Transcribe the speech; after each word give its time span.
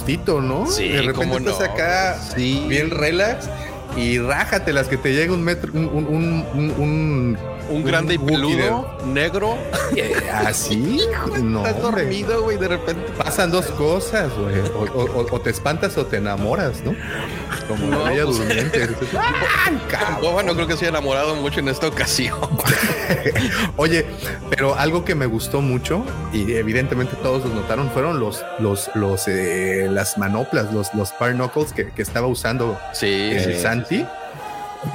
sustito, 0.00 0.40
¿no? 0.40 0.66
Sí, 0.66 0.88
de 0.88 1.02
repente 1.02 1.36
estás 1.38 1.58
no. 1.60 1.64
acá 1.74 2.18
Sí. 2.34 2.64
bien 2.68 2.90
relax 2.90 3.48
y 3.96 4.18
rájate 4.18 4.72
las 4.72 4.88
que 4.88 4.96
te 4.96 5.12
llega 5.12 5.32
un 5.32 5.42
metro, 5.42 5.72
un, 5.74 5.84
un, 5.86 6.46
un, 6.78 7.38
un, 7.68 7.84
grande 7.84 8.14
y 8.14 8.18
peludo, 8.18 8.96
negro. 9.06 9.56
Eh, 9.96 10.12
¿Así? 10.32 11.00
No, 11.42 11.66
Estás 11.66 11.82
dormido, 11.82 12.42
güey, 12.42 12.56
de 12.56 12.68
repente. 12.68 13.12
Pasan 13.18 13.50
dos 13.50 13.66
cosas, 13.66 14.30
güey. 14.38 14.58
O, 14.74 14.98
o- 14.98 15.20
o- 15.22 15.26
o 15.34 15.40
te 15.40 15.50
espantas 15.50 15.96
o 15.98 16.06
te 16.06 16.16
enamoras, 16.18 16.82
¿no? 16.84 16.94
Como 17.70 17.86
No, 17.86 18.04
la 18.04 18.10
bella 18.10 18.24
pues- 18.24 18.38
durmiente. 18.38 18.88
¡Ay, 19.18 19.80
cabrón! 19.90 20.20
Boba 20.22 20.42
no 20.42 20.54
creo 20.54 20.66
que 20.66 20.74
se 20.76 20.80
haya 20.86 20.90
enamorado 20.90 21.34
mucho 21.36 21.60
en 21.60 21.68
esta 21.68 21.86
ocasión. 21.88 22.38
Oye, 23.76 24.06
pero 24.50 24.74
algo 24.76 25.04
que 25.04 25.14
me 25.14 25.26
gustó 25.26 25.60
mucho 25.60 26.04
y 26.32 26.52
evidentemente 26.52 27.16
todos 27.16 27.44
lo 27.44 27.54
notaron 27.54 27.90
fueron 27.90 28.20
los, 28.20 28.44
los, 28.58 28.90
los, 28.94 29.28
eh, 29.28 29.86
las 29.90 30.18
manoplas, 30.18 30.72
los, 30.72 30.92
los 30.94 31.12
bar 31.18 31.32
knuckles 31.34 31.72
que, 31.72 31.90
que 31.90 32.02
estaba 32.02 32.26
usando 32.26 32.78
Sí, 32.92 33.30
el 33.32 33.54
sí. 33.54 33.60
Santi. 33.60 34.06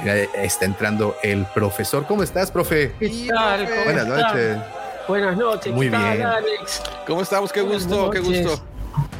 Mira, 0.02 0.16
está 0.16 0.64
entrando 0.64 1.16
el 1.22 1.46
profesor. 1.46 2.06
¿Cómo 2.06 2.22
estás, 2.22 2.50
profe? 2.50 2.92
¿Qué 2.98 3.28
tal? 3.32 3.68
¿Cómo 3.68 3.84
Buenas 3.84 4.06
noches. 4.06 4.56
Buenas 5.06 5.36
noches. 5.36 5.72
Muy 5.72 5.86
¿qué 5.86 5.92
tal, 5.92 6.16
bien. 6.16 6.26
Alex? 6.26 6.82
¿Cómo 7.06 7.22
estamos? 7.22 7.52
Qué 7.52 7.60
Buenas 7.62 7.86
gusto, 7.86 8.10
qué 8.10 8.18
gusto. 8.18 8.60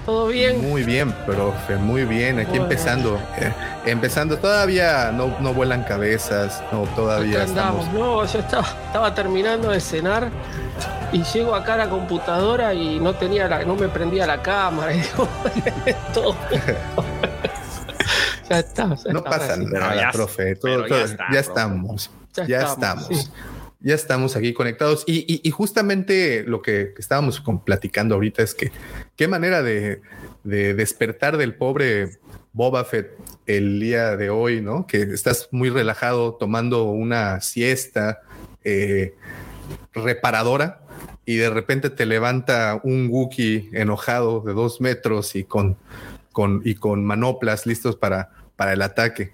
¿Todo 0.07 0.29
bien? 0.29 0.63
Muy 0.71 0.85
bien, 0.85 1.11
profe, 1.27 1.75
muy 1.77 2.05
bien. 2.05 2.39
Aquí 2.39 2.51
Bueno. 2.51 2.65
empezando, 2.65 3.21
eh, 3.39 3.53
empezando. 3.87 4.39
Todavía 4.39 5.11
no, 5.13 5.37
no 5.41 5.53
vuelan 5.53 5.83
cabezas, 5.83 6.63
no, 6.73 6.83
todavía 6.95 7.43
estamos. 7.43 7.93
No, 7.93 8.25
yo 8.25 8.39
estaba, 8.39 8.67
estaba 8.87 9.13
terminando 9.15 9.71
de 9.71 9.81
cenar 9.81 10.29
y 11.13 11.25
llego 11.25 11.57
acá 11.57 11.75
a 11.75 11.79
la 11.79 11.89
computadora 11.91 12.73
y 12.73 13.01
no 13.01 13.15
tenía 13.17 13.49
la, 13.49 13.65
no 13.65 13.75
me 13.75 13.89
prendía 13.89 14.27
la 14.29 14.41
cámara 14.43 14.95
y 14.95 15.01
digo, 15.03 15.29
todo. 16.15 16.37
ya 18.49 18.59
está. 18.61 18.95
ya 18.95 19.13
No 19.13 19.19
está, 19.19 19.31
pasa 19.31 19.57
nada, 19.57 19.97
ya- 19.97 20.11
profe. 20.13 20.55
todo- 20.55 20.83
ya 20.83 20.89
todo- 20.89 21.05
está, 21.05 21.25
ya 21.33 21.41
estamos. 21.41 22.11
Ya 22.37 22.47
Ya 22.47 22.57
estamos, 22.59 23.11
estamos. 23.11 23.25
sí. 23.25 23.31
Ya 23.81 23.95
estamos 23.95 24.37
aquí 24.37 24.53
conectados. 24.53 25.05
Y, 25.07 25.51
justamente 25.51 26.45
lo 26.45 26.63
que 26.63 26.95
estábamos 26.99 27.43
platicando 27.65 28.15
ahorita 28.15 28.43
es 28.43 28.55
que 28.55 28.73
qué 29.17 29.29
manera 29.29 29.63
de, 29.63 30.01
de 30.45 30.75
despertar 30.75 31.37
del 31.37 31.55
pobre 31.55 32.19
Boba 32.53 32.85
Fett 32.85 33.11
el 33.47 33.81
día 33.81 34.17
de 34.17 34.31
hoy, 34.31 34.63
¿no? 34.63 34.87
Que 34.87 35.03
estás 35.03 35.49
muy 35.51 35.69
relajado 35.69 36.35
tomando 36.35 36.85
una 36.85 37.41
siesta 37.43 38.23
eh, 38.65 39.15
reparadora 39.93 40.81
y 41.27 41.37
de 41.37 41.51
repente 41.51 41.91
te 41.91 42.07
levanta 42.07 42.81
un 42.83 43.09
Wookiee 43.11 43.69
enojado 43.73 44.41
de 44.41 44.55
dos 44.55 44.81
metros 44.81 45.37
y 45.37 45.45
con, 45.45 45.77
con, 46.33 46.63
y 46.65 46.77
con 46.77 47.05
manoplas 47.05 47.67
listos 47.67 47.97
para, 47.97 48.31
para 48.57 48.73
el 48.73 48.83
ataque. 48.83 49.33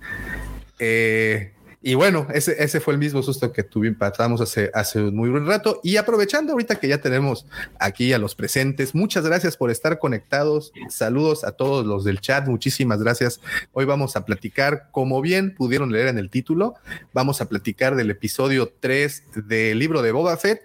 Eh, 0.78 1.52
y 1.84 1.94
bueno, 1.94 2.28
ese, 2.32 2.62
ese 2.62 2.78
fue 2.78 2.94
el 2.94 3.00
mismo 3.00 3.25
susto 3.25 3.53
que 3.53 3.65
tuvimos, 3.65 3.98
pasamos 3.98 4.41
hace, 4.41 4.70
hace 4.72 5.00
un 5.00 5.16
muy 5.16 5.31
buen 5.31 5.47
rato. 5.47 5.81
Y 5.82 5.97
aprovechando 5.97 6.53
ahorita 6.53 6.76
que 6.76 6.87
ya 6.87 7.00
tenemos 7.00 7.44
aquí 7.81 8.12
a 8.12 8.19
los 8.19 8.37
presentes, 8.37 8.94
muchas 8.94 9.26
gracias 9.26 9.56
por 9.56 9.69
estar 9.69 9.98
conectados. 9.98 10.72
Saludos 10.88 11.43
a 11.43 11.53
todos 11.53 11.84
los 11.84 12.04
del 12.04 12.20
chat, 12.20 12.47
muchísimas 12.47 13.03
gracias. 13.03 13.41
Hoy 13.72 13.84
vamos 13.84 14.15
a 14.15 14.25
platicar, 14.25 14.91
como 14.93 15.20
bien 15.20 15.56
pudieron 15.56 15.91
leer 15.91 16.06
en 16.06 16.19
el 16.19 16.31
título, 16.31 16.75
vamos 17.12 17.41
a 17.41 17.48
platicar 17.48 17.97
del 17.97 18.10
episodio 18.12 18.72
3 18.78 19.25
del 19.49 19.81
libro 19.81 20.03
de 20.03 20.12
Boba 20.12 20.37
Fett, 20.37 20.62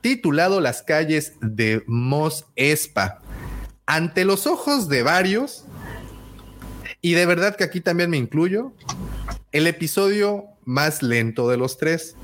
titulado 0.00 0.60
Las 0.60 0.82
calles 0.82 1.32
de 1.40 1.82
Mos 1.88 2.46
Espa. 2.54 3.20
Ante 3.86 4.24
los 4.24 4.46
ojos 4.46 4.88
de 4.88 5.02
varios, 5.02 5.64
y 7.00 7.14
de 7.14 7.26
verdad 7.26 7.56
que 7.56 7.64
aquí 7.64 7.80
también 7.80 8.08
me 8.10 8.18
incluyo, 8.18 8.72
el 9.50 9.66
episodio 9.66 10.44
más 10.70 11.02
lento 11.02 11.50
de 11.50 11.56
los 11.56 11.78
tres. 11.78 12.14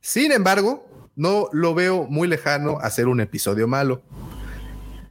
Sin 0.00 0.32
embargo, 0.32 0.88
no 1.14 1.48
lo 1.52 1.72
veo 1.72 2.04
muy 2.04 2.26
lejano 2.26 2.78
a 2.80 2.90
ser 2.90 3.06
un 3.06 3.20
episodio 3.20 3.68
malo. 3.68 4.02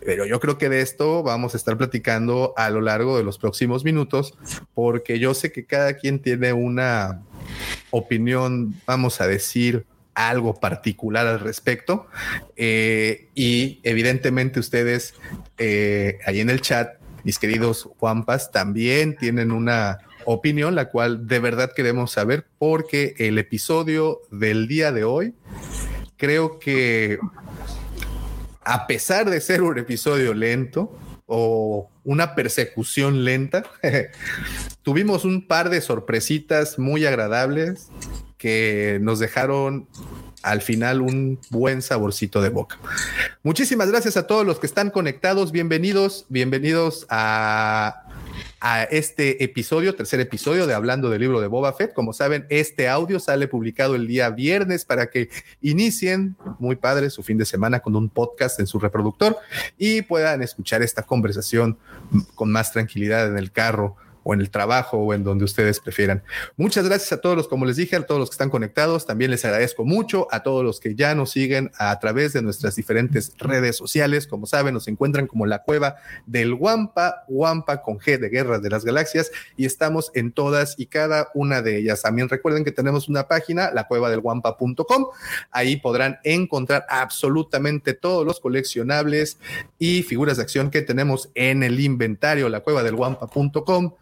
Pero 0.04 0.26
yo 0.26 0.40
creo 0.42 0.58
que 0.58 0.68
de 0.68 0.82
esto 0.82 1.24
vamos 1.24 1.54
a 1.54 1.58
estar 1.58 1.78
platicando 1.78 2.54
a 2.58 2.70
lo 2.70 2.82
largo 2.82 3.18
de 3.18 3.24
los 3.24 3.38
próximos 3.38 3.86
minutos, 3.86 4.34
porque 4.74 5.20
yo 5.20 5.34
sé 5.34 5.54
que 5.54 5.66
cada 5.66 5.94
quien 5.94 6.22
tiene 6.22 6.52
una 6.52 7.22
opinión, 7.92 8.76
vamos 8.86 9.22
a 9.22 9.28
decir, 9.28 9.86
algo 10.14 10.60
particular 10.60 11.28
al 11.28 11.40
respecto. 11.40 12.08
Eh, 12.58 13.30
y 13.36 13.80
evidentemente 13.84 14.60
ustedes 14.60 15.14
eh, 15.58 16.20
ahí 16.26 16.42
en 16.42 16.50
el 16.50 16.60
chat, 16.60 16.96
mis 17.24 17.40
queridos 17.40 17.88
Juanpas, 18.00 18.52
también 18.52 19.16
tienen 19.16 19.52
una 19.52 20.00
opinión, 20.26 20.76
la 20.76 20.90
cual 20.90 21.28
de 21.28 21.40
verdad 21.40 21.72
queremos 21.76 22.12
saber, 22.12 22.46
porque 22.58 23.16
el 23.18 23.38
episodio 23.38 24.22
del 24.32 24.68
día 24.68 24.92
de 24.92 25.04
hoy, 25.04 25.34
creo 26.18 26.60
que 26.60 27.20
a 28.64 28.88
pesar 28.88 29.30
de 29.30 29.42
ser 29.42 29.62
un 29.64 29.78
episodio 29.78 30.34
lento 30.34 30.96
o 31.26 31.90
una 32.04 32.36
persecución 32.36 33.24
lenta, 33.24 33.64
tuvimos 34.84 35.26
un 35.26 35.48
par 35.48 35.70
de 35.70 35.82
sorpresitas 35.82 36.78
muy 36.78 37.06
agradables 37.06 37.90
que 38.38 39.00
nos 39.02 39.20
dejaron 39.20 39.88
al 40.42 40.62
final 40.62 41.02
un 41.02 41.40
buen 41.50 41.82
saborcito 41.82 42.42
de 42.42 42.50
boca. 42.50 42.80
Muchísimas 43.44 43.90
gracias 43.90 44.18
a 44.18 44.28
todos 44.28 44.46
los 44.46 44.60
que 44.60 44.66
están 44.66 44.90
conectados. 44.90 45.52
Bienvenidos, 45.52 46.26
bienvenidos 46.30 47.06
a, 47.10 48.08
a 48.62 48.84
este 48.84 49.44
episodio, 49.44 49.96
tercer 49.96 50.20
episodio 50.20 50.68
de 50.68 50.76
Hablando 50.76 51.10
del 51.10 51.20
libro 51.20 51.42
de 51.42 51.48
Boba 51.48 51.74
Fett. 51.74 51.94
Como 51.94 52.14
saben, 52.14 52.46
este 52.50 52.88
audio 52.88 53.20
sale 53.20 53.48
publicado 53.48 53.96
el 53.96 54.08
día 54.08 54.30
viernes 54.30 54.86
para 54.86 55.10
que 55.10 55.30
inicien, 55.62 56.38
muy 56.60 56.76
padre, 56.76 57.10
su 57.10 57.24
fin 57.24 57.40
de 57.40 57.46
semana 57.46 57.80
con 57.80 57.96
un 57.96 58.08
podcast 58.08 58.60
en 58.60 58.68
su 58.68 58.80
reproductor 58.80 59.36
y 59.80 60.04
puedan 60.04 60.44
escuchar 60.44 60.84
esta 60.84 61.02
conversación 61.02 61.80
con 62.36 62.52
más 62.52 62.72
tranquilidad 62.72 63.28
en 63.28 63.38
el 63.38 63.52
carro 63.52 63.98
o 64.24 64.34
en 64.34 64.42
el 64.42 64.50
trabajo 64.50 64.98
o 64.98 65.14
en 65.14 65.24
donde 65.24 65.46
ustedes 65.46 65.80
prefieran. 65.80 66.24
Muchas 66.58 66.86
gracias 66.86 67.12
a 67.14 67.22
todos 67.22 67.36
los, 67.36 67.48
como 67.48 67.66
les 67.66 67.78
dije, 67.78 67.96
a 67.96 68.06
todos 68.06 68.20
los 68.20 68.30
que 68.30 68.36
están 68.36 68.50
conectados. 68.50 69.06
También 69.06 69.32
les 69.32 69.44
agradezco 69.46 69.86
mucho 69.86 70.28
a 70.32 70.44
todos 70.44 70.64
los 70.64 70.80
que 70.80 70.96
ya 70.96 71.16
nos 71.16 71.32
siguen 71.32 71.72
a 71.78 71.98
través 72.00 72.34
de 72.34 72.42
nuestras 72.42 72.76
diferentes 72.76 73.34
redes 73.38 73.78
sociales. 73.78 74.28
Como 74.28 74.46
saben, 74.46 74.74
nos 74.74 74.88
encuentran 74.88 75.28
como 75.28 75.46
la 75.46 75.64
cueva 75.64 75.96
del 76.26 76.54
Wampa, 76.54 77.24
Wampa 77.28 77.82
con 77.82 78.00
G 78.00 78.20
de 78.20 78.30
Guerra 78.30 78.60
de 78.60 78.70
las 78.70 78.86
Galaxias 78.86 79.32
y 79.58 79.66
estamos 79.66 80.12
en 80.14 80.32
todas 80.32 80.76
y 80.78 80.88
cada 80.88 81.30
una 81.34 81.62
de 81.62 81.78
ellas. 81.78 82.02
También 82.02 82.30
recuerden 82.30 82.64
que 82.64 82.72
tenemos 82.72 83.10
una 83.10 83.28
página, 83.28 83.72
la 83.72 83.88
cueva 83.88 84.10
del 84.10 84.20
Wampa.com. 84.20 85.08
Ahí 85.52 85.78
podrán 85.78 86.20
encontrar 86.24 86.86
absolutamente 86.90 87.94
todos 87.94 88.26
los 88.26 88.40
coleccionables 88.40 89.38
y 89.80 90.04
figuras 90.04 90.38
de 90.38 90.44
acción 90.44 90.70
que 90.70 90.82
tenemos 90.82 91.30
en 91.36 91.64
el 91.64 91.80
inventario, 91.80 92.50
la 92.50 92.62
cueva 92.62 92.84
del 92.84 92.96
Wampa.com 92.96 93.94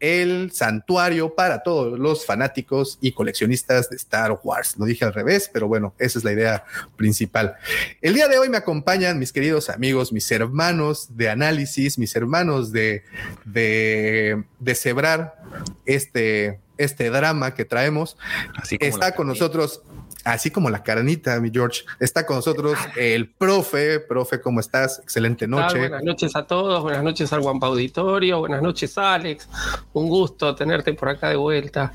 el 0.00 0.50
santuario 0.52 1.34
para 1.34 1.62
todos 1.62 1.98
los 1.98 2.24
fanáticos 2.24 2.98
y 3.00 3.12
coleccionistas 3.12 3.90
de 3.90 3.96
Star 3.96 4.38
Wars. 4.42 4.76
Lo 4.78 4.86
dije 4.86 5.04
al 5.04 5.12
revés, 5.12 5.50
pero 5.52 5.68
bueno, 5.68 5.94
esa 5.98 6.18
es 6.18 6.24
la 6.24 6.32
idea 6.32 6.64
principal. 6.96 7.56
El 8.00 8.14
día 8.14 8.26
de 8.26 8.38
hoy 8.38 8.48
me 8.48 8.56
acompañan 8.56 9.18
mis 9.18 9.32
queridos 9.32 9.68
amigos, 9.68 10.12
mis 10.12 10.30
hermanos 10.32 11.16
de 11.16 11.28
análisis, 11.28 11.98
mis 11.98 12.16
hermanos 12.16 12.72
de, 12.72 13.04
de, 13.44 14.42
de 14.58 14.74
cebrar 14.74 15.36
este, 15.84 16.60
este 16.78 17.10
drama 17.10 17.54
que 17.54 17.64
traemos. 17.64 18.16
Así 18.56 18.78
como 18.78 18.88
Está 18.88 19.14
con 19.14 19.26
nosotros, 19.26 19.82
así 20.24 20.50
como 20.50 20.70
la 20.70 20.82
carnita, 20.82 21.38
mi 21.40 21.50
George, 21.50 21.84
está 21.98 22.26
con 22.26 22.36
nosotros 22.36 22.78
el 22.96 23.30
profe. 23.30 24.00
Profe, 24.00 24.40
¿cómo 24.40 24.60
estás? 24.60 25.00
Excelente 25.02 25.46
noche. 25.46 25.78
Buenas 25.78 26.02
noches 26.02 26.34
a 26.36 26.46
todos, 26.46 26.82
buenas 26.82 27.02
noches 27.02 27.32
al 27.32 27.40
Guampa 27.40 27.66
Auditorio, 27.66 28.38
buenas 28.40 28.62
noches 28.62 28.96
Alex, 28.98 29.48
un 29.92 30.08
gusto 30.08 30.54
tenerte 30.54 30.92
por 30.94 31.08
acá 31.08 31.28
de 31.30 31.36
vuelta. 31.36 31.92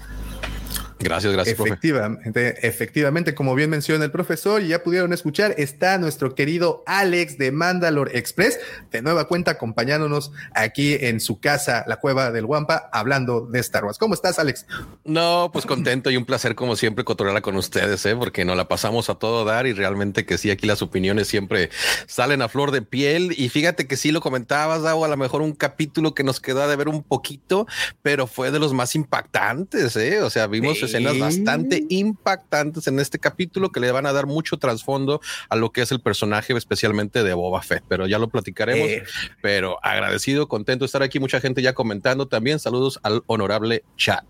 Gracias, 1.06 1.34
gracias. 1.34 1.60
Efectivamente, 1.60 2.68
efectivamente, 2.68 3.36
como 3.36 3.54
bien 3.54 3.70
menciona 3.70 4.04
el 4.06 4.12
profesor, 4.12 4.64
y 4.64 4.70
ya 4.70 4.82
pudieron 4.82 5.14
escuchar, 5.14 5.54
está 5.60 6.00
nuestro 6.00 6.34
querido 6.34 6.84
Alex 6.88 7.38
de 7.38 7.52
Mandalore 7.52 8.18
Express, 8.18 8.60
de 8.92 9.04
nueva 9.04 9.28
cuenta 9.28 9.52
acompañándonos 9.52 10.32
aquí 10.56 10.98
en 11.00 11.20
su 11.20 11.40
casa, 11.40 11.84
la 11.86 11.98
cueva 11.98 12.32
del 12.32 12.46
Wampa, 12.46 12.90
hablando 12.92 13.42
de 13.42 13.60
Star 13.60 13.86
Wars. 13.86 14.00
¿Cómo 14.00 14.16
estás, 14.16 14.40
Alex? 14.40 14.66
No, 15.04 15.52
pues 15.54 15.68
contento 15.68 16.10
y 16.10 16.18
un 16.18 16.26
placer 16.26 16.56
como 16.56 16.76
siempre 16.76 17.04
cotorrearla 17.04 17.42
con 17.42 17.56
ustedes, 17.56 18.04
¿eh? 18.08 18.16
porque 18.16 18.44
nos 18.44 18.58
la 18.58 18.68
pasamos 18.68 19.12
a 19.12 19.16
todo 19.16 19.46
dar 19.46 19.68
y 19.68 19.74
realmente 19.74 20.26
que 20.26 20.40
sí, 20.40 20.50
aquí 20.50 20.66
las 20.66 20.82
opiniones 20.82 21.28
siempre 21.28 21.70
salen 22.08 22.42
a 22.42 22.50
flor 22.50 22.72
de 22.72 22.82
piel 22.82 23.36
y 23.38 23.50
fíjate 23.50 23.86
que 23.86 23.96
sí 23.96 24.12
lo 24.12 24.22
comentabas, 24.22 24.82
Davo, 24.82 25.06
a 25.06 25.08
lo 25.08 25.18
mejor 25.18 25.44
un 25.44 25.54
capítulo 25.54 26.16
que 26.16 26.24
nos 26.24 26.40
quedó 26.40 26.68
de 26.68 26.76
ver 26.76 26.90
un 26.90 27.04
poquito, 27.04 27.68
pero 28.02 28.26
fue 28.26 28.50
de 28.50 28.58
los 28.58 28.74
más 28.74 28.96
impactantes, 28.96 29.96
¿eh? 29.98 30.24
o 30.24 30.32
sea, 30.32 30.48
vimos 30.48 30.82
escenas 30.96 31.20
bastante 31.20 31.86
impactantes 31.90 32.88
en 32.88 33.00
este 33.00 33.20
capítulo 33.20 33.72
que 33.72 33.80
le 33.80 33.92
van 33.92 34.06
a 34.06 34.14
dar 34.14 34.26
mucho 34.26 34.58
trasfondo 34.58 35.22
a 35.50 35.56
lo 35.56 35.72
que 35.72 35.82
es 35.82 35.92
el 35.92 36.00
personaje, 36.00 36.54
especialmente 36.54 37.24
de 37.24 37.34
Boba 37.34 37.62
Fett, 37.62 37.84
pero 37.88 38.08
ya 38.08 38.20
lo 38.20 38.30
platicaremos. 38.30 38.88
Eh. 38.88 39.04
Pero 39.42 39.78
agradecido, 39.84 40.48
contento 40.48 40.84
de 40.84 40.88
estar 40.88 41.04
aquí, 41.04 41.20
mucha 41.20 41.40
gente 41.40 41.62
ya 41.62 41.74
comentando 41.74 42.28
también. 42.28 42.60
Saludos 42.60 43.00
al 43.04 43.24
honorable 43.28 43.84
chat. 43.98 44.26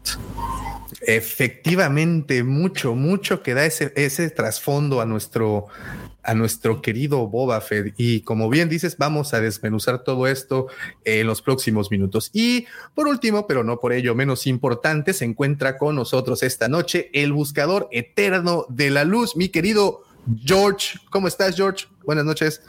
Efectivamente, 1.01 2.43
mucho, 2.43 2.95
mucho 2.95 3.43
que 3.43 3.53
da 3.53 3.65
ese, 3.65 3.91
ese 3.95 4.29
trasfondo 4.29 5.01
a 5.01 5.05
nuestro, 5.05 5.67
a 6.25 6.33
nuestro 6.33 6.81
querido 6.81 7.27
Boba 7.27 7.61
Fett. 7.61 7.93
Y 7.97 8.21
como 8.21 8.49
bien 8.49 8.67
dices, 8.69 8.97
vamos 8.97 9.33
a 9.33 9.41
desmenuzar 9.41 10.03
todo 10.03 10.27
esto 10.27 10.67
en 11.03 11.27
los 11.27 11.41
próximos 11.41 11.91
minutos. 11.91 12.29
Y 12.33 12.65
por 12.93 13.07
último, 13.07 13.47
pero 13.47 13.63
no 13.63 13.79
por 13.79 13.93
ello 13.93 14.15
menos 14.15 14.47
importante, 14.47 15.13
se 15.13 15.25
encuentra 15.25 15.77
con 15.77 15.95
nosotros 15.95 16.43
esta 16.43 16.67
noche 16.67 17.09
el 17.13 17.31
buscador 17.31 17.87
eterno 17.91 18.65
de 18.69 18.89
la 18.89 19.03
luz, 19.03 19.35
mi 19.35 19.49
querido 19.49 20.03
George. 20.43 20.99
¿Cómo 21.09 21.27
estás, 21.27 21.55
George? 21.55 21.85
Buenas 22.03 22.25
noches. 22.25 22.61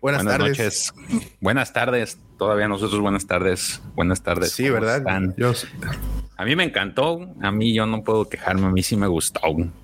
Buenas, 0.00 0.24
tardes. 0.24 0.58
Noches. 0.58 0.92
Buenas 1.40 1.72
tardes. 1.72 2.18
Todavía 2.38 2.66
nosotros 2.66 3.00
buenas 3.00 3.26
tardes. 3.26 3.80
Buenas 3.94 4.22
tardes. 4.22 4.52
Sí, 4.52 4.68
¿verdad? 4.68 5.04
Yo, 5.36 5.52
a 6.36 6.44
mí 6.44 6.56
me 6.56 6.64
encantó, 6.64 7.34
a 7.40 7.52
mí 7.52 7.74
yo 7.74 7.86
no 7.86 8.02
puedo 8.02 8.28
quejarme, 8.28 8.66
a 8.66 8.70
mí 8.70 8.82
sí 8.82 8.96
me 8.96 9.06
gustó. 9.06 9.40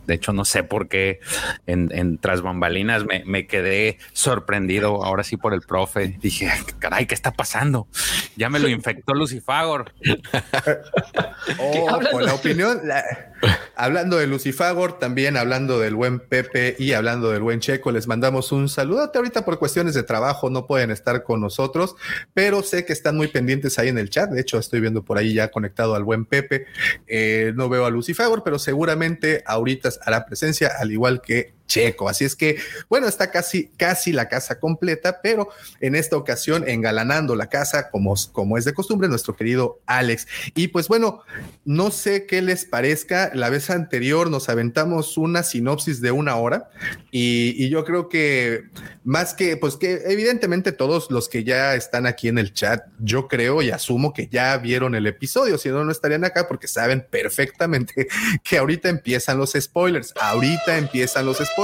De 0.07 0.15
hecho, 0.15 0.33
no 0.33 0.45
sé 0.45 0.65
por 0.65 0.89
qué 0.89 1.21
en, 1.67 2.19
tras 2.19 2.41
bambalinas 2.41 3.05
me, 3.05 3.47
quedé 3.47 3.99
sorprendido 4.13 5.05
ahora 5.05 5.25
sí 5.25 5.37
por 5.37 5.53
el 5.53 5.61
profe. 5.61 6.17
Dije, 6.21 6.51
caray, 6.79 7.07
¿qué 7.07 7.15
está 7.15 7.33
pasando? 7.33 7.87
Ya 8.37 8.49
me 8.49 8.59
lo 8.59 8.69
infectó 8.69 9.15
Lucifagor. 9.15 9.93
oh, 11.59 12.21
la 12.21 12.35
opinión, 12.35 12.81
hablando 13.77 14.17
de 14.19 14.27
Lucifagor, 14.27 14.99
también 14.99 15.37
hablando 15.37 15.79
del 15.79 15.95
buen 15.95 16.21
Pepe 16.21 16.77
y 16.79 16.93
hablando 16.93 17.31
del 17.31 17.43
buen 17.43 17.61
Checo, 17.61 17.91
les 17.93 18.07
mandamos 18.07 18.53
un 18.53 18.69
saludo. 18.69 19.11
Ahorita 19.15 19.45
por 19.45 19.59
cuestiones 19.59 19.95
de 19.95 20.03
trabajo 20.03 20.51
no 20.51 20.67
pueden 20.67 20.91
estar 20.91 21.23
con 21.23 21.41
nosotros, 21.41 21.97
pero 22.35 22.63
sé 22.63 22.85
que 22.85 22.93
están 22.93 23.17
muy 23.17 23.29
pendientes 23.29 23.79
ahí 23.79 23.89
en 23.89 23.99
el 23.99 24.11
chat. 24.11 24.31
De 24.31 24.41
hecho, 24.41 24.59
estoy 24.59 24.81
viendo 24.81 25.05
por 25.05 25.19
ahí 25.19 25.35
ya 25.35 25.51
conectado 25.51 25.95
al 25.95 26.05
buen 26.05 26.25
Pepe 26.25 26.67
eh, 27.07 27.53
no 27.55 27.69
veo 27.69 27.85
a 27.87 27.91
Lucifer, 27.91 28.29
pero 28.45 28.59
seguramente 28.59 29.43
ahorita 29.47 29.91
hará 30.03 30.27
presencia, 30.27 30.73
al 30.79 30.93
igual 30.93 31.21
que 31.21 31.58
Checo. 31.69 32.09
Así 32.09 32.25
es 32.25 32.35
que, 32.35 32.57
bueno, 32.89 33.07
está 33.07 33.31
casi, 33.31 33.69
casi 33.77 34.11
la 34.11 34.29
casa 34.29 34.59
completa, 34.59 35.21
pero 35.23 35.51
en 35.81 35.95
esta 35.95 36.17
ocasión 36.17 36.69
engalanando 36.69 37.37
la 37.37 37.49
casa 37.49 37.91
como, 37.91 38.15
como 38.33 38.59
es 38.59 38.65
de 38.65 38.75
costumbre 38.75 39.09
nuestro 39.09 39.37
querido 39.37 39.81
Alex. 39.87 40.27
Y 40.57 40.69
pues 40.69 40.89
bueno, 40.89 41.23
no 41.65 41.93
sé 41.93 42.27
qué 42.27 42.43
les 42.43 42.65
parezca. 42.65 43.31
La 43.35 43.51
vez 43.51 43.71
anterior 43.71 44.31
nos 44.31 44.49
aventamos 44.49 45.17
una 45.19 45.43
sinopsis 45.45 46.01
de 46.01 46.11
una 46.11 46.37
hora 46.37 46.71
y, 47.13 47.69
yo 47.69 47.85
creo 47.85 48.09
que 48.09 48.63
más 49.05 49.35
que, 49.35 49.59
pues 49.59 49.77
que 49.77 50.01
evidentemente 50.07 50.73
todos 50.73 51.11
los 51.11 51.29
que 51.29 51.45
ya 51.45 51.75
están 51.75 52.07
aquí 52.07 52.29
en 52.29 52.39
el 52.39 52.55
chat, 52.55 52.83
yo 52.99 53.29
creo 53.29 53.61
y 53.61 53.71
asumo 53.71 54.15
que 54.15 54.29
ya 54.29 54.57
vieron 54.57 54.95
el 54.95 55.07
episodio, 55.07 55.59
si 55.59 55.69
no, 55.69 55.85
no 55.85 55.93
estarían 55.93 56.25
acá 56.25 56.49
porque 56.49 56.67
saben 56.67 57.07
perfectamente 57.11 58.09
que 58.43 58.57
ahorita 58.57 58.89
empiezan 58.89 59.37
los 59.37 59.53
spoilers, 59.53 60.15
ahorita 60.19 60.79
empiezan 60.79 61.27
los 61.27 61.37
spoilers 61.37 61.58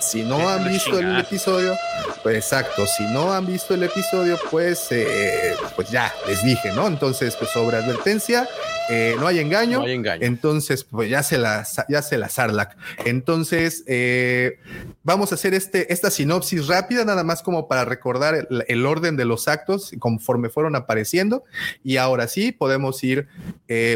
si 0.00 0.22
no 0.22 0.48
han 0.48 0.68
visto 0.68 0.98
el 0.98 1.18
episodio, 1.18 1.76
pues 2.22 2.36
exacto, 2.36 2.86
si 2.86 3.04
no 3.04 3.32
han 3.32 3.46
visto 3.46 3.74
el 3.74 3.84
episodio, 3.84 4.36
pues, 4.50 4.88
eh, 4.90 5.54
pues 5.76 5.90
ya 5.90 6.12
les 6.26 6.42
dije, 6.42 6.72
¿no? 6.72 6.88
Entonces, 6.88 7.36
pues 7.36 7.50
sobre 7.50 7.76
advertencia, 7.76 8.48
eh, 8.90 9.14
no 9.18 9.28
hay 9.28 9.38
engaño. 9.38 9.84
Entonces, 9.86 10.82
pues 10.82 11.08
ya 11.08 11.22
se 11.22 11.38
la, 11.38 11.64
ya 11.88 12.02
se 12.02 12.18
la 12.18 12.28
Sarlac. 12.28 12.76
Entonces, 13.04 13.84
eh, 13.86 14.58
vamos 15.04 15.30
a 15.30 15.36
hacer 15.36 15.54
este, 15.54 15.92
esta 15.92 16.10
sinopsis 16.10 16.66
rápida, 16.66 17.04
nada 17.04 17.22
más 17.22 17.42
como 17.42 17.68
para 17.68 17.84
recordar 17.84 18.48
el, 18.66 18.86
orden 18.86 19.16
de 19.16 19.24
los 19.24 19.46
actos 19.46 19.92
conforme 20.00 20.48
fueron 20.48 20.74
apareciendo. 20.74 21.44
Y 21.84 21.98
ahora 21.98 22.26
sí, 22.26 22.50
podemos 22.50 23.04
ir 23.04 23.28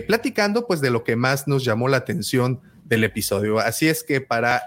platicando, 0.07 0.67
pues, 0.67 0.81
de 0.81 0.91
lo 0.91 1.03
que 1.03 1.17
más 1.17 1.49
nos 1.49 1.65
llamó 1.65 1.89
la 1.89 1.97
atención 1.97 2.61
del 2.85 3.05
episodio. 3.05 3.59
Así 3.59 3.89
es 3.89 4.05
que 4.05 4.21
para 4.21 4.63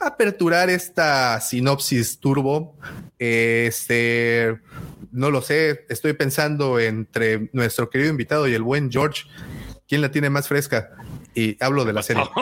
aperturar 0.00 0.70
esta 0.70 1.40
sinopsis 1.40 2.18
turbo. 2.18 2.76
Este, 3.18 4.58
no 5.12 5.30
lo 5.30 5.42
sé, 5.42 5.84
estoy 5.88 6.14
pensando 6.14 6.80
entre 6.80 7.50
nuestro 7.52 7.90
querido 7.90 8.10
invitado 8.10 8.48
y 8.48 8.54
el 8.54 8.62
buen 8.62 8.90
George, 8.90 9.24
¿quién 9.86 10.00
la 10.00 10.10
tiene 10.10 10.30
más 10.30 10.48
fresca? 10.48 10.90
Y 11.34 11.62
hablo 11.62 11.84
de 11.84 11.92
la 11.92 12.02
serie. 12.02 12.24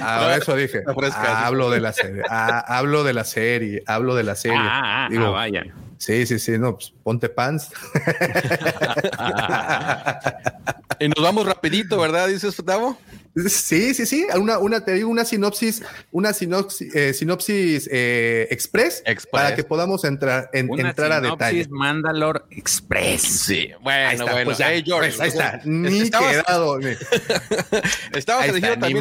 Ah, 0.00 0.36
eso, 0.36 0.54
dije. 0.54 0.82
hablo 0.86 1.70
de 1.70 1.80
la 1.80 1.92
serie. 1.92 2.22
Ah, 2.28 2.64
hablo 2.66 3.04
de 3.04 3.12
la 3.12 3.24
serie. 3.24 3.82
Hablo 3.86 4.14
de 4.14 4.22
la 4.22 4.34
serie. 4.34 4.58
Ah, 4.60 5.08
Digo, 5.10 5.32
vaya. 5.32 5.64
Sí, 5.96 6.26
sí, 6.26 6.38
sí, 6.38 6.58
no, 6.58 6.74
pues 6.74 6.92
ponte 7.02 7.28
pants. 7.28 7.70
y 11.00 11.08
nos 11.08 11.22
vamos 11.22 11.46
rapidito, 11.46 11.98
¿verdad? 11.98 12.28
Dices, 12.28 12.56
Tavo. 12.64 12.98
Sí, 13.46 13.94
sí, 13.94 14.06
sí. 14.06 14.26
Una, 14.34 14.58
una, 14.58 14.84
te 14.84 14.94
digo 14.94 15.08
una 15.08 15.24
sinopsis, 15.24 15.82
una 16.10 16.32
sinopsis, 16.32 16.94
eh, 16.94 17.12
sinopsis 17.12 17.88
eh, 17.92 18.48
express, 18.50 19.02
para 19.30 19.54
que 19.54 19.64
podamos 19.64 20.04
entrar, 20.04 20.50
en, 20.52 20.68
entrar 20.78 21.12
a 21.12 21.20
detalle. 21.20 21.66
Mandalore 21.70 22.40
Express. 22.50 23.22
Sí, 23.22 23.70
bueno, 23.80 24.24
bueno. 24.26 24.44
Pues 24.44 24.58
ya, 24.58 24.70
George, 24.84 25.12
pues 25.16 25.20
ahí 25.20 25.28
está. 25.28 25.60
Ni 25.64 26.00
estabas, 26.00 26.36
quedado. 26.36 26.78
Estaba 28.14 28.44
también. 28.46 28.98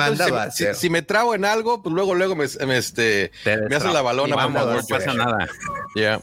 Si, 0.52 0.66
si, 0.74 0.90
me 0.90 1.02
trago 1.02 1.34
en 1.34 1.46
algo, 1.46 1.82
pues 1.82 1.94
luego, 1.94 2.14
luego 2.14 2.36
me, 2.36 2.46
me 2.66 2.78
este, 2.78 3.32
me 3.46 3.76
hace 3.76 3.88
la 3.88 4.02
balona. 4.02 4.36
no 4.48 4.82
pasa 4.88 5.14
nada. 5.14 5.48
Ya. 5.96 6.22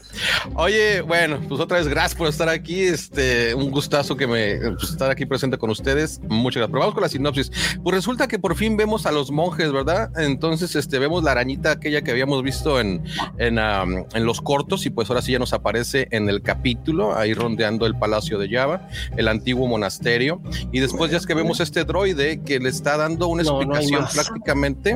Oye, 0.55 1.01
bueno, 1.01 1.41
pues 1.47 1.59
otra 1.59 1.77
vez 1.77 1.87
gracias 1.87 2.15
por 2.15 2.27
estar 2.27 2.49
aquí. 2.49 2.83
Este, 2.83 3.53
un 3.53 3.71
gustazo 3.71 4.15
que 4.15 4.27
me 4.27 4.71
pues, 4.71 4.91
estar 4.91 5.09
aquí 5.09 5.25
presente 5.25 5.57
con 5.57 5.69
ustedes. 5.69 6.19
Muchas 6.19 6.59
gracias. 6.59 6.69
Pero 6.69 6.79
vamos 6.79 6.93
con 6.93 7.03
la 7.03 7.09
sinopsis. 7.09 7.51
Pues 7.83 8.04
resulta 8.05 8.27
que 8.27 8.37
por 8.37 8.55
fin 8.55 8.77
vemos 8.77 9.07
a 9.07 9.11
los 9.11 9.31
monjes, 9.31 9.71
¿verdad? 9.71 10.11
Entonces, 10.15 10.75
este, 10.75 10.99
vemos 10.99 11.23
la 11.23 11.31
arañita 11.31 11.71
aquella 11.71 12.03
que 12.03 12.11
habíamos 12.11 12.43
visto 12.43 12.79
en, 12.79 13.03
en, 13.39 13.57
en 13.57 14.25
los 14.25 14.41
cortos 14.41 14.85
y 14.85 14.91
pues 14.91 15.09
ahora 15.09 15.23
sí 15.23 15.31
ya 15.31 15.39
nos 15.39 15.53
aparece 15.53 16.07
en 16.11 16.29
el 16.29 16.43
capítulo, 16.43 17.17
ahí 17.17 17.33
rondeando 17.33 17.87
el 17.87 17.97
palacio 17.97 18.37
de 18.37 18.47
Java, 18.47 18.87
el 19.17 19.27
antiguo 19.27 19.65
monasterio. 19.65 20.39
Y 20.71 20.81
después 20.81 21.09
ya 21.09 21.17
es 21.17 21.25
que 21.25 21.33
vemos 21.33 21.59
este 21.61 21.83
droide 21.83 22.41
que 22.41 22.59
le 22.59 22.69
está 22.69 22.95
dando 22.95 23.27
una 23.27 23.41
explicación 23.41 24.05
prácticamente 24.13 24.95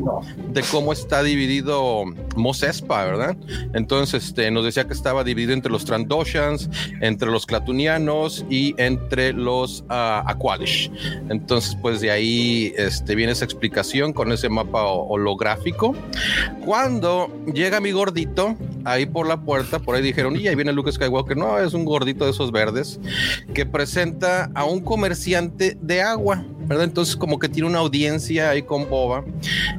de 0.51 0.61
cómo 0.71 0.93
está 0.93 1.23
dividido 1.23 2.03
Mos 2.35 2.61
Espa, 2.61 3.05
¿verdad? 3.05 3.35
Entonces, 3.73 4.23
este, 4.23 4.51
nos 4.51 4.65
decía 4.65 4.85
que 4.85 4.93
estaba 4.93 5.23
dividido 5.23 5.53
entre 5.53 5.71
los 5.71 5.83
Trandoshans, 5.83 6.69
entre 7.01 7.31
los 7.31 7.47
Clatunianos 7.47 8.45
y 8.51 8.75
entre 8.77 9.33
los 9.33 9.81
uh, 9.89 10.21
Aqualish. 10.27 10.91
Entonces, 11.31 11.75
pues 11.81 12.01
de 12.01 12.11
ahí 12.11 12.71
este, 12.89 13.13
viene 13.13 13.33
esa 13.33 13.45
explicación 13.45 14.13
con 14.13 14.31
ese 14.31 14.49
mapa 14.49 14.83
holográfico. 14.83 15.95
Cuando 16.65 17.31
llega 17.53 17.79
mi 17.79 17.91
gordito 17.91 18.57
ahí 18.83 19.05
por 19.05 19.27
la 19.27 19.41
puerta, 19.41 19.77
por 19.77 19.95
ahí 19.95 20.01
dijeron, 20.01 20.35
y 20.35 20.47
ahí 20.47 20.55
viene 20.55 20.73
Luke 20.73 20.91
Skywalker. 20.91 21.37
No, 21.37 21.59
es 21.59 21.75
un 21.75 21.85
gordito 21.85 22.25
de 22.25 22.31
esos 22.31 22.51
verdes 22.51 22.99
que 23.53 23.65
presenta 23.65 24.49
a 24.55 24.65
un 24.65 24.79
comerciante 24.81 25.77
de 25.79 26.01
agua. 26.01 26.43
¿Verdad? 26.69 26.83
Entonces 26.85 27.15
como 27.15 27.39
que 27.39 27.49
tiene 27.49 27.67
una 27.67 27.79
audiencia 27.79 28.51
ahí 28.51 28.61
con 28.61 28.87
Boba. 28.87 29.25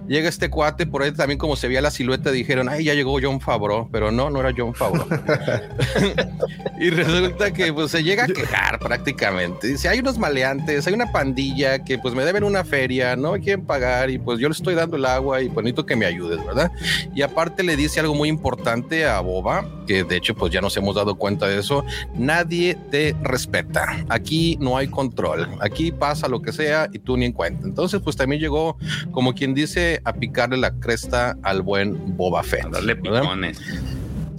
Llega 0.09 0.29
este 0.29 0.51
cuate, 0.51 0.87
por 0.87 1.05
ahí 1.05 1.13
también 1.13 1.39
como 1.39 1.55
se 1.55 1.69
veía 1.69 1.81
la 1.81 1.93
silueta, 1.93 2.33
dijeron, 2.33 2.69
ay, 2.69 2.85
ya 2.85 2.95
llegó 2.95 3.17
John 3.23 3.41
Favreau, 3.41 3.89
pero 3.93 4.11
no, 4.11 4.29
no 4.29 4.41
era 4.41 4.53
John 4.55 4.75
Favreau. 4.75 5.07
y 6.81 6.91
resulta 6.91 7.53
que 7.53 7.73
pues 7.73 7.93
se 7.93 8.03
llega 8.03 8.25
a 8.25 8.27
quejar 8.27 8.81
prácticamente. 8.81 9.69
Dice, 9.69 9.89
hay 9.89 10.01
unos 10.01 10.19
maleantes, 10.19 10.85
hay 10.89 10.95
una 10.95 11.13
pandilla 11.13 11.85
que 11.85 11.97
pues 11.97 12.13
me 12.13 12.25
deben 12.25 12.43
una 12.43 12.65
feria, 12.65 13.15
no 13.15 13.33
me 13.33 13.41
quieren 13.41 13.65
pagar 13.65 14.11
y 14.11 14.19
pues 14.19 14.41
yo 14.41 14.49
le 14.49 14.53
estoy 14.53 14.75
dando 14.75 14.97
el 14.97 15.05
agua 15.05 15.41
y 15.41 15.49
bonito 15.49 15.83
pues, 15.83 15.87
que 15.87 15.97
me 15.97 16.07
ayudes, 16.07 16.45
¿verdad? 16.45 16.73
Y 17.15 17.23
aparte 17.23 17.63
le 17.63 17.77
dice 17.77 18.01
algo 18.01 18.17
muy 18.17 18.29
importante 18.29 19.07
a 19.07 19.21
Boba, 19.21 19.65
que 19.87 20.03
de 20.03 20.17
hecho 20.17 20.35
pues 20.35 20.53
ya 20.53 20.61
nos 20.61 20.77
hemos 20.77 20.97
dado 20.97 21.15
cuenta 21.15 21.47
de 21.47 21.61
eso, 21.61 21.85
nadie 22.15 22.77
te 22.91 23.15
respeta. 23.23 24.05
Aquí 24.09 24.59
no 24.61 24.77
hay 24.77 24.89
control. 24.89 25.49
Aquí 25.61 25.93
pasa 25.93 26.27
lo 26.27 26.43
que 26.43 26.53
sea 26.53 26.80
y 26.93 26.99
tú 26.99 27.17
ni 27.17 27.27
en 27.27 27.33
cuenta. 27.33 27.67
Entonces 27.67 28.01
pues 28.03 28.17
también 28.17 28.41
llegó 28.41 28.77
como 29.11 29.35
quien 29.35 29.55
dice 29.55 30.01
a 30.05 30.13
picarle 30.13 30.57
la 30.57 30.73
cresta 30.73 31.37
al 31.43 31.63
buen 31.63 32.17
Boba 32.17 32.43
Fett. 32.43 32.67
A 32.67 32.69
darle 32.71 32.97
picones. 32.97 33.61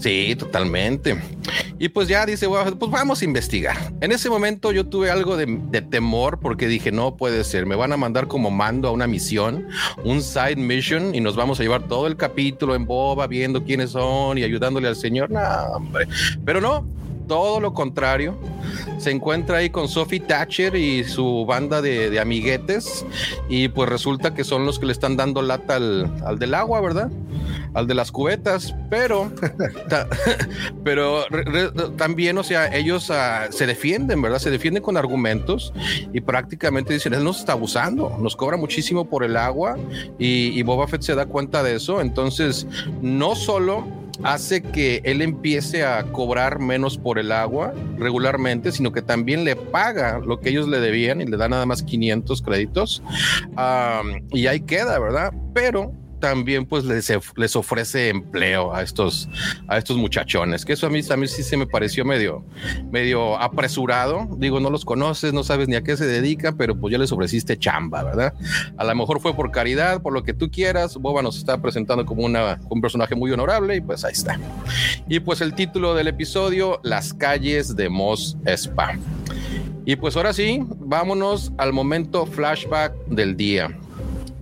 Sí, 0.01 0.35
totalmente. 0.35 1.15
Y 1.77 1.89
pues 1.89 2.07
ya 2.07 2.25
dice, 2.25 2.47
bueno, 2.47 2.75
pues 2.75 2.91
vamos 2.91 3.21
a 3.21 3.25
investigar. 3.25 3.77
En 4.01 4.11
ese 4.11 4.31
momento 4.31 4.71
yo 4.71 4.87
tuve 4.87 5.11
algo 5.11 5.37
de, 5.37 5.45
de, 5.69 5.83
temor 5.83 6.39
porque 6.39 6.67
dije, 6.67 6.91
no 6.91 7.17
puede 7.17 7.43
ser, 7.43 7.67
me 7.67 7.75
van 7.75 7.93
a 7.93 7.97
mandar 7.97 8.27
como 8.27 8.49
mando 8.49 8.87
a 8.87 8.91
una 8.91 9.05
misión, 9.05 9.67
un 10.03 10.23
side 10.23 10.55
mission 10.55 11.13
y 11.13 11.21
nos 11.21 11.35
vamos 11.35 11.59
a 11.59 11.63
llevar 11.63 11.87
todo 11.87 12.07
el 12.07 12.17
capítulo 12.17 12.73
en 12.73 12.87
boba 12.87 13.27
viendo 13.27 13.63
quiénes 13.63 13.91
son 13.91 14.39
y 14.39 14.43
ayudándole 14.43 14.87
al 14.87 14.95
señor. 14.95 15.29
No, 15.29 15.39
hombre. 15.75 16.07
Pero 16.43 16.61
no, 16.61 16.83
todo 17.31 17.61
lo 17.61 17.73
contrario. 17.73 18.37
Se 18.97 19.09
encuentra 19.09 19.59
ahí 19.59 19.69
con 19.69 19.87
Sophie 19.87 20.19
Thatcher 20.19 20.75
y 20.75 21.05
su 21.05 21.45
banda 21.45 21.81
de, 21.81 22.09
de, 22.09 22.19
amiguetes 22.19 23.05
y 23.47 23.69
pues 23.69 23.87
resulta 23.87 24.33
que 24.33 24.43
son 24.43 24.65
los 24.65 24.79
que 24.79 24.85
le 24.85 24.91
están 24.91 25.15
dando 25.15 25.41
lata 25.41 25.77
al, 25.77 26.13
al 26.25 26.39
del 26.39 26.53
agua, 26.53 26.81
¿verdad? 26.81 27.09
Al 27.73 27.87
de 27.87 27.93
las 27.93 28.11
cubetas, 28.11 28.75
pero, 28.89 29.31
ta, 29.87 30.09
pero 30.83 31.25
re, 31.29 31.43
re, 31.45 31.71
también, 31.95 32.37
o 32.37 32.43
sea, 32.43 32.67
ellos 32.75 33.09
uh, 33.09 33.49
se 33.49 33.65
defienden, 33.65 34.21
¿verdad? 34.21 34.39
Se 34.39 34.51
defienden 34.51 34.83
con 34.83 34.97
argumentos 34.97 35.71
y 36.11 36.19
prácticamente 36.19 36.93
dicen, 36.93 37.13
él 37.13 37.23
nos 37.23 37.39
está 37.39 37.53
abusando, 37.53 38.17
nos 38.19 38.35
cobra 38.35 38.57
muchísimo 38.57 39.05
por 39.05 39.23
el 39.23 39.37
agua 39.37 39.77
y, 40.19 40.47
y 40.47 40.63
Boba 40.63 40.85
Fett 40.85 41.03
se 41.03 41.15
da 41.15 41.27
cuenta 41.27 41.63
de 41.63 41.77
eso, 41.77 42.01
entonces 42.01 42.67
no 43.01 43.35
solo 43.35 44.00
hace 44.23 44.61
que 44.61 45.01
él 45.03 45.21
empiece 45.21 45.83
a 45.83 46.03
cobrar 46.11 46.59
menos 46.59 46.97
por 46.97 47.19
el 47.19 47.31
agua 47.31 47.73
regularmente, 47.97 48.71
sino 48.71 48.91
que 48.91 49.01
también 49.01 49.43
le 49.43 49.55
paga 49.55 50.19
lo 50.19 50.39
que 50.39 50.49
ellos 50.49 50.67
le 50.67 50.79
debían 50.79 51.21
y 51.21 51.25
le 51.25 51.37
da 51.37 51.49
nada 51.49 51.65
más 51.65 51.83
500 51.83 52.41
créditos. 52.41 53.03
Y 54.31 54.47
ahí 54.47 54.61
queda, 54.61 54.99
¿verdad? 54.99 55.33
Pero 55.53 55.93
también 56.21 56.65
pues 56.65 56.85
les, 56.85 57.55
ofrece 57.57 58.07
empleo 58.07 58.73
a 58.73 58.81
estos, 58.81 59.27
a 59.67 59.77
estos 59.77 59.97
muchachones, 59.97 60.63
que 60.63 60.73
eso 60.73 60.87
a 60.87 60.89
mí 60.89 61.03
también 61.03 61.27
sí 61.27 61.43
se 61.43 61.57
me 61.57 61.67
pareció 61.67 62.05
medio, 62.05 62.45
medio 62.91 63.37
apresurado. 63.37 64.29
Digo, 64.37 64.61
no 64.61 64.69
los 64.69 64.85
conoces, 64.85 65.33
no 65.33 65.43
sabes 65.43 65.67
ni 65.67 65.75
a 65.75 65.83
qué 65.83 65.97
se 65.97 66.05
dedica, 66.05 66.53
pero 66.53 66.79
pues 66.79 66.93
ya 66.93 66.97
les 66.97 67.11
ofreciste 67.11 67.59
chamba, 67.59 68.03
¿verdad? 68.03 68.33
A 68.77 68.85
lo 68.85 68.95
mejor 68.95 69.19
fue 69.19 69.35
por 69.35 69.51
caridad, 69.51 70.01
por 70.01 70.13
lo 70.13 70.23
que 70.23 70.33
tú 70.33 70.49
quieras. 70.49 70.95
Boba 70.95 71.21
nos 71.21 71.37
está 71.37 71.61
presentando 71.61 72.05
como 72.05 72.23
una, 72.23 72.61
un 72.69 72.79
personaje 72.79 73.15
muy 73.15 73.31
honorable 73.31 73.75
y 73.75 73.81
pues 73.81 74.05
ahí 74.05 74.13
está. 74.13 74.39
Y 75.09 75.19
pues 75.19 75.41
el 75.41 75.53
título 75.53 75.95
del 75.95 76.07
episodio, 76.07 76.79
Las 76.83 77.13
calles 77.13 77.75
de 77.75 77.89
Mos 77.89 78.37
Spa. 78.45 78.97
Y 79.85 79.95
pues 79.95 80.15
ahora 80.15 80.31
sí, 80.31 80.63
vámonos 80.77 81.51
al 81.57 81.73
momento 81.73 82.25
flashback 82.25 82.93
del 83.07 83.35
día. 83.35 83.75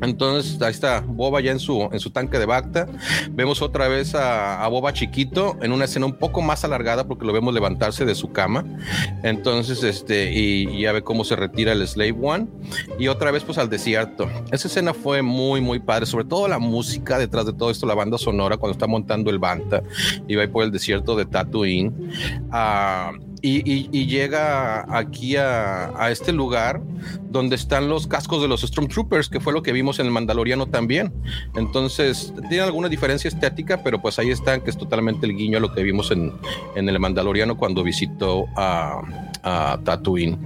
Entonces, 0.01 0.61
ahí 0.61 0.71
está 0.71 1.01
Boba 1.01 1.41
ya 1.41 1.51
en 1.51 1.59
su, 1.59 1.89
en 1.91 1.99
su 1.99 2.11
tanque 2.11 2.39
de 2.39 2.45
Bacta. 2.45 2.87
Vemos 3.31 3.61
otra 3.61 3.87
vez 3.87 4.15
a, 4.15 4.67
Boba 4.67 4.93
chiquito 4.93 5.57
en 5.61 5.71
una 5.71 5.85
escena 5.85 6.05
un 6.05 6.17
poco 6.17 6.41
más 6.41 6.63
alargada 6.63 7.07
porque 7.07 7.25
lo 7.25 7.33
vemos 7.33 7.53
levantarse 7.53 8.05
de 8.05 8.15
su 8.15 8.31
cama. 8.31 8.65
Entonces, 9.23 9.83
este, 9.83 10.31
y, 10.31 10.69
y 10.69 10.81
ya 10.81 10.91
ve 10.91 11.01
cómo 11.01 11.23
se 11.23 11.35
retira 11.35 11.71
el 11.71 11.87
Slave 11.87 12.15
One. 12.21 12.47
Y 12.99 13.07
otra 13.07 13.31
vez, 13.31 13.43
pues 13.43 13.57
al 13.57 13.69
desierto. 13.69 14.29
Esa 14.51 14.67
escena 14.67 14.93
fue 14.93 15.21
muy, 15.21 15.61
muy 15.61 15.79
padre. 15.79 16.05
Sobre 16.05 16.25
todo 16.25 16.47
la 16.47 16.59
música 16.59 17.17
detrás 17.17 17.45
de 17.45 17.53
todo 17.53 17.69
esto, 17.69 17.85
la 17.85 17.95
banda 17.95 18.17
sonora 18.17 18.57
cuando 18.57 18.73
está 18.73 18.87
montando 18.87 19.29
el 19.29 19.39
Banta 19.39 19.83
y 20.27 20.35
va 20.35 20.47
por 20.47 20.63
el 20.63 20.71
desierto 20.71 21.15
de 21.15 21.25
Tatooine. 21.25 21.93
Uh, 22.51 23.28
y, 23.41 23.57
y, 23.71 23.89
y, 23.91 24.07
llega 24.07 24.85
aquí 24.95 25.35
a, 25.35 26.09
este 26.09 26.31
lugar 26.31 26.81
donde 27.29 27.55
están 27.55 27.89
los 27.89 28.07
cascos 28.07 28.41
de 28.41 28.47
los 28.47 28.61
Stormtroopers, 28.61 29.29
que 29.29 29.39
fue 29.39 29.53
lo 29.53 29.61
que 29.63 29.71
vimos 29.71 29.99
en 29.99 30.07
el 30.07 30.11
Mandaloriano 30.11 30.67
también. 30.67 31.13
Entonces, 31.55 32.33
tiene 32.49 32.63
alguna 32.63 32.89
diferencia 32.89 33.27
estética, 33.27 33.83
pero 33.83 34.01
pues 34.01 34.19
ahí 34.19 34.29
están, 34.29 34.61
que 34.61 34.69
es 34.69 34.77
totalmente 34.77 35.25
el 35.25 35.35
guiño 35.35 35.57
a 35.57 35.61
lo 35.61 35.73
que 35.73 35.83
vimos 35.83 36.11
en, 36.11 36.33
en 36.75 36.89
el 36.89 36.99
Mandaloriano 36.99 37.57
cuando 37.57 37.83
visitó 37.83 38.45
a, 38.55 39.01
a 39.43 39.79
Tatooine. 39.83 40.37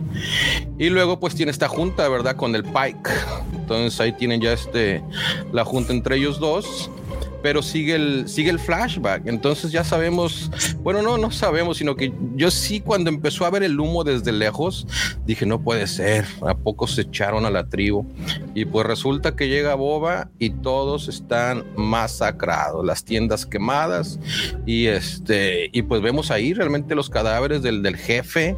Y 0.78 0.90
luego 0.90 1.20
pues 1.20 1.36
tiene 1.36 1.52
esta 1.52 1.68
junta, 1.68 2.08
¿verdad? 2.10 2.36
Con 2.36 2.56
el 2.56 2.64
Pike. 2.64 3.10
Entonces 3.54 4.00
ahí 4.00 4.12
tienen 4.14 4.42
ya 4.42 4.54
este, 4.54 5.04
la 5.52 5.66
junta 5.66 5.94
entre 5.94 6.18
ellos 6.18 6.40
dos 6.40 6.90
pero 7.44 7.62
sigue 7.62 7.96
el, 7.96 8.28
sigue 8.28 8.50
el 8.50 8.58
flashback. 8.58 9.28
Entonces 9.28 9.72
ya 9.72 9.84
sabemos, 9.84 10.50
bueno, 10.82 11.02
no, 11.02 11.18
no 11.18 11.30
sabemos, 11.30 11.78
sino 11.78 11.96
que 11.96 12.12
yo 12.36 12.50
sí 12.50 12.80
cuando 12.80 13.10
empezó 13.10 13.46
a 13.46 13.52
ver 13.52 13.64
el 13.64 13.80
humo 13.80 14.04
desde 14.04 14.32
lejos, 14.32 14.88
dije, 15.26 15.46
no 15.46 15.62
puede 15.62 15.86
ser, 15.86 16.26
¿a 16.48 16.56
poco 16.56 16.88
se 16.88 17.02
echaron 17.02 17.46
a 17.46 17.52
la 17.52 17.68
tribu? 17.68 18.06
Y 18.56 18.66
pues 18.66 18.88
resulta 18.88 19.36
que 19.36 19.50
llega 19.50 19.76
Boba 19.76 20.30
y 20.40 20.52
todos 20.52 21.10
están 21.10 21.66
masacrados, 21.76 22.86
las 22.86 23.04
tiendas 23.04 23.46
quemadas 23.46 24.20
y 24.66 24.88
este, 24.88 25.70
y 25.74 25.82
pues 25.82 26.02
vemos 26.02 26.32
ahí 26.32 26.54
realmente 26.54 26.96
los 26.96 27.10
cadáveres 27.10 27.62
del, 27.62 27.84
del 27.84 27.98
jefe, 27.98 28.56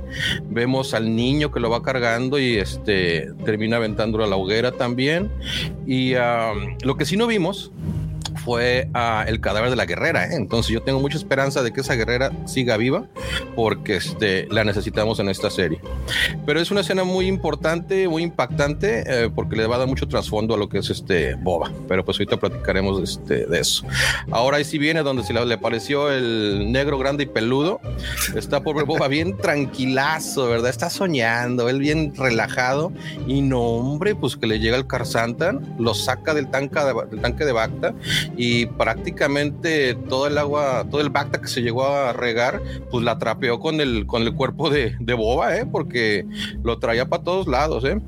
vemos 0.49 0.93
al 0.93 1.15
niño 1.15 1.51
que 1.51 1.59
lo 1.59 1.71
va 1.71 1.81
cargando 1.81 2.37
y 2.37 2.57
este, 2.57 3.31
termina 3.45 3.77
aventándolo 3.77 4.23
a 4.23 4.27
la 4.27 4.35
hoguera 4.35 4.71
también. 4.71 5.31
Y 5.87 6.13
lo 6.83 6.97
que 6.97 7.05
sí 7.05 7.17
no 7.17 7.25
vimos 7.25 7.71
fue 8.45 8.87
uh, 8.93 9.27
el 9.27 9.41
cadáver 9.41 9.71
de 9.71 9.75
la 9.75 9.85
guerrera. 9.85 10.25
¿eh? 10.25 10.35
Entonces 10.35 10.71
yo 10.71 10.81
tengo 10.83 10.99
mucha 10.99 11.17
esperanza 11.17 11.63
de 11.63 11.73
que 11.73 11.81
esa 11.81 11.95
guerrera 11.95 12.31
siga 12.45 12.77
viva 12.77 13.07
porque 13.55 13.95
este, 13.95 14.47
la 14.51 14.63
necesitamos 14.63 15.19
en 15.19 15.29
esta 15.29 15.49
serie. 15.49 15.81
Pero 16.45 16.61
es 16.61 16.69
una 16.69 16.81
escena 16.81 17.03
muy 17.03 17.25
importante, 17.25 18.07
muy 18.07 18.21
impactante 18.21 19.03
eh, 19.07 19.29
porque 19.33 19.55
le 19.55 19.65
va 19.65 19.77
a 19.77 19.79
dar 19.79 19.87
mucho 19.87 20.07
trasfondo 20.07 20.53
a 20.53 20.57
lo 20.57 20.69
que 20.69 20.77
es 20.77 20.91
este 20.91 21.33
Boba. 21.35 21.71
Pero 21.87 22.05
pues 22.05 22.17
ahorita 22.19 22.37
platicaremos 22.37 23.01
este, 23.01 23.47
de 23.47 23.59
eso. 23.59 23.83
Ahora 24.29 24.57
ahí 24.57 24.63
sí 24.63 24.77
viene 24.77 25.01
donde 25.01 25.23
se 25.23 25.33
le, 25.33 25.43
le 25.43 25.57
pareció 25.57 26.11
el 26.11 26.71
negro 26.71 26.99
grande 26.99 27.23
y 27.23 27.27
peludo. 27.27 27.81
Está 28.35 28.61
pobre 28.61 28.83
Boba 28.83 29.07
bien 29.07 29.35
tranquilazo, 29.41 30.47
¿verdad? 30.47 30.69
Está 30.69 30.91
soñando, 30.91 31.67
él 31.67 31.79
bien 31.79 32.13
relajado 32.15 32.91
y 33.25 33.41
no 33.41 33.61
hombre, 33.61 34.13
pues 34.13 34.35
que 34.35 34.45
le 34.45 34.59
llega 34.59 34.77
el 34.77 34.85
Carsantan, 34.85 35.75
lo 35.79 35.95
saca 35.95 36.35
del 36.35 36.47
tanque 36.51 36.79
de, 36.79 36.93
del 37.09 37.21
tanque 37.21 37.45
de 37.45 37.51
Bacta 37.51 37.95
y 38.37 38.65
prácticamente 38.65 39.95
todo 40.09 40.27
el 40.27 40.37
agua, 40.37 40.85
todo 40.89 41.01
el 41.01 41.09
Bacta 41.09 41.41
que 41.41 41.47
se 41.47 41.61
llegó 41.61 41.85
a 41.85 42.13
regar, 42.13 42.61
pues 42.91 43.03
la 43.03 43.17
trapeó 43.17 43.59
con 43.59 43.81
el, 43.81 44.05
con 44.05 44.23
el 44.23 44.33
cuerpo 44.33 44.69
de, 44.69 44.95
de 44.99 45.13
Boba, 45.13 45.57
¿eh? 45.57 45.65
porque 45.65 46.25
lo 46.63 46.79
traía 46.79 47.07
para 47.07 47.23
todos 47.23 47.47
lados. 47.47 47.83
¿eh? 47.85 47.99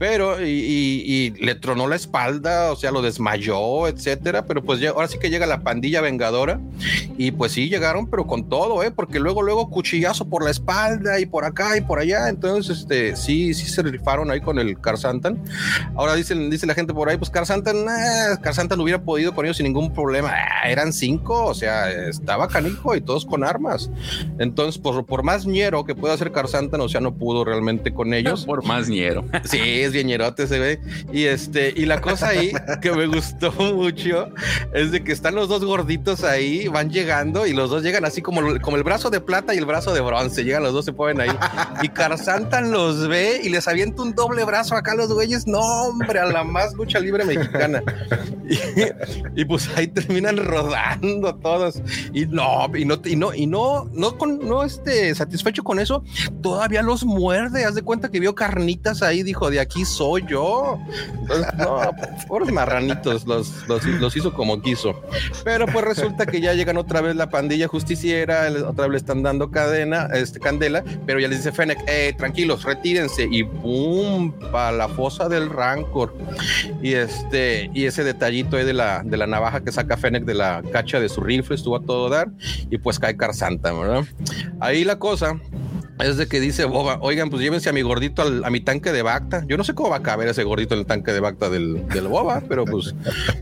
Pero 0.00 0.40
y, 0.40 0.48
y, 0.48 1.04
y, 1.06 1.30
le 1.44 1.54
tronó 1.56 1.86
la 1.86 1.94
espalda, 1.94 2.72
o 2.72 2.76
sea, 2.76 2.90
lo 2.90 3.02
desmayó, 3.02 3.86
etcétera. 3.86 4.46
Pero 4.46 4.64
pues 4.64 4.80
ya, 4.80 4.92
ahora 4.92 5.08
sí 5.08 5.18
que 5.18 5.28
llega 5.28 5.46
la 5.46 5.60
pandilla 5.60 6.00
vengadora 6.00 6.58
y 7.18 7.32
pues 7.32 7.52
sí 7.52 7.68
llegaron, 7.68 8.06
pero 8.08 8.26
con 8.26 8.48
todo, 8.48 8.82
¿eh? 8.82 8.90
Porque 8.90 9.20
luego, 9.20 9.42
luego 9.42 9.68
cuchillazo 9.68 10.26
por 10.26 10.42
la 10.42 10.52
espalda 10.52 11.20
y 11.20 11.26
por 11.26 11.44
acá 11.44 11.76
y 11.76 11.82
por 11.82 11.98
allá. 11.98 12.30
Entonces, 12.30 12.78
este, 12.78 13.14
sí, 13.14 13.52
sí 13.52 13.66
se 13.66 13.82
rifaron 13.82 14.30
ahí 14.30 14.40
con 14.40 14.58
el 14.58 14.80
Carsantan. 14.80 15.38
Ahora 15.94 16.14
dicen, 16.14 16.48
dice 16.48 16.66
la 16.66 16.74
gente 16.74 16.94
por 16.94 17.10
ahí, 17.10 17.18
pues 17.18 17.28
Carsantan, 17.28 17.76
eh, 17.76 18.38
Carsantan 18.40 18.80
hubiera 18.80 19.02
podido 19.02 19.34
con 19.34 19.44
ellos 19.44 19.58
sin 19.58 19.64
ningún 19.64 19.92
problema. 19.92 20.30
Eh, 20.30 20.72
eran 20.72 20.94
cinco, 20.94 21.44
o 21.44 21.52
sea, 21.52 21.90
estaba 22.08 22.48
canijo 22.48 22.96
y 22.96 23.02
todos 23.02 23.26
con 23.26 23.44
armas. 23.44 23.90
Entonces, 24.38 24.80
por, 24.80 25.04
por 25.04 25.24
más 25.24 25.44
ñero 25.44 25.84
que 25.84 25.94
pueda 25.94 26.14
hacer 26.14 26.32
Carsantan, 26.32 26.80
o 26.80 26.88
sea, 26.88 27.02
no 27.02 27.12
pudo 27.12 27.44
realmente 27.44 27.92
con 27.92 28.14
ellos. 28.14 28.46
Por 28.46 28.64
más 28.64 28.88
ñero. 28.88 29.26
Sí, 29.44 29.89
es 29.90 29.92
bien 29.92 30.06
ñerote 30.06 30.46
se 30.46 30.58
ve. 30.58 30.80
Y 31.12 31.24
este, 31.24 31.72
y 31.76 31.86
la 31.86 32.00
cosa 32.00 32.28
ahí 32.28 32.52
que 32.80 32.92
me 32.92 33.06
gustó 33.06 33.52
mucho 33.52 34.28
es 34.72 34.90
de 34.90 35.04
que 35.04 35.12
están 35.12 35.34
los 35.34 35.48
dos 35.48 35.64
gorditos 35.64 36.24
ahí, 36.24 36.68
van 36.68 36.90
llegando 36.90 37.46
y 37.46 37.52
los 37.52 37.70
dos 37.70 37.82
llegan 37.82 38.04
así 38.04 38.22
como, 38.22 38.40
como 38.60 38.76
el 38.76 38.82
brazo 38.82 39.10
de 39.10 39.20
plata 39.20 39.54
y 39.54 39.58
el 39.58 39.66
brazo 39.66 39.92
de 39.92 40.00
bronce. 40.00 40.44
Llegan 40.44 40.62
los 40.62 40.72
dos, 40.72 40.84
se 40.84 40.92
ponen 40.92 41.20
ahí. 41.20 41.36
Y 41.82 41.88
Carsantan 41.88 42.70
los 42.70 43.08
ve 43.08 43.40
y 43.42 43.48
les 43.50 43.68
avienta 43.68 44.02
un 44.02 44.14
doble 44.14 44.44
brazo 44.44 44.74
acá 44.74 44.92
a 44.92 44.94
los 44.94 45.12
güeyes. 45.12 45.46
No, 45.46 45.60
hombre, 45.60 46.20
a 46.20 46.26
la 46.26 46.44
más 46.44 46.72
lucha 46.74 46.98
libre 47.00 47.24
mexicana. 47.24 47.82
Y, 48.48 49.40
y 49.40 49.44
pues 49.44 49.68
ahí 49.76 49.86
terminan 49.86 50.36
rodando 50.36 51.34
todos. 51.36 51.82
Y 52.12 52.26
no, 52.26 52.70
y 52.76 52.84
no, 52.84 53.00
y 53.04 53.16
no, 53.16 53.34
y 53.34 53.46
no, 53.46 53.88
no, 53.92 54.16
con, 54.16 54.38
no 54.46 54.62
este, 54.64 55.14
satisfecho 55.14 55.62
con 55.62 55.80
eso, 55.80 56.04
todavía 56.42 56.82
los 56.82 57.04
muerde. 57.04 57.64
Haz 57.64 57.74
de 57.74 57.82
cuenta 57.82 58.10
que 58.10 58.20
vio 58.20 58.34
carnitas 58.34 59.02
ahí, 59.02 59.22
dijo, 59.22 59.50
de 59.50 59.60
aquí 59.60 59.79
aquí 59.80 59.84
soy 59.84 60.24
yo. 60.26 60.78
Entonces, 61.20 61.46
no, 61.58 61.80
pobres 62.28 62.52
marranitos, 62.52 63.26
los, 63.26 63.66
los, 63.68 63.84
los, 63.84 64.16
hizo 64.16 64.32
como 64.32 64.60
quiso. 64.60 65.00
Pero 65.44 65.66
pues 65.66 65.84
resulta 65.84 66.26
que 66.26 66.40
ya 66.40 66.54
llegan 66.54 66.76
otra 66.76 67.00
vez 67.00 67.16
la 67.16 67.28
pandilla 67.28 67.68
justiciera, 67.68 68.48
otra 68.66 68.84
vez 68.84 68.90
le 68.92 68.96
están 68.98 69.22
dando 69.22 69.50
cadena, 69.50 70.08
este, 70.12 70.40
candela, 70.40 70.84
pero 71.06 71.20
ya 71.20 71.28
les 71.28 71.38
dice 71.38 71.52
Fennec, 71.52 71.82
eh, 71.86 72.14
tranquilos, 72.16 72.64
retírense 72.64 73.28
y 73.30 73.44
¡pum! 73.44 74.32
para 74.52 74.72
la 74.72 74.88
fosa 74.88 75.28
del 75.28 75.50
Rancor. 75.50 76.14
Y 76.82 76.94
este, 76.94 77.70
y 77.74 77.86
ese 77.86 78.04
detallito 78.04 78.56
de 78.56 78.72
la, 78.72 79.02
de 79.04 79.16
la 79.16 79.26
navaja 79.26 79.62
que 79.62 79.72
saca 79.72 79.96
Fennec 79.96 80.24
de 80.24 80.34
la 80.34 80.62
cacha 80.72 81.00
de 81.00 81.08
su 81.08 81.20
rifle 81.20 81.56
estuvo 81.56 81.76
a 81.76 81.82
todo 81.82 82.08
dar 82.08 82.28
y 82.70 82.78
pues 82.78 82.98
cae 82.98 83.16
Carsanta, 83.16 83.72
¿verdad? 83.72 84.04
Ahí 84.60 84.84
la 84.84 84.98
cosa 84.98 85.38
es 86.02 86.16
de 86.16 86.26
que 86.26 86.40
dice 86.40 86.64
Boba, 86.64 86.98
oigan, 87.00 87.30
pues 87.30 87.42
llévense 87.42 87.68
a 87.68 87.72
mi 87.72 87.82
gordito 87.82 88.22
a 88.22 88.50
mi 88.50 88.60
tanque 88.60 88.92
de 88.92 89.02
Bacta. 89.02 89.44
Yo 89.46 89.56
no 89.56 89.64
sé 89.64 89.74
cómo 89.74 89.90
va 89.90 89.96
a 89.96 90.02
caber 90.02 90.28
ese 90.28 90.44
gordito 90.44 90.74
en 90.74 90.80
el 90.80 90.86
tanque 90.86 91.12
de 91.12 91.20
Bacta 91.20 91.50
del, 91.50 91.86
del 91.88 92.08
Boba, 92.08 92.42
pero 92.48 92.64
pues 92.64 92.94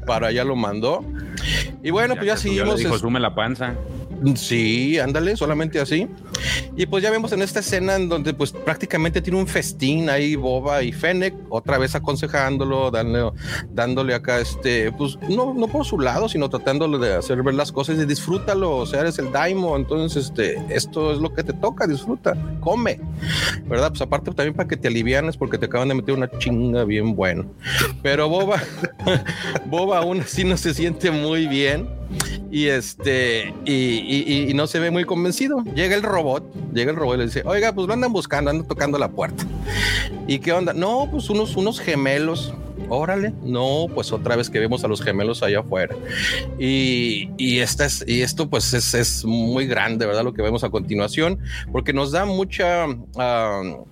para 0.07 0.29
allá 0.29 0.45
lo 0.45 0.57
mandó. 0.57 1.05
Y 1.83 1.91
bueno, 1.91 2.15
pues 2.17 2.27
ya 2.27 2.37
seguimos. 2.37 2.79
Dijo, 2.79 2.99
sume 2.99 3.21
la 3.21 3.35
panza. 3.35 3.75
Sí, 4.35 4.99
ándale, 4.99 5.37
solamente 5.37 5.81
así. 5.81 6.09
Y 6.77 6.87
pues 6.87 7.03
ya 7.03 7.11
vemos 7.11 7.33
en 7.33 7.43
esta 7.43 7.61
escena 7.61 7.97
en 7.97 8.09
donde 8.09 8.35
pues 8.35 8.53
prácticamente 8.53 9.21
tiene 9.21 9.39
un 9.39 9.47
festín 9.47 10.11
ahí 10.11 10.37
Boba 10.37 10.83
y 10.83 10.93
Fennec, 10.93 11.35
otra 11.49 11.79
vez 11.79 11.95
aconsejándolo, 11.95 12.91
dándole, 12.91 13.33
dándole 13.71 14.15
acá 14.15 14.41
este, 14.41 14.93
pues 14.93 15.19
no, 15.29 15.55
no 15.55 15.69
por 15.69 15.85
su 15.85 15.99
lado, 15.99 16.29
sino 16.29 16.49
tratándole 16.49 16.99
de 16.99 17.15
hacer 17.15 17.43
ver 17.43 17.55
las 17.55 17.73
cosas 17.73 17.99
y 17.99 18.05
disfrútalo, 18.05 18.77
o 18.77 18.87
sea, 18.87 19.01
eres 19.01 19.19
el 19.19 19.33
Daimo, 19.33 19.77
entonces 19.77 20.27
este, 20.27 20.63
esto 20.69 21.13
es 21.13 21.19
lo 21.19 21.33
que 21.33 21.43
te 21.43 21.53
toca, 21.53 21.87
disfruta, 21.87 22.37
come, 22.61 23.01
¿verdad? 23.67 23.91
Pues 23.91 24.03
aparte 24.03 24.33
también 24.33 24.55
para 24.55 24.69
que 24.69 24.77
te 24.77 24.89
alivianes 24.89 25.37
porque 25.37 25.59
te 25.59 25.67
acaban 25.67 25.89
de 25.89 25.95
meter 25.95 26.15
una 26.15 26.31
chinga 26.39 26.85
bien 26.85 27.15
buena. 27.15 27.45
Pero 28.03 28.29
Boba, 28.29 28.63
Boba 29.67 29.99
aún 29.99 30.21
así 30.21 30.45
no 30.45 30.57
se 30.57 30.75
siente 30.75 31.11
muy 31.11 31.47
bien 31.47 31.98
y 32.51 32.67
este 32.67 33.55
y, 33.65 34.53
no 34.55 34.67
se 34.67 34.81
ve 34.81 34.91
muy 34.91 35.05
convencido. 35.05 35.63
Llega 35.75 35.95
el 35.95 36.03
robot, 36.03 36.45
llega 36.73 36.91
el 36.91 36.97
robot 36.97 37.17
y 37.17 37.19
le 37.19 37.27
dice, 37.27 37.43
oiga, 37.45 37.73
pues 37.73 37.87
lo 37.87 37.93
andan 37.93 38.13
buscando, 38.13 38.51
andan 38.51 38.67
tocando 38.67 38.99
la 38.99 39.09
puerta. 39.09 39.45
¿Y 40.27 40.39
qué 40.39 40.53
onda? 40.53 40.73
No, 40.73 41.09
pues 41.11 41.31
unos, 41.31 41.57
unos 41.57 41.81
gemelos. 41.81 42.53
Órale, 42.91 43.35
no, 43.43 43.87
pues 43.95 44.13
otra 44.13 44.35
vez 44.35 44.49
que 44.49 44.59
vemos 44.59 44.83
a 44.83 44.89
los 44.89 45.03
gemelos 45.03 45.43
allá 45.43 45.61
afuera. 45.61 45.95
Y, 46.59 47.31
y, 47.37 47.59
esta 47.59 47.85
es, 47.85 48.03
y 48.07 48.23
esto 48.23 48.49
pues 48.49 48.73
es, 48.73 48.95
es, 48.95 49.25
muy 49.27 49.67
grande, 49.67 50.07
¿verdad? 50.07 50.25
Lo 50.25 50.33
que 50.33 50.41
vemos 50.41 50.65
a 50.65 50.71
continuación, 50.71 51.39
porque 51.71 51.93
nos 51.93 52.13
da 52.13 52.25
mucha... 52.25 52.87
Uh, 52.87 53.85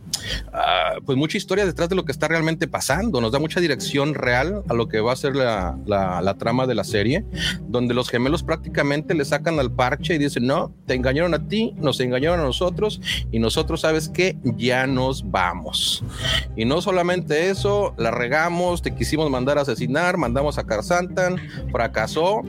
Ah, 0.52 0.94
pues 1.04 1.18
mucha 1.18 1.37
historia 1.37 1.66
detrás 1.66 1.88
de 1.88 1.96
lo 1.96 2.04
que 2.04 2.12
está 2.12 2.28
realmente 2.28 2.68
pasando, 2.68 3.20
nos 3.20 3.32
da 3.32 3.38
mucha 3.38 3.61
dirección 3.61 4.14
real 4.14 4.62
a 4.68 4.75
lo 4.75 4.88
que 4.88 5.00
va 5.00 5.12
a 5.12 5.16
ser 5.16 5.37
la, 5.37 5.78
la, 5.87 6.35
trama 6.37 6.66
de 6.66 6.75
la 6.75 6.85
serie, 6.85 7.25
donde 7.66 7.94
los 7.94 8.11
gemelos 8.11 8.42
prácticamente 8.42 9.14
le 9.14 9.25
sacan 9.25 9.58
al 9.58 9.73
parche 9.73 10.14
y 10.14 10.18
dicen, 10.18 10.46
no, 10.46 10.73
te 10.87 10.94
engañaron 10.94 11.35
a 11.35 11.49
ti, 11.49 11.75
nos 11.76 12.00
engañaron 12.00 12.40
a 12.40 12.44
nosotros 12.44 13.00
y 13.30 13.38
nosotros, 13.38 13.80
¿sabes 13.80 14.08
que 14.08 14.37
Ya 14.56 14.87
nos 14.87 15.30
vamos. 15.30 16.04
Y 16.56 16.64
no 16.64 16.80
solamente 16.80 17.50
eso, 17.50 17.94
la 17.99 18.11
regamos, 18.11 18.82
te 18.82 18.94
quisimos 18.94 19.30
mandar 19.30 19.58
a 19.58 19.62
asesinar, 19.62 20.16
mandamos 20.16 20.58
a 20.58 20.64
Carsantan, 20.64 21.37
fracasó, 21.70 22.42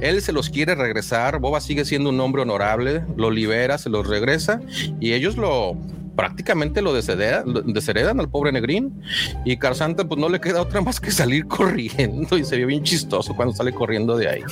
él 0.00 0.22
se 0.22 0.32
los 0.32 0.50
quiere 0.50 0.74
regresar, 0.74 1.38
Boba 1.38 1.60
sigue 1.60 1.84
siendo 1.84 2.10
un 2.10 2.20
hombre 2.20 2.42
honorable, 2.42 3.04
lo 3.16 3.30
libera, 3.30 3.78
se 3.78 3.90
los 3.90 4.06
regresa 4.06 4.60
y 5.00 5.12
ellos 5.12 5.36
lo 5.36 5.76
prácticamente 6.20 6.82
lo 6.82 6.92
desheredan, 6.92 8.20
al 8.20 8.28
pobre 8.28 8.52
Negrín 8.52 9.02
y 9.46 9.56
Carsanta 9.56 10.06
pues 10.06 10.20
no 10.20 10.28
le 10.28 10.38
queda 10.38 10.60
otra 10.60 10.82
más 10.82 11.00
que 11.00 11.10
salir 11.10 11.46
corriendo 11.48 12.36
y 12.36 12.44
se 12.44 12.58
ve 12.58 12.66
bien 12.66 12.82
chistoso 12.82 13.34
cuando 13.34 13.54
sale 13.54 13.72
corriendo 13.72 14.18
de 14.18 14.28
ahí. 14.28 14.42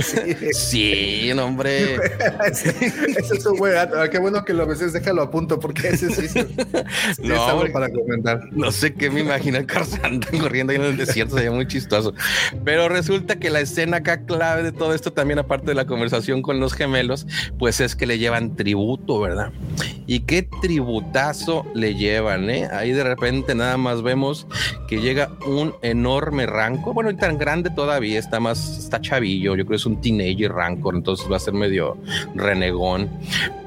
sí, 0.52 1.30
hombre. 1.32 1.96
ese 2.46 3.36
es 3.36 3.44
un 3.44 3.58
buen 3.58 3.74
gato. 3.74 3.96
Qué 4.10 4.18
bueno 4.18 4.42
que 4.42 4.54
lo 4.54 4.66
ves, 4.66 4.90
déjalo 4.90 5.20
a 5.20 5.30
punto 5.30 5.60
porque 5.60 5.88
ese 5.88 6.10
sí, 6.14 6.46
no, 7.22 7.34
es 7.34 7.40
algo 7.40 7.70
para 7.74 7.90
comentar. 7.90 8.40
No 8.52 8.72
sé 8.72 8.94
qué 8.94 9.10
me 9.10 9.20
imagina 9.20 9.66
Carsanta 9.66 10.28
corriendo 10.38 10.70
ahí 10.70 10.78
en 10.78 10.84
el 10.84 10.96
desierto, 10.96 11.36
se 11.36 11.42
ve 11.42 11.50
muy 11.50 11.66
chistoso. 11.66 12.14
Pero 12.64 12.88
resulta 12.88 13.38
que 13.38 13.50
la 13.50 13.60
escena 13.60 13.98
acá 13.98 14.24
clave 14.24 14.62
de 14.62 14.72
todo 14.72 14.94
esto 14.94 15.12
también 15.12 15.40
aparte 15.40 15.66
de 15.66 15.74
la 15.74 15.86
conversación 15.86 16.40
con 16.40 16.58
los 16.58 16.72
gemelos, 16.72 17.26
pues 17.58 17.80
es 17.80 17.94
que 17.94 18.06
le 18.06 18.16
llevan 18.16 18.56
tributo, 18.56 19.20
¿verdad? 19.20 19.52
Y 20.06 20.20
qué 20.20 20.42
tributazo 20.70 21.66
le 21.74 21.96
llevan, 21.96 22.48
¿eh? 22.48 22.68
Ahí 22.70 22.92
de 22.92 23.02
repente 23.02 23.56
nada 23.56 23.76
más 23.76 24.02
vemos 24.02 24.46
que 24.86 25.00
llega 25.00 25.28
un 25.44 25.74
enorme 25.82 26.46
Rancor. 26.46 26.94
Bueno, 26.94 27.16
tan 27.16 27.38
grande 27.38 27.70
todavía, 27.70 28.20
está 28.20 28.38
más, 28.38 28.78
está 28.78 29.00
chavillo. 29.00 29.56
Yo 29.56 29.64
creo 29.64 29.70
que 29.70 29.74
es 29.74 29.86
un 29.86 30.00
teenager 30.00 30.52
Rancor, 30.52 30.94
entonces 30.94 31.26
va 31.28 31.38
a 31.38 31.40
ser 31.40 31.54
medio 31.54 31.96
renegón. 32.36 33.10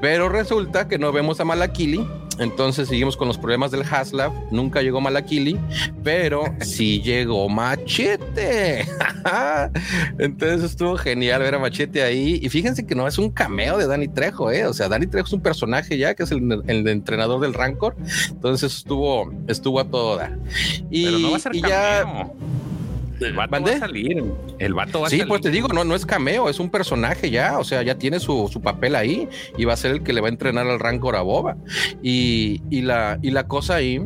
Pero 0.00 0.30
resulta 0.30 0.88
que 0.88 0.96
no 0.96 1.12
vemos 1.12 1.40
a 1.40 1.44
Malakili 1.44 2.08
entonces 2.38 2.88
seguimos 2.88 3.16
con 3.16 3.28
los 3.28 3.38
problemas 3.38 3.70
del 3.70 3.82
Haslab. 3.82 4.32
Nunca 4.50 4.82
llegó 4.82 5.00
Malakili, 5.00 5.58
pero 6.02 6.44
sí 6.60 7.00
llegó 7.02 7.48
Machete. 7.48 8.86
Entonces 10.18 10.70
estuvo 10.70 10.96
genial 10.96 11.42
ver 11.42 11.54
a 11.54 11.58
Machete 11.58 12.02
ahí. 12.02 12.40
Y 12.42 12.48
fíjense 12.48 12.86
que 12.86 12.94
no 12.94 13.06
es 13.06 13.18
un 13.18 13.30
cameo 13.30 13.78
de 13.78 13.86
Danny 13.86 14.08
Trejo, 14.08 14.50
¿eh? 14.50 14.66
O 14.66 14.72
sea, 14.72 14.88
Danny 14.88 15.06
Trejo 15.06 15.26
es 15.26 15.32
un 15.32 15.42
personaje 15.42 15.96
ya 15.96 16.14
que 16.14 16.24
es 16.24 16.32
el, 16.32 16.62
entrenador 16.88 17.40
del 17.40 17.54
Rancor. 17.54 17.96
Entonces 18.28 18.76
estuvo, 18.76 19.32
estuvo 19.46 19.80
a 19.80 19.84
toda. 19.84 20.36
Y, 20.90 21.04
pero 21.04 21.18
no 21.18 21.30
va 21.30 21.36
a 21.36 21.40
ser 21.40 21.52
cameo. 21.60 22.34
El 23.20 23.34
vato 23.34 23.62
va 23.62 23.70
a 23.70 23.78
salir. 23.78 24.24
El 24.58 24.74
vato 24.74 25.00
va 25.00 25.08
sí, 25.08 25.16
a 25.16 25.18
salir. 25.18 25.28
pues 25.28 25.40
te 25.40 25.50
digo, 25.50 25.68
no, 25.68 25.84
no 25.84 25.94
es 25.94 26.04
cameo, 26.04 26.48
es 26.48 26.58
un 26.58 26.70
personaje 26.70 27.30
ya. 27.30 27.58
O 27.58 27.64
sea, 27.64 27.82
ya 27.82 27.96
tiene 27.96 28.20
su, 28.20 28.48
su 28.52 28.60
papel 28.60 28.96
ahí 28.96 29.28
y 29.56 29.64
va 29.64 29.74
a 29.74 29.76
ser 29.76 29.92
el 29.92 30.02
que 30.02 30.12
le 30.12 30.20
va 30.20 30.28
a 30.28 30.30
entrenar 30.30 30.66
al 30.66 30.80
Rancor 30.80 31.16
a 31.16 31.22
Boba. 31.22 31.56
Y, 32.02 32.62
y, 32.70 32.82
la, 32.82 33.18
y 33.22 33.30
la 33.30 33.46
cosa 33.46 33.76
ahí 33.76 34.02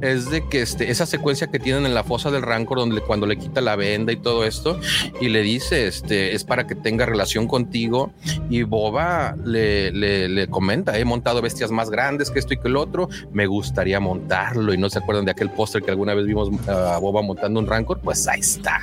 es 0.00 0.30
de 0.30 0.46
que 0.48 0.62
este, 0.62 0.90
esa 0.90 1.06
secuencia 1.06 1.48
que 1.48 1.58
tienen 1.58 1.86
en 1.86 1.94
la 1.94 2.04
fosa 2.04 2.30
del 2.30 2.42
Rancor, 2.42 2.78
donde 2.78 3.00
cuando 3.00 3.26
le 3.26 3.36
quita 3.36 3.60
la 3.60 3.76
venda 3.76 4.12
y 4.12 4.16
todo 4.16 4.44
esto, 4.44 4.78
y 5.20 5.28
le 5.28 5.42
dice, 5.42 5.86
este, 5.86 6.34
es 6.34 6.44
para 6.44 6.66
que 6.66 6.74
tenga 6.74 7.06
relación 7.06 7.48
contigo. 7.48 8.12
Y 8.50 8.62
Boba 8.62 9.36
le, 9.44 9.90
le, 9.90 10.28
le 10.28 10.48
comenta, 10.48 10.98
he 10.98 11.04
montado 11.04 11.42
bestias 11.42 11.70
más 11.70 11.90
grandes 11.90 12.30
que 12.30 12.38
esto 12.38 12.54
y 12.54 12.58
que 12.58 12.68
el 12.68 12.76
otro, 12.76 13.08
me 13.32 13.46
gustaría 13.46 14.00
montarlo. 14.00 14.72
Y 14.72 14.78
no 14.78 14.90
se 14.90 14.98
acuerdan 14.98 15.24
de 15.24 15.32
aquel 15.32 15.50
póster 15.50 15.82
que 15.82 15.90
alguna 15.90 16.14
vez 16.14 16.26
vimos 16.26 16.50
a 16.68 16.98
Boba 16.98 17.22
montando 17.22 17.60
un 17.60 17.66
Rancor, 17.66 18.00
pues 18.00 18.26
ahí 18.28 18.43
está. 18.44 18.80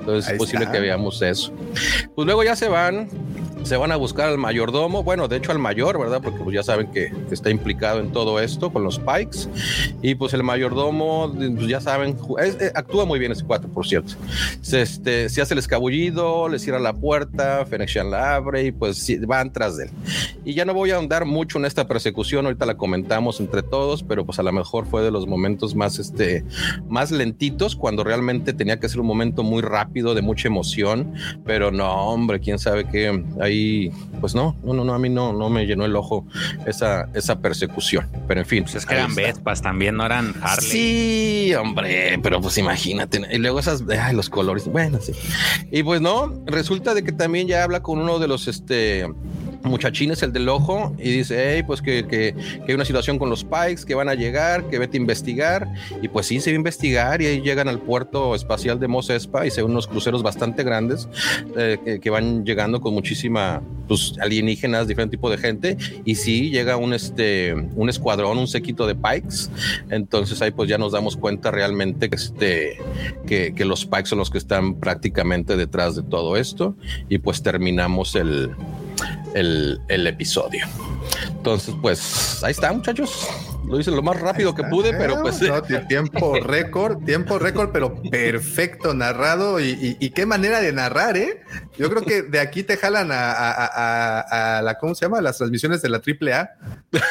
Entonces 0.00 0.32
es 0.32 0.38
posible 0.38 0.68
que 0.70 0.80
veamos 0.80 1.20
eso. 1.22 1.52
Pues 2.14 2.26
luego 2.26 2.44
ya 2.44 2.56
se 2.56 2.68
van, 2.68 3.08
se 3.64 3.76
van 3.76 3.92
a 3.92 3.96
buscar 3.96 4.28
al 4.28 4.38
mayordomo, 4.38 5.02
bueno, 5.02 5.28
de 5.28 5.36
hecho 5.36 5.52
al 5.52 5.58
mayor, 5.58 5.98
¿verdad? 5.98 6.20
Porque 6.22 6.38
pues 6.40 6.54
ya 6.54 6.62
saben 6.62 6.90
que 6.90 7.12
está 7.30 7.50
implicado 7.50 8.00
en 8.00 8.12
todo 8.12 8.40
esto 8.40 8.72
con 8.72 8.84
los 8.84 8.98
Pikes. 8.98 9.48
Y 10.02 10.14
pues 10.14 10.34
el 10.34 10.42
mayordomo, 10.42 11.32
pues 11.34 11.66
ya 11.66 11.80
saben, 11.80 12.16
eh, 12.40 12.72
actúa 12.74 13.04
muy 13.04 13.18
bien 13.18 13.32
ese 13.32 13.44
cuatro, 13.44 13.68
por 13.70 13.86
cierto. 13.86 14.14
Se, 14.60 14.82
este, 14.82 15.28
se 15.28 15.42
hace 15.42 15.54
el 15.54 15.58
escabullido, 15.58 16.48
le 16.48 16.58
cierra 16.58 16.78
la 16.78 16.92
puerta, 16.92 17.64
Fennexian 17.66 18.10
la 18.10 18.36
abre 18.36 18.64
y 18.64 18.72
pues 18.72 19.06
van 19.26 19.52
tras 19.52 19.76
de 19.76 19.84
él. 19.84 19.90
Y 20.44 20.54
ya 20.54 20.64
no 20.64 20.74
voy 20.74 20.90
a 20.90 20.96
ahondar 20.96 21.24
mucho 21.24 21.58
en 21.58 21.64
esta 21.64 21.86
persecución, 21.86 22.46
ahorita 22.46 22.66
la 22.66 22.76
comentamos 22.76 23.40
entre 23.40 23.62
todos, 23.62 24.02
pero 24.02 24.24
pues 24.24 24.38
a 24.38 24.42
lo 24.42 24.52
mejor 24.52 24.86
fue 24.86 25.02
de 25.02 25.10
los 25.10 25.26
momentos 25.26 25.74
más, 25.74 25.98
este, 25.98 26.44
más 26.88 27.10
lentitos 27.10 27.76
cuando 27.76 28.04
realmente 28.04 28.52
tenía 28.52 28.80
que 28.80 28.88
ser 28.88 28.97
un 29.00 29.06
momento 29.06 29.42
muy 29.42 29.62
rápido, 29.62 30.14
de 30.14 30.22
mucha 30.22 30.48
emoción, 30.48 31.14
pero 31.44 31.70
no, 31.70 31.90
hombre, 32.08 32.40
quién 32.40 32.58
sabe 32.58 32.84
qué 32.86 33.24
ahí, 33.40 33.90
pues 34.20 34.34
no, 34.34 34.56
no, 34.62 34.74
no, 34.74 34.84
no, 34.84 34.94
a 34.94 34.98
mí 34.98 35.08
no, 35.08 35.32
no 35.32 35.50
me 35.50 35.66
llenó 35.66 35.84
el 35.84 35.96
ojo 35.96 36.26
esa, 36.66 37.08
esa 37.14 37.40
persecución, 37.40 38.08
pero 38.26 38.40
en 38.40 38.46
fin. 38.46 38.62
Pues 38.64 38.76
es 38.76 38.86
que 38.86 38.94
eran 38.94 39.14
Vespas 39.14 39.62
también, 39.62 39.96
no 39.96 40.04
eran 40.04 40.34
Harley. 40.42 40.70
Sí, 40.70 41.54
hombre, 41.54 42.18
pero 42.22 42.40
pues 42.40 42.58
imagínate, 42.58 43.22
y 43.30 43.38
luego 43.38 43.58
esas, 43.58 43.84
ay, 43.88 44.14
los 44.14 44.28
colores, 44.28 44.66
bueno, 44.66 44.98
sí. 45.00 45.12
Y 45.70 45.82
pues 45.82 46.00
no, 46.00 46.34
resulta 46.46 46.94
de 46.94 47.02
que 47.02 47.12
también 47.12 47.46
ya 47.48 47.62
habla 47.62 47.82
con 47.82 47.98
uno 47.98 48.18
de 48.18 48.28
los, 48.28 48.48
este, 48.48 49.06
muchachines, 49.62 50.22
el 50.22 50.32
del 50.32 50.48
ojo, 50.48 50.94
y 50.98 51.10
dice, 51.10 51.54
hey, 51.54 51.62
pues 51.66 51.82
que, 51.82 52.06
que, 52.06 52.34
hay 52.66 52.74
una 52.74 52.84
situación 52.84 53.18
con 53.18 53.30
los 53.30 53.44
Pikes 53.44 53.84
que 53.86 53.94
van 53.94 54.08
a 54.08 54.14
llegar, 54.14 54.68
que 54.68 54.78
vete 54.78 54.96
a 54.96 55.00
investigar. 55.00 55.68
Y 56.02 56.08
pues 56.08 56.26
sí, 56.26 56.40
se 56.40 56.50
va 56.50 56.54
a 56.54 56.56
investigar 56.56 57.22
y 57.22 57.26
ahí 57.26 57.40
llegan 57.40 57.68
al 57.68 57.80
puerto 57.80 58.34
espacial 58.34 58.78
de 58.78 58.88
Mos 58.88 59.10
Espa 59.10 59.46
y 59.46 59.50
se 59.50 59.62
ven 59.62 59.70
unos 59.70 59.86
cruceros 59.86 60.22
bastante 60.22 60.62
grandes 60.62 61.08
eh, 61.56 62.00
que, 62.02 62.10
van 62.10 62.44
llegando 62.44 62.80
con 62.80 62.94
muchísima 62.94 63.62
pues, 63.86 64.14
alienígenas, 64.20 64.88
diferente 64.88 65.16
tipo 65.16 65.30
de 65.30 65.38
gente. 65.38 65.76
Y 66.04 66.14
sí, 66.14 66.50
llega 66.50 66.76
un, 66.76 66.94
este, 66.94 67.54
un 67.54 67.88
escuadrón, 67.88 68.38
un 68.38 68.48
sequito 68.48 68.86
de 68.86 68.94
Pikes. 68.94 69.50
Entonces 69.90 70.40
ahí 70.42 70.50
pues 70.50 70.68
ya 70.68 70.78
nos 70.78 70.92
damos 70.92 71.16
cuenta 71.16 71.50
realmente 71.50 72.08
que, 72.08 72.16
este, 72.16 72.78
que, 73.26 73.54
que 73.54 73.64
los 73.64 73.86
Pikes 73.86 74.06
son 74.06 74.18
los 74.18 74.30
que 74.30 74.38
están 74.38 74.74
prácticamente 74.74 75.56
detrás 75.56 75.96
de 75.96 76.02
todo 76.02 76.36
esto. 76.36 76.76
Y 77.08 77.18
pues 77.18 77.42
terminamos 77.42 78.14
el 78.14 78.50
el, 79.34 80.06
episodio. 80.06 80.66
Entonces, 81.28 81.74
pues 81.80 82.42
ahí 82.42 82.52
está, 82.52 82.72
muchachos. 82.72 83.28
Lo 83.64 83.78
hice 83.78 83.90
lo 83.90 84.02
más 84.02 84.18
rápido 84.18 84.54
que 84.54 84.64
pude, 84.64 84.94
pero 84.94 85.20
pues. 85.20 85.42
No, 85.42 85.62
tiempo 85.62 86.40
récord, 86.42 87.04
tiempo 87.04 87.38
récord, 87.38 87.70
pero 87.70 88.00
perfecto 88.02 88.94
narrado. 88.94 89.60
Y, 89.60 89.96
y, 90.00 90.10
qué 90.10 90.24
manera 90.24 90.60
de 90.60 90.72
narrar, 90.72 91.18
¿eh? 91.18 91.42
Yo 91.76 91.90
creo 91.90 92.02
que 92.02 92.22
de 92.22 92.40
aquí 92.40 92.62
te 92.62 92.78
jalan 92.78 93.12
a, 93.12 93.32
a, 93.32 94.58
a, 94.58 94.62
la, 94.62 94.78
¿cómo 94.78 94.94
se 94.94 95.04
llama? 95.04 95.20
Las 95.20 95.38
transmisiones 95.38 95.82
de 95.82 95.90
la 95.90 95.98
AAA 95.98 96.50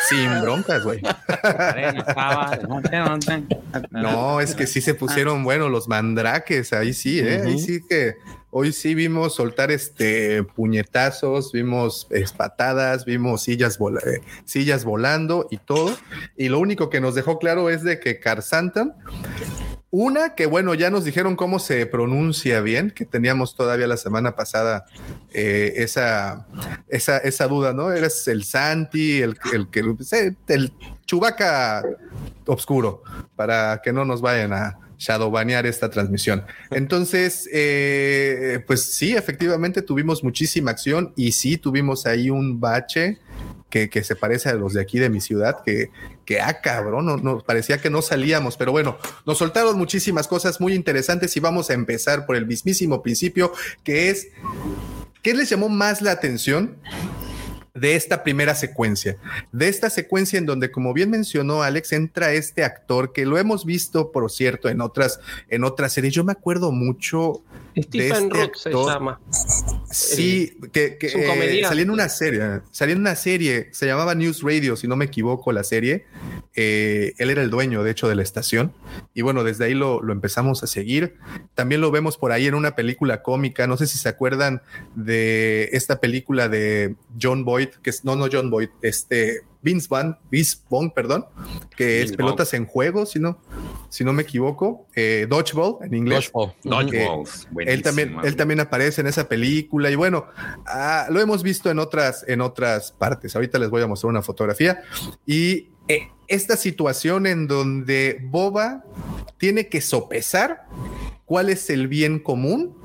sin 0.10 0.41
broncas, 0.41 0.84
güey. 0.84 1.01
no, 3.91 4.41
es 4.41 4.56
que 4.56 4.65
sí 4.65 4.82
se 4.82 4.95
pusieron, 4.95 5.43
bueno, 5.43 5.69
los 5.69 5.88
mandraques, 5.88 6.73
ahí 6.73 6.93
sí, 6.93 7.19
¿eh? 7.19 7.43
Ahí 7.45 7.60
sí 7.60 7.82
que 7.88 8.15
Hoy 8.49 8.71
sí 8.71 8.95
vimos 8.95 9.36
soltar 9.36 9.71
este 9.71 10.41
puñetazos, 10.43 11.51
vimos 11.51 12.07
patadas, 12.38 13.03
vimos 13.03 13.43
sillas, 13.43 13.77
eh, 14.05 14.21
sillas 14.45 14.86
volando 14.86 15.47
y 15.51 15.57
todo. 15.57 15.97
Y 16.38 16.47
lo 16.47 16.60
único 16.60 16.89
que 16.89 17.01
nos 17.01 17.13
dejó 17.13 17.39
claro 17.39 17.69
es 17.69 17.83
de 17.83 17.99
que 17.99 18.21
Santan, 18.41 18.95
una 19.89 20.33
que 20.33 20.45
bueno, 20.45 20.73
ya 20.75 20.89
nos 20.89 21.03
dijeron 21.03 21.36
cómo 21.36 21.60
se 21.60 21.86
pronuncia 21.88 22.62
bien, 22.62 22.91
que 22.91 23.03
teníamos 23.05 23.53
todavía 23.55 23.88
la 23.88 23.97
semana 23.97 24.36
pasada 24.36 24.86
eh, 25.33 25.73
esa, 25.77 26.47
esa, 26.88 27.17
esa, 27.17 27.47
duda, 27.47 27.73
¿no? 27.73 27.91
Eres 27.91 28.27
el 28.29 28.45
Santi, 28.45 29.21
el, 29.21 29.38
el, 29.53 29.67
el, 29.73 30.38
el 30.47 30.73
Chubaca 31.05 31.83
oscuro, 32.45 33.03
para 33.36 33.81
que 33.83 33.91
no 33.91 34.05
nos 34.05 34.21
vayan 34.21 34.53
a, 34.53 34.87
shadowbanear 34.97 35.65
esta 35.65 35.89
transmisión. 35.89 36.45
Entonces, 36.71 37.47
eh, 37.51 38.63
pues 38.65 38.83
sí, 38.83 39.15
efectivamente 39.15 39.81
tuvimos 39.81 40.23
muchísima 40.23 40.71
acción 40.71 41.13
y 41.15 41.31
sí 41.33 41.57
tuvimos 41.57 42.05
ahí 42.05 42.29
un 42.29 42.60
bache 42.60 43.19
que, 43.69 44.03
se 44.03 44.15
parece 44.15 44.49
a 44.49 44.53
los 44.55 44.73
de 44.73 44.81
aquí 44.81 44.97
de 44.97 45.10
mi 45.10 45.21
ciudad, 45.21 45.62
que, 45.63 45.91
que 46.25 46.41
ah, 46.41 46.62
cabrón, 46.62 47.05
no, 47.05 47.17
no, 47.17 47.39
parecía 47.39 47.79
que 47.79 47.89
no 47.89 48.01
salíamos, 48.01 48.57
pero 48.57 48.71
bueno, 48.71 48.97
nos 49.25 49.38
soltaron 49.38 49.77
muchísimas 49.77 50.27
cosas 50.27 50.60
muy 50.60 50.73
interesantes 50.73 51.36
y 51.38 51.39
vamos 51.39 51.69
a 51.69 51.73
empezar 51.73 52.25
por 52.25 52.36
el 52.36 52.47
mismísimo 52.47 53.03
principio, 53.03 53.51
que 53.83 54.10
es, 54.10 54.29
¿qué 55.21 55.33
les 55.36 55.49
llamó 55.49 55.69
más 55.69 56.01
la 56.01 56.12
atención? 56.12 56.77
De 57.79 57.95
esta 57.95 58.23
primera 58.23 58.55
secuencia, 58.55 59.17
de 59.51 59.67
esta 59.67 59.89
secuencia 59.89 60.37
en 60.37 60.45
donde, 60.45 60.71
como 60.71 60.93
bien 60.93 61.09
mencionó 61.09 61.63
Alex, 61.63 61.93
entra 61.93 62.33
este 62.33 62.63
actor 62.63 63.13
que 63.13 63.25
lo 63.25 63.37
hemos 63.37 63.65
visto, 63.65 64.11
por 64.11 64.29
cierto, 64.31 64.69
en 64.69 64.81
otras, 64.81 65.19
en 65.49 65.63
otras 65.63 65.93
series. 65.93 66.13
Yo 66.13 66.23
me 66.23 66.31
acuerdo 66.31 66.71
mucho. 66.71 67.41
Stephen 67.83 68.29
este 68.35 68.59
se 68.59 68.71
llama. 68.71 69.19
Sí, 69.91 70.57
que, 70.73 70.97
que 70.97 71.07
eh, 71.07 71.63
salía 71.63 71.83
en 71.83 71.89
una 71.89 72.09
serie, 72.09 72.61
salía 72.71 72.95
en 72.95 73.01
una 73.01 73.15
serie, 73.15 73.69
se 73.71 73.85
llamaba 73.85 74.15
News 74.15 74.41
Radio, 74.41 74.75
si 74.75 74.87
no 74.87 74.95
me 74.95 75.05
equivoco, 75.05 75.51
la 75.51 75.63
serie. 75.63 76.05
Eh, 76.55 77.13
él 77.17 77.29
era 77.29 77.41
el 77.41 77.49
dueño, 77.49 77.83
de 77.83 77.91
hecho, 77.91 78.07
de 78.07 78.15
la 78.15 78.23
estación. 78.23 78.73
Y 79.13 79.21
bueno, 79.21 79.43
desde 79.43 79.65
ahí 79.65 79.73
lo, 79.73 80.01
lo 80.01 80.13
empezamos 80.13 80.63
a 80.63 80.67
seguir. 80.67 81.15
También 81.55 81.81
lo 81.81 81.91
vemos 81.91 82.17
por 82.17 82.31
ahí 82.31 82.47
en 82.47 82.55
una 82.55 82.75
película 82.75 83.21
cómica. 83.21 83.67
No 83.67 83.77
sé 83.77 83.87
si 83.87 83.97
se 83.97 84.09
acuerdan 84.09 84.61
de 84.95 85.69
esta 85.71 85.99
película 85.99 86.49
de 86.49 86.95
John 87.21 87.45
Boyd 87.45 87.69
que 87.81 87.89
es, 87.89 88.03
no, 88.03 88.15
no 88.15 88.27
John 88.31 88.49
Boyd, 88.49 88.69
este 88.81 89.41
Vince 89.61 89.87
Vaughn, 89.89 90.17
Vince 90.29 90.57
perdón, 90.93 91.25
que 91.75 92.01
es 92.01 92.11
pelotas 92.13 92.53
en 92.53 92.65
juego, 92.65 93.05
si 93.05 93.19
no, 93.19 93.39
si 93.89 94.03
no 94.03 94.13
me 94.13 94.23
equivoco, 94.23 94.87
eh, 94.95 95.27
Dodgeball 95.29 95.77
en 95.81 95.93
inglés. 95.93 96.31
Dodgeball. 96.63 97.25
él 97.65 97.81
también, 97.81 98.17
él 98.23 98.35
también 98.35 98.59
aparece 98.59 99.01
en 99.01 99.07
esa 99.07 99.27
película. 99.27 99.89
Y 99.89 99.95
bueno, 99.95 100.25
ah, 100.65 101.07
lo 101.09 101.19
hemos 101.19 101.43
visto 101.43 101.69
en 101.69 101.79
otras, 101.79 102.25
en 102.27 102.41
otras 102.41 102.91
partes. 102.91 103.35
Ahorita 103.35 103.59
les 103.59 103.69
voy 103.69 103.81
a 103.81 103.87
mostrar 103.87 104.09
una 104.09 104.21
fotografía. 104.21 104.81
Y 105.25 105.69
eh, 105.87 106.09
esta 106.27 106.57
situación 106.57 107.27
en 107.27 107.47
donde 107.47 108.19
Boba 108.23 108.83
tiene 109.37 109.67
que 109.67 109.81
sopesar 109.81 110.65
cuál 111.25 111.49
es 111.49 111.69
el 111.69 111.87
bien 111.87 112.19
común. 112.19 112.75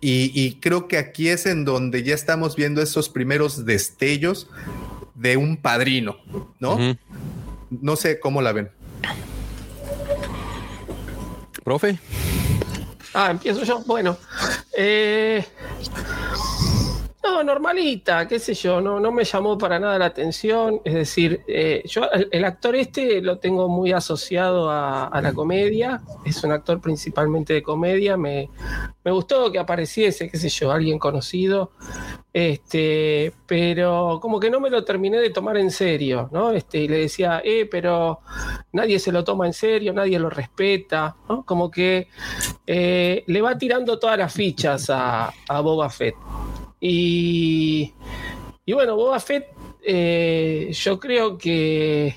Y, 0.00 0.60
creo 0.60 0.86
que 0.86 0.96
aquí 0.96 1.28
es 1.28 1.44
en 1.44 1.64
donde 1.64 2.04
ya 2.04 2.14
estamos 2.14 2.54
viendo 2.54 2.80
esos 2.80 3.08
primeros 3.08 3.66
destellos 3.66 4.48
de 5.18 5.36
un 5.36 5.56
padrino, 5.56 6.16
¿no? 6.60 6.78
No 7.70 7.96
sé 7.96 8.20
cómo 8.20 8.40
la 8.40 8.52
ven. 8.52 8.70
Profe. 11.64 11.98
Ah, 13.12 13.30
empiezo 13.30 13.64
yo. 13.64 13.82
Bueno, 13.84 14.16
eh, 14.76 15.44
no, 17.22 17.42
normalita, 17.42 18.28
qué 18.28 18.38
sé 18.38 18.54
yo, 18.54 18.80
no, 18.80 19.00
no 19.00 19.10
me 19.10 19.24
llamó 19.24 19.58
para 19.58 19.78
nada 19.78 19.98
la 19.98 20.06
atención. 20.06 20.80
Es 20.84 20.94
decir, 20.94 21.42
eh, 21.48 21.82
yo 21.84 22.02
el, 22.10 22.44
actor 22.44 22.76
este 22.76 23.20
lo 23.20 23.38
tengo 23.38 23.68
muy 23.68 23.92
asociado 23.92 24.70
a, 24.70 25.20
la 25.20 25.32
comedia, 25.32 26.00
es 26.24 26.42
un 26.44 26.52
actor 26.52 26.80
principalmente 26.80 27.52
de 27.54 27.62
comedia, 27.62 28.16
me, 28.16 28.48
gustó 29.04 29.50
que 29.50 29.58
apareciese, 29.58 30.30
qué 30.30 30.36
sé 30.36 30.48
yo, 30.48 30.70
alguien 30.70 30.98
conocido, 30.98 31.72
este, 32.32 33.32
pero 33.46 34.18
como 34.22 34.38
que 34.38 34.50
no 34.50 34.60
me 34.60 34.70
lo 34.70 34.84
terminé 34.84 35.18
de 35.18 35.30
tomar 35.30 35.56
en 35.56 35.70
serio, 35.70 36.28
¿no? 36.30 36.52
Este, 36.52 36.78
y 36.78 36.88
le 36.88 36.98
decía, 36.98 37.40
eh, 37.44 37.66
pero 37.70 38.20
nadie 38.72 38.98
se 38.98 39.10
lo 39.10 39.24
toma 39.24 39.46
en 39.46 39.54
serio, 39.54 39.92
nadie 39.92 40.18
lo 40.18 40.30
respeta, 40.30 41.16
¿no? 41.28 41.44
Como 41.44 41.70
que 41.70 42.08
eh, 42.66 43.24
le 43.26 43.42
va 43.42 43.58
tirando 43.58 43.98
todas 43.98 44.18
las 44.18 44.32
fichas 44.32 44.88
a, 44.90 45.32
a 45.48 45.60
Boba 45.60 45.90
Fett. 45.90 46.14
Y, 46.80 47.92
y 48.64 48.72
bueno, 48.72 48.96
Boba 48.96 49.18
Fett, 49.20 49.48
eh, 49.82 50.70
yo 50.72 51.00
creo 51.00 51.38
que 51.38 52.16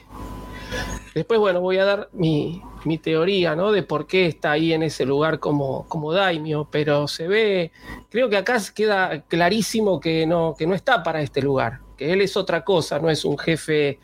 después, 1.15 1.39
bueno, 1.39 1.61
voy 1.61 1.77
a 1.77 1.85
dar 1.85 2.09
mi, 2.13 2.61
mi, 2.85 2.97
teoría, 2.97 3.55
¿no? 3.55 3.71
De 3.71 3.83
por 3.83 4.07
qué 4.07 4.25
está 4.25 4.51
ahí 4.51 4.73
en 4.73 4.83
ese 4.83 5.05
lugar 5.05 5.39
como, 5.39 5.87
como 5.87 6.13
daimio, 6.13 6.67
pero 6.69 7.07
se 7.07 7.27
ve, 7.27 7.71
creo 8.09 8.29
que 8.29 8.37
acá 8.37 8.57
queda 8.75 9.21
clarísimo 9.21 9.99
que 9.99 10.25
no, 10.25 10.55
que 10.57 10.67
no 10.67 10.75
está 10.75 11.03
para 11.03 11.21
este 11.21 11.41
lugar, 11.41 11.79
que 11.97 12.13
él 12.13 12.21
es 12.21 12.37
otra 12.37 12.63
cosa, 12.63 12.99
no 12.99 13.09
es 13.09 13.25
un 13.25 13.37
jefe 13.37 13.99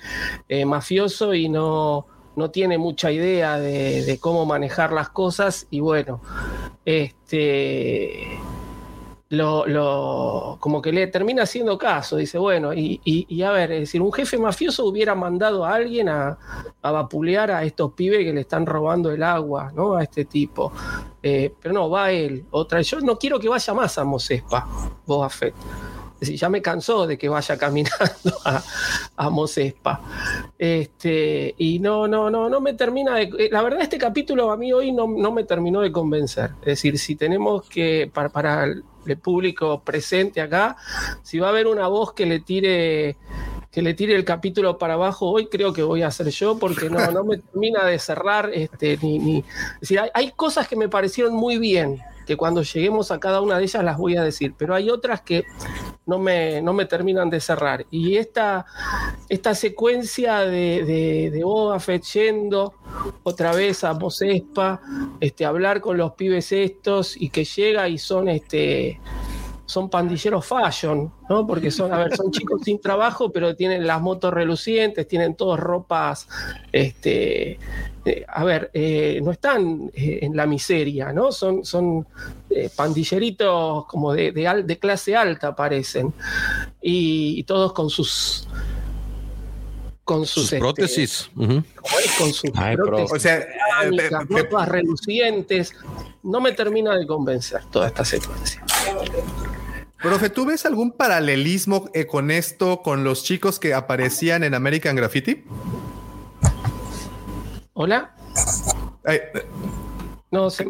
eh, 0.49 0.65
mafioso 0.65 1.33
y 1.33 1.49
no, 1.49 2.07
no 2.35 2.51
tiene 2.51 2.77
mucha 2.77 3.11
idea 3.11 3.59
de, 3.59 4.03
de, 4.03 4.19
cómo 4.19 4.45
manejar 4.45 4.93
las 4.93 5.09
cosas 5.09 5.67
y 5.69 5.79
bueno, 5.79 6.21
este 6.85 8.39
lo, 9.29 10.57
como 10.59 10.81
que 10.81 10.91
le 10.91 11.07
termina 11.07 11.43
haciendo 11.43 11.77
caso, 11.77 12.15
dice, 12.17 12.37
bueno, 12.37 12.73
y, 12.73 13.41
a 13.41 13.51
ver, 13.51 13.71
es 13.73 13.79
decir, 13.81 14.01
un 14.01 14.13
jefe 14.13 14.37
mafioso 14.37 14.85
hubiera 14.85 15.15
mandado 15.15 15.65
a 15.65 15.75
alguien 15.75 16.09
a, 16.09 16.37
a, 16.81 16.91
vapulear 16.91 17.51
a 17.51 17.63
estos 17.63 17.91
pibes 17.93 18.19
que 18.19 18.33
le 18.33 18.41
están 18.41 18.65
robando 18.65 19.11
el 19.11 19.23
agua, 19.23 19.71
¿no? 19.75 19.95
A 19.95 20.03
este 20.03 20.25
tipo. 20.25 20.71
Eh, 21.21 21.53
pero 21.61 21.73
no, 21.73 21.89
va 21.89 22.11
él. 22.11 22.45
Otra, 22.51 22.81
yo 22.81 23.01
no 23.01 23.17
quiero 23.17 23.39
que 23.39 23.49
vaya 23.49 23.73
más 23.73 23.97
a 23.97 24.05
Mosespa, 24.05 24.65
Boba 25.05 25.29
Fett. 25.29 25.55
Es 26.17 26.21
decir, 26.21 26.37
ya 26.37 26.49
me 26.49 26.63
cansó 26.63 27.05
de 27.05 27.15
que 27.15 27.29
vaya 27.29 27.57
caminando 27.59 28.39
a, 28.45 28.63
a 29.17 29.29
Mosespa. 29.29 30.01
Este, 30.57 31.53
y 31.57 31.79
no, 31.79 32.07
no, 32.07 32.29
no, 32.29 32.49
no 32.49 32.61
me 32.61 32.73
termina 32.73 33.15
de. 33.15 33.23
Eh, 33.37 33.49
la 33.51 33.61
verdad, 33.61 33.81
este 33.81 33.97
capítulo 33.97 34.51
a 34.51 34.57
mí 34.57 34.73
hoy 34.73 34.91
no, 34.91 35.07
no 35.07 35.31
me 35.31 35.43
terminó 35.43 35.81
de 35.81 35.91
convencer. 35.91 36.51
Es 36.61 36.65
decir, 36.65 36.97
si 36.97 37.15
tenemos 37.15 37.69
que, 37.69 38.09
para, 38.11 38.29
para 38.29 38.67
público 39.15 39.81
presente 39.83 40.41
acá, 40.41 40.75
si 41.23 41.39
va 41.39 41.47
a 41.47 41.49
haber 41.51 41.67
una 41.67 41.87
voz 41.87 42.13
que 42.13 42.25
le 42.25 42.39
tire 42.39 43.17
que 43.71 43.81
le 43.83 43.93
tire 43.93 44.15
el 44.15 44.25
capítulo 44.25 44.79
para 44.79 44.95
abajo 44.95 45.29
hoy, 45.29 45.47
creo 45.47 45.71
que 45.71 45.83
voy 45.83 46.01
a 46.01 46.07
hacer 46.07 46.29
yo, 46.29 46.57
porque 46.57 46.89
no, 46.89 47.11
no 47.11 47.23
me 47.23 47.37
termina 47.37 47.85
de 47.85 47.99
cerrar, 47.99 48.49
este, 48.51 48.97
ni, 49.03 49.19
ni... 49.19 49.43
Decir, 49.79 49.99
hay, 49.99 50.09
hay, 50.15 50.31
cosas 50.31 50.67
que 50.67 50.75
me 50.75 50.89
parecieron 50.89 51.35
muy 51.35 51.59
bien, 51.59 52.01
que 52.27 52.35
cuando 52.35 52.61
lleguemos 52.61 53.09
a 53.09 53.19
cada 53.19 53.41
una 53.41 53.57
de 53.57 53.63
ellas 53.63 53.83
las 53.83 53.97
voy 53.97 54.17
a 54.17 54.23
decir, 54.23 54.53
pero 54.57 54.75
hay 54.75 54.89
otras 54.89 55.21
que 55.21 55.45
no 56.05 56.19
me, 56.19 56.61
no 56.61 56.73
me 56.73 56.85
terminan 56.85 57.29
de 57.29 57.39
cerrar. 57.39 57.85
Y 57.89 58.17
esta, 58.17 58.65
esta 59.29 59.55
secuencia 59.55 60.39
de, 60.39 60.83
de, 60.83 61.31
de 61.31 61.43
Boba 61.43 61.79
Fett 61.79 62.03
otra 63.23 63.53
vez 63.53 63.83
a 63.83 63.93
Mosespa, 63.93 64.81
este, 65.21 65.45
hablar 65.45 65.79
con 65.79 65.97
los 65.97 66.13
pibes 66.13 66.51
estos 66.51 67.15
y 67.19 67.29
que 67.29 67.45
llega 67.45 67.87
y 67.87 67.97
son 67.97 68.27
este 68.27 68.99
son 69.67 69.89
pandilleros 69.89 70.45
fashion, 70.45 71.13
¿no? 71.29 71.45
Porque 71.45 71.69
son, 71.71 71.93
a 71.93 71.97
ver, 71.97 72.15
son 72.15 72.31
chicos 72.31 72.61
sin 72.63 72.79
trabajo, 72.79 73.31
pero 73.31 73.53
tienen 73.53 73.85
las 73.85 74.01
motos 74.01 74.33
relucientes, 74.33 75.07
tienen 75.07 75.35
todas 75.35 75.59
ropas, 75.59 76.27
este, 76.71 77.59
eh, 78.05 78.25
a 78.25 78.45
ver, 78.45 78.71
eh, 78.73 79.19
no 79.21 79.31
están 79.31 79.91
eh, 79.93 80.19
en 80.21 80.37
la 80.37 80.45
miseria, 80.45 81.11
¿no? 81.11 81.33
Son, 81.33 81.65
son 81.65 82.07
pandilleritos 82.77 83.85
como 83.87 84.13
de, 84.13 84.31
de, 84.31 84.79
clase 84.79 85.17
alta, 85.17 85.53
parecen. 85.53 86.13
Y, 86.81 87.43
todos 87.43 87.73
con 87.73 87.89
sus 87.89 88.47
con 90.05 90.25
sus, 90.25 90.45
este, 90.45 90.59
prótesis. 90.59 91.29
Con 91.35 92.31
sus 92.31 92.51
prótesis 92.51 93.11
o 93.11 93.19
sea, 93.19 93.45
ropas 94.29 94.69
relucientes. 94.69 95.73
No 96.23 96.39
me 96.39 96.53
termina 96.53 96.95
de 96.95 97.05
convencer 97.05 97.65
toda 97.69 97.87
esta 97.87 98.05
secuencia. 98.05 98.63
Profe, 100.01 100.29
¿tú 100.29 100.45
ves 100.45 100.65
algún 100.65 100.91
paralelismo 100.91 101.89
con 102.07 102.29
esto 102.29 102.81
con 102.83 103.03
los 103.03 103.23
chicos 103.23 103.59
que 103.59 103.73
aparecían 103.73 104.43
en 104.43 104.53
American 104.53 104.95
Graffiti? 104.95 105.43
¿Hola? 107.73 108.15
no, 110.31 110.49
sé 110.49 110.65
si 110.65 110.69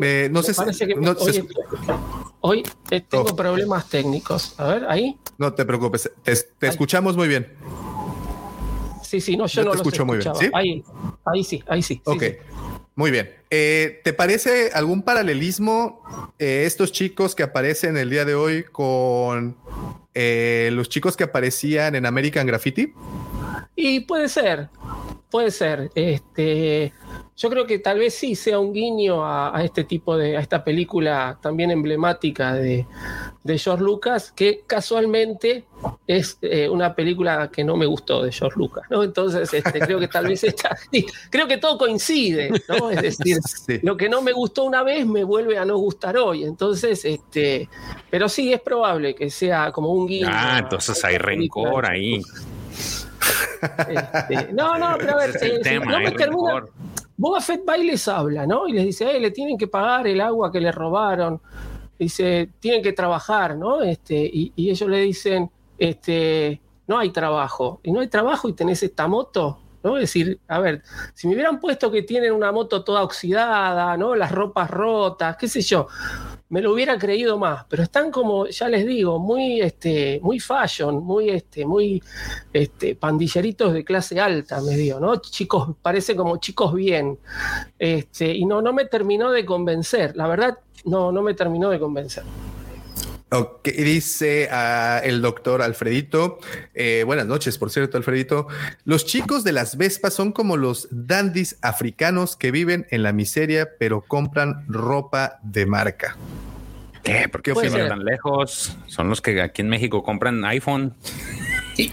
hoy, 2.42 2.64
eh, 2.92 3.02
tengo 3.02 3.24
oh. 3.24 3.36
problemas 3.36 3.90
técnicos. 3.90 4.58
A 4.58 4.68
ver, 4.68 4.86
ahí. 4.88 5.18
No 5.38 5.54
te 5.54 5.66
preocupes, 5.66 6.10
te, 6.24 6.68
escuchamos 6.68 7.18
muy 7.18 7.28
bien. 7.28 7.54
Sí, 9.04 9.20
sí, 9.20 9.36
no, 9.36 9.48
yo, 9.48 9.64
no 9.64 9.72
te 9.72 9.78
escucho 9.78 10.06
muy 10.06 10.18
bien. 10.18 10.34
Ahí, 10.54 10.84
ahí 11.26 11.44
sí, 11.44 11.64
ahí 11.68 11.82
sí. 11.82 12.02
Ok. 12.06 12.24
Muy 12.98 13.12
bien. 13.12 13.30
Eh, 13.52 14.02
¿Te 14.04 14.12
parece 14.12 14.72
algún 14.74 15.04
paralelismo 15.04 16.02
eh, 16.40 16.64
estos 16.66 16.92
chicos 16.92 17.36
que 17.36 17.44
aparecen 17.44 17.96
el 17.96 18.10
día 18.10 18.26
de 18.26 18.34
hoy 18.34 18.64
con 18.64 19.56
eh, 20.16 20.72
los 20.74 20.90
chicos 20.90 21.16
que 21.16 21.24
aparecían 21.24 21.94
en 21.94 22.08
American 22.08 22.48
Graffiti? 22.48 22.94
Y 23.76 24.00
puede 24.00 24.28
ser, 24.28 24.70
puede 25.30 25.52
ser. 25.52 25.92
Este, 25.96 26.94
yo 27.36 27.50
creo 27.50 27.68
que 27.68 27.80
tal 27.80 28.00
vez 28.00 28.16
sí 28.16 28.36
sea 28.36 28.60
un 28.60 28.74
guiño 28.74 29.26
a, 29.26 29.62
este 29.64 29.84
tipo 29.84 30.18
de, 30.18 30.38
a 30.38 30.40
esta 30.40 30.64
película 30.64 31.38
también 31.42 31.72
emblemática 31.72 32.54
de, 32.54 32.86
George 33.46 33.84
Lucas, 33.84 34.34
que 34.36 34.64
casualmente 34.68 35.66
es 36.06 36.38
eh, 36.42 36.68
una 36.68 36.94
película 36.94 37.50
que 37.50 37.64
no 37.64 37.78
me 37.78 37.86
gustó 37.86 38.24
de 38.24 38.32
George 38.32 38.58
Lucas, 38.58 38.84
¿no? 38.90 39.04
Entonces, 39.04 39.54
este, 39.54 39.80
creo 39.80 40.00
que 40.00 40.10
tal 40.10 40.28
vez 40.28 40.44
está, 40.44 40.76
creo 41.30 41.48
que 41.48 41.58
todo 41.58 41.78
coincide, 41.78 42.52
¿no? 42.68 42.90
Es 42.90 43.02
decir, 43.02 43.38
lo 43.84 43.96
que 43.96 44.10
no 44.10 44.22
me 44.22 44.34
gustó 44.34 44.66
una 44.66 44.84
vez 44.84 45.06
me 45.06 45.24
vuelve 45.24 45.58
a 45.58 45.64
no 45.64 45.78
gustar 45.78 46.18
hoy. 46.18 46.44
Entonces, 46.44 47.06
este, 47.06 47.70
pero 48.10 48.28
sí 48.28 48.52
es 48.52 48.60
probable 48.60 49.16
que 49.16 49.30
sea 49.30 49.72
como 49.72 49.94
un 49.94 50.08
guiño. 50.08 50.28
Ah, 50.30 50.60
entonces 50.60 51.04
hay 51.06 51.18
rencor 51.18 51.90
ahí. 51.90 52.22
Este, 53.90 54.54
no, 54.54 54.78
no, 54.78 54.96
pero 54.98 55.14
a 55.14 55.16
ver, 55.16 55.36
eh, 55.42 55.80
no 55.80 56.00
me 56.00 56.12
termina, 56.12 56.64
Boba 57.18 57.42
Fett 57.42 57.68
va 57.68 57.78
y 57.78 57.88
les 57.88 58.08
habla, 58.08 58.46
¿no? 58.46 58.68
Y 58.68 58.74
les 58.74 58.86
dice, 58.86 59.20
le 59.20 59.32
tienen 59.32 59.58
que 59.58 59.68
pagar 59.68 60.06
el 60.06 60.22
agua 60.22 60.52
que 60.52 60.62
le 60.62 60.72
robaron. 60.72 61.42
Dice, 61.98 62.50
tienen 62.60 62.84
que 62.84 62.94
trabajar, 62.94 63.58
¿no? 63.58 63.82
Este, 63.82 64.30
y, 64.32 64.54
ellos 64.56 64.88
le 64.88 65.00
dicen, 65.00 65.50
este, 65.80 66.62
no 66.86 67.00
hay 67.00 67.10
trabajo. 67.10 67.80
Y 67.82 67.92
no 67.92 68.02
hay 68.02 68.08
trabajo 68.08 68.48
y 68.50 68.54
tenés 68.54 68.84
esta 68.84 69.08
moto, 69.08 69.58
Es 69.96 70.02
decir, 70.02 70.40
a 70.48 70.60
ver, 70.60 70.82
si 71.14 71.28
me 71.28 71.36
hubieran 71.36 71.60
puesto 71.60 71.90
que 71.90 72.02
tienen 72.02 72.34
una 72.34 72.52
moto 72.52 72.84
toda 72.84 73.04
oxidada, 73.04 73.96
¿no? 73.96 74.16
Las 74.16 74.32
ropas 74.32 74.70
rotas, 74.70 75.38
qué 75.38 75.48
sé 75.48 75.62
yo 75.62 75.88
me 76.50 76.62
lo 76.62 76.74
hubiera 76.74 76.98
creído 76.98 77.38
más, 77.38 77.66
pero 77.66 77.84
están 77.84 78.12
como, 78.12 78.48
ya 78.48 78.70
les 78.70 78.86
digo, 78.86 79.20
muy, 79.20 79.60
este, 79.60 80.20
muy 80.24 80.40
fashion, 80.40 81.04
muy, 81.04 81.30
este, 81.30 81.66
muy, 81.66 82.02
este, 82.54 82.96
pandilleritos 82.96 83.74
de 83.74 83.84
clase 83.84 84.20
alta, 84.20 84.62
me 84.62 84.76
digo, 84.78 85.00
¿no? 85.00 85.18
Chicos, 85.18 85.76
parece 85.82 86.16
como 86.16 86.38
chicos 86.38 86.74
bien, 86.74 87.20
este, 87.78 88.34
y 88.34 88.46
no, 88.46 88.62
no 88.62 88.72
me 88.72 88.86
terminó 88.86 89.32
de 89.32 89.46
convencer, 89.46 90.16
la 90.16 90.28
verdad, 90.28 90.58
no, 90.86 91.12
no 91.12 91.22
me 91.22 91.34
terminó 91.34 91.70
de 91.70 91.80
convencer. 91.80 92.24
Ok, 93.30 93.68
dice 93.68 94.48
uh, 94.50 95.06
el 95.06 95.22
doctor 95.22 95.62
Alfredito. 95.62 96.40
Eh, 96.74 97.04
buenas 97.06 97.26
noches, 97.26 97.58
por 97.58 97.70
cierto, 97.72 97.98
Alfredito. 97.98 98.48
Los 98.86 99.06
chicos 99.06 99.44
de 99.44 99.52
las 99.52 99.76
Vespas 99.76 100.14
son 100.14 100.32
como 100.32 100.56
los 100.56 100.88
dandis 100.92 101.58
africanos 101.62 102.38
que 102.38 102.52
viven 102.52 102.88
en 102.90 103.04
la 103.04 103.12
miseria, 103.12 103.68
pero 103.78 104.02
compran 104.02 104.66
ropa 104.70 105.40
de 105.44 105.66
marca. 105.66 106.16
¿Qué? 107.04 107.28
¿Por 107.28 107.42
qué 107.42 107.52
opinan 107.52 107.90
tan 107.90 108.06
lejos? 108.06 108.78
Son 108.88 109.10
los 109.10 109.22
que 109.22 109.42
aquí 109.42 109.62
en 109.62 109.68
México 109.70 110.04
compran 110.04 110.46
iPhone. 110.46 110.96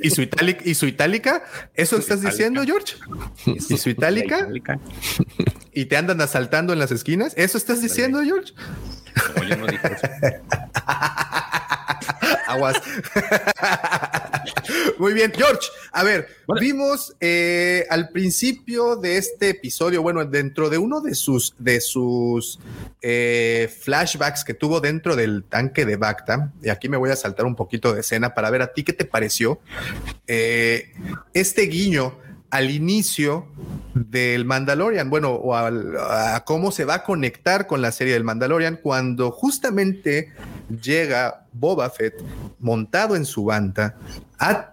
¿Y, 0.00 0.10
su 0.10 0.22
itálica, 0.22 0.60
¿Y 0.64 0.74
su 0.74 0.86
itálica? 0.86 1.44
¿Eso 1.74 1.96
estás 1.96 2.20
diciendo, 2.22 2.62
George? 2.64 2.94
¿Y 3.46 3.78
su 3.78 3.88
itálica? 3.90 4.48
¿Y 5.72 5.86
te 5.86 5.96
andan 5.96 6.20
asaltando 6.20 6.72
en 6.72 6.78
las 6.78 6.92
esquinas? 6.92 7.32
¿Eso 7.36 7.58
estás 7.58 7.82
diciendo, 7.82 8.22
George? 8.22 8.52
Aguas. 12.46 12.80
Muy 14.98 15.12
bien, 15.12 15.32
George. 15.34 15.68
A 15.92 16.02
ver, 16.02 16.28
vimos 16.60 17.14
eh, 17.20 17.86
al 17.90 18.10
principio 18.10 18.96
de 18.96 19.16
este 19.16 19.50
episodio, 19.50 20.02
bueno, 20.02 20.24
dentro 20.24 20.70
de 20.70 20.78
uno 20.78 21.00
de 21.00 21.14
sus, 21.14 21.54
de 21.58 21.80
sus 21.80 22.58
eh, 23.02 23.72
flashbacks 23.82 24.44
que 24.44 24.54
tuvo 24.54 24.80
dentro 24.80 25.16
del 25.16 25.44
tanque 25.44 25.84
de 25.84 25.96
Bacta, 25.96 26.52
y 26.62 26.68
aquí 26.68 26.88
me 26.88 26.96
voy 26.96 27.10
a 27.10 27.16
saltar 27.16 27.46
un 27.46 27.56
poquito 27.56 27.92
de 27.92 28.00
escena 28.00 28.34
para 28.34 28.50
ver 28.50 28.62
a 28.62 28.72
ti 28.72 28.84
qué 28.84 28.92
te 28.92 29.04
pareció 29.04 29.60
eh, 30.26 30.92
este 31.32 31.62
guiño 31.62 32.18
al 32.54 32.70
inicio 32.70 33.48
del 33.94 34.44
Mandalorian, 34.44 35.10
bueno, 35.10 35.32
o 35.32 35.56
a, 35.56 36.44
cómo 36.44 36.70
se 36.70 36.84
va 36.84 36.94
a 36.94 37.02
conectar 37.02 37.66
con 37.66 37.82
la 37.82 37.90
serie 37.90 38.12
del 38.12 38.22
Mandalorian 38.22 38.78
cuando 38.80 39.32
justamente 39.32 40.32
llega 40.80 41.46
Boba 41.52 41.90
Fett 41.90 42.14
montado 42.60 43.16
en 43.16 43.24
su 43.24 43.44
banda 43.44 43.96
a, 44.38 44.70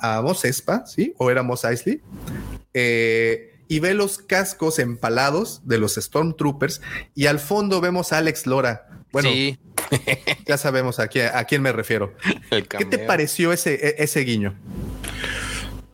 a, 0.00 0.22
Mos 0.22 0.46
Espa, 0.46 0.86
¿sí? 0.86 1.12
O 1.18 1.30
era 1.30 1.42
Mos 1.42 1.64
Eisley, 1.64 2.00
eh, 2.72 3.54
y 3.68 3.80
ve 3.80 3.92
los 3.92 4.16
cascos 4.16 4.78
empalados 4.78 5.60
de 5.66 5.76
los 5.76 5.96
Stormtroopers 5.96 6.80
y 7.14 7.26
al 7.26 7.38
fondo 7.38 7.82
vemos 7.82 8.14
a 8.14 8.18
Alex 8.18 8.46
Lora. 8.46 8.88
Bueno, 9.12 9.28
ya 10.46 10.56
sabemos 10.56 10.98
a 11.00 11.08
quién, 11.08 11.28
a 11.34 11.44
quién 11.44 11.60
me 11.60 11.72
refiero. 11.72 12.14
¿Qué 12.50 12.86
te 12.86 12.98
pareció 12.98 13.52
ese, 13.52 13.74
e, 13.74 13.96
ese 13.98 14.20
guiño? 14.20 14.54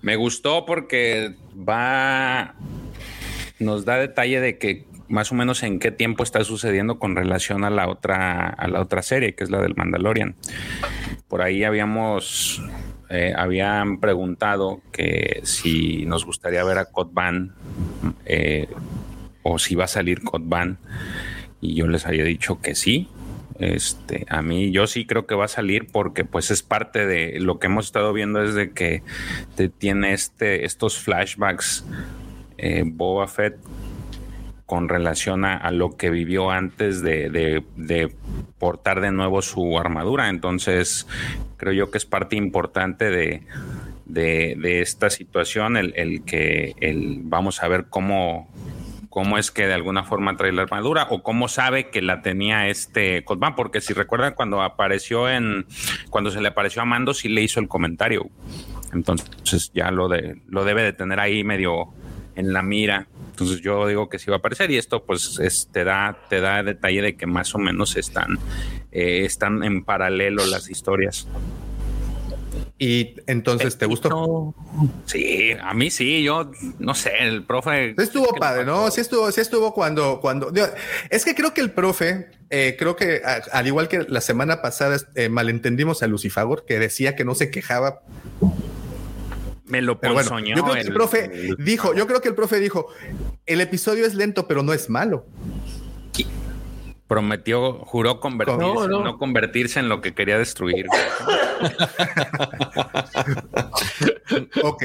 Me 0.06 0.14
gustó 0.14 0.64
porque 0.66 1.34
va, 1.68 2.54
nos 3.58 3.84
da 3.84 3.96
detalle 3.96 4.40
de 4.40 4.56
que 4.56 4.84
más 5.08 5.32
o 5.32 5.34
menos 5.34 5.64
en 5.64 5.80
qué 5.80 5.90
tiempo 5.90 6.22
está 6.22 6.44
sucediendo 6.44 7.00
con 7.00 7.16
relación 7.16 7.64
a 7.64 7.70
la 7.70 7.88
otra, 7.88 8.50
a 8.50 8.68
la 8.68 8.80
otra 8.82 9.02
serie, 9.02 9.34
que 9.34 9.42
es 9.42 9.50
la 9.50 9.60
del 9.60 9.74
Mandalorian. 9.74 10.36
Por 11.26 11.42
ahí 11.42 11.64
habíamos, 11.64 12.62
eh, 13.10 13.34
habían 13.36 13.98
preguntado 13.98 14.80
que 14.92 15.40
si 15.42 16.06
nos 16.06 16.24
gustaría 16.24 16.62
ver 16.62 16.78
a 16.78 16.84
Cod 16.84 17.10
eh, 18.26 18.68
o 19.42 19.58
si 19.58 19.74
va 19.74 19.86
a 19.86 19.88
salir 19.88 20.22
Cod 20.22 20.42
y 21.60 21.74
yo 21.74 21.88
les 21.88 22.06
había 22.06 22.22
dicho 22.22 22.60
que 22.60 22.76
sí, 22.76 23.08
este, 23.58 24.26
a 24.28 24.42
mí 24.42 24.70
yo 24.70 24.86
sí 24.86 25.06
creo 25.06 25.26
que 25.26 25.34
va 25.34 25.46
a 25.46 25.48
salir 25.48 25.86
porque 25.90 26.24
pues 26.24 26.50
es 26.50 26.62
parte 26.62 27.06
de 27.06 27.40
lo 27.40 27.58
que 27.58 27.66
hemos 27.66 27.86
estado 27.86 28.12
viendo 28.12 28.42
es 28.42 28.54
de 28.54 28.72
que 28.72 29.02
tiene 29.78 30.12
este, 30.12 30.64
estos 30.64 30.98
flashbacks 30.98 31.84
eh, 32.58 32.82
Boba 32.84 33.28
Fett 33.28 33.56
con 34.66 34.88
relación 34.88 35.44
a, 35.44 35.70
lo 35.70 35.96
que 35.96 36.10
vivió 36.10 36.50
antes 36.50 37.00
de, 37.00 37.62
portar 38.58 39.00
de 39.00 39.12
nuevo 39.12 39.40
su 39.40 39.78
armadura. 39.78 40.28
Entonces, 40.28 41.06
creo 41.56 41.72
yo 41.72 41.90
que 41.92 41.98
es 41.98 42.04
parte 42.04 42.34
importante 42.34 43.10
de, 43.10 43.42
de, 44.06 44.80
esta 44.80 45.08
situación, 45.08 45.76
el, 45.76 45.92
el 45.96 46.24
que 46.24 46.74
el, 46.80 47.20
vamos 47.22 47.62
a 47.62 47.68
ver 47.68 47.86
cómo, 47.88 48.48
cómo 49.16 49.38
es 49.38 49.50
que 49.50 49.66
de 49.66 49.72
alguna 49.72 50.04
forma 50.04 50.36
trae 50.36 50.52
la 50.52 50.60
armadura 50.60 51.06
o 51.08 51.22
cómo 51.22 51.48
sabe 51.48 51.88
que 51.88 52.02
la 52.02 52.20
tenía 52.20 52.68
este 52.68 53.24
Codman, 53.24 53.54
porque 53.54 53.80
si 53.80 53.94
recuerdan 53.94 54.34
cuando 54.34 54.60
apareció 54.60 55.30
en, 55.30 55.64
cuando 56.10 56.30
se 56.30 56.42
le 56.42 56.48
apareció 56.48 56.82
a 56.82 56.84
Mando, 56.84 57.14
sí 57.14 57.30
le 57.30 57.40
hizo 57.40 57.58
el 57.58 57.66
comentario. 57.66 58.28
Entonces 58.92 59.72
ya 59.72 59.90
lo, 59.90 60.08
de, 60.08 60.42
lo 60.48 60.66
debe 60.66 60.82
de 60.82 60.92
tener 60.92 61.18
ahí 61.18 61.44
medio 61.44 61.94
en 62.34 62.52
la 62.52 62.62
mira. 62.62 63.08
Entonces 63.30 63.62
yo 63.62 63.86
digo 63.86 64.10
que 64.10 64.18
sí 64.18 64.28
va 64.28 64.36
a 64.36 64.38
aparecer 64.40 64.70
y 64.70 64.76
esto 64.76 65.02
pues 65.02 65.40
te, 65.72 65.84
da, 65.84 66.18
te 66.28 66.42
da 66.42 66.62
detalle 66.62 67.00
de 67.00 67.16
que 67.16 67.26
más 67.26 67.54
o 67.54 67.58
menos 67.58 67.96
están, 67.96 68.38
eh, 68.92 69.24
están 69.24 69.64
en 69.64 69.82
paralelo 69.82 70.44
las 70.44 70.68
historias. 70.68 71.26
Y 72.78 73.14
entonces, 73.26 73.78
¿te 73.78 73.86
gustó? 73.86 74.54
Sí, 75.06 75.52
a 75.62 75.72
mí 75.72 75.90
sí, 75.90 76.22
yo 76.22 76.50
no 76.78 76.94
sé, 76.94 77.10
el 77.20 77.42
profe. 77.42 77.94
Estuvo 77.96 78.34
padre, 78.34 78.66
¿no? 78.66 78.90
Sí 78.90 79.00
estuvo, 79.00 79.30
sí 79.32 79.40
estuvo 79.40 79.72
cuando, 79.72 80.20
cuando. 80.20 80.52
Es 81.08 81.24
que 81.24 81.34
creo 81.34 81.54
que 81.54 81.62
el 81.62 81.70
profe, 81.70 82.28
eh, 82.50 82.76
creo 82.78 82.94
que 82.94 83.22
al 83.24 83.66
igual 83.66 83.88
que 83.88 84.04
la 84.06 84.20
semana 84.20 84.60
pasada, 84.60 84.98
eh, 85.14 85.30
malentendimos 85.30 86.02
a 86.02 86.06
Lucifagor, 86.06 86.66
que 86.66 86.78
decía 86.78 87.16
que 87.16 87.24
no 87.24 87.34
se 87.34 87.50
quejaba. 87.50 88.02
Me 89.64 89.80
lo 89.80 89.98
pero 89.98 90.12
bueno, 90.12 90.38
Yo 90.40 90.62
creo 90.62 90.74
que 90.74 90.80
el 90.80 90.92
profe 90.92 91.30
dijo, 91.58 91.94
yo 91.94 92.06
creo 92.06 92.20
que 92.20 92.28
el 92.28 92.34
profe 92.34 92.60
dijo, 92.60 92.88
el 93.46 93.62
episodio 93.62 94.04
es 94.06 94.14
lento, 94.14 94.46
pero 94.46 94.62
no 94.62 94.74
es 94.74 94.90
malo 94.90 95.26
prometió, 97.08 97.80
juró 97.84 98.20
convertirse, 98.20 98.88
no, 98.88 99.18
convertirse 99.18 99.80
en 99.80 99.88
lo 99.88 100.00
que 100.00 100.14
quería 100.14 100.38
destruir. 100.38 100.86
ok. 104.62 104.84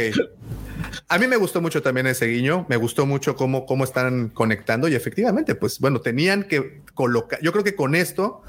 A 1.08 1.18
mí 1.18 1.28
me 1.28 1.36
gustó 1.36 1.62
mucho 1.62 1.82
también 1.82 2.08
ese 2.08 2.28
guiño, 2.28 2.66
me 2.70 2.78
gustó 2.78 3.06
mucho 3.06 3.36
cómo, 3.36 3.66
cómo 3.66 3.84
están 3.84 4.30
conectando 4.30 4.88
y 4.88 4.96
efectivamente, 4.96 5.56
pues 5.56 5.80
bueno, 5.80 6.02
tenían 6.02 6.44
que 6.44 6.82
colocar, 6.94 7.40
yo 7.42 7.52
creo 7.52 7.64
que 7.64 7.76
con 7.76 7.96
esto, 7.96 8.44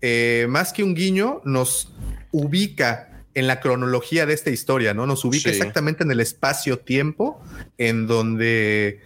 eh, 0.00 0.46
más 0.48 0.72
que 0.72 0.82
un 0.82 0.94
guiño, 0.94 1.40
nos 1.44 1.92
ubica 2.32 3.24
en 3.34 3.46
la 3.46 3.60
cronología 3.60 4.26
de 4.26 4.34
esta 4.34 4.50
historia, 4.50 4.94
¿no? 4.94 5.06
Nos 5.06 5.24
ubica 5.24 5.50
exactamente 5.50 6.02
en 6.02 6.10
el 6.10 6.20
espacio-tiempo 6.20 7.40
en 7.78 8.06
donde 8.06 9.00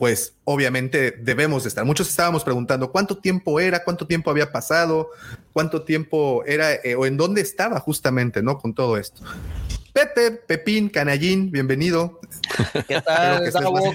pues 0.00 0.34
obviamente 0.44 1.10
debemos 1.10 1.64
de 1.64 1.68
estar. 1.68 1.84
Muchos 1.84 2.08
estábamos 2.08 2.42
preguntando 2.42 2.90
cuánto 2.90 3.18
tiempo 3.18 3.60
era, 3.60 3.84
cuánto 3.84 4.06
tiempo 4.06 4.30
había 4.30 4.50
pasado, 4.50 5.10
cuánto 5.52 5.82
tiempo 5.82 6.42
era 6.46 6.72
eh, 6.72 6.94
o 6.94 7.04
en 7.04 7.18
dónde 7.18 7.42
estaba 7.42 7.78
justamente, 7.80 8.42
¿no? 8.42 8.56
Con 8.56 8.72
todo 8.72 8.96
esto. 8.96 9.20
Pepe, 9.92 10.30
Pepín, 10.30 10.88
Canallín, 10.88 11.50
bienvenido. 11.50 12.18
¿Qué 12.88 12.98
tal? 13.02 13.42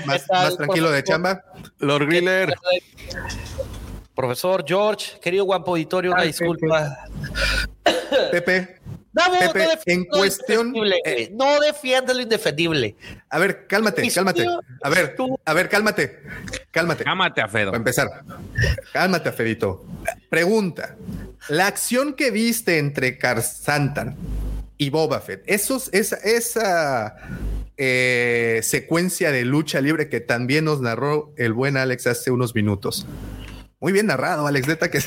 más, 0.05 0.55
tranquilo 0.55 0.91
de 0.91 1.03
chamba. 1.03 1.43
Lord 1.79 2.05
Griller. 2.05 2.53
Profesor 4.13 4.63
George, 4.67 5.19
querido 5.19 5.45
guapo 5.45 5.71
auditorio, 5.71 6.11
una 6.11 6.21
disculpa. 6.21 6.99
Pepe, 8.29 8.79
Pepe, 9.15 9.67
en 9.85 10.05
cuestión. 10.05 10.73
Eh, 11.05 11.29
no 11.33 11.59
defiende 11.59 12.13
lo 12.13 12.21
indefendible. 12.21 12.95
A 13.29 13.39
ver, 13.39 13.65
cálmate, 13.67 14.09
cálmate. 14.11 14.45
A 14.83 14.89
ver, 14.89 15.15
a 15.45 15.53
ver, 15.53 15.69
cálmate. 15.69 16.19
Cálmate. 16.71 17.03
Cálmate, 17.03 17.41
Afedo. 17.41 17.71
Para 17.71 17.77
empezar. 17.77 18.07
Cálmate, 18.91 19.29
Afedito. 19.29 19.85
Pregunta. 20.29 20.97
La 21.47 21.67
acción 21.67 22.13
que 22.13 22.31
viste 22.31 22.77
entre 22.79 23.17
Santan 23.41 24.15
y 24.77 24.89
Boba 24.89 25.21
Fett, 25.21 25.43
esos, 25.45 25.89
esa, 25.93 26.17
esa 26.17 27.15
eh, 27.77 28.59
secuencia 28.63 29.31
de 29.31 29.45
lucha 29.45 29.79
libre 29.79 30.09
que 30.09 30.19
también 30.19 30.65
nos 30.65 30.81
narró 30.81 31.33
el 31.37 31.53
buen 31.53 31.77
Alex 31.77 32.07
hace 32.07 32.31
unos 32.31 32.55
minutos. 32.55 33.05
Muy 33.85 33.91
bien 33.91 34.07
narrado, 34.07 34.47
Alex 34.47 34.67
Neta, 34.67 34.89
que, 34.89 34.99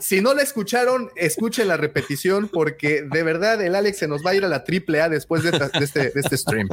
si 0.00 0.22
no 0.22 0.32
la 0.32 0.40
escucharon, 0.40 1.10
escuchen 1.14 1.68
la 1.68 1.76
repetición 1.76 2.48
porque 2.48 3.02
de 3.02 3.22
verdad 3.22 3.60
el 3.60 3.74
Alex 3.74 3.98
se 3.98 4.08
nos 4.08 4.24
va 4.24 4.30
a 4.30 4.34
ir 4.34 4.46
a 4.46 4.48
la 4.48 4.64
triple 4.64 5.02
A 5.02 5.10
después 5.10 5.42
de, 5.42 5.50
este, 5.78 6.10
este, 6.14 6.38
stream. 6.38 6.70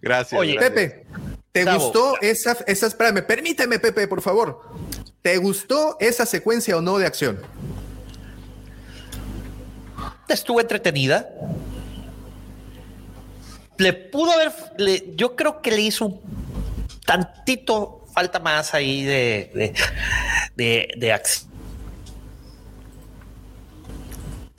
Gracias. 0.00 0.40
Oye, 0.40 0.56
Pepe, 0.60 1.06
¿te 1.50 1.64
gustó 1.64 2.14
esa, 2.20 2.56
esa, 2.68 2.86
espérame, 2.86 3.26
permíteme, 3.26 3.80
Pepe, 3.80 4.06
por 4.06 4.22
favor. 4.22 4.60
¿Te 5.22 5.36
gustó 5.38 5.96
esa 5.98 6.24
secuencia 6.24 6.76
o 6.76 6.80
no 6.80 6.98
de 6.98 7.06
acción? 7.06 7.40
Estuvo 10.28 10.60
entretenida. 10.60 11.28
Le 13.76 13.92
pudo 13.92 14.30
haber, 14.30 14.52
yo 15.16 15.34
creo 15.34 15.60
que 15.60 15.72
le 15.72 15.80
hizo 15.80 16.06
un 16.06 16.20
tantito 17.04 18.01
falta 18.12 18.38
más 18.38 18.74
ahí 18.74 19.02
de, 19.04 19.74
de, 20.54 20.88
de, 20.96 21.12
acción. 21.12 21.50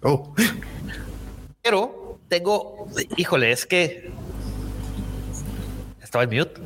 Oh. 0.01 0.33
Pero 1.61 2.19
tengo, 2.27 2.89
híjole, 3.15 3.51
es 3.51 3.65
que 3.65 4.11
estaba 6.01 6.23
en 6.23 6.29
mute. 6.37 6.61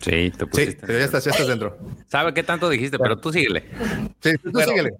Sí, 0.00 0.32
te 0.36 0.46
pusiste. 0.46 0.72
Sí, 0.72 0.78
pero 0.80 0.98
ya 0.98 1.04
estás, 1.04 1.24
ya 1.24 1.30
estás 1.30 1.46
dentro. 1.46 1.78
¿Sabe 2.08 2.34
qué 2.34 2.42
tanto 2.42 2.68
dijiste? 2.68 2.98
Pero 2.98 3.18
tú 3.18 3.32
síguele. 3.32 3.64
Sí, 4.20 4.32
tú 4.42 4.60
síguele. 4.60 4.90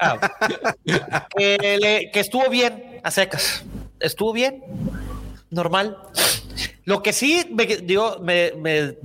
Ah, 0.00 0.36
que, 1.36 2.10
que, 2.12 2.20
estuvo 2.20 2.48
bien 2.48 3.00
a 3.02 3.10
secas. 3.10 3.64
Estuvo 4.00 4.32
bien, 4.32 4.64
normal. 5.50 5.96
Lo 6.84 7.02
que 7.02 7.12
sí 7.12 7.46
me, 7.52 7.66
dio, 7.66 8.18
me, 8.20 8.52
me 8.56 8.96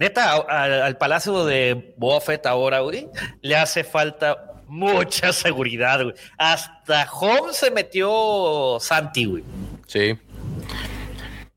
Neta, 0.00 0.32
al, 0.32 0.96
palacio 0.96 1.44
de 1.44 1.94
Buffett 1.98 2.46
ahora, 2.46 2.80
güey, 2.80 3.06
le 3.42 3.54
hace 3.54 3.84
falta 3.84 4.54
mucha 4.66 5.30
seguridad, 5.34 6.02
güey. 6.02 6.14
Hasta 6.38 7.06
Home 7.12 7.52
se 7.52 7.70
metió 7.70 8.78
Santi, 8.80 9.26
güey. 9.26 9.44
Sí. 9.86 10.18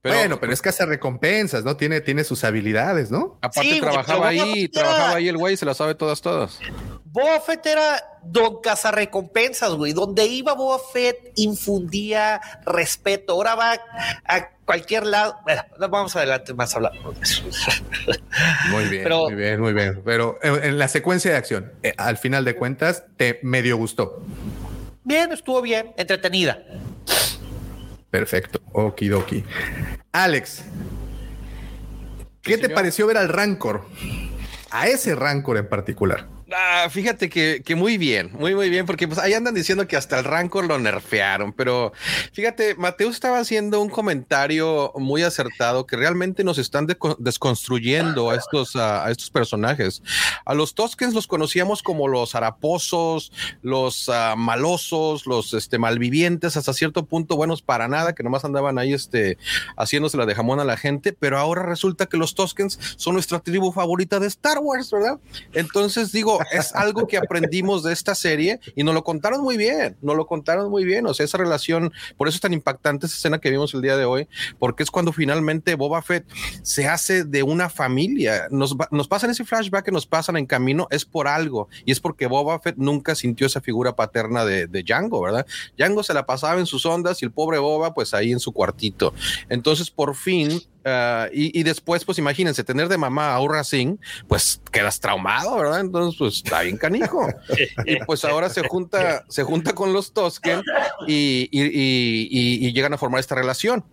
bueno, 0.03 0.41
pero 0.41 0.51
es 0.51 0.61
que 0.61 0.67
hace 0.67 0.85
recompensas, 0.85 1.63
¿no? 1.63 1.77
Tiene, 1.77 2.01
tiene 2.01 2.25
sus 2.25 2.43
habilidades, 2.43 3.11
¿no? 3.11 3.39
Aparte 3.41 3.79
trabajaba 3.79 4.27
ahí, 4.27 4.67
trabajaba 4.67 5.15
ahí 5.15 5.29
el 5.29 5.37
güey, 5.37 5.55
se 5.55 5.65
la 5.65 5.73
sabe 5.73 5.95
todas, 5.95 6.21
todas. 6.21 6.59
Buffett 7.13 7.63
era 7.67 8.03
don 8.23 8.59
recompensas, 8.91 9.73
güey. 9.73 9.93
Donde 9.93 10.25
iba 10.25 10.55
Buffett 10.55 11.31
infundía 11.35 12.41
respeto. 12.65 13.33
Ahora 13.33 13.53
va 13.53 13.79
a 14.25 14.49
cualquier 14.65 15.05
lado. 15.05 15.37
Bueno, 15.43 15.61
vamos 15.77 16.15
adelante 16.15 16.55
más 16.55 16.75
hablando 16.75 17.13
Muy 18.71 18.85
bien, 18.85 19.07
muy 19.07 19.35
bien, 19.35 19.61
muy 19.61 19.73
bien. 19.73 20.01
Pero 20.03 20.39
en, 20.41 20.79
la 20.79 20.87
secuencia 20.87 21.29
de 21.29 21.37
acción, 21.37 21.71
eh, 21.83 21.93
al 21.97 22.17
final 22.17 22.45
de 22.45 22.55
cuentas, 22.55 23.03
te 23.15 23.39
medio 23.43 23.77
gustó. 23.77 24.23
Bien, 25.03 25.31
estuvo 25.31 25.61
bien, 25.61 25.93
entretenida. 25.97 26.63
Perfecto, 28.09 28.59
okidoki. 28.71 29.43
Alex, 30.11 30.63
¿qué 32.41 32.57
te 32.57 32.69
pareció 32.69 33.05
ver 33.05 33.17
al 33.17 33.29
Rancor? 33.29 33.85
A 34.71 34.87
ese 34.87 35.13
Rancor 35.13 35.57
en 35.57 35.69
particular. 35.69 36.32
Ah, 36.51 36.87
fíjate 36.89 37.29
que, 37.29 37.75
muy 37.75 37.97
bien, 37.97 38.31
muy, 38.33 38.53
muy 38.53 38.69
bien, 38.69 38.85
porque 38.85 39.07
pues 39.07 39.19
ahí 39.19 39.33
andan 39.33 39.53
diciendo 39.53 39.87
que 39.87 39.95
hasta 39.95 40.19
el 40.19 40.25
Rancor 40.25 40.65
lo 40.65 40.77
nerfearon, 40.77 41.53
pero 41.53 41.93
fíjate, 42.33 42.75
Mateo 42.75 43.09
estaba 43.09 43.39
haciendo 43.39 43.81
un 43.81 43.89
comentario 43.89 44.91
muy 44.95 45.23
acertado 45.23 45.87
que 45.87 45.95
realmente 45.95 46.43
nos 46.43 46.57
están 46.57 46.87
desconstruyendo 47.17 48.29
a 48.29 48.35
estos, 48.35 48.75
a 48.75 49.09
estos 49.09 49.29
personajes. 49.29 50.03
A 50.45 50.53
los 50.53 50.75
Toskens 50.75 51.13
los 51.13 51.27
conocíamos 51.27 51.81
como 51.81 52.07
los 52.07 52.35
haraposos, 52.35 53.31
los 53.61 54.09
uh, 54.09 54.35
malosos, 54.35 55.25
los 55.25 55.53
este, 55.53 55.77
malvivientes, 55.77 56.57
hasta 56.57 56.73
cierto 56.73 57.05
punto 57.05 57.35
buenos 57.35 57.61
para 57.61 57.87
nada, 57.87 58.13
que 58.13 58.23
nomás 58.23 58.45
andaban 58.45 58.77
ahí 58.77 58.93
este, 58.93 59.37
haciéndose 59.77 60.17
la 60.17 60.25
de 60.25 60.35
jamón 60.35 60.59
a 60.59 60.65
la 60.65 60.77
gente, 60.77 61.13
pero 61.13 61.39
ahora 61.39 61.63
resulta 61.63 62.05
que 62.05 62.17
los 62.17 62.35
Toskens 62.35 62.79
son 62.97 63.13
nuestra 63.13 63.39
tribu 63.39 63.71
favorita 63.71 64.19
de 64.19 64.27
Star 64.27 64.59
Wars, 64.59 64.91
¿verdad? 64.91 65.19
Entonces 65.53 66.11
digo, 66.11 66.32
es 66.51 66.73
algo 66.75 67.07
que 67.07 67.17
aprendimos 67.17 67.83
de 67.83 67.93
esta 67.93 68.15
serie 68.15 68.59
y 68.75 68.83
nos 68.83 68.93
lo 68.93 69.03
contaron 69.03 69.41
muy 69.41 69.57
bien, 69.57 69.97
nos 70.01 70.15
lo 70.15 70.25
contaron 70.27 70.69
muy 70.69 70.85
bien. 70.85 71.05
O 71.07 71.13
sea, 71.13 71.25
esa 71.25 71.37
relación, 71.37 71.91
por 72.17 72.27
eso 72.27 72.35
es 72.35 72.41
tan 72.41 72.53
impactante 72.53 73.05
esa 73.05 73.15
escena 73.15 73.39
que 73.39 73.49
vimos 73.49 73.73
el 73.73 73.81
día 73.81 73.97
de 73.97 74.05
hoy, 74.05 74.27
porque 74.59 74.83
es 74.83 74.91
cuando 74.91 75.13
finalmente 75.13 75.75
Boba 75.75 76.01
Fett 76.01 76.25
se 76.61 76.87
hace 76.87 77.23
de 77.23 77.43
una 77.43 77.69
familia. 77.69 78.47
Nos, 78.49 78.75
nos 78.91 79.07
pasan 79.07 79.29
ese 79.29 79.45
flashback 79.45 79.85
que 79.85 79.91
nos 79.91 80.05
pasan 80.05 80.37
en 80.37 80.45
camino, 80.45 80.87
es 80.91 81.05
por 81.05 81.27
algo 81.27 81.67
y 81.85 81.91
es 81.91 81.99
porque 81.99 82.27
Boba 82.27 82.59
Fett 82.59 82.77
nunca 82.77 83.15
sintió 83.15 83.47
esa 83.47 83.61
figura 83.61 83.95
paterna 83.95 84.45
de, 84.45 84.67
de 84.67 84.83
Django, 84.83 85.21
¿verdad? 85.21 85.45
Django 85.77 86.03
se 86.03 86.13
la 86.13 86.25
pasaba 86.25 86.59
en 86.59 86.65
sus 86.65 86.85
ondas 86.85 87.21
y 87.21 87.25
el 87.25 87.31
pobre 87.31 87.59
Boba, 87.59 87.93
pues 87.93 88.13
ahí 88.13 88.31
en 88.31 88.39
su 88.39 88.51
cuartito. 88.51 89.13
Entonces, 89.49 89.89
por 89.89 90.15
fin, 90.15 90.61
Ah, 90.85 91.27
y, 91.31 91.63
después, 91.63 92.03
pues 92.05 92.17
imagínense, 92.17 92.63
tener 92.63 92.89
de 92.89 92.97
mamá 92.97 93.29
a 93.29 93.35
Aura 93.35 93.63
Singh, 93.63 93.97
pues 94.27 94.61
quedas 94.71 94.99
traumado, 94.99 95.57
¿verdad? 95.57 95.79
Entonces, 95.79 96.17
pues 96.17 96.35
está 96.35 96.61
bien 96.61 96.77
canijo. 96.77 97.27
y 97.85 97.97
pues 98.05 98.25
ahora 98.25 98.49
se 98.49 98.67
junta, 98.67 99.23
se 99.29 99.43
junta 99.43 99.73
con 99.73 99.93
los 99.93 100.13
Tosken 100.13 100.61
y, 101.07 101.49
y 101.51 102.73
llegan 102.73 102.93
a 102.93 102.97
formar 102.97 103.19
esta 103.19 103.35
relación. 103.35 103.83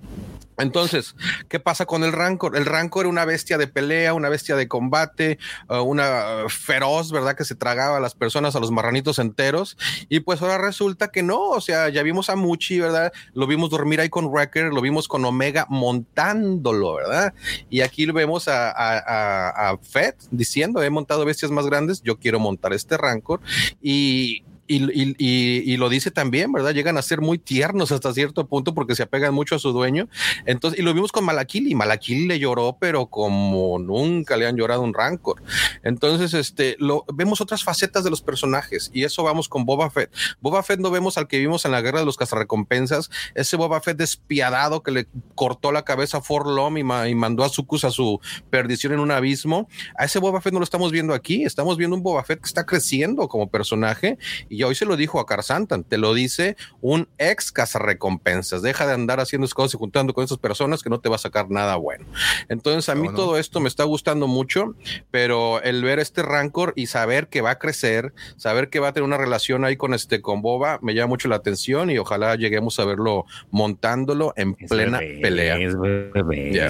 Entonces, 0.63 1.17
¿qué 1.49 1.61
pasa 1.61 1.87
con 1.87 2.05
el 2.05 2.13
Rancor? 2.13 2.57
El 2.57 2.67
Rancor 2.67 3.03
era 3.03 3.09
una 3.09 3.25
bestia 3.25 3.59
de 3.59 3.67
pelea, 3.67 4.15
una 4.15 4.29
bestia 4.29 4.57
de 4.57 4.69
combate, 4.69 5.39
uh, 5.69 5.77
una 5.77 6.45
feroz, 6.49 7.11
¿verdad? 7.13 7.37
Que 7.37 7.45
se 7.45 7.55
tragaba 7.55 7.97
a 7.97 8.01
las 8.01 8.15
personas, 8.15 8.57
a 8.57 8.61
los 8.61 8.71
marranitos 8.71 9.19
enteros. 9.19 9.77
Y 10.09 10.21
pues 10.21 10.43
ahora 10.43 10.59
resulta 10.59 11.09
que 11.09 11.23
no, 11.23 11.41
o 11.41 11.61
sea, 11.61 11.89
ya 11.89 12.03
vimos 12.03 12.31
a 12.31 12.37
Muchi, 12.37 12.81
¿verdad? 12.81 13.13
Lo 13.33 13.47
vimos 13.47 13.71
dormir 13.71 14.01
ahí 14.01 14.09
con 14.09 14.27
Wrecker, 14.27 14.73
lo 14.73 14.81
vimos 14.81 15.09
con 15.09 15.25
Omega 15.25 15.67
montándolo, 15.69 16.95
¿verdad? 16.95 17.35
Y 17.69 17.81
aquí 17.81 18.07
vemos 18.07 18.49
a, 18.49 18.73
a, 18.77 19.77
Fett 19.83 20.17
diciendo, 20.31 20.83
he 20.83 20.91
montado 20.91 21.25
bestias 21.25 21.51
más 21.51 21.67
grandes, 21.67 22.03
yo 22.03 22.19
quiero 22.19 22.41
montar 22.41 22.73
este 22.73 22.97
Rancor. 22.97 23.41
Y 23.81 24.45
y, 24.71 25.77
lo 25.77 25.89
dice 25.89 26.11
también, 26.11 26.53
¿verdad? 26.53 26.73
Llegan 26.73 26.97
a 26.97 27.03
ser 27.03 27.21
muy 27.21 27.39
tiernos 27.39 27.91
hasta 27.93 28.13
cierto 28.15 28.47
punto 28.47 28.75
porque 28.75 28.95
se 28.95 29.03
apegan 29.03 29.35
mucho 29.35 29.57
a 29.57 29.59
su 29.59 29.73
dueño. 29.73 30.09
Entonces, 30.47 30.79
y 30.79 30.83
lo 30.83 30.95
vimos 30.95 31.13
con 31.13 31.25
Malakili. 31.25 31.75
Malakili 31.75 32.27
le 32.27 32.39
lloró, 32.39 32.77
pero 32.79 33.07
como 33.07 33.79
nunca 33.79 34.37
le 34.37 34.47
han 34.47 34.57
llorado 34.57 34.83
un 34.83 34.95
rancor. 34.95 35.43
Entonces, 35.83 36.35
este, 36.35 36.77
lo, 36.79 37.05
vemos 37.13 37.41
otras 37.41 37.65
facetas 37.65 38.05
de 38.05 38.11
los 38.11 38.23
personajes 38.23 38.91
y 38.93 39.05
eso 39.05 39.23
vamos 39.23 39.49
con 39.49 39.65
Boba 39.65 39.91
Fett. 39.91 40.13
Boba 40.41 40.63
Fett 40.63 40.81
no 40.81 40.91
vemos 40.91 41.19
al 41.19 41.27
que 41.27 41.39
vimos 41.39 41.65
en 41.65 41.73
la 41.73 41.81
guerra 41.81 42.01
de 42.01 42.07
los 42.07 42.17
cazarrecompensas, 42.17 43.11
ese 43.35 43.57
Boba 43.57 43.81
Fett 43.81 43.97
despiadado 43.97 44.83
que 44.83 44.91
le 44.91 45.09
cortó 45.35 45.73
la 45.73 45.83
cabeza 45.83 46.19
a 46.19 46.21
Forlom 46.21 46.77
y, 46.77 46.81
y 46.81 47.15
mandó 47.15 47.45
a 47.45 47.49
Sucus 47.49 47.85
a 47.85 47.91
su 47.91 48.21
perdición 48.51 48.93
en 48.93 49.01
un 49.01 49.11
abismo. 49.11 49.69
A 49.97 50.05
ese 50.05 50.19
Boba 50.19 50.41
Fett 50.41 50.53
no 50.53 50.61
lo 50.61 50.65
estamos 50.65 50.93
viendo 50.93 51.15
aquí, 51.15 51.45
estamos 51.45 51.77
viendo 51.77 51.97
un 51.97 52.03
Boba 52.03 52.23
Fett 52.23 52.41
que 52.41 52.47
está 52.47 52.67
creciendo 52.67 53.29
como 53.29 53.51
personaje 53.51 54.19
y 54.49 54.60
y 54.61 54.63
hoy 54.63 54.75
se 54.75 54.85
lo 54.85 54.99
dijo 54.99 55.21
a 55.21 55.25
Carsantan, 55.25 55.85
te 55.85 55.97
lo 55.97 56.13
dice 56.13 56.55
un 56.83 57.09
ex 57.17 57.51
cazarrecompensas. 57.51 58.61
Deja 58.61 58.87
de 58.87 58.93
andar 58.93 59.19
haciendo 59.19 59.49
cosas 59.49 59.73
y 59.73 59.79
juntando 59.79 60.13
con 60.13 60.23
esas 60.23 60.37
personas 60.37 60.83
que 60.83 60.91
no 60.91 61.01
te 61.01 61.09
va 61.09 61.17
a 61.17 61.19
sacar 61.19 61.49
nada 61.49 61.77
bueno. 61.77 62.05
Entonces, 62.51 62.91
a 62.91 62.95
mí 62.95 63.09
todo 63.09 63.39
esto 63.39 63.61
me 63.61 63.69
está 63.69 63.85
gustando 63.85 64.27
mucho, 64.27 64.75
pero 65.11 65.63
el 65.63 65.83
ver 65.83 65.99
este 65.99 66.23
Rancor 66.23 66.75
y 66.77 66.89
saber 66.89 67.29
que 67.29 67.41
va 67.41 67.53
a 67.53 67.59
crecer, 67.59 68.13
saber 68.37 68.69
que 68.69 68.81
va 68.81 68.89
a 68.89 68.93
tener 68.93 69.07
una 69.07 69.17
relación 69.17 69.65
ahí 69.65 69.79
con 69.79 69.95
este 69.95 70.21
con 70.21 70.43
Boba, 70.43 70.79
me 70.83 70.93
llama 70.93 71.07
mucho 71.07 71.29
la 71.29 71.37
atención 71.37 71.89
y 71.89 71.97
ojalá 71.97 72.35
lleguemos 72.35 72.79
a 72.81 72.85
verlo 72.85 73.25
montándolo 73.51 74.35
en 74.37 74.57
plena 74.57 74.99
pelea. 74.99 75.57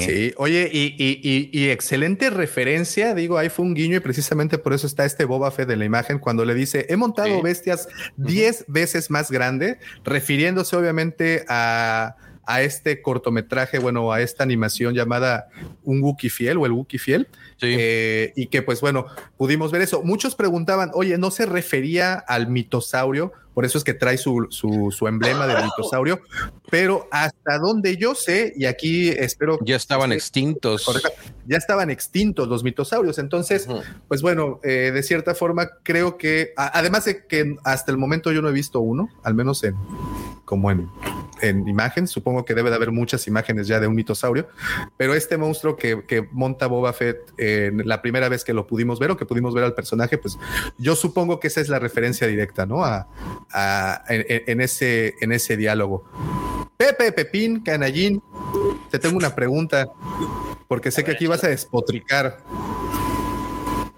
Sí, 0.01 0.33
oye, 0.37 0.71
y, 0.73 1.69
excelente 1.71 2.31
referencia, 2.31 3.17
digo, 3.17 3.37
ahí 3.37 3.49
fue 3.49 3.65
un 3.65 3.75
guiño 3.75 3.97
y 3.97 4.01
precisamente 4.01 4.59
por 4.59 4.75
eso 4.75 4.87
está 4.87 5.05
este 5.05 5.25
Boba 5.25 5.51
Fett 5.51 5.67
de 5.67 5.77
la 5.77 5.85
imagen 5.85 6.21
cuando 6.21 6.45
le 6.45 6.55
dice, 6.55 6.87
he 6.89 6.95
montado 6.95 7.43
bestias 7.43 7.80
10 8.17 8.67
veces 8.69 9.11
más 9.11 9.31
grande, 9.31 9.79
refiriéndose 10.05 10.77
obviamente 10.77 11.45
a 11.49 12.17
a 12.51 12.63
este 12.63 13.01
cortometraje, 13.01 13.79
bueno, 13.79 14.13
a 14.13 14.21
esta 14.21 14.43
animación 14.43 14.95
llamada 14.95 15.49
Un 15.85 16.03
Wookiee 16.03 16.31
Fiel 16.31 16.59
o 16.59 16.67
el 16.67 16.73
Wookiee 16.73 16.99
Fiel. 16.99 17.29
Eh, 17.63 18.33
y 18.35 18.47
que 18.47 18.63
pues 18.63 18.81
bueno, 18.81 19.07
pudimos 19.37 19.71
ver 19.71 19.83
eso. 19.83 20.03
Muchos 20.03 20.35
preguntaban, 20.35 20.91
oye, 20.95 21.17
¿no 21.17 21.31
se 21.31 21.47
refería 21.47 22.15
al 22.15 22.49
mitosaurio? 22.49 23.33
Por 23.55 23.65
eso 23.65 23.79
es 23.79 23.85
que 23.85 23.95
trae 23.95 24.17
su, 24.17 24.47
su, 24.51 25.07
emblema 25.07 25.47
del 25.47 25.65
mitosaurio, 25.65 26.21
pero 26.71 27.09
hasta 27.11 27.59
donde 27.59 27.97
yo 27.97 28.15
sé, 28.15 28.55
y 28.57 28.65
aquí 28.65 29.09
espero... 29.09 29.59
Ya 29.63 29.77
estaban 29.77 30.13
extintos. 30.13 30.87
ya 31.47 31.57
estaban 31.57 31.91
extintos 31.91 32.49
los 32.49 32.63
mitosaurios. 32.63 33.19
Entonces, 33.19 33.67
pues 34.09 34.23
bueno, 34.23 34.61
eh, 34.63 34.93
de 34.95 35.03
cierta 35.03 35.35
forma 35.35 35.69
creo 35.83 36.17
que, 36.17 36.53
además 36.57 37.05
de 37.05 37.27
que 37.27 37.57
hasta 37.65 37.91
el 37.91 37.99
momento 37.99 38.33
yo 38.33 38.41
no 38.41 38.49
he 38.49 38.53
visto 38.53 38.81
uno, 38.81 39.09
al 39.25 39.35
menos 39.35 39.63
en 39.65 39.75
como 40.51 40.69
en, 40.73 40.91
en 41.43 41.69
imagen, 41.69 42.09
supongo 42.09 42.45
que 42.45 42.55
debe 42.55 42.71
de 42.71 42.77
haber 42.77 42.91
muchas 42.91 43.29
imágenes 43.29 43.69
ya 43.69 43.79
de 43.79 43.87
un 43.87 43.95
mitosaurio, 43.95 44.49
pero 44.97 45.15
este 45.15 45.37
monstruo 45.37 45.77
que, 45.77 46.05
que 46.09 46.29
monta 46.33 46.67
Boba 46.67 46.93
Fett 46.93 47.33
la 47.39 48.03
primera 48.03 48.29
vez 48.29 48.43
que 48.43 48.53
lo 48.53 48.67
pudimos 48.67 48.99
ver 48.99 49.13
o 49.13 49.17
que 49.17 49.27
pudimos 49.27 49.55
ver 49.55 49.63
al 49.63 49.75
personaje, 49.75 50.19
pues 50.19 50.37
yo 50.77 50.97
supongo 50.97 51.39
que 51.39 51.47
esa 51.47 51.61
es 51.61 51.69
la 51.69 51.79
referencia 51.79 52.27
directa, 52.27 52.67
¿no? 52.67 52.85
A, 52.85 53.07
en, 54.09 54.61
ese, 54.61 55.15
en 55.21 55.31
ese 55.31 55.57
diálogo. 55.57 56.05
Pepe, 56.77 57.13
Pepín, 57.13 57.61
Canallín, 57.61 58.21
te 58.91 58.99
tengo 58.99 59.17
una 59.17 59.33
pregunta, 59.33 59.87
porque 60.67 60.91
sé 60.91 61.05
que 61.05 61.13
aquí 61.13 61.29
vas 61.29 61.45
a 61.45 61.49
despotricar. 61.49 62.39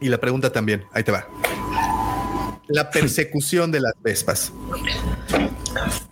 Y 0.00 0.10
la 0.10 0.18
pregunta 0.18 0.52
también, 0.52 0.84
ahí 0.92 1.02
te 1.02 1.12
va. 1.12 1.26
La 2.72 2.90
persecución 2.90 3.70
de 3.70 3.80
las 3.80 3.94
Vespas. 4.00 4.52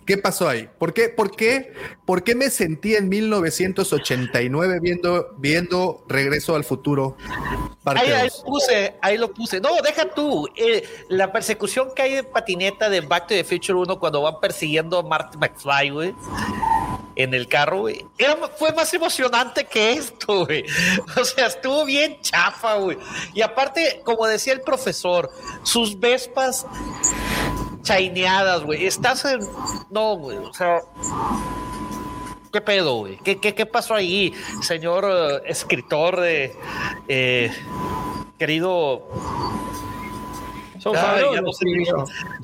¿Qué 0.05 0.17
pasó 0.17 0.49
ahí? 0.49 0.69
¿Por 0.79 0.93
qué, 0.93 1.09
por 1.09 1.35
qué, 1.35 1.73
por 2.05 2.23
qué 2.23 2.35
me 2.35 2.49
sentí 2.49 2.95
en 2.95 3.09
1989 3.09 4.79
viendo, 4.81 5.35
viendo 5.37 6.03
Regreso 6.07 6.55
al 6.55 6.63
Futuro? 6.63 7.17
Ahí, 7.85 8.09
lo 8.09 8.43
puse, 8.43 8.95
ahí 9.01 9.17
lo 9.17 9.33
puse. 9.33 9.59
No, 9.59 9.69
deja 9.83 10.09
tú. 10.13 10.47
Eh, 10.55 10.83
la 11.09 11.31
persecución 11.31 11.89
que 11.95 12.01
hay 12.01 12.15
de 12.15 12.23
patineta 12.23 12.89
de 12.89 13.01
Back 13.01 13.27
to 13.27 13.35
the 13.35 13.43
Future 13.43 13.79
1 13.79 13.99
cuando 13.99 14.21
van 14.21 14.39
persiguiendo 14.39 14.99
a 14.99 15.03
Marty 15.03 15.37
McFly, 15.37 15.89
güey 15.89 16.13
en 17.15 17.33
el 17.33 17.47
carro, 17.47 17.81
güey. 17.81 18.05
fue 18.57 18.73
más 18.73 18.93
emocionante 18.93 19.65
que 19.65 19.93
esto, 19.93 20.45
güey. 20.45 20.65
O 21.19 21.23
sea, 21.23 21.47
estuvo 21.47 21.85
bien 21.85 22.19
chafa, 22.21 22.75
güey. 22.75 22.97
Y 23.33 23.41
aparte, 23.41 24.01
como 24.03 24.25
decía 24.27 24.53
el 24.53 24.61
profesor, 24.61 25.29
sus 25.63 25.99
Vespas 25.99 26.65
chaineadas, 27.83 28.63
güey. 28.63 28.85
Estás 28.85 29.25
en. 29.25 29.41
No, 29.89 30.15
güey. 30.17 30.37
O 30.37 30.53
sea. 30.53 30.79
¿Qué 32.51 32.59
pedo, 32.59 32.95
güey? 32.95 33.17
¿Qué, 33.23 33.39
qué, 33.39 33.65
pasó 33.65 33.95
ahí, 33.95 34.33
señor 34.61 35.05
eh, 35.09 35.41
escritor 35.45 36.19
de. 36.19 36.55
Eh, 37.07 37.51
querido. 38.37 39.07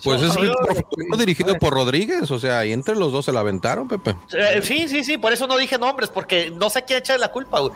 Pues 0.04 0.22
es 0.22 1.18
dirigido 1.18 1.56
por 1.56 1.74
Rodríguez, 1.74 2.30
o 2.32 2.40
sea, 2.40 2.66
y 2.66 2.72
entre 2.72 2.96
los 2.96 3.12
dos 3.12 3.26
se 3.26 3.32
la 3.32 3.40
aventaron, 3.40 3.88
Pepe. 3.88 4.16
Eh, 4.34 4.62
sí, 4.62 4.88
sí, 4.88 5.04
sí, 5.04 5.18
por 5.18 5.34
eso 5.34 5.48
no 5.48 5.58
dije 5.58 5.78
nombres, 5.78 6.10
porque 6.10 6.52
no 6.52 6.70
sé 6.70 6.84
quién 6.84 7.00
echarle 7.00 7.22
la 7.22 7.32
culpa, 7.32 7.60
güey. 7.60 7.74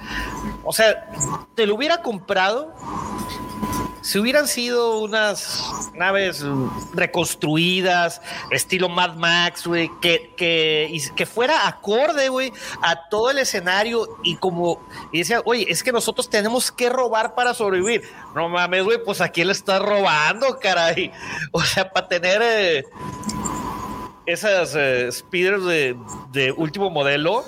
O 0.64 0.74
sea, 0.74 1.10
te 1.56 1.66
lo 1.66 1.76
hubiera 1.76 2.02
comprado 2.02 2.74
si 4.02 4.18
hubieran 4.18 4.48
sido 4.48 5.00
unas 5.00 5.92
naves 5.94 6.44
reconstruidas, 6.94 8.22
estilo 8.50 8.90
Mad 8.90 9.16
Max, 9.16 9.68
güey, 9.68 9.92
que, 10.02 10.34
que, 10.36 11.26
fuera 11.26 11.68
acorde, 11.68 12.30
güey, 12.30 12.52
a 12.82 13.10
todo 13.10 13.30
el 13.30 13.38
escenario 13.38 14.18
y 14.24 14.38
como, 14.38 14.82
y 15.12 15.20
decía, 15.20 15.42
oye, 15.46 15.66
es 15.70 15.84
que 15.84 15.92
nosotros 15.92 16.30
tenemos 16.30 16.72
que 16.72 16.90
robar 16.90 17.36
para 17.36 17.54
sobrevivir. 17.54 18.04
No 18.36 18.50
mames, 18.50 18.84
güey, 18.84 19.04
pues 19.04 19.22
a 19.22 19.30
quién 19.30 19.48
le 19.48 19.54
está 19.54 19.80
robando, 19.80 20.58
caray. 20.60 21.12
O 21.52 21.62
sea, 21.62 21.92
para 21.92 22.08
tener 22.08 22.42
eh, 22.44 22.86
esas 24.26 24.74
eh, 24.76 25.12
speeders 25.12 25.64
de, 25.66 25.98
de 26.32 26.52
último 26.52 26.90
modelo. 26.90 27.44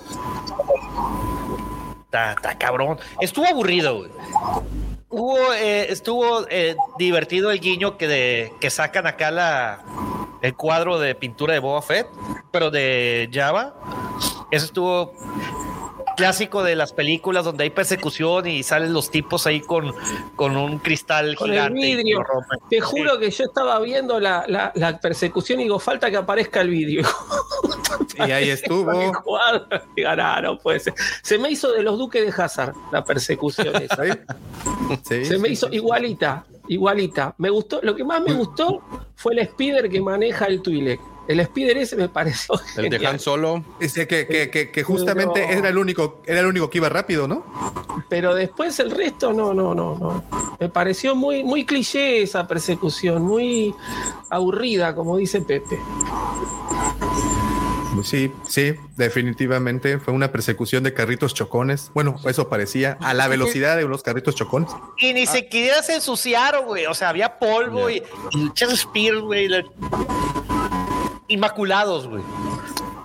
Está 2.06 2.58
cabrón. 2.60 3.00
Estuvo 3.20 3.48
aburrido, 3.48 3.98
güey 3.98 4.12
hubo, 5.14 5.54
eh, 5.54 5.92
estuvo 5.92 6.46
eh, 6.50 6.76
divertido 6.98 7.52
el 7.52 7.60
guiño 7.60 7.98
que, 7.98 8.08
de, 8.08 8.54
que 8.60 8.70
sacan 8.70 9.06
acá 9.06 9.32
la, 9.32 9.84
el 10.42 10.56
cuadro 10.56 11.00
de 11.00 11.14
pintura 11.16 11.54
de 11.54 11.60
Boba 11.60 11.82
Fett, 11.82 12.08
pero 12.52 12.72
de 12.72 13.30
Java. 13.32 13.76
Eso 14.52 14.66
estuvo 14.66 15.14
clásico 16.16 16.64
de 16.64 16.76
las 16.76 16.94
películas 16.94 17.46
donde 17.46 17.64
hay 17.64 17.70
persecución 17.70 18.48
y 18.48 18.64
salen 18.64 18.94
los 18.94 19.12
tipos 19.12 19.48
ahí 19.48 19.62
con, 19.62 19.94
con 20.36 20.58
un 20.58 20.80
cristal 20.80 21.36
con 21.36 21.52
El 21.52 21.74
vidrio. 21.74 22.24
Te 22.70 22.80
juro 22.82 23.20
que 23.20 23.30
yo 23.32 23.46
estaba 23.46 23.80
viendo 23.80 24.20
la, 24.20 24.46
la, 24.48 25.00
persecución 25.00 25.60
y 25.60 25.64
digo, 25.64 25.80
falta 25.80 26.10
que 26.10 26.18
aparezca 26.18 26.62
el 26.62 26.70
vidrio. 26.70 27.08
y 28.18 28.32
ahí 28.32 28.50
estuvo. 28.50 28.92
no, 30.42 30.58
puede 30.60 30.80
ser. 30.80 30.94
Se 31.22 31.38
me 31.38 31.50
hizo 31.50 31.72
de 31.72 31.84
los 31.84 31.98
duques 31.98 32.26
de 32.26 32.44
Hazard 32.44 32.74
la 32.92 33.04
persecución 33.04 33.76
esa. 33.82 34.04
Se 35.04 35.38
me 35.38 35.50
hizo 35.50 35.68
igualita, 35.72 36.46
igualita. 36.68 37.36
Me 37.38 37.50
gustó, 37.50 37.80
lo 37.82 37.96
que 37.96 38.04
más 38.04 38.22
me 38.22 38.34
gustó 38.34 38.82
fue 39.16 39.34
el 39.34 39.48
speeder 39.48 39.90
que 39.90 40.02
maneja 40.02 40.46
el 40.46 40.62
Twi'lek. 40.62 41.13
El 41.28 41.40
Spider 41.40 41.78
ese 41.78 41.96
me 41.96 42.10
pareció. 42.10 42.56
El 42.78 42.90
de 42.90 43.08
Han 43.08 43.20
Solo. 43.20 43.64
Dice 43.80 44.08
que, 44.08 44.28
que, 44.28 44.72
que, 44.72 44.84
justamente 44.84 45.44
era 45.52 45.70
el 45.70 45.78
único, 45.78 46.22
era 46.26 46.42
el 46.42 46.46
único 46.46 46.70
que 46.70 46.80
iba 46.80 46.90
rápido, 46.90 47.28
¿no? 47.28 47.46
Pero 48.10 48.36
después 48.36 48.80
el 48.80 48.92
resto, 48.92 49.34
no, 49.34 49.54
no, 49.54 49.74
no, 49.74 49.98
no. 49.98 50.24
Me 50.60 50.70
pareció 50.70 51.16
muy, 51.16 51.44
muy 51.44 51.66
cliché 51.66 52.22
esa 52.22 52.48
persecución, 52.48 53.24
muy 53.24 53.74
aburrida, 54.30 54.94
como 54.94 55.18
dice 55.18 55.42
Pepe. 55.42 55.80
Sí, 58.04 58.32
sí, 58.46 58.74
definitivamente 58.98 60.00
fue 60.00 60.14
una 60.14 60.32
persecución 60.32 60.84
de 60.84 60.94
carritos 60.94 61.34
chocones. 61.34 61.92
Bueno, 61.94 62.20
eso 62.26 62.50
parecía 62.50 62.98
a 63.00 63.14
la 63.14 63.28
velocidad 63.28 63.78
de 63.78 63.86
unos 63.86 64.04
carritos 64.04 64.36
chocones. 64.36 64.70
Y 64.98 65.14
ni 65.14 65.26
siquiera 65.26 65.82
se 65.84 65.96
ensuciaron, 65.96 66.66
güey. 66.66 66.86
O 66.88 66.94
sea, 66.94 67.10
había 67.10 67.40
polvo 67.40 67.90
y, 67.90 68.04
y 68.32 68.52
Spears, 68.56 69.22
güey 69.22 69.48
inmaculados, 71.28 72.08
güey. 72.08 72.24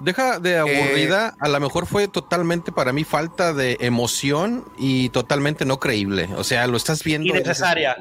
Deja 0.00 0.38
de 0.38 0.58
aburrida, 0.58 1.34
a 1.40 1.48
lo 1.48 1.58
mejor 1.58 1.86
fue 1.86 2.06
totalmente 2.06 2.70
para 2.70 2.92
mí 2.92 3.02
falta 3.02 3.52
de 3.52 3.76
emoción 3.80 4.64
y 4.78 5.08
totalmente 5.08 5.64
no 5.64 5.80
creíble. 5.80 6.28
O 6.36 6.44
sea, 6.44 6.66
lo 6.68 6.76
estás 6.76 7.02
viendo. 7.02 7.28
Innecesaria. 7.28 7.96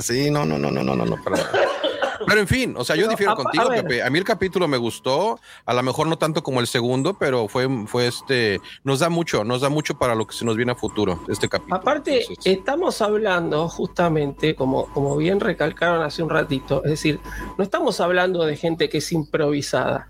sí, 0.00 0.30
no, 0.30 0.46
no, 0.46 0.58
no, 0.58 0.70
no, 0.70 0.82
no, 0.82 0.96
no, 0.96 1.04
no. 1.04 1.16
Pero 2.26 2.40
en 2.40 2.48
fin, 2.48 2.74
o 2.76 2.84
sea, 2.84 2.96
yo 2.96 3.08
difiero 3.08 3.34
contigo, 3.34 3.68
Pepe. 3.68 4.02
A 4.02 4.10
mí 4.10 4.18
el 4.18 4.24
capítulo 4.24 4.68
me 4.68 4.76
gustó, 4.76 5.38
a 5.64 5.74
lo 5.74 5.82
mejor 5.82 6.06
no 6.06 6.18
tanto 6.18 6.42
como 6.42 6.60
el 6.60 6.66
segundo, 6.66 7.14
pero 7.14 7.48
fue, 7.48 7.68
fue 7.86 8.06
este, 8.06 8.60
nos 8.82 9.00
da 9.00 9.08
mucho, 9.08 9.44
nos 9.44 9.60
da 9.60 9.68
mucho 9.68 9.96
para 9.96 10.14
lo 10.14 10.26
que 10.26 10.36
se 10.36 10.44
nos 10.44 10.56
viene 10.56 10.72
a 10.72 10.74
futuro, 10.74 11.20
este 11.28 11.48
capítulo. 11.48 11.76
Aparte, 11.76 12.26
estamos 12.44 13.00
hablando 13.02 13.68
justamente, 13.68 14.54
como, 14.54 14.86
como 14.92 15.16
bien 15.16 15.40
recalcaron 15.40 16.02
hace 16.02 16.22
un 16.22 16.30
ratito, 16.30 16.82
es 16.84 16.90
decir, 16.90 17.20
no 17.58 17.64
estamos 17.64 18.00
hablando 18.00 18.44
de 18.44 18.56
gente 18.56 18.88
que 18.88 18.98
es 18.98 19.12
improvisada. 19.12 20.08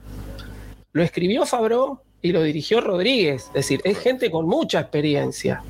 Lo 0.93 1.03
escribió 1.03 1.45
Fabro 1.47 2.03
y 2.23 2.33
lo 2.33 2.43
dirigió 2.43 2.81
Rodríguez, 2.81 3.47
es 3.49 3.53
decir, 3.53 3.81
es 3.85 3.99
gente 3.99 4.31
con 4.31 4.47
mucha 4.47 4.81
experiencia 4.81 5.63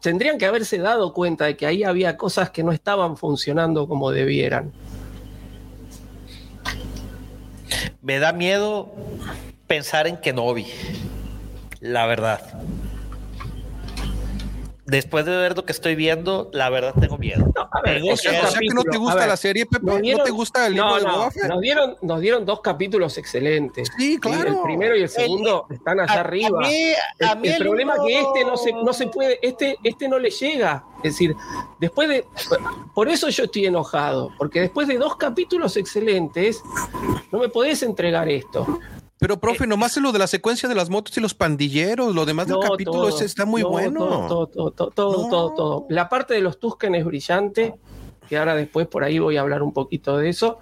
tendrían 0.00 0.38
que 0.38 0.46
haberse 0.46 0.78
dado 0.78 1.12
cuenta 1.12 1.46
de 1.46 1.56
que 1.56 1.66
ahí 1.66 1.84
había 1.84 2.16
cosas 2.16 2.50
que 2.50 2.62
no 2.62 2.72
estaban 2.72 3.16
funcionando 3.16 3.88
como 3.88 4.10
debieran. 4.10 4.72
Me 8.02 8.18
da 8.18 8.32
miedo 8.32 8.92
pensar 9.66 10.06
en 10.06 10.16
Kenobi, 10.16 10.66
la 11.80 12.06
verdad. 12.06 12.40
Después 14.90 15.24
de 15.24 15.36
ver 15.36 15.56
lo 15.56 15.64
que 15.64 15.72
estoy 15.72 15.94
viendo, 15.94 16.50
la 16.52 16.68
verdad 16.70 16.94
tengo 17.00 17.16
miedo. 17.18 17.46
No, 17.54 17.68
a 17.72 17.80
ver, 17.82 17.96
Tengo 18.00 18.12
O 18.12 18.16
sea, 18.16 18.32
miedo. 18.32 18.44
o 18.46 18.50
sea 18.50 18.60
que 18.60 18.68
no 18.74 18.82
te 18.82 18.98
gusta 18.98 19.14
ver, 19.20 19.28
la 19.28 19.36
serie, 19.36 19.66
Pepe. 19.66 19.86
¿No 19.86 19.98
dieron- 19.98 20.24
te 20.24 20.30
gusta 20.30 20.66
el 20.66 20.74
libro 20.74 20.88
No, 20.90 20.96
de 20.96 21.02
no, 21.04 21.12
Boba 21.16 21.30
Fett? 21.30 21.44
nos 21.48 21.60
dieron, 21.60 21.96
nos 22.02 22.20
dieron 22.20 22.44
dos 22.44 22.60
capítulos 22.60 23.16
excelentes. 23.18 23.88
Sí, 23.96 24.18
claro. 24.18 24.48
El 24.50 24.62
primero 24.64 24.96
y 24.96 25.02
el 25.02 25.08
segundo 25.08 25.66
están 25.70 26.00
allá 26.00 26.12
A- 26.12 26.20
arriba. 26.20 26.58
A 26.58 26.68
mí, 26.68 26.92
a 27.20 27.32
El, 27.32 27.38
mí 27.40 27.48
el 27.48 27.54
el 27.54 27.62
problema 27.62 27.94
es 27.94 28.00
que 28.06 28.20
este 28.20 28.44
no 28.44 28.56
se, 28.56 28.72
no 28.72 28.92
se 28.92 29.06
puede, 29.06 29.38
este, 29.42 29.76
este 29.84 30.08
no 30.08 30.18
le 30.18 30.30
llega. 30.30 30.84
Es 31.02 31.12
decir, 31.14 31.34
después 31.78 32.08
de. 32.08 32.26
Por 32.94 33.08
eso 33.08 33.28
yo 33.30 33.44
estoy 33.44 33.66
enojado, 33.66 34.30
porque 34.36 34.60
después 34.60 34.86
de 34.88 34.98
dos 34.98 35.16
capítulos 35.16 35.76
excelentes, 35.76 36.62
no 37.32 37.38
me 37.38 37.48
podés 37.48 37.82
entregar 37.82 38.28
esto. 38.28 38.78
Pero, 39.20 39.38
profe, 39.38 39.66
nomás 39.66 39.96
es 39.96 40.02
lo 40.02 40.12
de 40.12 40.18
la 40.18 40.26
secuencia 40.26 40.68
de 40.68 40.74
las 40.74 40.88
motos 40.88 41.16
y 41.16 41.20
los 41.20 41.34
pandilleros. 41.34 42.14
Lo 42.14 42.24
demás 42.24 42.46
del 42.48 42.58
capítulo 42.58 43.08
todo, 43.10 43.20
está 43.20 43.44
muy 43.44 43.60
no, 43.62 43.68
bueno. 43.68 43.98
Todo, 44.26 44.46
todo, 44.46 44.70
todo, 44.72 44.90
todo, 44.90 45.22
No. 45.24 45.28
todo, 45.28 45.54
todo. 45.54 45.86
La 45.90 46.08
parte 46.08 46.32
de 46.34 46.40
los 46.40 46.58
Tusken 46.58 46.94
es 46.94 47.04
brillante, 47.04 47.74
que 48.28 48.38
ahora 48.38 48.54
después 48.54 48.86
por 48.86 49.04
ahí 49.04 49.18
voy 49.18 49.36
a 49.36 49.42
hablar 49.42 49.62
un 49.62 49.72
poquito 49.74 50.16
de 50.16 50.30
eso, 50.30 50.58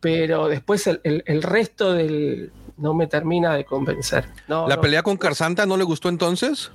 pero 0.00 0.46
después 0.48 0.86
el, 0.86 1.00
el- 1.04 1.24
el 1.26 1.42
resto 1.42 1.92
del 1.92 2.52
no 2.76 2.94
me 2.94 3.06
termina 3.08 3.54
de 3.54 3.64
convencer. 3.64 4.26
No, 4.48 4.66
¿La 4.68 4.80
pelea 4.80 5.02
con 5.02 5.16
Carzanta 5.16 5.66
no 5.66 5.76
le 5.76 5.84
gustó 5.84 6.08
entonces? 6.08 6.70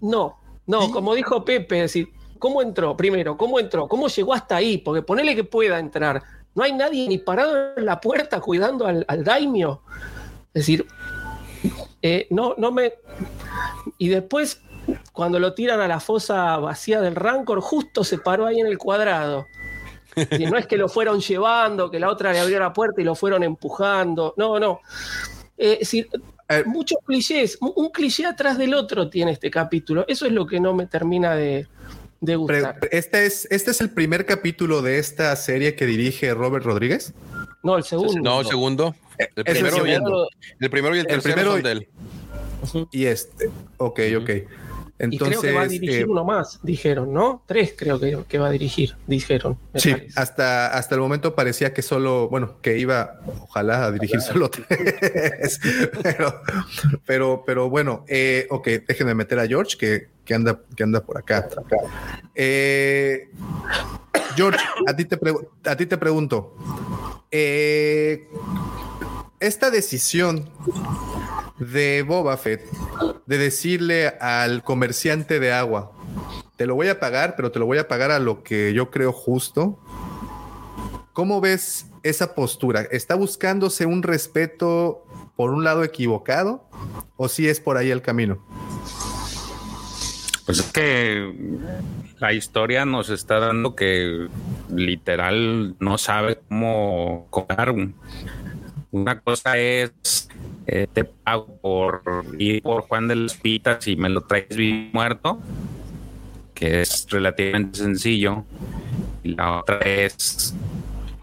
No, 0.00 0.38
no, 0.66 0.90
como 0.92 1.14
dijo 1.14 1.44
Pepe, 1.44 1.76
es 1.78 1.82
decir, 1.92 2.08
¿cómo 2.38 2.62
entró? 2.62 2.96
Primero, 2.96 3.36
¿cómo 3.36 3.58
entró? 3.58 3.88
¿Cómo 3.88 4.08
llegó 4.08 4.32
hasta 4.34 4.56
ahí? 4.56 4.78
Porque 4.78 5.02
ponele 5.02 5.34
que 5.34 5.44
pueda 5.44 5.78
entrar. 5.78 6.22
No 6.54 6.62
hay 6.64 6.72
nadie 6.72 7.06
ni 7.08 7.18
parado 7.18 7.74
en 7.76 7.84
la 7.84 8.00
puerta 8.00 8.40
cuidando 8.40 8.86
al, 8.86 9.04
al 9.08 9.22
daimio. 9.24 9.82
Es 10.54 10.62
decir, 10.62 10.86
eh, 12.02 12.26
no, 12.30 12.54
no 12.58 12.72
me. 12.72 12.94
Y 13.98 14.08
después, 14.08 14.62
cuando 15.12 15.38
lo 15.38 15.54
tiran 15.54 15.80
a 15.80 15.88
la 15.88 16.00
fosa 16.00 16.56
vacía 16.58 17.00
del 17.00 17.14
Rancor, 17.14 17.60
justo 17.60 18.04
se 18.04 18.18
paró 18.18 18.46
ahí 18.46 18.60
en 18.60 18.66
el 18.66 18.78
cuadrado. 18.78 19.46
Decir, 20.16 20.50
no 20.50 20.58
es 20.58 20.66
que 20.66 20.76
lo 20.76 20.88
fueron 20.88 21.20
llevando, 21.20 21.90
que 21.90 22.00
la 22.00 22.10
otra 22.10 22.32
le 22.32 22.40
abrió 22.40 22.58
la 22.58 22.72
puerta 22.72 23.00
y 23.00 23.04
lo 23.04 23.14
fueron 23.14 23.42
empujando. 23.44 24.34
No, 24.36 24.58
no. 24.58 24.80
Eh, 25.56 25.74
es 25.74 25.78
decir, 25.80 26.08
Eh, 26.50 26.64
muchos 26.66 26.98
clichés, 27.06 27.56
un, 27.60 27.90
cliché 27.90 28.26
atrás 28.26 28.58
del 28.58 28.74
otro 28.74 29.08
tiene 29.08 29.30
este 29.30 29.52
capítulo. 29.52 30.04
Eso 30.08 30.26
es 30.26 30.32
lo 30.32 30.48
que 30.48 30.58
no 30.58 30.74
me 30.74 30.86
termina 30.86 31.36
de, 31.36 31.68
de 32.20 32.34
gustar. 32.34 32.80
este, 32.90 33.24
es, 33.24 33.46
este 33.52 33.70
es 33.70 33.80
el 33.80 33.90
primer 33.90 34.26
capítulo 34.26 34.82
de 34.82 34.98
esta 34.98 35.36
serie 35.36 35.76
que 35.76 35.86
dirige 35.86 36.34
Robert 36.34 36.64
Rodríguez. 36.64 37.14
No, 37.62 37.76
el 37.76 37.84
segundo. 37.84 38.20
No, 38.22 38.40
el 38.40 38.46
segundo. 38.46 38.94
El 39.18 39.26
Es 39.26 39.32
el 39.36 39.44
primero, 39.44 39.86
y 39.86 39.90
el, 39.90 39.96
segundo. 39.96 40.28
el 40.60 40.70
primero 40.70 40.96
y 40.96 40.98
el 41.00 41.06
El 41.06 41.20
tercero 41.20 41.34
primero 41.34 41.50
son 41.52 41.60
y- 41.60 41.62
de 41.62 41.72
él. 41.72 41.88
Y 42.92 43.04
este, 43.06 43.50
ok, 43.78 44.00
ok. 44.18 44.30
y 45.10 45.16
creo 45.18 45.40
que 45.40 45.52
va 45.52 45.60
a 45.62 45.64
Entonces, 45.64 45.70
dirigir 45.70 46.00
eh, 46.02 46.04
uno 46.06 46.24
más, 46.24 46.58
dijeron, 46.62 47.12
¿no? 47.12 47.42
Tres 47.46 47.72
creo 47.76 47.98
que, 47.98 48.18
que 48.28 48.38
va 48.38 48.48
a 48.48 48.50
dirigir, 48.50 48.96
dijeron. 49.06 49.58
sí, 49.74 49.92
parece. 49.92 50.12
hasta, 50.20 50.66
hasta 50.74 50.94
el 50.94 51.00
momento 51.00 51.34
parecía 51.34 51.72
que 51.72 51.80
solo, 51.82 52.28
bueno, 52.28 52.58
que 52.60 52.78
iba, 52.78 53.18
ojalá, 53.40 53.86
a 53.86 53.92
dirigir 53.92 54.20
solo 54.20 54.50
tres. 54.50 55.58
pero, 56.02 56.42
pero, 57.06 57.42
pero 57.46 57.70
bueno, 57.70 58.04
eh, 58.08 58.46
ok, 58.50 58.66
déjenme 58.86 59.14
meter 59.14 59.38
a 59.38 59.46
George, 59.46 59.76
que, 59.78 60.08
que 60.30 60.34
anda, 60.36 60.60
anda 60.80 61.04
por 61.04 61.18
acá. 61.18 61.48
Eh, 62.36 63.32
George, 64.36 64.64
a 64.86 64.94
ti 64.94 65.04
te, 65.04 65.18
a 65.64 65.76
ti 65.76 65.86
te 65.86 65.98
pregunto, 65.98 66.56
eh, 67.32 68.28
esta 69.40 69.72
decisión 69.72 70.48
de 71.58 72.04
Boba 72.06 72.36
Fett 72.36 72.64
de 73.26 73.38
decirle 73.38 74.06
al 74.20 74.62
comerciante 74.62 75.40
de 75.40 75.52
agua, 75.52 75.90
te 76.56 76.64
lo 76.64 76.76
voy 76.76 76.86
a 76.86 77.00
pagar, 77.00 77.34
pero 77.34 77.50
te 77.50 77.58
lo 77.58 77.66
voy 77.66 77.78
a 77.78 77.88
pagar 77.88 78.12
a 78.12 78.20
lo 78.20 78.44
que 78.44 78.72
yo 78.72 78.92
creo 78.92 79.10
justo. 79.10 79.80
¿Cómo 81.12 81.40
ves 81.40 81.86
esa 82.04 82.36
postura? 82.36 82.82
¿Está 82.92 83.16
buscándose 83.16 83.84
un 83.84 84.04
respeto 84.04 85.04
por 85.34 85.50
un 85.50 85.64
lado 85.64 85.82
equivocado 85.82 86.68
o 87.16 87.28
si 87.28 87.48
es 87.48 87.58
por 87.58 87.76
ahí 87.76 87.90
el 87.90 88.00
camino? 88.00 88.46
Pues 90.50 90.58
es 90.58 90.72
que 90.72 91.32
la 92.18 92.32
historia 92.32 92.84
nos 92.84 93.08
está 93.08 93.38
dando 93.38 93.76
que 93.76 94.26
literal 94.68 95.76
no 95.78 95.96
sabe 95.96 96.40
cómo 96.48 97.28
cobrar. 97.30 97.72
Una 98.90 99.20
cosa 99.20 99.56
es 99.58 100.28
eh, 100.66 100.88
te 100.92 101.04
pago 101.04 101.56
por 101.62 102.02
ir 102.36 102.62
por 102.62 102.82
Juan 102.82 103.06
de 103.06 103.14
las 103.14 103.36
Pitas 103.36 103.86
y 103.86 103.94
me 103.94 104.08
lo 104.08 104.22
traes 104.22 104.48
bien 104.56 104.90
muerto, 104.92 105.38
que 106.52 106.80
es 106.80 107.06
relativamente 107.08 107.78
sencillo. 107.78 108.44
Y 109.22 109.36
la 109.36 109.60
otra 109.60 109.78
es 109.82 110.52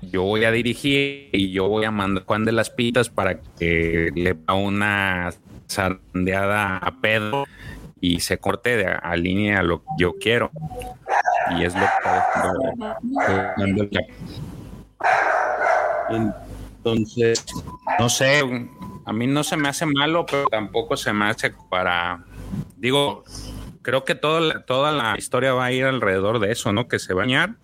yo 0.09 0.23
voy 0.23 0.45
a 0.45 0.53
dirigir 0.53 1.31
y 1.33 1.51
yo 1.51 1.67
voy 1.67 1.83
a 1.83 1.91
mandar 1.91 2.23
a 2.23 2.25
Juan 2.25 2.45
de 2.45 2.53
las 2.53 2.69
Pitas 2.69 3.09
para 3.09 3.41
que 3.59 4.09
le 4.15 4.35
da 4.35 4.53
una 4.53 5.33
zarandeada 5.69 6.77
a 6.77 7.01
Pedro 7.01 7.45
y 8.01 8.19
se 8.19 8.37
corte 8.37 8.77
de 8.77 8.87
a 8.87 9.15
línea 9.15 9.59
a 9.59 9.63
lo 9.63 9.79
que 9.79 9.89
yo 9.97 10.15
quiero. 10.19 10.51
Y 11.57 11.63
es 11.63 11.73
lo 11.75 11.85
que 13.89 13.99
entonces, 16.09 17.45
no 17.99 18.09
sé, 18.09 18.41
a 19.05 19.13
mí 19.13 19.27
no 19.27 19.43
se 19.43 19.57
me 19.57 19.69
hace 19.69 19.85
malo, 19.85 20.25
pero 20.25 20.47
tampoco 20.47 20.95
se 20.95 21.11
me 21.11 21.25
hace 21.25 21.53
para, 21.69 22.23
digo, 22.77 23.23
creo 23.81 24.05
que 24.05 24.15
toda 24.15 24.65
toda 24.65 24.91
la 24.91 25.17
historia 25.17 25.53
va 25.53 25.65
a 25.65 25.71
ir 25.71 25.83
alrededor 25.83 26.39
de 26.39 26.51
eso, 26.51 26.71
¿no? 26.71 26.87
Que 26.87 26.99
se 26.99 27.13
va 27.13 27.23
a 27.23 27.25
bañar. 27.25 27.55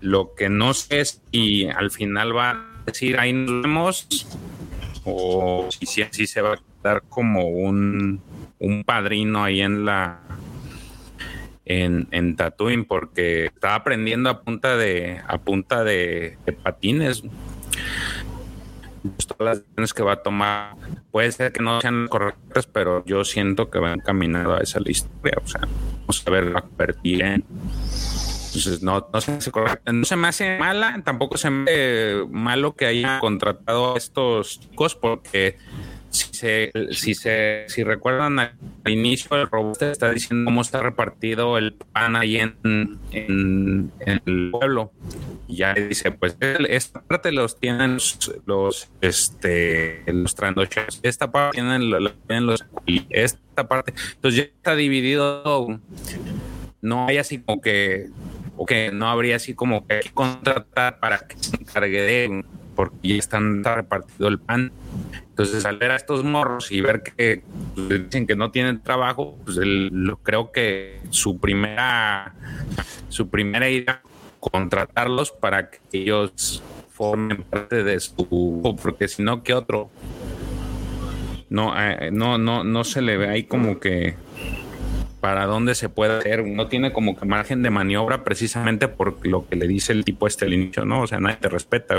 Lo 0.00 0.34
que 0.34 0.48
no 0.48 0.74
sé 0.74 1.00
es 1.00 1.22
si 1.30 1.66
al 1.68 1.90
final 1.90 2.36
va 2.36 2.50
a 2.50 2.64
decir 2.86 3.18
ahí 3.18 3.32
nos 3.32 3.62
vemos 3.62 4.26
o 5.04 5.68
si, 5.70 5.86
si, 5.86 6.04
si 6.10 6.26
se 6.26 6.40
va 6.40 6.54
a 6.54 6.60
dar 6.82 7.02
como 7.08 7.48
un, 7.48 8.20
un 8.62 8.84
padrino 8.84 9.42
ahí 9.42 9.60
en 9.60 9.84
la 9.84 10.20
en, 11.64 12.08
en 12.10 12.36
Tatooine 12.36 12.84
porque 12.84 13.46
estaba 13.46 13.74
aprendiendo 13.74 14.30
a 14.30 14.42
punta 14.42 14.76
de 14.76 15.20
a 15.26 15.38
punta 15.38 15.84
de, 15.84 16.38
de 16.46 16.52
patines. 16.52 17.22
Pues 19.02 19.26
todas 19.26 19.40
las 19.40 19.58
decisiones 19.58 19.94
que 19.94 20.02
va 20.04 20.12
a 20.12 20.22
tomar. 20.22 20.76
Puede 21.10 21.32
ser 21.32 21.52
que 21.52 21.60
no 21.60 21.80
sean 21.80 22.06
correctas 22.08 22.66
pero 22.66 23.04
yo 23.04 23.24
siento 23.24 23.68
que 23.68 23.80
va 23.80 23.92
encaminado 23.92 24.54
a 24.54 24.60
esa 24.60 24.80
historia 24.86 25.38
o 25.44 25.46
sea 25.46 25.62
vamos 26.00 26.22
a 26.26 26.30
ver 26.30 26.44
la 26.46 26.64
bien 27.02 27.44
entonces 28.54 28.82
no, 28.82 29.08
no, 29.10 29.20
se 29.22 29.32
hace 29.32 29.50
no 29.92 30.04
se 30.04 30.16
me 30.16 30.28
hace 30.28 30.58
mala, 30.58 31.00
tampoco 31.04 31.38
se 31.38 31.48
me 31.48 31.62
hace 31.62 32.26
malo 32.30 32.74
que 32.76 32.84
haya 32.84 33.18
contratado 33.18 33.94
a 33.94 33.98
estos 33.98 34.60
chicos 34.60 34.94
porque 34.94 35.56
si 36.12 36.34
se, 36.34 36.72
si 36.90 37.14
se, 37.14 37.64
si 37.68 37.84
recuerdan 37.84 38.38
al 38.38 38.52
inicio 38.86 39.34
el 39.36 39.48
robot 39.48 39.80
está 39.82 40.10
diciendo 40.10 40.44
cómo 40.44 40.60
está 40.60 40.82
repartido 40.82 41.56
el 41.56 41.72
pan 41.72 42.16
ahí 42.16 42.36
en, 42.36 42.98
en, 43.12 43.90
el 44.00 44.50
pueblo. 44.50 44.92
Y 45.48 45.56
ya 45.56 45.72
dice, 45.72 46.10
pues 46.10 46.36
esta 46.40 47.00
parte 47.00 47.32
los 47.32 47.58
tienen 47.58 47.94
los, 47.94 48.32
los 48.44 48.90
este 49.00 50.02
los 50.06 50.36
esta 51.02 51.32
parte 51.32 51.56
tienen 51.56 51.90
los, 51.90 52.12
los 52.28 52.64
y 52.86 53.06
esta 53.08 53.66
parte, 53.66 53.94
entonces 54.14 54.36
ya 54.36 54.42
está 54.44 54.76
dividido. 54.76 55.80
No 56.82 57.06
hay 57.06 57.18
así 57.18 57.38
como 57.38 57.60
que 57.62 58.10
o 58.56 58.66
que 58.66 58.92
no 58.92 59.08
habría 59.08 59.36
así 59.36 59.54
como 59.54 59.86
que 59.86 60.00
contratar 60.12 61.00
para 61.00 61.20
que 61.20 61.36
se 61.38 61.56
encargue 61.56 62.02
de 62.02 62.44
porque 62.82 63.08
ya 63.10 63.14
están 63.14 63.58
está 63.58 63.76
repartido 63.76 64.26
el 64.26 64.40
pan. 64.40 64.72
Entonces, 65.28 65.64
al 65.64 65.78
ver 65.78 65.92
a 65.92 65.96
estos 65.96 66.24
morros 66.24 66.72
y 66.72 66.80
ver 66.80 67.04
que 67.04 67.44
pues, 67.76 67.88
dicen 67.88 68.26
que 68.26 68.34
no 68.34 68.50
tienen 68.50 68.82
trabajo, 68.82 69.38
pues 69.44 69.58
el, 69.58 70.16
creo 70.24 70.50
que 70.50 71.00
su 71.10 71.38
primera 71.38 72.34
su 73.08 73.28
primera 73.28 73.70
idea 73.70 74.02
contratarlos 74.40 75.30
para 75.30 75.70
que 75.70 75.78
ellos 75.92 76.60
formen 76.90 77.44
parte 77.44 77.84
de 77.84 78.00
su 78.00 78.76
porque 78.82 79.06
si 79.06 79.22
no 79.22 79.44
qué 79.44 79.54
otro 79.54 79.90
no 81.50 81.80
eh, 81.80 82.10
no 82.10 82.36
no 82.36 82.64
no 82.64 82.82
se 82.82 83.00
le 83.00 83.16
ve 83.16 83.28
ahí 83.28 83.44
como 83.44 83.78
que 83.78 84.16
para 85.22 85.46
dónde 85.46 85.76
se 85.76 85.88
puede 85.88 86.18
hacer. 86.18 86.44
No 86.44 86.66
tiene 86.66 86.92
como 86.92 87.16
que 87.16 87.24
margen 87.24 87.62
de 87.62 87.70
maniobra 87.70 88.24
precisamente 88.24 88.88
por 88.88 89.24
lo 89.24 89.48
que 89.48 89.54
le 89.54 89.68
dice 89.68 89.92
el 89.92 90.04
tipo 90.04 90.26
este 90.26 90.46
al 90.46 90.52
inicio, 90.52 90.84
¿no? 90.84 91.02
O 91.02 91.06
sea, 91.06 91.20
nadie 91.20 91.36
te 91.36 91.48
respeta. 91.48 91.94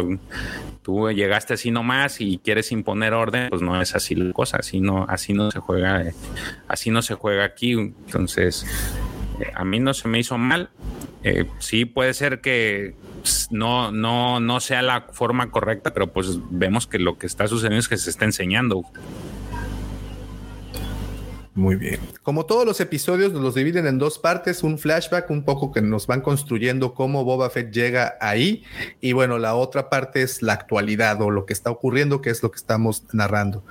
Tú 0.82 1.10
llegaste 1.10 1.54
así 1.54 1.72
nomás 1.72 2.20
y 2.20 2.40
quieres 2.40 2.74
imponer 2.74 3.14
orden, 3.14 3.48
pues 3.50 3.62
no 3.62 3.82
es 3.82 3.96
así 3.96 4.14
la 4.14 4.34
cosa, 4.34 4.58
así 4.58 4.82
no, 4.82 5.06
así 5.08 5.32
no 5.32 5.52
se 5.52 5.60
juega, 5.60 6.04
así 6.68 6.90
no 6.90 7.02
se 7.02 7.14
juega 7.14 7.46
aquí. 7.46 7.72
Entonces, 7.72 8.66
eh, 9.40 9.54
a 9.56 9.64
mí 9.64 9.80
no 9.80 9.94
se 9.94 10.10
me 10.10 10.20
hizo 10.20 10.38
mal. 10.38 10.70
Eh, 11.24 11.46
sí 11.60 11.86
puede 11.86 12.14
ser 12.14 12.42
que 12.42 12.94
no, 13.52 13.94
no, 13.94 14.42
no 14.42 14.60
sea 14.60 14.82
la 14.82 15.08
forma 15.14 15.50
correcta, 15.50 15.94
pero 15.94 16.12
pues 16.12 16.40
vemos 16.50 16.88
que 16.88 17.00
lo 17.00 17.18
que 17.18 17.28
está 17.28 17.48
sucediendo 17.48 17.80
es 17.80 17.88
que 17.88 17.96
se 17.96 18.10
está 18.10 18.26
enseñando. 18.26 18.84
Muy 21.56 21.76
bien. 21.76 22.00
Como 22.24 22.48
todos 22.48 22.66
los 22.66 22.82
episodios, 22.82 23.32
nos 23.32 23.44
los 23.44 23.54
dividen 23.54 23.86
en 23.86 24.00
dos 24.00 24.18
partes, 24.18 24.64
un 24.64 24.80
flashback, 24.80 25.30
un 25.30 25.44
poco 25.44 25.72
que 25.72 25.84
nos 25.84 26.08
van 26.08 26.22
construyendo 26.22 26.96
cómo 26.96 27.24
Boba 27.24 27.52
Fett 27.52 27.72
llega 27.72 28.16
ahí, 28.20 28.64
y 29.02 29.14
bueno, 29.14 29.38
la 29.38 29.54
otra 29.54 29.88
parte 29.88 30.24
es 30.24 30.42
la 30.42 30.54
actualidad 30.54 31.22
o 31.22 31.30
lo 31.30 31.46
que 31.46 31.54
está 31.54 31.70
ocurriendo, 31.70 32.22
que 32.22 32.32
es 32.32 32.42
lo 32.42 32.50
que 32.50 32.58
estamos 32.58 33.04
narrando. 33.14 33.64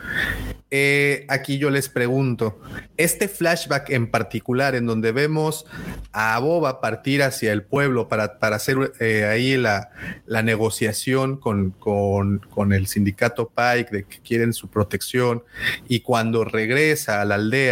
Eh, 0.71 1.27
aquí 1.29 1.59
yo 1.59 1.71
les 1.71 1.89
pregunto, 1.89 2.61
este 2.97 3.27
flashback 3.27 3.91
en 3.91 4.11
particular, 4.13 4.77
en 4.77 4.87
donde 4.87 5.11
vemos 5.11 5.67
a 6.13 6.39
Boba 6.39 6.81
partir 6.81 7.25
hacia 7.25 7.53
el 7.53 7.65
pueblo 7.65 8.07
para, 8.07 8.39
para 8.39 8.57
hacer 8.57 8.93
eh, 9.01 9.25
ahí 9.25 9.57
la, 9.57 9.91
la 10.27 10.43
negociación 10.45 11.37
con, 11.37 11.73
con, 11.73 12.39
con 12.49 12.73
el 12.73 12.87
sindicato 12.87 13.51
Pike 13.51 13.91
de 13.91 14.05
que 14.05 14.21
quieren 14.21 14.53
su 14.53 14.69
protección, 14.69 15.43
y 15.89 16.01
cuando 16.01 16.45
regresa 16.45 17.21
a 17.21 17.25
la 17.25 17.35
aldea 17.35 17.72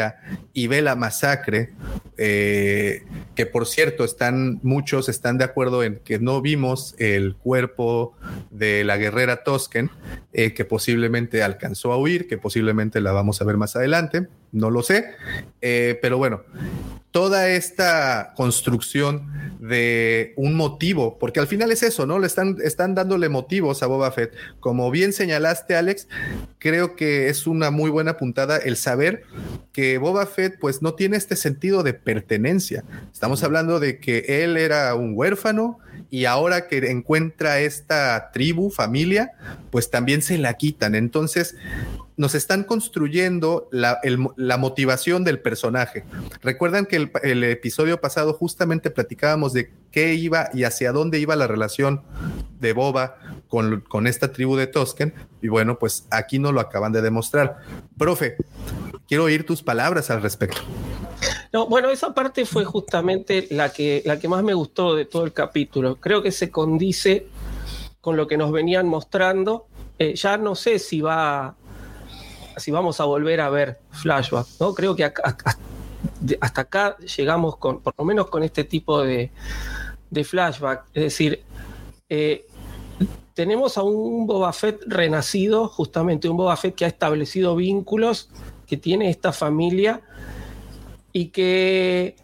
y 0.52 0.66
ve 0.66 0.82
la 0.82 0.96
masacre, 0.96 1.70
eh, 2.16 3.02
que 3.34 3.46
por 3.46 3.66
cierto, 3.66 4.04
están 4.04 4.60
muchos 4.62 5.08
están 5.08 5.38
de 5.38 5.44
acuerdo 5.44 5.82
en 5.82 5.96
que 6.04 6.18
no 6.18 6.40
vimos 6.40 6.94
el 6.98 7.34
cuerpo 7.36 8.14
de 8.50 8.84
la 8.84 8.96
guerrera 8.96 9.42
Tosken, 9.42 9.90
eh, 10.32 10.52
que 10.54 10.64
posiblemente 10.64 11.42
alcanzó 11.42 11.92
a 11.92 11.98
huir, 11.98 12.28
que 12.28 12.38
posiblemente 12.38 13.00
la 13.00 13.12
vamos 13.12 13.40
a 13.40 13.44
ver 13.44 13.56
más 13.56 13.76
adelante, 13.76 14.28
no 14.52 14.70
lo 14.70 14.82
sé, 14.82 15.14
eh, 15.60 15.98
pero 16.02 16.18
bueno, 16.18 16.42
toda 17.10 17.48
esta 17.48 18.32
construcción 18.36 19.28
de 19.60 20.32
un 20.36 20.54
motivo, 20.54 21.18
porque 21.18 21.40
al 21.40 21.46
final 21.46 21.70
es 21.72 21.82
eso, 21.82 22.06
¿no? 22.06 22.18
Le 22.18 22.26
están, 22.26 22.56
están 22.62 22.94
dándole 22.94 23.28
motivos 23.28 23.82
a 23.82 23.86
Boba 23.86 24.10
Fett. 24.12 24.32
Como 24.60 24.90
bien 24.90 25.12
señalaste, 25.12 25.74
Alex, 25.76 26.08
creo 26.58 26.96
que 26.96 27.28
es 27.28 27.46
una 27.46 27.70
muy 27.70 27.90
buena 27.90 28.16
puntada 28.16 28.56
el 28.58 28.76
saber 28.76 29.24
que 29.72 29.98
Boba 29.98 30.26
Fett 30.26 30.58
pues 30.58 30.82
no 30.82 30.94
tiene 30.94 31.16
este 31.16 31.36
sentido 31.36 31.82
de 31.82 31.94
pertenencia. 31.94 32.84
Estamos 33.12 33.42
hablando 33.42 33.80
de 33.80 33.98
que 33.98 34.42
él 34.44 34.56
era 34.56 34.94
un 34.94 35.12
huérfano 35.14 35.78
y 36.10 36.24
ahora 36.24 36.66
que 36.66 36.78
encuentra 36.90 37.60
esta 37.60 38.30
tribu, 38.32 38.70
familia, 38.70 39.32
pues 39.70 39.90
también 39.90 40.22
se 40.22 40.38
la 40.38 40.54
quitan. 40.54 40.94
Entonces, 40.94 41.56
nos 42.16 42.34
están 42.34 42.64
construyendo 42.64 43.68
la, 43.72 43.98
motivación 44.58 45.24
del 45.24 45.38
personaje. 45.38 46.04
Recuerdan 46.42 46.84
que 46.84 47.08
el, 47.22 47.44
episodio 47.44 48.00
pasado 48.00 48.34
justamente 48.34 48.90
platicábamos 48.90 49.52
de 49.52 49.72
qué 49.90 50.14
iba 50.14 50.50
y 50.52 50.64
hacia 50.64 50.92
dónde 50.92 51.18
iba 51.18 51.34
la 51.34 51.46
relación 51.46 52.02
de 52.58 52.74
Boba 52.74 53.16
con, 53.48 54.06
esta 54.06 54.32
tribu 54.32 54.56
de 54.56 54.66
Tosken. 54.66 55.14
Y 55.40 55.48
bueno, 55.48 55.78
pues 55.78 56.06
aquí 56.10 56.38
nos 56.38 56.52
lo 56.52 56.60
acaban 56.60 56.92
de 56.92 57.00
demostrar. 57.00 57.60
Profe, 57.96 58.36
quiero 59.08 59.24
oír 59.24 59.46
tus 59.46 59.62
palabras 59.62 60.10
al 60.10 60.20
respecto. 60.20 60.60
No, 61.52 61.66
bueno, 61.66 61.90
esa 61.90 62.14
parte 62.14 62.44
fue 62.44 62.64
justamente 62.64 63.48
la 63.50 63.70
que, 63.70 64.02
la 64.04 64.18
que 64.18 64.28
más 64.28 64.42
me 64.44 64.54
gustó 64.54 64.94
de 64.94 65.04
todo 65.04 65.24
el 65.24 65.32
capítulo. 65.32 65.96
Creo 65.96 66.22
que 66.22 66.30
se 66.30 66.50
condice 66.50 67.26
con 68.00 68.16
lo 68.16 68.26
que 68.28 68.36
nos 68.36 68.52
venían 68.52 68.86
mostrando. 68.86 69.66
Eh, 69.98 70.14
ya 70.14 70.36
no 70.36 70.54
sé 70.54 70.78
si 70.78 71.00
va 71.00 71.56
si 72.56 72.70
vamos 72.70 73.00
a 73.00 73.04
volver 73.04 73.40
a 73.40 73.48
ver 73.48 73.80
flashback, 73.90 74.46
¿no? 74.60 74.74
Creo 74.74 74.94
que 74.94 75.04
hasta 75.04 76.60
acá 76.60 76.96
llegamos 76.98 77.56
con, 77.56 77.80
por 77.80 77.94
lo 77.96 78.04
menos 78.04 78.28
con 78.28 78.42
este 78.42 78.64
tipo 78.64 79.02
de, 79.02 79.30
flashback. 80.24 80.84
Es 80.92 81.02
decir, 81.04 81.42
eh, 82.08 82.46
tenemos 83.34 83.78
a 83.78 83.82
un 83.82 84.26
Boba 84.26 84.52
Fett 84.52 84.82
renacido, 84.86 85.68
justamente 85.68 86.28
un 86.28 86.36
Boba 86.36 86.56
Fett 86.56 86.74
que 86.74 86.84
ha 86.84 86.88
establecido 86.88 87.56
vínculos, 87.56 88.28
que 88.66 88.76
tiene 88.76 89.10
esta 89.10 89.32
familia 89.32 90.02
y 91.12 91.26
que 91.26 92.16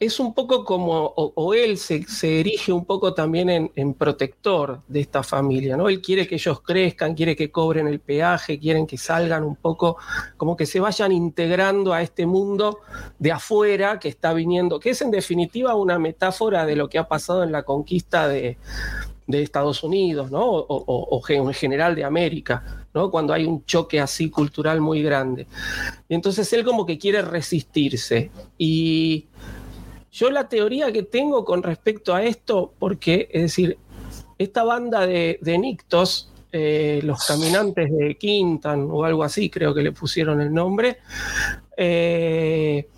es 0.00 0.18
un 0.18 0.32
poco 0.32 0.64
como, 0.64 1.12
o, 1.14 1.52
él 1.52 1.76
se, 1.76 2.06
erige 2.22 2.72
un 2.72 2.86
poco 2.86 3.12
también 3.12 3.70
en, 3.74 3.94
protector 3.94 4.80
de 4.88 5.00
esta 5.00 5.22
familia, 5.22 5.76
¿no? 5.76 5.90
Él 5.90 6.00
quiere 6.00 6.26
que 6.26 6.36
ellos 6.36 6.62
crezcan, 6.62 7.14
quiere 7.14 7.36
que 7.36 7.50
cobren 7.50 7.86
el 7.86 8.00
peaje, 8.00 8.58
quieren 8.58 8.86
que 8.86 8.96
salgan 8.96 9.44
un 9.44 9.56
poco, 9.56 9.98
como 10.38 10.56
que 10.56 10.64
se 10.64 10.80
vayan 10.80 11.12
integrando 11.12 11.92
a 11.92 12.00
este 12.00 12.24
mundo 12.24 12.78
de 13.18 13.32
afuera 13.32 13.98
que 13.98 14.08
está 14.08 14.32
viniendo, 14.32 14.80
que 14.80 14.90
es 14.90 15.02
en 15.02 15.10
definitiva 15.10 15.74
una 15.74 15.98
metáfora 15.98 16.64
de 16.64 16.76
lo 16.76 16.88
que 16.88 16.96
ha 16.96 17.06
pasado 17.06 17.42
en 17.42 17.52
la 17.52 17.64
conquista 17.64 18.26
de, 18.26 18.56
Estados 19.38 19.82
Unidos, 19.82 20.30
¿no? 20.30 20.44
O, 20.44 21.22
en 21.28 21.52
general 21.52 21.94
de 21.94 22.04
América, 22.04 22.86
¿no? 22.92 23.10
Cuando 23.10 23.32
hay 23.32 23.44
un 23.44 23.64
choque 23.64 24.00
así 24.00 24.30
cultural 24.30 24.80
muy 24.80 25.02
grande. 25.02 25.46
Y 26.08 26.14
entonces 26.14 26.52
él 26.52 26.64
como 26.64 26.84
que 26.86 26.98
quiere 26.98 27.22
resistirse. 27.22 28.30
Y 28.58 29.26
yo 30.12 30.30
la 30.30 30.48
teoría 30.48 30.92
que 30.92 31.04
tengo 31.04 31.44
con 31.44 31.62
respecto 31.62 32.14
a 32.14 32.24
esto, 32.24 32.74
porque, 32.78 33.28
es 33.32 33.42
decir, 33.42 33.78
esta 34.38 34.64
banda 34.64 35.06
de, 35.06 35.58
Nictos, 35.58 36.32
eh, 36.52 37.00
los 37.04 37.24
caminantes 37.26 37.90
de 37.92 38.16
Quintan 38.16 38.88
o 38.90 39.04
algo 39.04 39.22
así, 39.22 39.50
creo 39.50 39.72
que 39.72 39.82
le 39.82 39.92
pusieron 39.92 40.40
el 40.40 40.52
nombre, 40.52 40.98
eh, 41.76 42.88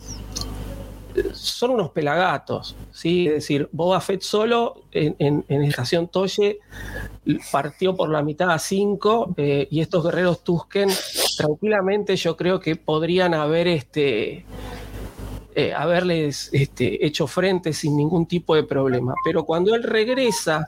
son 1.32 1.70
unos 1.70 1.90
pelagatos, 1.90 2.76
¿sí? 2.92 3.26
Es 3.26 3.34
decir, 3.34 3.68
Boba 3.72 4.00
Fett 4.00 4.22
solo 4.22 4.82
en, 4.92 5.44
Estación 5.48 6.08
Toye 6.08 6.58
partió 7.50 7.94
por 7.94 8.08
la 8.10 8.22
mitad 8.22 8.50
a 8.50 8.58
cinco 8.58 9.34
eh, 9.36 9.68
y 9.70 9.80
estos 9.80 10.04
guerreros 10.04 10.42
Tusken 10.42 10.88
tranquilamente 11.36 12.16
yo 12.16 12.36
creo 12.36 12.60
que 12.60 12.76
podrían 12.76 13.34
haber 13.34 13.68
este, 13.68 14.44
eh, 15.54 15.74
haberles 15.74 16.48
este, 16.52 17.04
hecho 17.04 17.26
frente 17.26 17.72
sin 17.72 17.96
ningún 17.96 18.26
tipo 18.26 18.54
de 18.54 18.62
problema. 18.62 19.14
Pero 19.24 19.44
cuando 19.44 19.74
él 19.74 19.82
regresa 19.82 20.66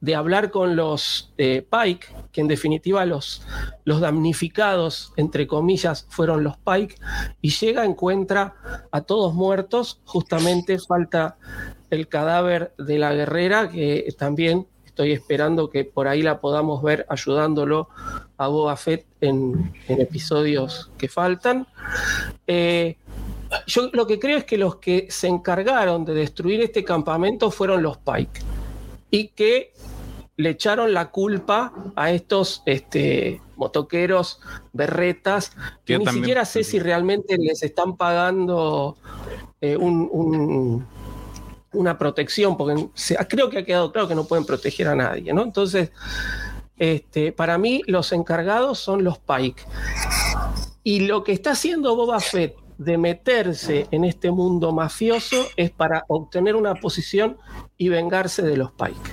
de 0.00 0.14
hablar 0.14 0.50
con 0.50 0.76
los 0.76 1.32
eh, 1.38 1.66
Pike, 1.68 2.06
que 2.32 2.40
en 2.40 2.48
definitiva 2.48 3.04
los, 3.04 3.42
los 3.84 4.00
damnificados, 4.00 5.12
entre 5.16 5.46
comillas, 5.46 6.06
fueron 6.08 6.44
los 6.44 6.56
Pike, 6.58 6.96
y 7.40 7.50
llega, 7.50 7.84
encuentra 7.84 8.54
a 8.90 9.00
todos 9.00 9.34
muertos, 9.34 10.00
justamente 10.04 10.78
falta 10.78 11.36
el 11.90 12.08
cadáver 12.08 12.72
de 12.78 12.98
la 12.98 13.12
guerrera, 13.12 13.68
que 13.68 14.14
también 14.16 14.66
estoy 14.84 15.12
esperando 15.12 15.70
que 15.70 15.84
por 15.84 16.08
ahí 16.08 16.22
la 16.22 16.40
podamos 16.40 16.82
ver 16.82 17.06
ayudándolo 17.08 17.88
a 18.36 18.48
Boba 18.48 18.76
Fett 18.76 19.06
en, 19.20 19.72
episodios 19.88 20.90
que 20.98 21.08
faltan. 21.08 21.66
Eh, 22.46 22.96
yo 23.66 23.90
lo 23.92 24.06
que 24.06 24.18
creo 24.18 24.38
es 24.38 24.44
que 24.44 24.58
los 24.58 24.76
que 24.76 25.06
se 25.08 25.28
encargaron 25.28 26.04
de 26.04 26.14
destruir 26.14 26.60
este 26.60 26.84
campamento 26.84 27.50
fueron 27.50 27.82
los 27.82 27.98
Pike 27.98 28.40
y 29.10 29.28
que 29.28 29.72
le 30.38 30.50
echaron 30.50 30.94
la 30.94 31.10
culpa 31.10 31.72
a 31.96 32.12
estos 32.12 32.62
este, 32.64 33.42
motoqueros, 33.56 34.40
berretas, 34.72 35.50
que 35.84 35.98
ni 35.98 36.06
siquiera 36.06 36.44
sé 36.44 36.62
si 36.62 36.78
realmente 36.78 37.36
les 37.36 37.64
están 37.64 37.96
pagando 37.96 38.96
eh, 39.60 39.76
una 39.76 40.86
protección, 41.98 42.56
porque 42.56 42.88
creo 43.28 43.50
que 43.50 43.58
ha 43.58 43.64
quedado 43.64 43.90
claro 43.90 44.06
que 44.06 44.14
no 44.14 44.24
pueden 44.24 44.46
proteger 44.46 44.86
a 44.86 44.94
nadie, 44.94 45.34
¿no? 45.34 45.42
Entonces, 45.42 45.90
este, 46.78 47.32
para 47.32 47.58
mí 47.58 47.82
los 47.88 48.12
encargados 48.12 48.78
son 48.78 49.02
los 49.02 49.18
Pike. 49.18 49.64
Y 50.84 51.00
lo 51.00 51.24
que 51.24 51.32
está 51.32 51.50
haciendo 51.50 51.96
Boba 51.96 52.20
Fett 52.20 52.54
de 52.78 52.96
meterse 52.96 53.88
en 53.90 54.04
este 54.04 54.30
mundo 54.30 54.70
mafioso 54.70 55.48
es 55.56 55.72
para 55.72 56.04
obtener 56.06 56.54
una 56.54 56.76
posición 56.76 57.38
y 57.76 57.88
vengarse 57.88 58.42
de 58.42 58.56
los 58.56 58.70
Pike. 58.70 59.10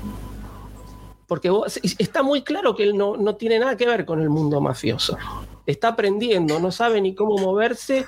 Porque 1.27 1.51
está 1.97 2.23
muy 2.23 2.43
claro 2.43 2.75
que 2.75 2.83
él 2.83 2.97
no, 2.97 3.17
no, 3.17 3.35
tiene 3.35 3.59
nada 3.59 3.75
que 3.75 3.87
ver 3.87 4.05
con 4.05 4.21
el 4.21 4.29
mundo 4.29 4.61
mafioso. 4.61 5.17
Está 5.65 5.89
aprendiendo, 5.89 6.59
no 6.59 6.71
sabe 6.71 7.01
ni 7.01 7.15
cómo 7.15 7.37
moverse 7.37 8.05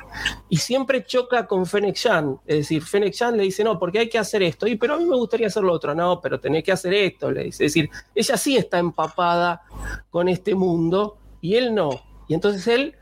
y 0.47 0.57
siempre 0.57 1.03
choca 1.03 1.47
con 1.47 1.65
Fennec 1.65 1.95
Chan. 1.95 2.39
Es 2.45 2.57
decir, 2.57 2.84
Fennec 2.84 3.13
Chan 3.13 3.36
le 3.36 3.43
dice, 3.43 3.63
no, 3.63 3.80
porque 3.80 3.99
hay 3.99 4.09
que 4.09 4.20
hacer 4.20 4.43
esto. 4.43 4.68
Y 4.68 4.76
pero 4.76 4.93
a 4.93 4.97
mí 4.97 5.05
me 5.05 5.15
gustaría 5.15 5.47
hacer 5.47 5.63
lo 5.63 5.74
otro. 5.74 5.95
No, 5.95 6.22
pero 6.22 6.39
tenés 6.39 6.63
que 6.63 6.72
hacer 6.72 6.93
esto, 6.93 7.32
le 7.32 7.45
dice. 7.45 7.65
Es 7.65 7.74
decir, 7.74 7.89
ella 8.13 8.38
sí 8.38 8.55
está 8.55 8.78
empapada 8.78 9.63
con 10.11 10.30
este 10.30 10.53
mundo 10.53 11.18
y 11.41 11.55
él 11.55 11.74
no. 11.74 11.89
Y 12.28 12.36
entonces 12.36 12.68
él 12.68 12.95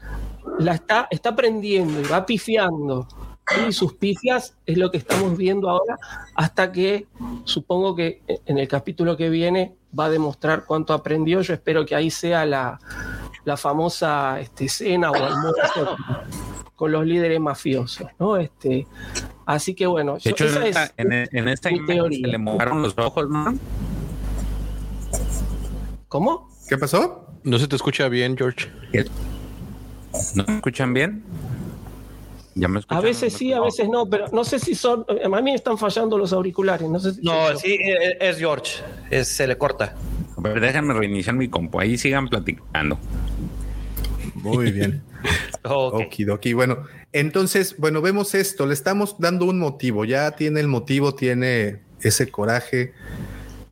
la 0.60 0.76
está, 0.76 1.08
está 1.12 1.30
aprendiendo 1.30 2.00
y 2.00 2.04
va 2.04 2.26
pifiando. 2.26 3.08
Y 3.68 3.74
sus 3.74 3.94
pifias 3.94 4.58
es 4.66 4.78
lo 4.78 4.90
que 4.90 4.98
estamos 4.98 5.38
viendo 5.38 5.70
ahora, 5.70 6.00
hasta 6.34 6.72
que 6.72 7.08
supongo 7.44 7.96
que 7.96 8.24
en 8.46 8.58
el 8.58 8.68
capítulo 8.68 9.18
que 9.18 9.30
viene 9.30 9.76
va 9.98 10.06
a 10.06 10.10
demostrar 10.10 10.66
cuánto 10.66 10.94
aprendió. 10.94 11.42
Yo 11.42 11.54
espero 11.54 11.86
que 11.86 11.96
ahí 11.96 12.10
sea 12.12 12.46
la, 12.46 12.80
famosa 13.58 14.40
este, 14.40 14.66
escena 14.66 15.12
o 15.12 15.16
almuerzo 15.16 15.98
con 16.76 16.92
los 16.92 17.06
líderes 17.06 17.40
mafiosos, 17.40 18.08
¿no? 18.20 18.38
Este, 18.38 18.86
así 19.46 19.74
que 19.74 19.88
bueno, 19.88 20.18
de 20.22 20.30
hecho, 20.30 20.46
en, 20.46 21.48
esta, 21.48 21.70
se 21.70 22.28
le 22.28 22.38
mojaron 22.38 22.82
los 22.82 22.98
ojos, 22.98 23.30
¿no? 23.30 23.58
¿Cómo? 26.08 26.50
¿Qué 26.68 26.78
pasó? 26.78 27.28
No 27.44 27.60
se 27.60 27.68
te 27.68 27.76
escucha 27.76 28.10
bien, 28.10 28.36
George. 28.38 28.70
¿No 30.34 30.44
me 30.48 30.56
escuchan 30.56 30.94
bien? 30.94 31.24
¿Ya 32.58 32.70
me 32.70 32.80
A 32.88 33.02
veces 33.02 33.34
sí, 33.34 33.52
a 33.52 33.60
veces 33.60 33.90
no, 33.90 34.06
pero 34.10 34.28
no 34.32 34.46
sé 34.46 34.60
si 34.60 34.76
son. 34.76 35.06
A 35.24 35.28
mí 35.28 35.42
me 35.44 35.56
están 35.56 35.78
fallando 35.78 36.18
los 36.18 36.32
auriculares. 36.32 36.90
No 36.90 37.00
sé 37.00 37.14
si 37.14 37.22
No, 37.22 37.56
sí, 37.58 37.74
eh, 37.74 38.18
es 38.22 38.38
George. 38.38 38.82
Es- 39.12 39.28
se 39.28 39.46
le 39.46 39.58
corta. 39.58 39.94
A 40.38 40.42
ver, 40.42 40.62
déjenme 40.62 40.94
reiniciar 40.94 41.36
mi 41.36 41.50
compu. 41.50 41.82
Ahí 41.82 41.98
sigan 41.98 42.30
platicando. 42.30 42.98
Muy 44.36 44.72
bien. 44.72 45.04
Ok. 45.68 46.02
Okidoki. 46.06 46.54
Bueno, 46.54 46.84
entonces, 47.12 47.78
bueno, 47.80 48.00
vemos 48.00 48.36
esto. 48.36 48.68
Le 48.68 48.76
estamos 48.76 49.16
dando 49.18 49.46
un 49.46 49.58
motivo. 49.58 50.06
Ya 50.06 50.30
tiene 50.36 50.60
el 50.60 50.68
motivo, 50.68 51.16
tiene 51.16 51.80
ese 52.02 52.30
coraje. 52.30 52.94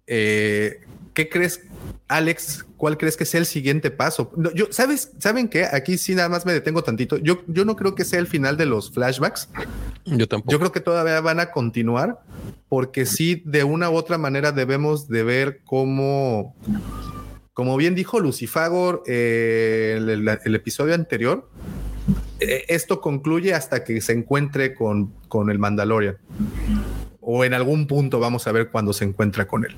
Eh, 0.08 0.82
¿Qué 1.14 1.30
crees, 1.30 1.62
Alex? 2.08 2.66
¿Cuál 2.78 2.98
crees 2.98 3.16
que 3.16 3.26
sea 3.26 3.40
el 3.40 3.46
siguiente 3.46 3.92
paso? 3.92 4.32
No, 4.36 4.52
yo, 4.54 4.66
¿sabes? 4.72 5.12
¿Saben 5.20 5.48
qué? 5.48 5.66
Aquí 5.66 5.98
sí 5.98 6.16
nada 6.16 6.28
más 6.28 6.46
me 6.46 6.54
detengo 6.54 6.84
tantito. 6.84 7.18
Yo, 7.18 7.44
yo 7.48 7.66
no 7.66 7.76
creo 7.76 7.96
que 7.96 8.04
sea 8.04 8.20
el 8.20 8.28
final 8.28 8.58
de 8.58 8.66
los 8.66 8.92
flashbacks. 8.92 9.48
Yo 10.06 10.28
tampoco. 10.28 10.52
Yo 10.52 10.60
creo 10.60 10.72
que 10.72 10.80
todavía 10.82 11.22
van 11.22 11.40
a 11.40 11.52
continuar 11.52 12.20
porque 12.68 13.06
sí, 13.06 13.42
de 13.46 13.64
una 13.64 13.90
u 13.90 13.96
otra 13.96 14.18
manera 14.18 14.52
debemos 14.52 15.08
de 15.08 15.24
ver 15.24 15.62
cómo, 15.64 16.56
como 17.54 17.78
bien 17.78 17.94
dijo 17.96 18.20
Lucifagor 18.20 19.04
eh, 19.06 19.96
el, 19.98 20.10
el- 20.10 20.40
el 20.44 20.56
episodio 20.56 20.96
anterior, 20.96 21.50
eh, 22.40 22.66
esto 22.68 23.00
concluye 23.00 23.54
hasta 23.54 23.84
que 23.84 24.02
se 24.02 24.12
encuentre 24.14 24.74
con, 24.74 25.14
con 25.30 25.50
el 25.52 25.60
Mandalorian. 25.60 26.18
O 27.26 27.46
en 27.46 27.54
algún 27.54 27.88
punto 27.88 28.20
vamos 28.20 28.48
a 28.48 28.52
ver 28.52 28.70
cuando 28.70 28.92
se 28.92 29.06
encuentra 29.06 29.48
con 29.48 29.64
él. 29.66 29.76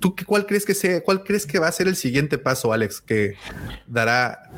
¿Tú 0.00 0.14
qué- 0.16 0.24
cuál 0.24 0.44
crees 0.46 0.64
que 0.64 0.74
sea, 0.74 1.00
cuál 1.02 1.22
crees 1.22 1.46
que 1.46 1.58
va 1.60 1.68
a 1.68 1.72
ser 1.72 1.86
el 1.86 1.94
siguiente 1.96 2.36
paso, 2.38 2.72
Alex, 2.72 3.00
que 3.00 3.34
dará 3.86 4.50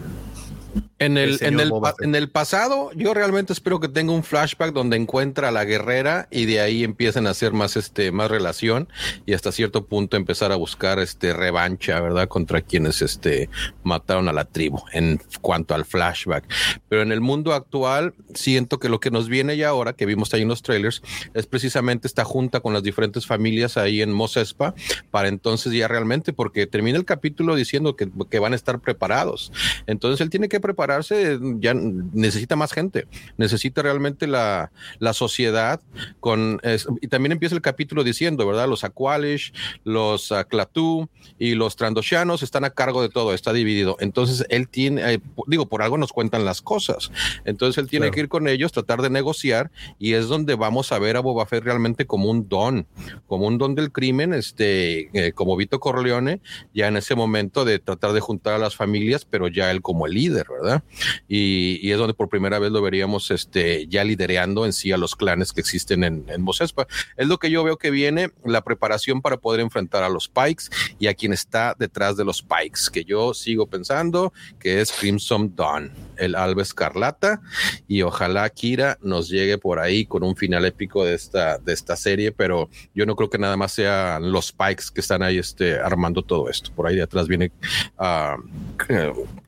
En 1.04 1.18
el 1.18 1.38
en, 1.42 1.60
el, 1.60 1.70
en 2.00 2.14
el 2.14 2.28
pasado, 2.30 2.90
yo 2.94 3.14
realmente 3.14 3.52
espero 3.52 3.80
que 3.80 3.88
tenga 3.88 4.12
un 4.12 4.24
flashback 4.24 4.72
donde 4.72 4.96
encuentra 4.96 5.48
a 5.48 5.52
la 5.52 5.64
guerrera 5.64 6.28
y 6.30 6.46
de 6.46 6.60
ahí 6.60 6.84
empiecen 6.84 7.26
a 7.26 7.30
hacer 7.30 7.52
más, 7.52 7.76
este, 7.76 8.10
más 8.12 8.30
relación 8.30 8.88
y 9.26 9.34
hasta 9.34 9.52
cierto 9.52 9.86
punto 9.86 10.16
empezar 10.16 10.52
a 10.52 10.56
buscar 10.56 10.98
este 10.98 11.32
revancha, 11.32 12.00
¿verdad? 12.00 12.28
Contra 12.28 12.62
quienes 12.62 13.02
este, 13.02 13.48
mataron 13.82 14.28
a 14.28 14.32
la 14.32 14.44
tribu 14.44 14.82
en 14.92 15.20
cuanto 15.40 15.74
al 15.74 15.84
flashback. 15.84 16.44
Pero 16.88 17.02
en 17.02 17.12
el 17.12 17.20
mundo 17.20 17.52
actual, 17.52 18.14
siento 18.34 18.78
que 18.78 18.88
lo 18.88 19.00
que 19.00 19.10
nos 19.10 19.28
viene 19.28 19.56
ya 19.56 19.68
ahora, 19.68 19.92
que 19.92 20.06
vimos 20.06 20.32
ahí 20.34 20.42
en 20.42 20.48
los 20.48 20.62
trailers, 20.62 21.02
es 21.34 21.46
precisamente 21.46 22.06
esta 22.06 22.24
junta 22.24 22.60
con 22.60 22.72
las 22.72 22.82
diferentes 22.82 23.26
familias 23.26 23.76
ahí 23.76 24.02
en 24.02 24.12
Mos 24.12 24.36
Espa, 24.36 24.74
para 25.10 25.28
entonces 25.28 25.72
ya 25.72 25.88
realmente, 25.88 26.32
porque 26.32 26.66
termina 26.66 26.98
el 26.98 27.04
capítulo 27.04 27.54
diciendo 27.56 27.96
que, 27.96 28.08
que 28.30 28.38
van 28.38 28.52
a 28.52 28.56
estar 28.56 28.80
preparados. 28.80 29.52
Entonces 29.86 30.20
él 30.20 30.30
tiene 30.30 30.48
que 30.48 30.60
ya 31.60 31.74
necesita 31.74 32.56
más 32.56 32.72
gente, 32.72 33.06
necesita 33.36 33.82
realmente 33.82 34.26
la, 34.26 34.70
la 34.98 35.12
sociedad 35.12 35.80
con, 36.20 36.60
es- 36.62 36.86
y 37.00 37.08
también 37.08 37.32
empieza 37.32 37.54
el 37.54 37.60
capítulo 37.62 38.04
diciendo, 38.04 38.46
¿verdad? 38.46 38.68
Los 38.68 38.84
Aqualish, 38.84 39.52
los 39.84 40.30
uh, 40.30 40.44
Clatú 40.48 41.08
y 41.38 41.54
los 41.54 41.76
Trandoshanos 41.76 42.42
están 42.42 42.64
a 42.64 42.70
cargo 42.70 43.02
de 43.02 43.08
todo, 43.08 43.34
está 43.34 43.52
dividido. 43.52 43.96
Entonces 44.00 44.44
él 44.50 44.68
tiene, 44.68 45.14
eh, 45.14 45.20
digo, 45.46 45.66
por 45.66 45.82
algo 45.82 45.98
nos 45.98 46.12
cuentan 46.12 46.44
las 46.44 46.62
cosas. 46.62 47.10
Entonces 47.44 47.78
él 47.82 47.88
tiene 47.88 48.04
Claro. 48.06 48.14
que 48.14 48.20
ir 48.20 48.28
con 48.28 48.48
ellos, 48.48 48.72
tratar 48.72 49.00
de 49.02 49.10
negociar 49.10 49.70
y 49.98 50.12
es 50.12 50.28
donde 50.28 50.54
vamos 50.54 50.92
a 50.92 50.98
ver 50.98 51.16
a 51.16 51.20
Boba 51.20 51.46
Fett 51.46 51.64
realmente 51.64 52.06
como 52.06 52.30
un 52.30 52.48
don, 52.48 52.86
como 53.26 53.46
un 53.46 53.58
don 53.58 53.74
del 53.74 53.90
crimen, 53.90 54.34
este, 54.34 55.08
eh, 55.12 55.32
como 55.32 55.56
Vito 55.56 55.80
Corleone, 55.80 56.40
ya 56.74 56.88
en 56.88 56.96
ese 56.96 57.14
momento 57.14 57.64
de 57.64 57.78
tratar 57.78 58.12
de 58.12 58.20
juntar 58.20 58.54
a 58.54 58.58
las 58.58 58.76
familias, 58.76 59.24
pero 59.24 59.48
ya 59.48 59.70
él 59.70 59.80
como 59.82 60.06
el 60.06 60.12
líder, 60.14 60.46
¿verdad? 60.48 60.83
Y, 61.28 61.90
es 61.90 61.98
donde 61.98 62.14
por 62.14 62.28
primera 62.28 62.58
vez 62.58 62.70
lo 62.70 62.82
veríamos 62.82 63.30
este, 63.30 63.86
ya 63.88 64.04
lidereando 64.04 64.64
en 64.64 64.72
sí 64.72 64.92
a 64.92 64.96
los 64.96 65.14
clanes 65.14 65.52
que 65.52 65.60
existen 65.60 66.04
en, 66.04 66.24
en 66.28 66.42
Mos 66.42 66.60
Espa. 66.60 66.86
Es 67.16 67.26
lo 67.26 67.38
que 67.38 67.50
yo 67.50 67.64
veo 67.64 67.76
que 67.76 67.90
viene, 67.90 68.30
la 68.44 68.62
preparación 68.62 69.22
para 69.22 69.36
poder 69.36 69.60
enfrentar 69.60 70.02
a 70.02 70.08
los 70.08 70.28
Pikes 70.28 70.64
y 70.98 71.06
a 71.06 71.14
quien 71.14 71.32
está 71.32 71.74
detrás 71.78 72.16
de 72.16 72.24
los 72.24 72.42
Pikes, 72.42 72.90
que 72.92 73.04
yo 73.04 73.34
sigo 73.34 73.66
pensando 73.66 74.32
que 74.58 74.80
es 74.80 74.92
Crimson 74.92 75.54
Dawn, 75.54 75.92
el 76.16 76.34
Alba 76.34 76.62
Escarlata, 76.62 77.40
y 77.88 78.02
ojalá 78.02 78.48
Kira 78.50 78.98
nos 79.02 79.28
llegue 79.28 79.58
por 79.58 79.78
ahí 79.78 80.06
con 80.06 80.22
un 80.22 80.36
final 80.36 80.64
épico 80.64 81.04
de 81.04 81.14
esta, 81.14 81.58
de 81.58 81.72
esta 81.72 81.96
serie, 81.96 82.32
pero 82.32 82.68
yo 82.94 83.06
no 83.06 83.16
creo 83.16 83.30
que 83.30 83.38
nada 83.38 83.56
más 83.56 83.72
sean 83.72 84.32
los 84.32 84.52
Pikes 84.52 84.84
que 84.94 85.00
están 85.00 85.22
ahí 85.22 85.38
este, 85.38 85.78
armando 85.78 86.22
todo 86.22 86.48
esto. 86.48 86.70
Por 86.74 86.86
ahí 86.86 86.96
de 86.96 87.02
atrás 87.02 87.28
viene 87.28 87.52
ah, 87.98 88.36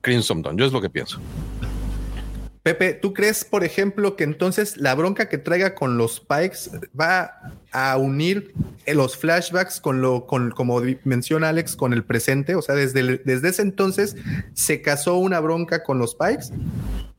Crimson 0.00 0.42
Dawn, 0.42 0.56
yo 0.56 0.66
es 0.66 0.72
lo 0.72 0.80
que 0.80 0.90
pienso. 0.90 1.20
Pepe, 2.66 2.94
¿tú 2.94 3.14
crees, 3.14 3.44
por 3.44 3.62
ejemplo, 3.62 4.16
que 4.16 4.24
entonces 4.24 4.76
la 4.76 4.92
bronca 4.96 5.28
que 5.28 5.38
traiga 5.38 5.76
con 5.76 5.98
los 5.98 6.18
Pikes 6.18 6.88
va 6.98 7.52
a 7.78 7.96
unir 7.98 8.52
eh, 8.86 8.94
los 8.94 9.16
flashbacks 9.18 9.80
con 9.80 10.00
lo, 10.00 10.26
con, 10.26 10.50
como 10.50 10.80
menciona 11.04 11.50
Alex, 11.50 11.76
con 11.76 11.92
el 11.92 12.04
presente? 12.04 12.54
O 12.54 12.62
sea, 12.62 12.74
desde, 12.74 13.18
desde 13.18 13.48
ese 13.50 13.60
entonces 13.62 14.16
se 14.54 14.80
casó 14.80 15.18
una 15.18 15.40
bronca 15.40 15.82
con 15.82 15.98
los 15.98 16.14
Pikes 16.14 16.46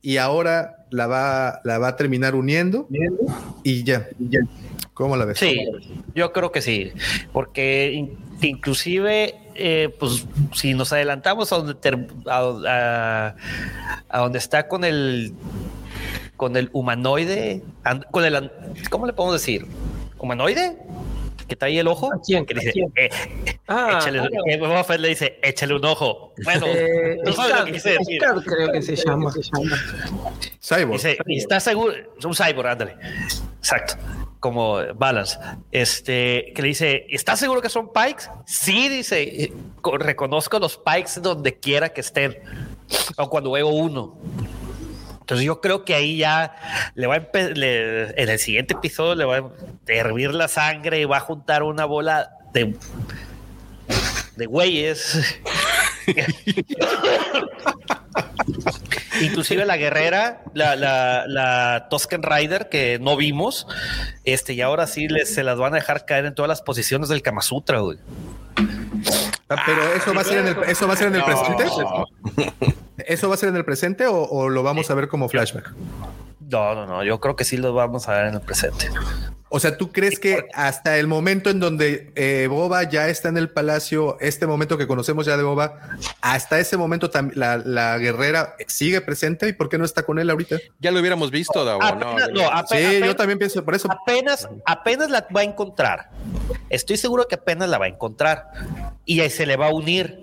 y 0.02 0.16
ahora 0.16 0.84
la 0.90 1.06
va, 1.06 1.60
la 1.64 1.78
va 1.78 1.88
a 1.88 1.96
terminar 1.96 2.34
uniendo 2.34 2.88
y 3.62 3.84
ya. 3.84 4.08
¿Cómo 4.94 5.16
la 5.16 5.26
ves? 5.26 5.38
Sí, 5.38 5.56
yo 6.16 6.32
creo 6.32 6.50
que 6.50 6.60
sí, 6.60 6.90
porque 7.32 7.92
in- 7.92 8.18
inclusive, 8.42 9.36
eh, 9.54 9.94
pues, 10.00 10.26
si 10.54 10.74
nos 10.74 10.92
adelantamos 10.92 11.52
a 11.52 11.58
donde, 11.58 11.76
a, 12.26 13.34
a- 14.08 14.18
donde 14.18 14.38
está 14.38 14.66
con 14.66 14.82
el 14.82 15.34
con 16.36 16.56
el 16.56 16.68
humanoide, 16.72 17.62
con 18.10 18.24
el, 18.24 18.50
¿cómo 18.90 19.06
le 19.06 19.12
podemos 19.12 19.40
decir? 19.40 19.66
¿Humanoide? 20.18 20.76
¿Que 21.46 21.54
está 21.54 21.66
ahí 21.66 21.78
el 21.78 21.88
ojo? 21.88 22.12
¿A 22.12 22.20
quién? 22.20 22.44
Que 22.44 22.54
¿A 22.54 22.58
dice, 22.60 22.72
quién? 22.72 22.92
eh, 22.96 23.08
Ah, 23.68 23.98
échale, 24.00 24.58
Boba 24.58 24.84
Fett 24.84 25.00
le 25.00 25.08
dice, 25.08 25.38
échale 25.42 25.74
un 25.74 25.84
ojo. 25.84 26.34
Bueno, 26.44 26.66
eh, 26.66 27.18
tú 27.24 27.32
sabes 27.32 27.58
lo 27.58 27.64
que 27.64 27.72
quise 27.72 27.90
decir. 27.92 28.20
Creo 28.44 28.70
que 28.72 28.82
se 28.82 28.96
llama. 28.96 29.32
Cyborg. 30.62 30.92
Dice, 30.92 31.18
¿y 31.26 31.38
¿estás 31.38 31.62
seguro? 31.64 31.94
Es 32.18 32.24
un 32.24 32.34
cyborg, 32.34 32.68
ándale. 32.68 32.96
Exacto. 33.58 33.94
Como 34.40 34.76
balance. 34.94 35.38
Este, 35.72 36.52
que 36.54 36.62
le 36.62 36.68
dice, 36.68 37.06
¿estás 37.08 37.40
seguro 37.40 37.60
que 37.62 37.68
son 37.70 37.90
pikes? 37.92 38.24
Sí, 38.46 38.88
dice, 38.88 39.22
eh, 39.22 39.52
co- 39.80 39.96
reconozco 39.98 40.58
los 40.58 40.76
pikes 40.76 41.20
donde 41.22 41.54
quiera 41.58 41.88
que 41.88 42.02
estén. 42.02 42.36
O 43.16 43.28
cuando 43.30 43.52
veo 43.52 43.68
uno. 43.68 44.18
Entonces 45.28 45.44
yo 45.44 45.60
creo 45.60 45.84
que 45.84 45.94
ahí 45.94 46.16
ya 46.16 46.54
le 46.94 47.06
va 47.06 47.16
a 47.16 47.38
le- 47.54 48.18
en 48.22 48.28
el 48.30 48.38
siguiente 48.38 48.72
episodio 48.72 49.14
le 49.14 49.26
va 49.26 49.36
a 49.36 49.42
hervir 49.86 50.32
la 50.32 50.48
sangre 50.48 51.00
y 51.00 51.04
va 51.04 51.18
a 51.18 51.20
juntar 51.20 51.62
una 51.62 51.84
bola 51.84 52.30
de 52.54 52.74
de 54.36 54.46
güeyes. 54.46 55.18
Inclusive 59.20 59.66
la 59.66 59.76
guerrera, 59.76 60.40
la, 60.54 60.76
la, 60.76 61.24
la 61.26 61.88
Tusken 61.90 62.22
Rider 62.22 62.68
que 62.70 62.98
no 62.98 63.16
vimos, 63.16 63.66
este, 64.24 64.54
y 64.54 64.62
ahora 64.62 64.86
sí 64.86 65.08
les, 65.08 65.34
se 65.34 65.42
las 65.42 65.58
van 65.58 65.74
a 65.74 65.76
dejar 65.76 66.06
caer 66.06 66.24
en 66.24 66.34
todas 66.34 66.48
las 66.48 66.62
posiciones 66.62 67.08
del 67.10 67.20
Kama 67.20 67.42
Sutra, 67.42 67.80
güey. 67.80 67.98
Ah, 69.50 69.62
pero 69.66 69.92
eso 69.94 70.14
va 70.14 70.22
a 70.22 70.24
ser 70.24 70.38
en 70.38 70.46
el, 70.48 70.56
eso 70.68 70.86
va 70.88 70.94
a 70.94 70.96
ser 70.96 71.08
en 71.08 71.16
el 71.16 71.24
presente. 71.24 71.64
¿Eso 73.08 73.28
va 73.28 73.34
a 73.34 73.38
ser 73.38 73.48
en 73.48 73.56
el 73.56 73.64
presente 73.64 74.06
o, 74.06 74.22
o 74.22 74.48
lo 74.48 74.62
vamos 74.62 74.90
a 74.90 74.94
ver 74.94 75.08
como 75.08 75.28
flashback? 75.28 75.72
No, 76.40 76.74
no, 76.74 76.86
no, 76.86 77.04
yo 77.04 77.20
creo 77.20 77.36
que 77.36 77.44
sí 77.44 77.56
los 77.56 77.74
vamos 77.74 78.08
a 78.08 78.12
ver 78.14 78.26
en 78.26 78.34
el 78.34 78.40
presente. 78.40 78.88
O 79.50 79.60
sea, 79.60 79.76
¿tú 79.78 79.92
crees 79.92 80.18
que 80.18 80.44
hasta 80.54 80.98
el 80.98 81.06
momento 81.06 81.48
en 81.48 81.58
donde 81.58 82.12
eh, 82.16 82.48
Boba 82.50 82.82
ya 82.84 83.08
está 83.08 83.30
en 83.30 83.38
el 83.38 83.48
palacio, 83.48 84.18
este 84.20 84.46
momento 84.46 84.76
que 84.76 84.86
conocemos 84.86 85.24
ya 85.24 85.38
de 85.38 85.42
Boba, 85.42 85.78
hasta 86.20 86.58
ese 86.58 86.76
momento 86.76 87.10
la, 87.34 87.56
la 87.56 87.96
guerrera 87.98 88.56
sigue 88.66 89.00
presente 89.00 89.48
y 89.48 89.52
por 89.54 89.70
qué 89.70 89.78
no 89.78 89.86
está 89.86 90.02
con 90.02 90.18
él 90.18 90.28
ahorita? 90.28 90.56
Ya 90.80 90.90
lo 90.90 91.00
hubiéramos 91.00 91.30
visto, 91.30 91.64
Davo, 91.64 91.80
¿no? 91.80 91.86
Apenas- 91.86 92.28
no, 92.30 92.40
Sí, 92.40 92.76
apenas- 92.76 93.06
yo 93.08 93.16
también 93.16 93.38
pienso 93.38 93.64
por 93.64 93.74
eso. 93.74 93.88
apenas, 93.90 94.46
apenas 94.66 95.08
la 95.10 95.26
va 95.34 95.40
a 95.40 95.44
encontrar. 95.44 96.10
Estoy 96.68 96.98
seguro 96.98 97.26
que 97.26 97.36
apenas 97.36 97.70
la 97.70 97.78
va 97.78 97.86
a 97.86 97.88
encontrar 97.88 98.50
y 99.06 99.20
ahí 99.20 99.30
se 99.30 99.46
le 99.46 99.56
va 99.56 99.68
a 99.68 99.74
unir. 99.74 100.20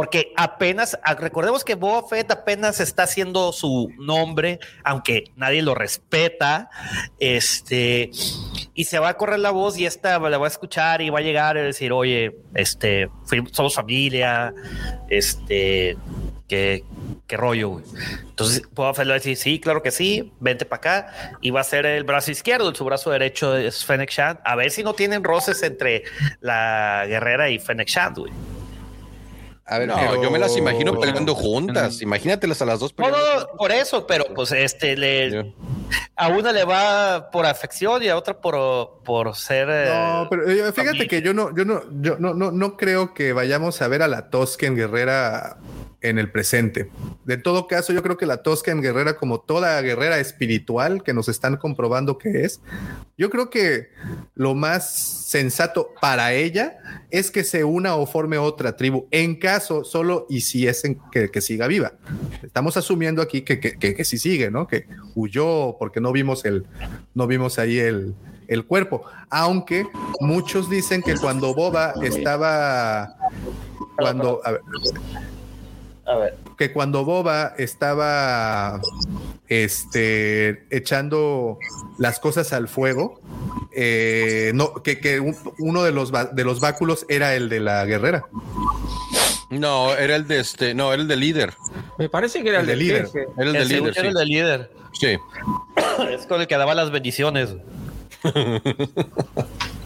Porque 0.00 0.32
apenas, 0.34 0.98
ah, 1.04 1.14
recordemos 1.14 1.62
que 1.62 1.74
Boba 1.74 2.08
Fett 2.08 2.30
apenas 2.30 2.80
está 2.80 3.02
haciendo 3.02 3.52
su 3.52 3.92
nombre, 3.98 4.58
aunque 4.82 5.24
nadie 5.36 5.60
lo 5.60 5.74
respeta, 5.74 6.70
este, 7.18 8.10
y 8.72 8.84
se 8.84 8.98
va 8.98 9.10
a 9.10 9.18
correr 9.18 9.40
la 9.40 9.50
voz 9.50 9.76
y 9.76 9.84
esta 9.84 10.18
la 10.18 10.38
va 10.38 10.46
a 10.46 10.48
escuchar 10.48 11.02
y 11.02 11.10
va 11.10 11.18
a 11.18 11.20
llegar 11.20 11.58
y 11.58 11.60
decir, 11.60 11.92
oye, 11.92 12.34
este, 12.54 13.10
somos 13.52 13.74
familia, 13.74 14.54
este, 15.10 15.98
qué, 16.48 16.82
qué 17.26 17.36
rollo, 17.36 17.68
güey. 17.68 17.84
Entonces, 18.22 18.62
Boba 18.72 18.94
Fett 18.94 19.04
le 19.04 19.10
va 19.10 19.16
a 19.16 19.18
decir, 19.18 19.36
sí, 19.36 19.60
claro 19.60 19.82
que 19.82 19.90
sí, 19.90 20.32
vente 20.40 20.64
para 20.64 20.78
acá, 20.78 21.38
y 21.42 21.50
va 21.50 21.60
a 21.60 21.64
ser 21.64 21.84
el 21.84 22.04
brazo 22.04 22.30
izquierdo, 22.30 22.74
su 22.74 22.86
brazo 22.86 23.10
derecho 23.10 23.54
es 23.54 23.84
Fennec 23.84 24.10
Shand, 24.10 24.38
a 24.46 24.56
ver 24.56 24.70
si 24.70 24.82
no 24.82 24.94
tienen 24.94 25.22
roces 25.22 25.62
entre 25.62 26.04
la 26.40 27.04
guerrera 27.06 27.50
y 27.50 27.58
Fennec 27.58 27.88
Shand, 27.88 28.16
güey. 28.16 28.32
A 29.70 29.78
ver, 29.78 29.86
No, 29.88 29.94
pero- 29.96 30.20
yo 30.22 30.30
me 30.32 30.38
las 30.40 30.56
imagino 30.56 30.98
peleando 30.98 31.34
juntas. 31.34 32.02
Imagínatelas 32.02 32.60
a 32.60 32.64
las 32.66 32.80
dos 32.80 32.92
No, 32.98 33.04
peleando. 33.04 33.40
no, 33.52 33.56
por 33.56 33.70
eso, 33.70 34.04
pero 34.06 34.24
pues 34.34 34.50
este 34.52 34.96
le. 34.96 35.54
A 36.16 36.28
una 36.28 36.52
le 36.52 36.64
va 36.64 37.30
por 37.30 37.46
afección 37.46 38.02
y 38.02 38.08
a 38.08 38.16
otra 38.16 38.40
por, 38.40 39.00
por 39.04 39.34
ser. 39.36 39.68
No, 39.68 40.26
pero 40.28 40.50
eh, 40.50 40.72
fíjate 40.72 41.06
que 41.06 41.22
yo 41.22 41.32
no, 41.32 41.54
yo 41.56 41.64
no, 41.64 41.82
yo 42.00 42.16
no, 42.18 42.34
no, 42.34 42.50
no 42.50 42.76
creo 42.76 43.14
que 43.14 43.32
vayamos 43.32 43.80
a 43.80 43.86
ver 43.88 44.02
a 44.02 44.08
la 44.08 44.28
Tosken 44.28 44.74
Guerrera 44.74 45.56
en 46.02 46.18
el 46.18 46.30
presente. 46.30 46.90
De 47.24 47.36
todo 47.36 47.66
caso, 47.66 47.92
yo 47.92 48.02
creo 48.02 48.16
que 48.16 48.26
la 48.26 48.42
Toscan 48.42 48.80
guerrera, 48.80 49.16
como 49.16 49.40
toda 49.40 49.80
guerrera 49.82 50.18
espiritual 50.18 51.02
que 51.02 51.12
nos 51.12 51.28
están 51.28 51.56
comprobando 51.56 52.16
que 52.18 52.44
es, 52.44 52.60
yo 53.18 53.28
creo 53.28 53.50
que 53.50 53.88
lo 54.34 54.54
más 54.54 54.90
sensato 54.90 55.90
para 56.00 56.32
ella 56.32 56.78
es 57.10 57.30
que 57.30 57.44
se 57.44 57.64
una 57.64 57.96
o 57.96 58.06
forme 58.06 58.38
otra 58.38 58.76
tribu, 58.76 59.06
en 59.10 59.36
caso 59.36 59.84
solo 59.84 60.26
y 60.30 60.40
si 60.40 60.66
es 60.66 60.84
en 60.84 60.98
que, 61.12 61.30
que, 61.30 61.40
siga 61.40 61.66
viva. 61.66 61.92
Estamos 62.42 62.76
asumiendo 62.76 63.20
aquí 63.20 63.42
que, 63.42 63.60
que, 63.60 63.76
que, 63.76 64.04
sí 64.04 64.18
sigue, 64.18 64.50
¿no? 64.50 64.66
Que 64.66 64.86
huyó 65.14 65.76
porque 65.78 66.00
no 66.00 66.12
vimos 66.12 66.44
el, 66.44 66.66
no 67.14 67.26
vimos 67.26 67.58
ahí 67.58 67.78
el, 67.78 68.14
el 68.48 68.64
cuerpo. 68.64 69.04
Aunque 69.28 69.86
muchos 70.20 70.70
dicen 70.70 71.02
que 71.02 71.14
cuando 71.16 71.54
Boba 71.54 71.94
estaba, 72.02 73.16
cuando, 73.96 74.40
que 76.56 76.72
cuando 76.72 77.04
Boba 77.04 77.54
estaba 77.58 78.80
este, 79.48 80.64
echando 80.70 81.58
las 81.98 82.20
cosas 82.20 82.52
al 82.52 82.68
fuego, 82.68 83.20
eh, 83.72 84.52
no, 84.54 84.74
que, 84.82 85.20
uno 85.58 85.82
de 85.82 85.92
los, 85.92 86.12
de 86.12 86.44
los 86.44 86.60
báculos 86.60 87.06
era 87.08 87.34
el 87.34 87.48
de 87.48 87.60
la 87.60 87.84
guerrera. 87.84 88.24
No, 89.50 89.94
era 89.94 90.16
el 90.16 90.28
de 90.28 90.40
este, 90.40 90.74
no, 90.74 90.92
era 90.92 91.02
el 91.02 91.08
de 91.08 91.16
líder. 91.16 91.54
Me 91.98 92.08
parece 92.08 92.42
que 92.42 92.50
era 92.50 92.60
el, 92.60 92.66
de 92.66 92.76
líder. 92.76 93.08
Era 93.36 93.46
el, 93.46 93.52
de 93.52 93.64
líder. 93.64 93.98
Era 93.98 94.08
el 94.08 94.14
de 94.14 94.26
líder. 94.26 94.70
Sí. 94.92 95.18
Es 96.10 96.26
con 96.26 96.40
el 96.40 96.46
que 96.46 96.56
daba 96.56 96.74
las 96.74 96.90
bendiciones. 96.90 97.56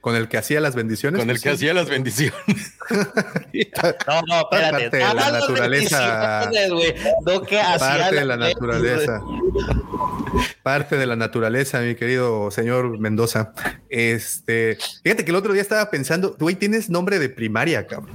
Con 0.00 0.16
el 0.16 0.28
que 0.28 0.38
hacía 0.38 0.60
las 0.60 0.74
bendiciones. 0.74 1.20
Con 1.20 1.30
el 1.30 1.40
que 1.40 1.50
hacía 1.50 1.74
las 1.74 1.88
bendiciones. 1.88 2.34
no, 2.90 4.22
no, 4.26 4.40
espérate. 4.40 4.90
Parte 4.90 4.96
de 4.96 5.14
la 5.14 5.30
naturaleza. 5.30 6.50
parte 7.78 8.16
de 8.16 8.24
la 8.24 8.36
naturaleza. 8.36 9.20
Parte 10.62 10.96
de 10.96 11.06
la 11.06 11.16
naturaleza, 11.16 11.80
mi 11.80 11.94
querido 11.94 12.50
señor 12.50 12.98
Mendoza. 12.98 13.52
Este, 13.88 14.78
fíjate 15.02 15.24
que 15.24 15.30
el 15.30 15.36
otro 15.36 15.52
día 15.52 15.62
estaba 15.62 15.90
pensando, 15.90 16.36
güey, 16.38 16.54
tienes 16.54 16.88
nombre 16.90 17.18
de 17.18 17.28
primaria, 17.28 17.86
cabrón. 17.86 18.14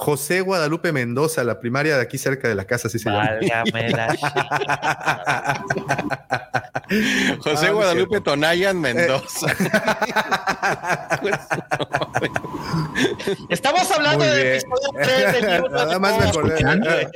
José 0.00 0.40
Guadalupe 0.40 0.92
Mendoza, 0.92 1.44
la 1.44 1.60
primaria 1.60 1.96
de 1.96 2.02
aquí 2.02 2.16
cerca 2.16 2.48
de 2.48 2.54
la 2.54 2.64
casa, 2.64 2.88
así 2.88 2.98
se 2.98 3.10
llama. 3.10 3.28
José 7.40 7.66
ah, 7.66 7.70
Guadalupe 7.70 8.22
Tonayan 8.22 8.80
Mendoza. 8.80 9.48
Estamos 13.50 13.90
hablando 13.90 14.24
del 14.24 14.46
episodio 14.46 14.90
3 15.02 15.32
del 15.34 15.52
libro. 15.52 15.68
Nada 15.68 15.98
más 15.98 16.18
me 16.18 16.28
acordé. 16.28 16.64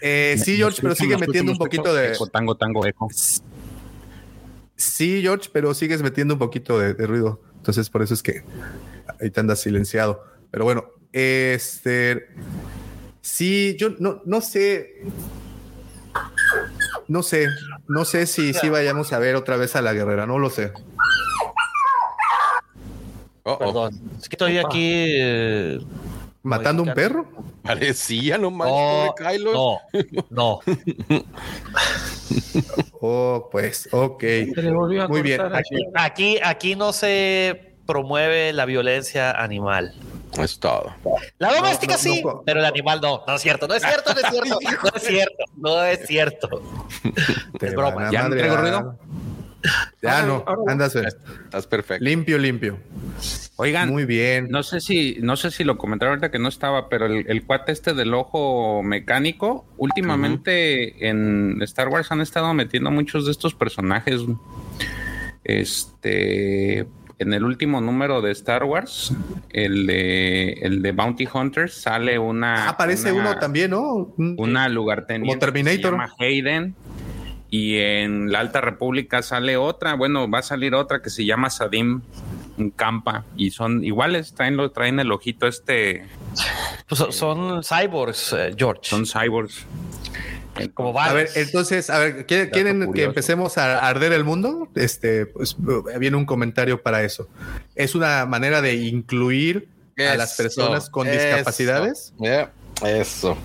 Eh, 0.00 0.40
sí, 0.42 0.56
George, 0.56 0.80
pero 0.80 0.94
sigue 0.94 1.18
metiendo 1.18 1.52
un 1.52 1.58
poquito 1.58 1.94
de. 1.94 2.16
Tango, 2.32 2.56
tango, 2.56 2.86
eco. 2.86 3.08
Sí, 4.74 5.20
George, 5.20 5.50
pero 5.52 5.74
sigues 5.74 6.02
metiendo 6.02 6.34
un 6.34 6.38
poquito 6.40 6.78
de, 6.78 6.94
de 6.94 7.06
ruido. 7.06 7.40
Entonces, 7.58 7.90
por 7.90 8.02
eso 8.02 8.14
es 8.14 8.22
que 8.22 8.42
ahí 9.20 9.30
te 9.30 9.38
andas 9.38 9.60
silenciado. 9.60 10.24
Pero 10.50 10.64
bueno, 10.64 10.86
este. 11.12 12.28
Sí, 13.20 13.76
yo 13.78 13.90
no, 13.98 14.22
no 14.24 14.40
sé. 14.40 15.02
No 17.08 17.22
sé, 17.22 17.46
no 17.88 18.04
sé 18.04 18.26
si, 18.26 18.54
si 18.54 18.68
vayamos 18.68 19.12
a 19.12 19.18
ver 19.18 19.36
otra 19.36 19.56
vez 19.56 19.76
a 19.76 19.82
la 19.82 19.92
guerrera, 19.92 20.26
no 20.26 20.38
lo 20.38 20.50
sé. 20.50 20.72
Perdón, 23.44 24.00
es 24.18 24.28
que 24.28 24.34
estoy 24.34 24.58
aquí. 24.58 25.04
Eh, 25.20 25.80
¿Matando 26.42 26.82
un 26.82 26.94
perro? 26.94 27.26
Parecía 27.62 28.38
no 28.38 28.50
no, 28.50 29.14
No, 29.54 29.78
no. 30.30 30.60
oh, 33.00 33.48
pues, 33.50 33.88
ok. 33.92 34.24
Muy 35.08 35.22
bien. 35.22 35.40
aquí, 35.94 36.38
aquí 36.42 36.74
no 36.74 36.92
se 36.92 37.71
promueve 37.86 38.52
la 38.52 38.64
violencia 38.64 39.30
animal. 39.32 39.94
Es 40.38 40.58
todo. 40.58 40.94
La 41.38 41.52
doméstica 41.52 41.98
sí, 41.98 42.22
pero 42.46 42.60
el 42.60 42.66
animal 42.66 43.00
no. 43.02 43.22
No 43.26 43.34
es 43.34 43.42
cierto, 43.42 43.68
no 43.68 43.74
es 43.74 43.82
cierto, 43.82 44.14
no 44.14 44.20
es 44.20 44.30
cierto, 44.30 44.58
no 44.60 44.90
es 44.94 45.02
cierto, 45.02 45.44
no 45.56 45.84
es 45.84 46.06
cierto. 46.06 46.86
es 47.60 47.74
broma. 47.74 48.10
¿Ya 48.10 48.28
no 48.28 48.36
traigo 48.36 48.56
ruido? 48.56 48.98
Ya 50.00 50.22
no, 50.22 50.44
andas. 50.66 50.96
Estás 50.96 51.66
perfecto. 51.66 52.04
Limpio, 52.04 52.38
limpio. 52.38 52.78
Oigan, 53.56 53.90
muy 53.90 54.06
bien. 54.06 54.48
No 54.50 54.62
sé 54.62 54.80
si, 54.80 55.18
no 55.20 55.36
sé 55.36 55.50
si 55.50 55.62
lo 55.62 55.78
comentaron 55.78 56.12
ahorita 56.12 56.30
que 56.30 56.38
no 56.38 56.48
estaba, 56.48 56.88
pero 56.88 57.06
el, 57.06 57.44
cuate 57.44 57.70
este 57.70 57.94
del 57.94 58.14
ojo 58.14 58.82
mecánico, 58.82 59.66
últimamente 59.76 61.08
en 61.08 61.60
Star 61.62 61.88
Wars 61.88 62.10
han 62.10 62.20
estado 62.20 62.52
metiendo 62.54 62.90
muchos 62.90 63.26
de 63.26 63.32
estos 63.32 63.54
personajes. 63.54 64.22
Este, 65.44 66.86
en 67.22 67.32
el 67.32 67.44
último 67.44 67.80
número 67.80 68.20
de 68.20 68.30
Star 68.32 68.64
Wars, 68.64 69.14
el 69.50 69.86
de, 69.86 70.52
el 70.62 70.82
de 70.82 70.92
Bounty 70.92 71.26
Hunters, 71.32 71.74
sale 71.74 72.18
una. 72.18 72.68
Aparece 72.68 73.12
uno 73.12 73.38
también, 73.38 73.70
¿no? 73.70 74.12
Una 74.16 74.68
lugarteniente. 74.68 75.28
Como 75.28 75.38
Terminator. 75.38 75.78
se 75.78 75.90
llama 75.90 76.12
Hayden. 76.18 76.74
Y 77.50 77.78
en 77.78 78.32
la 78.32 78.40
Alta 78.40 78.62
República 78.62 79.22
sale 79.22 79.58
otra. 79.58 79.94
Bueno, 79.94 80.30
va 80.30 80.38
a 80.38 80.42
salir 80.42 80.74
otra 80.74 81.02
que 81.02 81.10
se 81.10 81.26
llama 81.26 81.50
Sadim 81.50 82.00
Campa. 82.76 83.24
Y 83.36 83.50
son 83.50 83.84
iguales, 83.84 84.32
traen, 84.34 84.56
lo, 84.56 84.70
traen 84.70 85.00
el 85.00 85.12
ojito 85.12 85.46
este. 85.46 86.06
Pues 86.88 87.04
son 87.10 87.62
cyborgs, 87.62 88.32
eh, 88.32 88.54
George. 88.56 88.80
Son 88.84 89.04
cyborgs. 89.06 89.66
Como 90.74 90.98
a 91.00 91.12
ver, 91.12 91.30
entonces, 91.34 91.88
a 91.90 91.98
ver, 91.98 92.26
¿quieren 92.26 92.92
que 92.92 93.04
empecemos 93.04 93.58
a 93.58 93.78
arder 93.78 94.12
el 94.12 94.24
mundo? 94.24 94.68
Este, 94.74 95.26
pues 95.26 95.56
viene 95.98 96.16
un 96.16 96.26
comentario 96.26 96.82
para 96.82 97.02
eso. 97.02 97.28
Es 97.74 97.94
una 97.94 98.26
manera 98.26 98.60
de 98.60 98.74
incluir 98.74 99.68
a 99.98 100.14
las 100.16 100.34
personas 100.36 100.90
con 100.90 101.10
discapacidades. 101.10 102.12
Eso. 102.84 103.36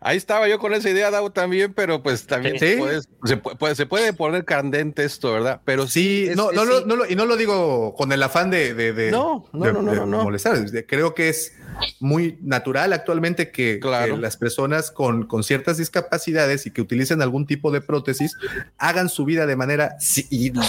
Ahí 0.00 0.16
estaba 0.16 0.48
yo 0.48 0.58
con 0.58 0.72
esa 0.72 0.88
idea, 0.88 1.10
Dau, 1.10 1.30
también, 1.30 1.74
pero 1.74 2.02
pues 2.02 2.26
también 2.26 2.58
se, 2.58 2.76
puede, 2.78 3.74
se, 3.74 3.86
puede, 3.86 4.12
poner 4.12 4.44
candente 4.44 5.04
esto, 5.04 5.32
¿verdad? 5.32 5.60
Pero 5.64 5.86
sí, 5.88 6.30
no, 6.36 6.52
no, 6.52 6.64
no, 6.64 7.06
y 7.06 7.16
no 7.16 7.26
lo 7.26 7.36
digo 7.36 7.94
con 7.94 8.12
el 8.12 8.22
afán 8.22 8.50
de, 8.50 8.72
de, 8.74 9.10
no, 9.10 9.46
no, 9.52 10.22
molestar. 10.22 10.58
Creo 10.86 11.14
que 11.14 11.28
es 11.28 11.52
muy 12.00 12.38
natural 12.42 12.92
actualmente 12.92 13.50
que, 13.50 13.80
las 14.18 14.36
personas 14.36 14.90
con, 14.90 15.26
con, 15.26 15.44
ciertas 15.44 15.76
discapacidades 15.76 16.66
y 16.66 16.70
que 16.70 16.80
utilicen 16.80 17.22
algún 17.22 17.46
tipo 17.46 17.70
de 17.70 17.80
prótesis 17.80 18.36
hagan 18.78 19.08
su 19.08 19.24
vida 19.24 19.46
de 19.46 19.56
manera 19.56 19.96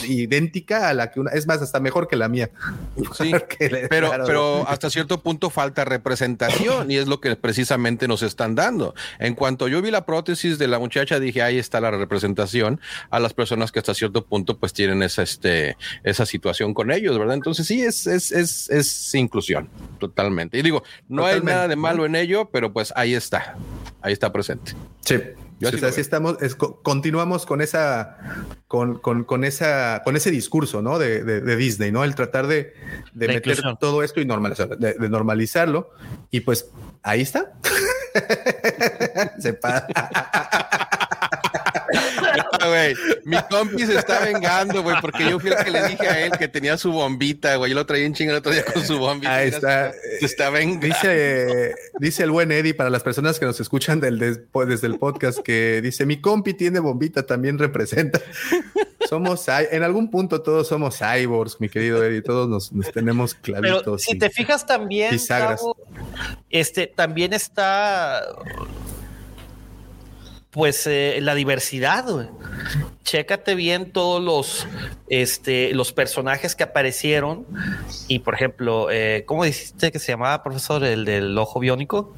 idéntica 0.04 0.90
a 0.90 0.94
la 0.94 1.12
que 1.12 1.20
una, 1.20 1.32
es 1.32 1.48
más, 1.48 1.62
hasta 1.62 1.80
mejor 1.80 2.08
que 2.08 2.16
la 2.16 2.28
mía. 2.28 2.50
Sí, 3.18 3.32
pero, 3.90 4.12
pero 4.26 4.68
hasta 4.68 4.90
cierto 4.90 5.22
punto 5.22 5.50
falta 5.50 5.86
representación 5.86 6.92
y 6.92 6.98
es 6.98 7.08
lo 7.08 7.20
que 7.20 7.36
precisamente 7.36 8.08
nos 8.08 8.22
están 8.22 8.54
dando. 8.54 8.94
En 9.20 9.34
cuanto 9.34 9.68
yo 9.68 9.82
vi 9.82 9.92
la 9.92 10.06
prótesis 10.06 10.60
de 10.60 10.68
la 10.68 10.78
muchacha, 10.78 11.20
dije, 11.20 11.42
ahí 11.42 11.58
está 11.58 11.82
la 11.82 11.90
representación 11.90 12.80
a 13.10 13.20
las 13.20 13.34
personas 13.34 13.72
que 13.72 13.80
hasta 13.80 13.94
cierto 13.94 14.26
punto 14.26 14.58
pues 14.58 14.74
tienen 14.74 15.02
esa, 15.04 15.24
este, 15.24 15.78
esa 16.04 16.26
situación 16.26 16.74
con 16.74 16.92
ellos, 16.92 17.18
¿verdad? 17.18 17.36
Entonces 17.36 17.66
sí, 17.66 17.82
es, 17.82 18.08
es, 18.08 18.32
es, 18.32 18.70
es 18.70 19.16
inclusión, 19.16 19.70
totalmente. 20.00 20.58
Y 20.58 20.62
digo, 20.62 20.84
no 21.08 21.26
hay 21.26 21.42
nada 21.42 21.68
de 21.68 21.76
malo 21.76 22.06
en 22.06 22.16
ello, 22.16 22.50
pero 22.52 22.74
pues 22.74 22.94
ahí 22.96 23.14
está, 23.14 23.56
ahí 24.02 24.14
está 24.14 24.32
presente. 24.32 24.74
Sí. 25.02 25.22
Yo 25.60 25.70
así, 25.70 26.02
estamos, 26.02 26.38
continuamos 26.84 27.48
con 27.48 27.62
esa, 27.62 28.18
con, 28.68 29.00
con, 29.00 29.24
con, 29.24 29.44
esa, 29.44 30.04
con 30.04 30.16
ese 30.16 30.30
discurso, 30.30 30.84
¿no? 30.84 31.00
De, 31.00 31.24
de, 31.24 31.56
Disney, 31.56 31.92
¿no? 31.92 32.04
El 32.04 32.14
tratar 32.14 32.46
de, 32.46 32.76
de 33.14 33.28
meter 33.28 33.60
todo 33.80 34.04
esto 34.04 34.22
y 34.22 34.26
normalizarlo, 34.26 34.76
de, 34.76 35.10
normalizarlo. 35.10 35.90
Y 36.30 36.42
pues 36.42 36.70
ahí 37.02 37.22
está. 37.22 37.54
Se 39.40 39.58
mi 43.26 43.38
compi 43.50 43.86
se 43.86 43.98
está 43.98 44.26
vengando, 44.26 44.84
güey, 44.84 44.96
porque 45.02 45.30
yo 45.30 45.40
fui 45.40 45.50
el 45.50 45.64
que 45.64 45.72
le 45.72 45.88
dije 45.88 46.08
a 46.08 46.26
él 46.26 46.32
que 46.38 46.48
tenía 46.48 46.78
su 46.78 46.92
bombita, 46.92 47.56
güey. 47.56 47.72
Yo 47.72 47.76
lo 47.76 47.86
traía 47.86 48.06
en 48.06 48.14
chinga 48.14 48.32
el 48.32 48.40
otro 48.40 48.52
día 48.52 48.66
con 48.66 48.86
su 48.86 48.98
bombita. 48.98 49.36
Ahí 49.36 49.50
está. 49.50 49.94
Se, 50.20 50.26
está 50.26 50.50
vengando. 50.50 50.88
Dice, 50.88 51.76
dice 52.00 52.24
el 52.24 52.32
buen 52.32 52.52
Eddie 52.52 52.74
para 52.74 52.90
las 52.90 53.04
personas 53.04 53.40
que 53.40 53.46
nos 53.46 53.60
escuchan 53.60 54.00
del, 54.00 54.20
desde 54.20 54.88
el 54.88 54.98
podcast 54.98 55.40
que 55.40 55.82
dice: 55.82 56.06
Mi 56.06 56.22
compi 56.22 56.54
tiene 56.54 56.80
bombita, 56.80 57.26
también 57.26 57.58
representa. 57.58 58.22
Somos, 59.08 59.48
en 59.48 59.84
algún 59.84 60.10
punto 60.10 60.42
todos 60.42 60.68
somos 60.68 60.98
cyborgs, 60.98 61.62
mi 61.62 61.70
querido 61.70 62.04
Eddie, 62.04 62.22
todos 62.22 62.72
nos, 62.72 62.92
tenemos 62.92 63.34
clavitos. 63.36 63.84
Pero 63.84 63.98
si 63.98 64.18
te 64.18 64.30
fijas 64.30 64.66
también, 64.66 65.18
este, 66.50 66.88
también 66.88 67.34
está 67.34 68.22
pues 70.58 70.88
eh, 70.88 71.20
la 71.22 71.36
diversidad. 71.36 72.32
Chécate 73.04 73.54
bien 73.54 73.92
todos 73.92 74.20
los, 74.20 74.68
este, 75.08 75.72
los 75.76 75.94
personajes 75.94 76.56
que 76.56 76.64
aparecieron. 76.64 77.46
Y 78.08 78.20
por 78.20 78.34
ejemplo, 78.34 78.90
eh, 78.90 79.24
¿cómo 79.28 79.44
dijiste 79.44 79.92
que 79.92 80.00
se 80.00 80.14
llamaba, 80.14 80.42
profesor, 80.42 80.84
el 80.84 81.06
del 81.06 81.38
ojo 81.38 81.60
biónico? 81.60 82.16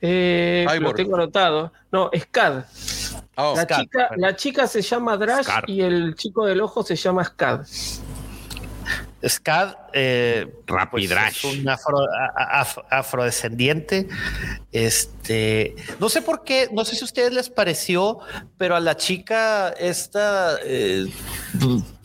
Eh, 0.00 0.66
lo 0.80 0.92
tengo 0.92 1.14
anotado. 1.14 1.72
No, 1.92 2.10
Scad. 2.18 2.64
Oh, 3.36 3.54
la, 3.54 3.62
Scad, 3.62 3.80
chica, 3.82 4.06
bueno. 4.08 4.26
la 4.26 4.34
chica 4.36 4.66
se 4.66 4.82
llama 4.82 5.16
Drash 5.16 5.44
Scar. 5.44 5.70
y 5.70 5.82
el 5.82 6.16
chico 6.16 6.46
del 6.46 6.60
ojo 6.60 6.82
se 6.82 6.96
llama 6.96 7.22
Scad. 7.22 7.60
Scad, 9.26 9.74
eh, 9.94 10.46
pues, 10.90 11.10
es 11.10 11.44
un 11.44 11.64
afro- 11.68 12.06
af- 12.36 12.84
afrodescendiente. 12.88 14.08
Este, 14.70 15.74
no 15.98 16.08
sé 16.08 16.22
por 16.22 16.44
qué, 16.44 16.68
no 16.72 16.84
sé 16.84 16.94
si 16.94 17.02
a 17.02 17.04
ustedes 17.06 17.32
les 17.32 17.50
pareció, 17.50 18.20
pero 18.58 18.76
a 18.76 18.80
la 18.80 18.96
chica 18.96 19.70
esta 19.70 20.56
eh, 20.64 21.06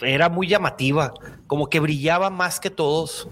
era 0.02 0.30
muy 0.30 0.48
llamativa, 0.48 1.14
como 1.46 1.70
que 1.70 1.80
brillaba 1.80 2.30
más 2.32 2.60
que 2.60 2.72
todos. 2.72 3.28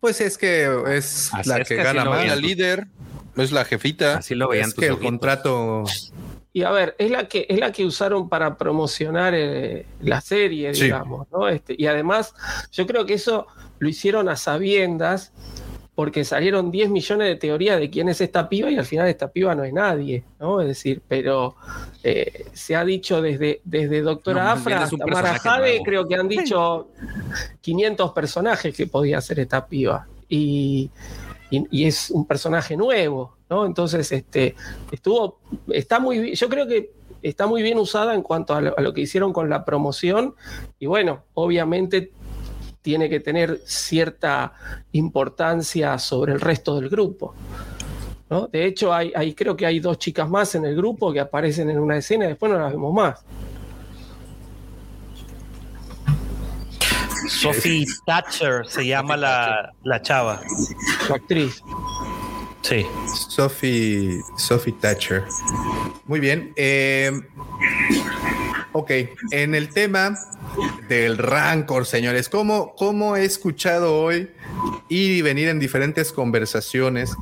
Pues 0.00 0.20
es 0.20 0.38
que 0.38 0.64
es 0.88 1.30
Así 1.34 1.48
la 1.48 1.58
es 1.58 1.68
que, 1.68 1.76
gana 1.76 2.04
más. 2.06 2.26
la 2.26 2.36
líder, 2.36 2.86
es 3.36 3.52
la 3.52 3.64
jefita. 3.64 4.16
Así 4.18 4.34
lo 4.34 4.48
veían 4.48 4.68
Es 4.70 4.74
tus 4.74 4.82
que 4.84 4.88
el 4.90 4.98
contrato 4.98 5.84
Y 6.52 6.64
a 6.64 6.70
ver, 6.70 6.94
es 6.98 7.10
la 7.10 7.28
que, 7.28 7.46
es 7.48 7.58
la 7.58 7.72
que 7.72 7.84
usaron 7.86 8.28
para 8.28 8.58
promocionar 8.58 9.32
eh, 9.34 9.86
la 10.02 10.20
serie, 10.20 10.74
Sí. 10.74 10.84
digamos, 10.84 11.26
¿no? 11.32 11.48
Este, 11.48 11.74
y 11.78 11.86
además, 11.86 12.34
yo 12.72 12.86
creo 12.86 13.06
que 13.06 13.14
eso 13.14 13.46
lo 13.78 13.88
hicieron 13.88 14.28
a 14.28 14.36
sabiendas, 14.36 15.32
porque 15.94 16.24
salieron 16.24 16.70
10 16.70 16.88
millones 16.90 17.28
de 17.28 17.36
teorías 17.36 17.78
de 17.78 17.90
quién 17.90 18.08
es 18.08 18.20
esta 18.20 18.48
piba, 18.48 18.70
y 18.70 18.76
al 18.76 18.84
final 18.84 19.08
esta 19.08 19.28
piba 19.30 19.54
no 19.54 19.64
es 19.64 19.72
nadie, 19.72 20.24
¿no? 20.40 20.60
Es 20.60 20.66
decir, 20.68 21.02
pero 21.06 21.54
eh, 22.02 22.44
se 22.52 22.76
ha 22.76 22.84
dicho 22.84 23.20
desde, 23.22 23.60
desde 23.64 24.00
Doctora 24.02 24.44
No, 24.44 24.50
Afra 24.52 24.82
hasta 24.84 25.06
Mara 25.06 25.38
Jade, 25.38 25.68
nuevo. 25.70 25.84
creo 25.84 26.08
que 26.08 26.14
han 26.16 26.28
dicho 26.28 26.88
500 27.60 28.12
personajes 28.12 28.74
que 28.74 28.86
podía 28.86 29.20
ser 29.20 29.40
esta 29.40 29.66
piba. 29.66 30.06
Y, 30.28 30.90
y- 31.70 31.84
es 31.86 32.10
un 32.10 32.26
personaje 32.26 32.76
nuevo, 32.76 33.36
¿no? 33.50 33.66
Entonces, 33.66 34.10
este, 34.12 34.54
estuvo, 34.90 35.38
está 35.68 35.98
muy 36.00 36.18
bien, 36.18 36.34
yo 36.34 36.48
creo 36.48 36.66
que 36.66 36.90
está 37.22 37.46
muy 37.46 37.62
bien 37.62 37.78
usada 37.78 38.14
en 38.14 38.22
cuanto 38.22 38.54
a 38.54 38.60
lo, 38.60 38.76
a 38.78 38.80
lo 38.80 38.92
que 38.92 39.02
hicieron 39.02 39.32
con 39.32 39.48
la 39.50 39.64
promoción, 39.64 40.34
y 40.78 40.86
bueno, 40.86 41.24
obviamente 41.34 42.10
tiene 42.82 43.08
que 43.08 43.20
tener 43.20 43.60
cierta 43.64 44.52
importancia 44.92 45.98
sobre 45.98 46.32
el 46.32 46.40
resto 46.40 46.80
del 46.80 46.88
grupo. 46.88 47.34
¿no? 48.28 48.46
De 48.48 48.64
hecho, 48.64 48.92
hay, 48.94 49.12
hay- 49.14 49.34
creo 49.34 49.56
que 49.56 49.66
hay 49.66 49.78
dos 49.78 49.98
chicas 49.98 50.28
más 50.28 50.54
en 50.54 50.64
el 50.64 50.74
grupo 50.74 51.12
que 51.12 51.20
aparecen 51.20 51.68
en 51.70 51.78
una 51.78 51.98
escena 51.98 52.24
y 52.24 52.28
después 52.28 52.50
no 52.50 52.58
las 52.58 52.72
vemos 52.72 52.92
más. 52.92 53.24
Sophie 57.28 57.86
Thatcher 58.06 58.66
se 58.66 58.84
llama 58.86 59.16
la, 59.16 59.72
la 59.84 60.02
chava. 60.02 60.40
La 61.08 61.16
actriz. 61.16 61.62
Sí. 62.62 62.86
Sophie, 63.28 64.20
Sophie 64.36 64.74
Thatcher. 64.80 65.24
Muy 66.06 66.20
bien. 66.20 66.52
eh, 66.56 67.10
ok, 68.72 68.90
en 69.30 69.54
el 69.54 69.68
tema 69.70 70.16
del 70.88 71.18
Rancor, 71.18 71.86
señores, 71.86 72.28
¿cómo, 72.28 72.74
¿cómo 72.76 73.16
he 73.16 73.24
escuchado 73.24 73.96
hoy 73.96 74.30
ir 74.88 75.10
y 75.10 75.22
venir 75.22 75.48
en 75.48 75.58
diferentes 75.58 76.12
conversaciones 76.12 77.14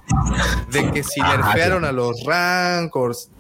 de 0.71 0.91
que 0.93 1.03
si 1.03 1.21
nerfearon 1.21 1.85
a 1.85 1.93
los 1.93 2.25
Rancors, 2.25 3.31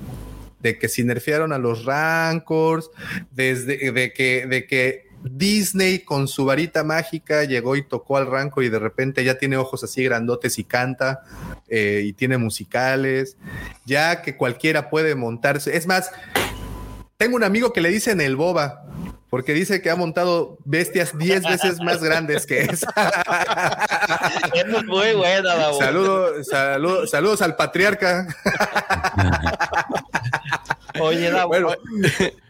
de 0.60 0.78
que 0.78 0.88
si 0.88 1.04
nerfearon 1.04 1.52
a 1.52 1.58
los 1.58 1.84
Rancors, 1.84 2.90
desde 3.30 3.92
de 3.92 4.12
que, 4.12 4.46
de 4.46 4.66
que 4.66 5.09
Disney 5.22 6.00
con 6.00 6.28
su 6.28 6.44
varita 6.44 6.82
mágica 6.84 7.44
llegó 7.44 7.76
y 7.76 7.82
tocó 7.82 8.16
al 8.16 8.26
Rancor 8.26 8.64
y 8.64 8.68
de 8.70 8.78
repente 8.78 9.22
ya 9.24 9.36
tiene 9.38 9.56
ojos 9.56 9.84
así 9.84 10.02
grandotes 10.04 10.58
y 10.58 10.64
canta 10.64 11.22
eh, 11.68 12.02
y 12.04 12.12
tiene 12.14 12.38
musicales, 12.38 13.36
ya 13.84 14.22
que 14.22 14.36
cualquiera 14.36 14.90
puede 14.90 15.14
montarse. 15.14 15.76
Es 15.76 15.86
más, 15.86 16.10
tengo 17.16 17.36
un 17.36 17.44
amigo 17.44 17.72
que 17.72 17.80
le 17.80 17.90
dicen 17.90 18.20
el 18.20 18.36
boba, 18.36 18.84
porque 19.28 19.52
dice 19.54 19.80
que 19.80 19.90
ha 19.90 19.96
montado 19.96 20.58
bestias 20.64 21.16
10 21.16 21.42
veces 21.44 21.80
más 21.80 22.02
grandes 22.02 22.46
que 22.46 22.62
esa. 22.62 22.88
Es 24.54 24.84
muy 24.86 25.12
buena. 25.14 25.72
Saludo- 25.78 26.42
saludo- 26.42 27.06
saludos 27.06 27.40
al 27.42 27.54
patriarca. 27.56 28.26
Oye, 31.00 31.30
Davo, 31.30 31.48
Bueno. 31.48 31.70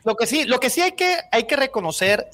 lo 0.04 0.14
que 0.16 0.26
sí, 0.26 0.44
lo 0.44 0.60
que 0.60 0.70
sí 0.70 0.80
hay 0.80 0.92
que, 0.92 1.16
hay 1.32 1.44
que 1.44 1.56
reconocer 1.56 2.28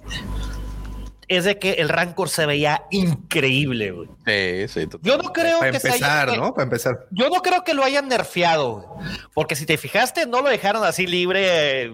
es 1.28 1.44
de 1.44 1.58
que 1.58 1.72
el 1.72 1.88
Rancor 1.88 2.28
se 2.28 2.46
veía 2.46 2.84
increíble, 2.92 3.90
güey. 3.90 4.08
Sí, 4.26 4.68
sí. 4.82 4.88
Yo 5.02 5.18
no 5.18 5.32
creo 5.32 5.58
Para 5.58 5.72
que 5.72 5.80
se 5.80 5.88
empezar, 5.88 6.28
haya- 6.30 6.38
¿no? 6.38 6.54
Para 6.54 6.64
empezar. 6.64 7.06
Yo 7.10 7.28
no 7.30 7.42
creo 7.42 7.64
que 7.64 7.74
lo 7.74 7.82
hayan 7.82 8.06
nerfeado, 8.08 8.72
güey. 8.74 9.08
porque 9.34 9.56
si 9.56 9.66
te 9.66 9.76
fijaste, 9.76 10.26
no 10.26 10.40
lo 10.42 10.48
dejaron 10.48 10.84
así 10.84 11.06
libre. 11.06 11.82
eh, 11.86 11.92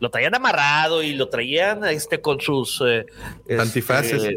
Lo 0.00 0.10
traían 0.10 0.34
amarrado 0.34 1.02
y 1.02 1.14
lo 1.14 1.28
traían 1.30 1.82
este 1.84 2.20
con 2.20 2.40
sus 2.40 2.82
eh, 2.86 3.06
este, 3.46 3.62
Antifaces. 3.62 4.22
eh, 4.24 4.36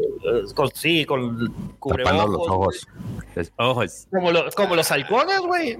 con- 0.54 0.70
sí, 0.74 1.04
con 1.04 1.36
Tapando 1.38 1.76
cubrebocos, 1.78 2.30
los 2.30 2.48
ojos. 2.48 2.88
Los 3.34 3.52
ojos. 3.56 4.06
Como, 4.10 4.32
lo- 4.32 4.50
como 4.52 4.76
los 4.76 4.90
halcones, 4.90 5.40
güey. 5.40 5.78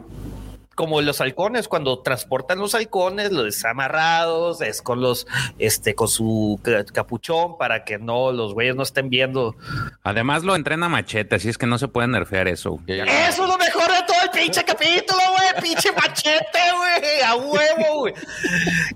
Como 0.77 1.01
los 1.01 1.21
halcones, 1.21 1.67
cuando 1.67 1.99
transportan 2.01 2.59
los 2.61 2.75
halcones, 2.77 3.33
los 3.33 3.45
desamarrados, 3.47 4.61
es 4.61 4.83
con 4.83 5.01
los, 5.01 5.27
este, 5.59 5.95
con 5.95 6.07
su 6.07 6.61
ca- 6.63 6.85
capuchón 6.85 7.57
para 7.59 7.83
que 7.85 7.99
no, 7.99 8.31
los 8.31 8.55
güeyes 8.55 8.77
no 8.77 8.83
estén 8.85 9.09
viendo. 9.11 9.57
Además 10.05 10.45
lo 10.45 10.55
entrena 10.55 10.89
machete, 10.89 11.37
así 11.37 11.49
es 11.49 11.59
que 11.59 11.67
no 11.67 11.79
se 11.79 11.89
puede 11.89 12.09
nerfear 12.09 12.47
eso. 12.47 12.79
Eso 12.87 13.43
es 13.45 13.49
lo 13.49 13.59
mejor 13.59 13.91
de 13.91 14.03
todo 14.07 14.17
el 14.23 14.31
pinche 14.31 14.63
capítulo, 14.65 15.19
güey. 15.37 15.63
Pinche 15.63 15.91
machete, 15.93 16.61
güey. 16.77 17.21
A 17.27 17.35
huevo, 17.37 17.99
güey. 18.01 18.15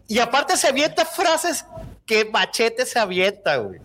Y 0.06 0.18
aparte 0.18 0.56
se 0.56 0.68
avienta 0.68 1.04
frases 1.06 1.64
que 2.06 2.26
machete 2.26 2.84
se 2.84 2.98
avienta, 2.98 3.56
güey. 3.56 3.80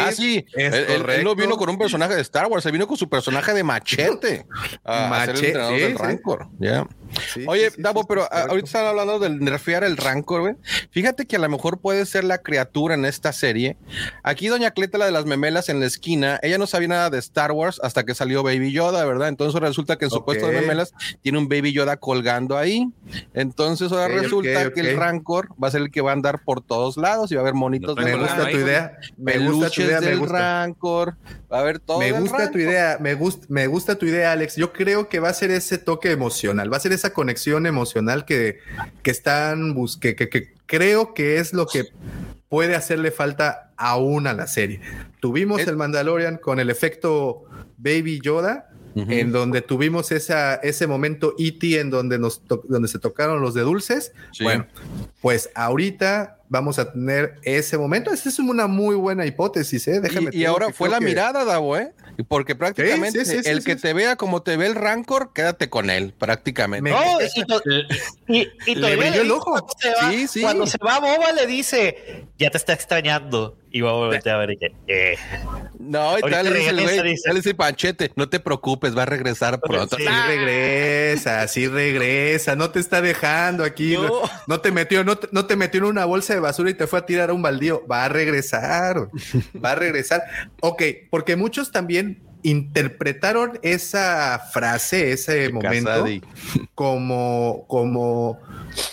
Ah, 0.00 0.12
sí. 0.12 0.44
es 0.54 0.72
él, 0.72 1.24
no 1.24 1.34
vino 1.34 1.56
con 1.56 1.68
un 1.68 1.76
personaje 1.78 2.14
de 2.14 2.20
Star 2.22 2.46
Wars, 2.46 2.64
él 2.66 2.72
vino 2.72 2.86
con 2.86 2.96
su 2.96 3.08
personaje 3.08 3.52
de 3.52 3.64
machete. 3.64 4.46
a- 4.84 5.22
a 5.22 5.26
ser 5.26 5.34
el 5.36 5.40
Machete, 5.42 5.46
entrenador 5.48 5.76
sí, 5.76 5.82
del. 5.82 5.98
Rancor. 5.98 6.48
Ya. 6.58 6.86
Sí, 7.32 7.44
Oye, 7.46 7.70
sí, 7.70 7.80
Davo, 7.82 8.00
sí, 8.00 8.06
pero 8.08 8.22
a- 8.24 8.42
ahorita 8.48 8.66
están 8.66 8.86
hablando 8.86 9.18
del 9.18 9.40
nerfear 9.40 9.84
el 9.84 9.96
Rancor, 9.96 10.40
güey. 10.42 10.54
Fíjate 10.90 11.26
que 11.26 11.36
a 11.36 11.38
lo 11.38 11.48
mejor 11.48 11.78
puede 11.78 12.06
ser 12.06 12.24
la 12.24 12.38
criatura 12.38 12.94
en 12.94 13.04
esta 13.04 13.32
serie. 13.32 13.76
Aquí 14.22 14.48
Doña 14.48 14.70
Cleta, 14.72 14.98
la 14.98 15.06
de 15.06 15.12
las 15.12 15.24
memelas 15.26 15.68
en 15.68 15.80
la 15.80 15.86
esquina, 15.86 16.38
ella 16.42 16.58
no 16.58 16.66
sabía 16.66 16.88
nada 16.88 17.10
de 17.10 17.18
Star 17.18 17.52
Wars 17.52 17.80
hasta 17.82 18.04
que 18.04 18.14
salió 18.14 18.42
Baby 18.42 18.72
Yoda, 18.72 19.04
¿verdad? 19.04 19.28
Entonces 19.28 19.60
resulta 19.60 19.96
que 19.96 20.06
en 20.06 20.10
su 20.10 20.24
puesto 20.24 20.46
de 20.46 20.60
memelas 20.60 20.92
tiene 21.22 21.38
un 21.38 21.48
Baby 21.48 21.72
Yoda 21.72 21.96
colgando 21.96 22.56
ahí. 22.58 22.88
Entonces 23.34 23.90
ahora 23.92 24.08
resulta 24.08 24.70
que 24.72 24.80
el. 24.80 24.96
Rancor 24.96 25.48
va 25.62 25.68
a 25.68 25.70
ser 25.70 25.80
el 25.82 25.90
que 25.90 26.00
va 26.00 26.10
a 26.10 26.12
andar 26.14 26.42
por 26.44 26.60
todos 26.62 26.96
lados 26.96 27.30
y 27.32 27.34
va 27.34 27.40
a 27.40 27.42
haber 27.42 27.54
monitos 27.54 27.96
Me 27.96 28.04
Me 28.04 28.10
de 28.12 28.16
gusta 28.18 28.34
Rancor, 28.36 28.50
tu 28.52 28.58
idea. 28.58 28.98
Me 29.16 29.38
gusta 29.38 29.48
tu 29.48 29.58
peluches 29.74 29.84
idea. 29.86 30.00
Me 30.00 30.06
del 30.06 30.18
gusta. 30.18 30.38
Rancor, 30.38 31.16
va 31.52 31.56
a 31.58 31.60
haber 31.60 31.78
todo 31.78 31.98
Me 31.98 32.12
gusta 32.12 32.50
tu 32.50 32.58
idea, 32.58 32.98
me 33.00 33.14
gusta, 33.14 33.46
me 33.48 33.66
gusta 33.66 33.96
tu 33.96 34.06
idea, 34.06 34.32
Alex. 34.32 34.56
Yo 34.56 34.72
creo 34.72 35.08
que 35.08 35.18
va 35.20 35.28
a 35.30 35.34
ser 35.34 35.50
ese 35.50 35.78
toque 35.78 36.10
emocional, 36.10 36.72
va 36.72 36.76
a 36.76 36.80
ser 36.80 36.92
esa 37.02 37.12
conexión 37.12 37.66
emocional 37.66 38.24
que, 38.24 38.58
que 39.02 39.10
están 39.10 39.74
bus- 39.74 39.96
que, 39.98 40.14
creo 40.66 41.14
que 41.14 41.38
es 41.38 41.52
lo 41.52 41.66
que 41.66 41.86
puede 42.48 42.74
hacerle 42.76 43.10
falta 43.10 43.72
aún 43.76 44.26
a 44.26 44.32
la 44.34 44.46
serie. 44.46 44.80
Tuvimos 45.20 45.60
el 45.62 45.76
Mandalorian 45.76 46.36
con 46.36 46.60
el 46.60 46.70
efecto 46.70 47.44
Baby 47.76 48.20
Yoda, 48.22 48.68
en 48.94 49.32
donde 49.32 49.62
tuvimos 49.62 50.12
esa, 50.12 50.56
ese 50.56 50.86
momento 50.86 51.34
E.T. 51.38 51.80
en 51.80 51.88
donde, 51.88 52.18
nos 52.18 52.42
donde 52.68 52.88
se 52.88 52.98
tocaron 52.98 53.40
los 53.40 53.54
de 53.54 53.62
dulces. 53.62 54.12
Sí. 54.32 54.44
Bueno, 54.44 54.66
pues 55.22 55.48
ahorita 55.54 56.40
vamos 56.50 56.78
a 56.78 56.92
tener 56.92 57.36
ese 57.42 57.78
momento. 57.78 58.12
Esa 58.12 58.28
es 58.28 58.38
una 58.38 58.66
muy 58.66 58.94
buena 58.94 59.24
hipótesis, 59.24 59.88
¿eh? 59.88 60.00
Déjame 60.02 60.28
Y, 60.34 60.40
y 60.40 60.44
ahora 60.44 60.72
fue 60.74 60.90
la 60.90 60.98
que- 60.98 61.06
mirada, 61.06 61.42
Davo, 61.46 61.78
¿eh? 61.78 61.94
Porque 62.28 62.54
prácticamente 62.54 63.24
sí, 63.24 63.42
sí, 63.42 63.48
el 63.48 63.60
sí, 63.60 63.64
que 63.66 63.74
sí. 63.76 63.82
te 63.82 63.92
vea 63.92 64.16
como 64.16 64.42
te 64.42 64.56
ve 64.56 64.66
el 64.66 64.74
Rancor, 64.74 65.32
quédate 65.32 65.68
con 65.70 65.90
él, 65.90 66.12
prácticamente. 66.16 66.82
Me- 66.82 66.90
No, 66.90 67.18
y, 67.34 67.44
to- 67.44 67.62
y, 68.28 68.48
y 68.66 68.74
Le 68.74 68.80
todavía 68.80 69.10
le 69.10 69.20
el 69.20 69.30
ojo. 69.30 69.50
Cuando 69.52 69.74
se, 69.78 69.90
va, 69.90 70.10
Sí, 70.10 70.26
sí. 70.28 70.40
cuando 70.42 70.66
se 70.66 70.78
va 70.78 70.98
Boba 71.00 71.32
le 71.32 71.46
dice, 71.46 72.26
ya 72.38 72.50
te 72.50 72.56
está 72.58 72.72
extrañando. 72.72 73.58
Y 73.74 73.80
va 73.80 73.90
a 73.90 73.94
voltear 73.94 74.36
a 74.36 74.38
ver 74.38 74.50
y 74.50 74.56
que, 74.58 74.72
eh. 74.86 75.16
No, 75.78 76.18
y 76.18 76.20
tal 76.20 76.52
dice 76.52 76.72
güey, 76.74 77.16
tal 77.24 77.36
dice 77.36 77.54
Panchete, 77.54 78.12
no 78.16 78.28
te 78.28 78.38
preocupes, 78.38 78.96
va 78.96 79.02
a 79.02 79.06
regresar 79.06 79.58
pronto. 79.60 79.96
Sí 79.96 80.04
Ah, 80.06 80.26
regresa, 80.28 81.48
sí 81.48 81.66
regresa, 81.68 82.54
no 82.54 82.70
te 82.70 82.80
está 82.80 83.00
dejando 83.00 83.64
aquí, 83.64 83.96
No. 84.46 84.60
te 84.60 84.70
metió, 84.70 85.04
no 85.04 85.16
te, 85.16 85.28
no 85.32 85.46
te 85.46 85.56
metió 85.56 85.78
en 85.80 85.86
una 85.86 86.04
bolsa 86.04 86.34
de 86.34 86.40
basura 86.40 86.70
y 86.70 86.74
te 86.74 86.86
fue 86.86 86.98
a 86.98 87.06
tirar 87.06 87.30
a 87.30 87.32
un 87.32 87.40
baldío, 87.40 87.82
va 87.90 88.04
a 88.04 88.08
regresar, 88.10 89.08
va 89.64 89.72
a 89.72 89.74
regresar. 89.74 90.22
Ok, 90.60 90.82
porque 91.10 91.34
muchos 91.34 91.72
también 91.72 92.22
interpretaron 92.42 93.58
esa 93.62 94.38
frase, 94.52 95.12
ese 95.12 95.50
momento 95.50 96.04
como, 96.74 97.64
como, 97.68 98.38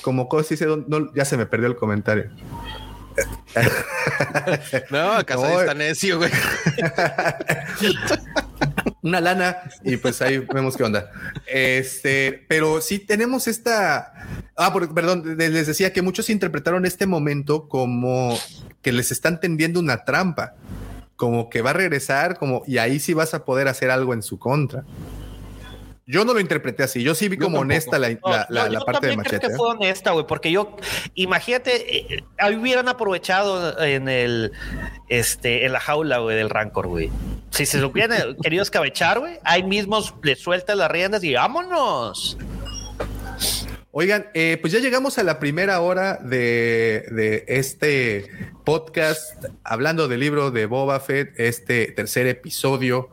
como, 0.02 0.30
¿cómo 0.30 0.44
se 0.44 0.56
dice? 0.56 0.68
No, 0.88 1.14
ya 1.14 1.26
se 1.26 1.38
me 1.38 1.46
perdió 1.46 1.68
el 1.68 1.76
comentario. 1.76 2.32
no, 4.90 5.26
Casadi 5.26 5.54
está 5.54 5.74
necio, 5.74 6.18
güey. 6.18 6.32
Una 9.02 9.22
lana 9.22 9.58
y 9.84 9.98
pues 9.98 10.22
ahí 10.22 10.40
vemos 10.40 10.76
qué 10.76 10.84
onda. 10.84 11.12
Este, 11.48 12.46
pero 12.48 12.82
sí 12.82 13.00
tenemos 13.00 13.48
esta. 13.48 14.14
Ah, 14.56 14.74
perdón, 14.74 15.38
les 15.38 15.68
decía 15.68 15.94
que 15.94 16.02
muchos 16.02 16.30
interpretaron 16.30 16.86
este 16.86 17.06
momento 17.06 17.70
como 17.70 18.38
que 18.82 18.92
les 18.92 19.12
están 19.12 19.40
tendiendo 19.40 19.80
una 19.80 20.04
trampa, 20.04 20.56
como 21.16 21.50
que 21.50 21.62
va 21.62 21.72
a 21.72 21.74
regresar, 21.74 22.38
como 22.38 22.64
y 22.68 22.78
ahí 22.78 23.00
sí 23.00 23.14
vas 23.14 23.34
a 23.34 23.46
poder 23.46 23.68
hacer 23.68 23.92
algo 23.92 24.14
en 24.14 24.22
su 24.22 24.38
contra. 24.38 24.84
Yo 26.12 26.26
no 26.26 26.34
lo 26.34 26.40
interpreté 26.40 26.82
así. 26.82 27.04
Yo 27.04 27.14
sí 27.14 27.30
vi 27.30 27.38
como 27.38 27.60
honesta 27.60 28.00
la, 28.00 28.10
parte 28.84 29.06
de 29.06 29.16
Machete. 29.16 29.38
Creo 29.38 29.52
que 29.52 29.56
fue 29.56 29.68
honesta, 29.68 30.10
güey, 30.10 30.26
porque 30.26 30.52
yo, 30.52 30.76
imagínate, 31.14 31.98
eh, 31.98 32.24
ahí 32.40 32.56
hubieran 32.56 32.90
aprovechado 32.90 33.80
en 33.80 34.10
el, 34.10 34.52
este, 35.08 35.68
en 35.68 35.72
la 35.72 35.80
jaula, 35.80 36.18
güey, 36.18 36.36
del 36.36 36.50
Rancor, 36.50 36.88
güey. 36.88 37.12
Si 37.52 37.68
se 37.68 37.78
lo 37.78 37.90
hubieran 37.90 38.36
querido 38.42 38.64
escabechar, 38.64 39.20
güey, 39.20 39.38
ahí 39.44 39.62
mismo 39.62 40.04
le 40.24 40.36
sueltas 40.36 40.76
las 40.76 40.90
riendas 40.90 41.24
y 41.24 41.36
vámonos. 41.36 42.40
Oigan, 43.92 44.30
eh, 44.34 44.58
pues 44.62 44.74
ya 44.74 44.80
llegamos 44.80 45.20
a 45.20 45.24
la 45.24 45.38
primera 45.38 45.80
hora 45.80 46.16
de, 46.16 47.06
de, 47.12 47.46
este 47.48 48.32
podcast 48.66 49.46
hablando 49.64 50.08
del 50.08 50.22
libro 50.22 50.50
de 50.50 50.66
Boba 50.66 51.00
Fett, 51.02 51.40
este 51.40 51.92
tercer 51.92 52.26
episodio 52.26 53.10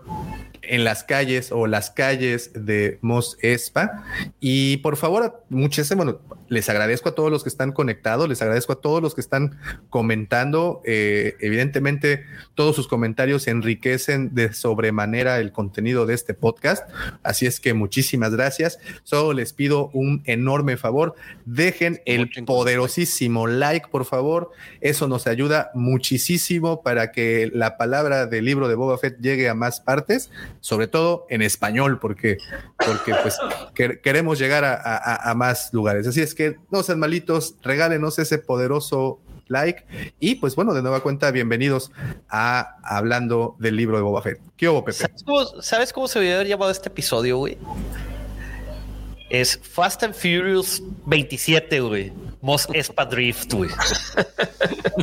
en 0.68 0.84
las 0.84 1.04
calles 1.04 1.52
o 1.52 1.66
las 1.66 1.90
calles 1.90 2.50
de 2.54 2.98
Mos 3.02 3.36
Espa. 3.40 4.04
Y 4.40 4.78
por 4.78 4.96
favor, 4.96 5.44
muchísimo, 5.48 6.04
bueno, 6.04 6.20
les 6.48 6.68
agradezco 6.68 7.10
a 7.10 7.14
todos 7.14 7.30
los 7.30 7.42
que 7.42 7.48
están 7.48 7.72
conectados, 7.72 8.28
les 8.28 8.40
agradezco 8.42 8.74
a 8.74 8.80
todos 8.80 9.02
los 9.02 9.14
que 9.14 9.20
están 9.20 9.58
comentando. 9.90 10.82
Eh, 10.84 11.36
evidentemente, 11.40 12.24
todos 12.54 12.76
sus 12.76 12.88
comentarios 12.88 13.46
enriquecen 13.46 14.34
de 14.34 14.52
sobremanera 14.52 15.38
el 15.38 15.52
contenido 15.52 16.06
de 16.06 16.14
este 16.14 16.34
podcast. 16.34 16.88
Así 17.22 17.46
es 17.46 17.60
que 17.60 17.74
muchísimas 17.74 18.34
gracias. 18.34 18.78
Solo 19.02 19.32
les 19.32 19.52
pido 19.52 19.90
un 19.92 20.22
enorme 20.24 20.76
favor. 20.76 21.14
Dejen 21.44 22.00
el 22.06 22.30
poderosísimo 22.44 23.46
like, 23.46 23.88
por 23.88 24.04
favor. 24.04 24.50
Eso 24.80 25.08
nos 25.08 25.26
ayuda 25.26 25.70
muchísimo 25.74 26.82
para 26.82 27.12
que 27.12 27.50
la 27.52 27.76
palabra 27.76 28.26
del 28.26 28.44
libro 28.44 28.68
de 28.68 28.74
Boba 28.74 28.98
Fett 28.98 29.18
llegue 29.20 29.48
a 29.48 29.54
más 29.54 29.80
partes 29.80 30.30
sobre 30.60 30.88
todo 30.88 31.26
en 31.30 31.42
español, 31.42 31.98
porque, 31.98 32.38
porque 32.76 33.14
pues 33.22 33.38
queremos 34.02 34.38
llegar 34.38 34.64
a, 34.64 35.34
más 35.34 35.72
lugares. 35.72 36.06
Así 36.06 36.20
es 36.20 36.34
que 36.36 36.58
no 36.70 36.84
sean 36.84 37.00
malitos, 37.00 37.56
regálenos 37.62 38.20
ese 38.20 38.38
poderoso 38.38 39.20
like 39.48 39.84
y 40.20 40.36
pues 40.36 40.54
bueno, 40.54 40.74
de 40.74 40.82
nueva 40.82 41.02
cuenta, 41.02 41.30
bienvenidos 41.30 41.90
a 42.28 42.76
Hablando 42.82 43.56
del 43.58 43.76
libro 43.76 43.96
de 43.96 44.02
Boba 44.02 44.22
Fett. 44.22 44.40
¿Qué 44.56 44.68
hubo, 44.68 44.84
Pepe? 44.84 45.06
¿Sabes 45.60 45.92
cómo, 45.92 46.06
se 46.06 46.18
hubiera 46.18 46.42
llamado 46.44 46.70
este 46.70 46.88
episodio, 46.88 47.38
güey? 47.38 47.58
Es 49.30 49.58
Fast 49.60 50.04
and 50.04 50.14
Furious 50.14 50.82
27, 51.06 51.80
güey. 51.80 52.12
Mos 52.42 52.68
Espa 52.72 53.06
Drift, 53.06 53.52
güey. 53.52 53.70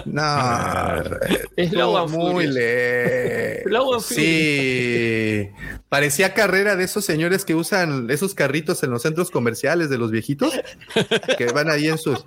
No, 0.05 1.03
es 1.55 1.71
muy 2.11 2.47
le. 2.47 3.63
Sí, 3.99 5.49
parecía 5.93 6.33
carrera 6.33 6.75
de 6.75 6.85
esos 6.85 7.05
señores 7.05 7.45
que 7.45 7.53
usan 7.53 8.09
esos 8.09 8.33
carritos 8.33 8.81
en 8.81 8.89
los 8.89 9.03
centros 9.03 9.29
comerciales 9.29 9.91
de 9.91 9.99
los 9.99 10.09
viejitos 10.09 10.51
que 11.37 11.45
van 11.53 11.69
ahí 11.69 11.87
en 11.87 11.99
sus. 11.99 12.25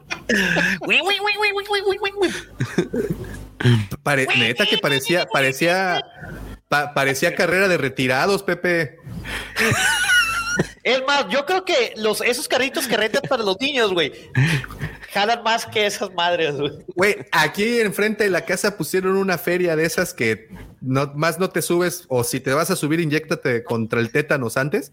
neta 4.37 4.67
que 4.67 4.79
parecía, 4.79 5.27
parecía, 5.27 6.01
parecía 6.69 7.35
carrera 7.35 7.67
de 7.67 7.77
retirados, 7.77 8.45
Pepe. 8.45 9.01
Es 10.85 11.03
más, 11.05 11.27
yo 11.29 11.45
creo 11.45 11.65
que 11.65 11.95
los, 11.97 12.21
esos 12.21 12.47
carritos 12.47 12.87
que 12.87 12.97
rentan 12.97 13.23
para 13.29 13.43
los 13.43 13.61
niños, 13.61 13.93
güey, 13.93 14.13
jalan 15.17 15.43
más 15.43 15.65
que 15.65 15.87
esas 15.87 16.13
madres, 16.13 16.57
güey. 16.95 17.17
Aquí 17.33 17.81
enfrente 17.81 18.25
de 18.25 18.31
la 18.31 18.45
casa 18.45 18.77
pusieron 18.77 19.17
una 19.17 19.39
feria 19.39 19.75
de 19.75 19.87
esas 19.87 20.13
que 20.13 20.49
no, 20.83 21.11
más 21.15 21.39
no 21.39 21.49
te 21.49 21.63
subes, 21.63 22.05
o 22.09 22.23
si 22.23 22.39
te 22.39 22.53
vas 22.53 22.71
a 22.71 22.77
subir, 22.77 23.01
inyectate 23.01 23.65
contra 23.65 24.01
el 24.01 24.11
tétanos 24.11 24.59
antes. 24.59 24.93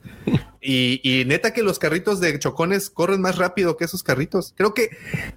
Y, 0.61 1.23
neta 1.27 1.51
que 1.51 1.61
los 1.61 1.77
carritos 1.77 2.21
de 2.21 2.39
chocones 2.39 2.89
corren 2.89 3.19
más 3.19 3.37
rápido 3.37 3.75
que 3.75 3.83
esos 3.83 4.01
carritos. 4.01 4.53
Creo 4.55 4.73
que 4.73 4.91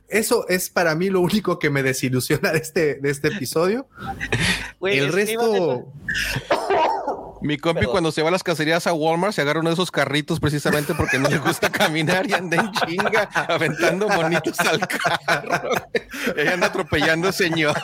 eso 0.06 0.46
es 0.48 0.70
para 0.70 0.94
mí 0.94 1.10
lo 1.10 1.20
único 1.20 1.58
que 1.58 1.68
me 1.68 1.82
desilusiona 1.82 2.52
de 2.52 2.58
este, 2.58 2.94
de 2.94 3.10
este 3.10 3.28
episodio. 3.28 3.88
el 4.82 5.12
resto. 5.12 5.92
Mi 7.42 7.58
compi 7.58 7.86
cuando 7.86 8.12
se 8.12 8.22
va 8.22 8.28
a 8.28 8.32
las 8.32 8.42
cacerías 8.42 8.86
a 8.86 8.92
Walmart 8.92 9.34
se 9.34 9.42
agarra 9.42 9.60
uno 9.60 9.70
de 9.70 9.74
esos 9.74 9.90
carritos 9.90 10.40
precisamente 10.40 10.94
porque 10.94 11.18
no 11.18 11.28
le 11.28 11.38
gusta 11.38 11.68
caminar 11.72 12.28
y 12.28 12.32
anda 12.32 12.56
en 12.56 12.72
chinga 12.72 13.28
aventando 13.48 14.08
bonitos 14.08 14.58
al 14.60 14.80
carro. 14.80 15.70
Ella 16.36 16.54
anda 16.54 16.66
atropellando 16.68 17.32
señoras. 17.32 17.82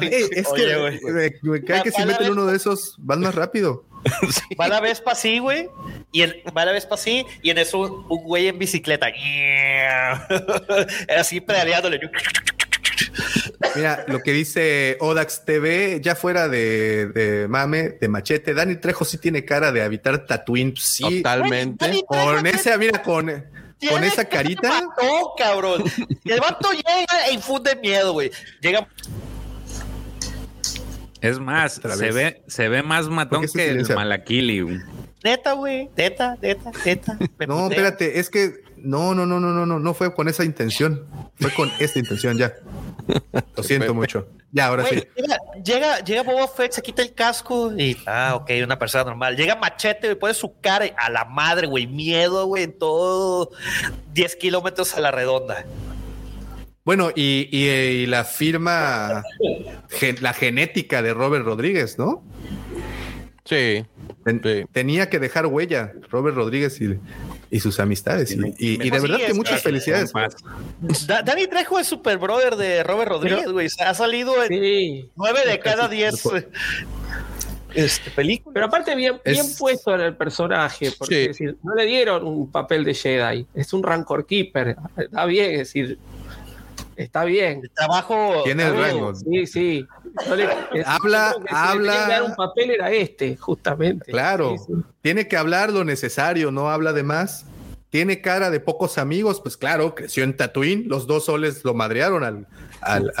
es 0.00 0.48
que 0.48 1.00
me, 1.42 1.64
cae 1.64 1.82
que 1.82 1.90
si 1.90 2.04
meten 2.04 2.32
uno 2.32 2.46
de 2.46 2.56
esos 2.56 2.96
van 2.98 3.20
más 3.20 3.34
rápido. 3.34 3.84
Va 4.60 4.68
la 4.68 4.80
Vespa 4.80 5.12
así, 5.12 5.38
güey. 5.38 5.68
Y 6.12 6.22
en, 6.22 6.34
va 6.56 6.64
la 6.64 6.72
Vespa 6.72 6.94
así, 6.94 7.26
y 7.42 7.50
en 7.50 7.58
eso 7.58 7.80
un, 7.80 8.22
güey 8.22 8.48
en 8.48 8.58
bicicleta. 8.58 9.08
así 11.18 11.40
pedaleándole. 11.40 12.00
Mira, 13.76 14.04
lo 14.08 14.20
que 14.20 14.32
dice 14.32 14.96
Odax 15.00 15.44
TV, 15.44 16.00
ya 16.02 16.14
fuera 16.14 16.48
de, 16.48 17.46
mame, 17.48 17.90
de 18.00 18.08
machete, 18.08 18.54
Dani 18.54 18.76
Trejo 18.76 19.04
sí 19.04 19.18
tiene 19.18 19.44
cara 19.44 19.72
de 19.72 19.82
habitar 19.82 20.26
Tatooine. 20.26 20.74
Sí, 20.76 21.22
totalmente. 21.22 22.04
Con 22.06 22.46
esa, 22.46 22.76
mira, 22.78 23.02
con, 23.02 23.26
con 23.88 24.04
esa 24.04 24.24
carita. 24.24 24.80
No, 24.80 25.32
cabrón. 25.36 25.84
El 26.24 26.40
vato 26.40 26.70
llega 26.72 27.28
e 27.28 27.32
infunde 27.32 27.76
miedo, 27.76 28.12
güey. 28.12 28.30
Llega. 28.60 28.88
Es 31.20 31.38
más, 31.38 31.80
se 31.82 32.12
ve, 32.12 32.42
se 32.46 32.68
ve 32.68 32.82
más 32.82 33.08
matón 33.08 33.46
que 33.52 33.70
el 33.70 33.88
Malakili. 33.88 34.80
Neta, 35.24 35.52
güey. 35.52 35.88
Neta, 35.96 36.36
neta, 36.42 36.70
neta. 36.84 37.18
No, 37.48 37.70
espérate, 37.70 38.20
es 38.20 38.28
que 38.28 38.63
no, 38.84 39.14
no, 39.14 39.26
no, 39.26 39.40
no, 39.40 39.52
no, 39.52 39.66
no, 39.66 39.78
no 39.78 39.94
fue 39.94 40.14
con 40.14 40.28
esa 40.28 40.44
intención. 40.44 41.06
Fue 41.40 41.52
con 41.52 41.70
esta 41.80 41.98
intención 41.98 42.38
ya. 42.38 42.54
Lo 43.56 43.62
siento 43.62 43.94
mucho. 43.94 44.28
Ya, 44.52 44.66
ahora 44.66 44.84
sí. 44.86 45.02
Llega, 45.64 45.98
llega, 46.04 46.22
Boba 46.22 46.46
Fett, 46.46 46.72
se 46.72 46.82
quita 46.82 47.02
el 47.02 47.12
casco 47.12 47.72
y, 47.76 47.96
ah, 48.06 48.34
ok, 48.36 48.50
una 48.62 48.78
persona 48.78 49.04
normal. 49.04 49.36
Llega 49.36 49.56
Machete, 49.56 50.12
y 50.12 50.14
pone 50.14 50.32
su 50.34 50.60
cara 50.60 50.86
a 50.96 51.10
la 51.10 51.24
madre, 51.24 51.66
güey. 51.66 51.86
Miedo, 51.86 52.46
güey, 52.46 52.64
en 52.64 52.78
todo 52.78 53.50
10 54.12 54.36
kilómetros 54.36 54.94
a 54.94 55.00
la 55.00 55.10
redonda. 55.10 55.64
Bueno, 56.84 57.10
y, 57.14 57.48
y, 57.50 58.06
la 58.06 58.24
firma, 58.24 59.24
la 60.20 60.32
genética 60.34 61.02
de 61.02 61.14
Robert 61.14 61.44
Rodríguez, 61.44 61.98
¿no? 61.98 62.22
Sí. 63.44 63.84
Tenía 64.72 65.10
que 65.10 65.18
dejar 65.18 65.46
huella 65.46 65.92
Robert 66.10 66.36
Rodríguez 66.36 66.80
y, 66.80 66.98
y 67.54 67.60
sus 67.60 67.78
amistades. 67.78 68.36
Y, 68.58 68.90
de 68.90 69.00
verdad 69.00 69.18
que 69.24 69.32
muchas 69.32 69.62
felicidades. 69.62 70.12
Dani 71.06 71.46
Trejo 71.46 71.78
es 71.78 71.86
super 71.86 72.18
brother 72.18 72.56
de 72.56 72.82
Robert 72.82 73.12
Rodríguez, 73.12 73.46
güey. 73.46 73.68
Ha 73.78 73.94
salido 73.94 74.34
en 74.42 75.08
nueve 75.14 75.40
de 75.46 75.60
cada 75.60 75.86
diez 75.86 76.20
este, 77.72 78.10
películas. 78.10 78.54
Pero 78.54 78.66
aparte, 78.66 78.96
bien, 78.96 79.20
bien 79.24 79.46
puesto 79.56 79.94
en 79.94 80.00
el 80.00 80.16
personaje, 80.16 80.90
porque 80.98 81.30
no 81.62 81.76
le 81.76 81.86
dieron 81.86 82.26
un 82.26 82.50
papel 82.50 82.82
de 82.82 82.92
Jedi, 82.92 83.46
es 83.54 83.72
un 83.72 83.84
Rancor 83.84 84.26
Keeper. 84.26 84.74
Está 84.96 85.24
bien, 85.24 85.52
es 85.52 85.58
decir, 85.58 85.96
está 86.96 87.24
bien. 87.24 87.60
El 87.62 87.70
trabajo. 87.70 88.42
Tiene 88.42 88.64
el 88.64 88.76
rango. 88.76 89.14
Sí, 89.14 89.46
sí. 89.46 89.86
habla, 90.84 91.36
habla. 91.50 92.08
dar 92.08 92.24
un 92.24 92.34
papel 92.34 92.72
era 92.72 92.90
este, 92.90 93.36
justamente. 93.36 94.10
Claro. 94.10 94.56
Tiene 95.02 95.28
que 95.28 95.36
hablar 95.36 95.70
lo 95.72 95.84
necesario, 95.84 96.50
no 96.50 96.68
habla 96.68 96.92
de 96.92 97.04
más. 97.04 97.46
Tiene 97.94 98.20
cara 98.20 98.50
de 98.50 98.58
pocos 98.58 98.98
amigos, 98.98 99.40
pues 99.40 99.56
claro, 99.56 99.94
creció 99.94 100.24
en 100.24 100.36
Tatooine, 100.36 100.88
los 100.88 101.06
dos 101.06 101.26
soles 101.26 101.62
lo 101.62 101.74
madrearon 101.74 102.24
al, 102.80 103.12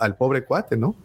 al, 0.00 0.16
pobre 0.16 0.46
cuate, 0.46 0.78
¿no? 0.78 0.96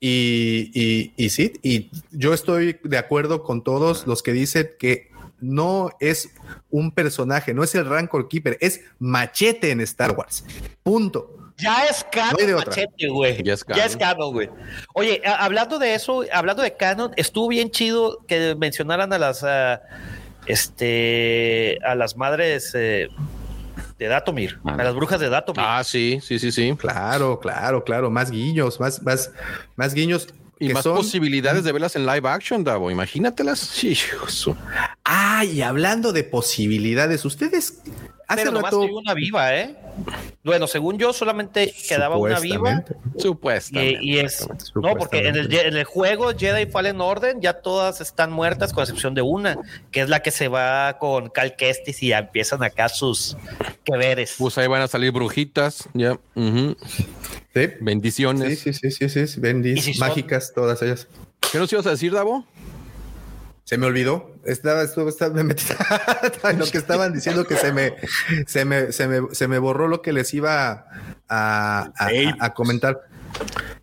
Y, 0.00 0.72
y, 0.74 1.12
y 1.16 1.30
sí, 1.30 1.52
y 1.62 1.92
yo 2.10 2.34
estoy 2.34 2.80
de 2.82 2.98
acuerdo 2.98 3.44
con 3.44 3.62
todos 3.62 4.08
los 4.08 4.20
que 4.24 4.32
dicen 4.32 4.70
que 4.80 5.12
no 5.38 5.90
es 6.00 6.30
un 6.68 6.90
personaje, 6.90 7.54
no 7.54 7.62
es 7.62 7.72
el 7.76 7.86
Rancor 7.86 8.26
Keeper, 8.26 8.58
es 8.60 8.80
machete 8.98 9.70
en 9.70 9.80
Star 9.82 10.18
Wars. 10.18 10.44
Punto. 10.82 11.52
Ya 11.58 11.84
es 11.84 12.04
canon, 12.10 12.50
No 12.50 12.56
machete, 12.56 13.08
güey. 13.08 13.44
Ya 13.44 13.52
es 13.52 13.64
Ya 13.76 13.84
es 13.84 13.96
canon. 13.96 14.16
canon, 14.16 14.32
güey. 14.32 14.50
Oye, 14.92 15.22
hablando 15.24 15.78
de 15.78 15.94
eso, 15.94 16.24
hablando 16.32 16.64
de 16.64 16.74
canon, 16.74 17.12
estuvo 17.14 17.46
bien 17.46 17.70
chido 17.70 18.24
que 18.26 18.56
mencionaran 18.56 19.12
a 19.12 19.18
las 19.18 19.44
ah, 19.44 19.80
este 20.46 21.78
a 21.84 21.94
las 21.94 22.16
madres 22.16 22.72
eh, 22.74 23.08
de 23.98 24.06
Datomir, 24.06 24.58
a 24.64 24.76
las 24.76 24.94
brujas 24.94 25.20
de 25.20 25.28
Datomir. 25.28 25.62
Ah, 25.64 25.82
sí, 25.84 26.18
sí, 26.22 26.38
sí, 26.38 26.52
sí. 26.52 26.74
Claro, 26.78 27.38
claro, 27.40 27.82
claro. 27.84 28.10
Más 28.10 28.30
guiños, 28.30 28.78
más, 28.80 29.02
más, 29.02 29.30
más 29.76 29.94
guiños. 29.94 30.28
Y 30.58 30.70
más 30.72 30.84
son- 30.84 30.96
posibilidades 30.96 31.64
de 31.64 31.72
verlas 31.72 31.96
en 31.96 32.06
live 32.06 32.26
action, 32.28 32.64
Davo. 32.64 32.90
Imagínatelas. 32.90 33.58
Sí, 33.76 33.96
Ah, 35.08 35.44
y 35.44 35.62
hablando 35.62 36.12
de 36.12 36.24
posibilidades, 36.24 37.24
ustedes 37.24 37.80
hace 38.26 38.40
Pero 38.42 38.50
nomás 38.50 38.72
rato. 38.72 38.82
hay 38.82 38.90
una 38.90 39.14
viva, 39.14 39.54
¿eh? 39.56 39.76
Bueno, 40.42 40.66
según 40.66 40.98
yo, 40.98 41.12
solamente 41.12 41.72
quedaba 41.88 42.16
una 42.16 42.40
viva. 42.40 42.84
Supuestamente. 42.84 43.20
Supuestamente. 43.22 43.98
Y, 44.04 44.10
y 44.14 44.18
es 44.18 44.32
exactamente. 44.42 44.70
no, 44.74 44.94
porque 44.96 45.18
en 45.18 45.26
el, 45.26 45.32
Supuestamente. 45.44 45.68
en 45.68 45.76
el 45.76 45.84
juego 45.84 46.32
Jedi 46.36 46.66
Fallen 46.66 47.00
Order 47.00 47.36
ya 47.40 47.52
todas 47.54 48.00
están 48.00 48.32
muertas 48.32 48.72
con 48.72 48.82
excepción 48.82 49.14
de 49.14 49.22
una, 49.22 49.56
que 49.92 50.00
es 50.00 50.08
la 50.08 50.20
que 50.22 50.32
se 50.32 50.48
va 50.48 50.98
con 50.98 51.28
Cal 51.30 51.54
Kestis 51.54 52.02
y 52.02 52.08
ya 52.08 52.18
empiezan 52.18 52.64
acá 52.64 52.88
sus 52.88 53.36
que 53.84 53.96
veres. 53.96 54.34
Pues 54.38 54.58
ahí 54.58 54.66
van 54.66 54.82
a 54.82 54.88
salir 54.88 55.12
brujitas, 55.12 55.88
ya. 55.94 56.18
Sí, 56.34 56.76
Bendiciones. 57.80 58.58
sí, 58.58 58.72
sí, 58.72 58.90
sí, 58.90 59.08
sí, 59.08 59.26
sí, 59.28 59.40
bendis, 59.40 59.78
¿Y 59.78 59.82
si 59.82 59.94
son- 59.94 60.08
mágicas, 60.08 60.52
todas 60.52 60.82
ellas. 60.82 61.06
¿Qué 61.52 61.58
nos 61.58 61.72
ibas 61.72 61.86
a 61.86 61.90
decir, 61.90 62.12
Davo? 62.12 62.44
Se 63.66 63.78
me 63.78 63.86
olvidó. 63.86 64.30
Estaba, 64.44 64.82
estuvo, 64.82 65.08
estaba, 65.08 65.34
me 65.34 65.42
metí 65.42 65.64
en 66.48 66.58
lo 66.60 66.66
que 66.66 66.78
estaban 66.78 67.12
diciendo 67.12 67.46
que 67.48 67.56
se 67.56 67.72
me, 67.72 67.94
se 68.46 68.64
me, 68.64 68.92
se 68.92 69.08
me, 69.08 69.34
se 69.34 69.48
me 69.48 69.58
borró 69.58 69.88
lo 69.88 70.02
que 70.02 70.12
les 70.12 70.32
iba 70.34 70.70
a, 70.70 70.86
a- 71.28 71.90
a- 71.98 72.10
a 72.46 72.54
comentar. 72.54 73.00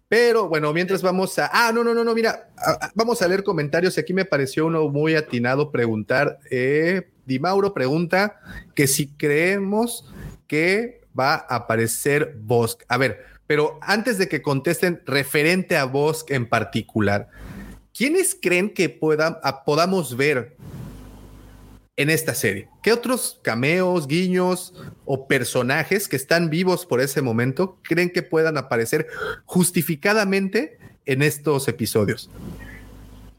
Pero 0.07 0.47
bueno, 0.47 0.72
mientras 0.72 1.01
vamos 1.01 1.38
a. 1.38 1.49
Ah, 1.51 1.72
no, 1.73 1.84
no, 1.84 1.93
no, 1.93 2.03
no, 2.05 2.14
mira, 2.15 2.47
vamos 2.95 3.22
a 3.22 3.27
leer 3.27 3.43
comentarios. 3.43 3.97
y 3.97 3.99
Aquí 3.99 4.14
me 4.14 4.23
pareció 4.26 4.65
uno 4.68 4.88
muy 4.88 5.15
atinado 5.15 5.69
preguntar. 5.72 6.39
Eh, 6.49 7.10
Di 7.26 7.39
Mauro 7.39 7.73
pregunta 7.73 8.39
que 8.76 8.88
si 8.88 9.07
creemos 9.07 10.10
que 10.47 11.01
va 11.18 11.34
a 11.34 11.55
aparecer 11.57 12.38
Bosk. 12.39 12.84
A 12.88 12.97
ver, 12.97 13.26
pero 13.47 13.80
antes 13.81 14.18
de 14.18 14.30
que 14.30 14.41
contesten 14.41 15.01
referente 15.05 15.76
a 15.77 15.84
Bosk 15.85 16.31
en 16.31 16.47
particular, 16.47 17.27
¿quiénes 17.95 18.37
creen 18.39 18.69
que 18.73 18.89
puedan, 18.89 19.37
a- 19.43 19.63
podamos 19.63 20.15
ver 20.17 20.55
en 21.95 22.09
esta 22.09 22.33
serie? 22.33 22.67
¿Qué 22.81 22.91
otros 22.91 23.39
cameos, 23.43 24.07
guiños 24.07 24.73
o 25.05 25.27
personajes 25.27 26.07
que 26.07 26.15
están 26.15 26.49
vivos 26.49 26.85
por 26.85 27.01
ese 27.01 27.21
momento 27.21 27.77
creen 27.83 28.09
que 28.09 28.23
puedan 28.23 28.57
aparecer 28.57 29.07
justificadamente 29.45 30.77
en 31.05 31.21
estos 31.21 31.67
episodios? 31.67 32.29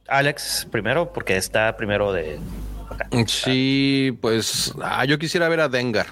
Alex 0.07 0.67
primero, 0.71 1.13
porque 1.13 1.37
está 1.37 1.77
primero 1.77 2.13
de 2.13 2.39
acá. 2.91 3.09
Sí, 3.27 4.17
pues 4.21 4.73
ah, 4.83 5.05
yo 5.07 5.19
quisiera 5.19 5.49
ver 5.49 5.61
a 5.61 5.69
Dengar. 5.69 6.07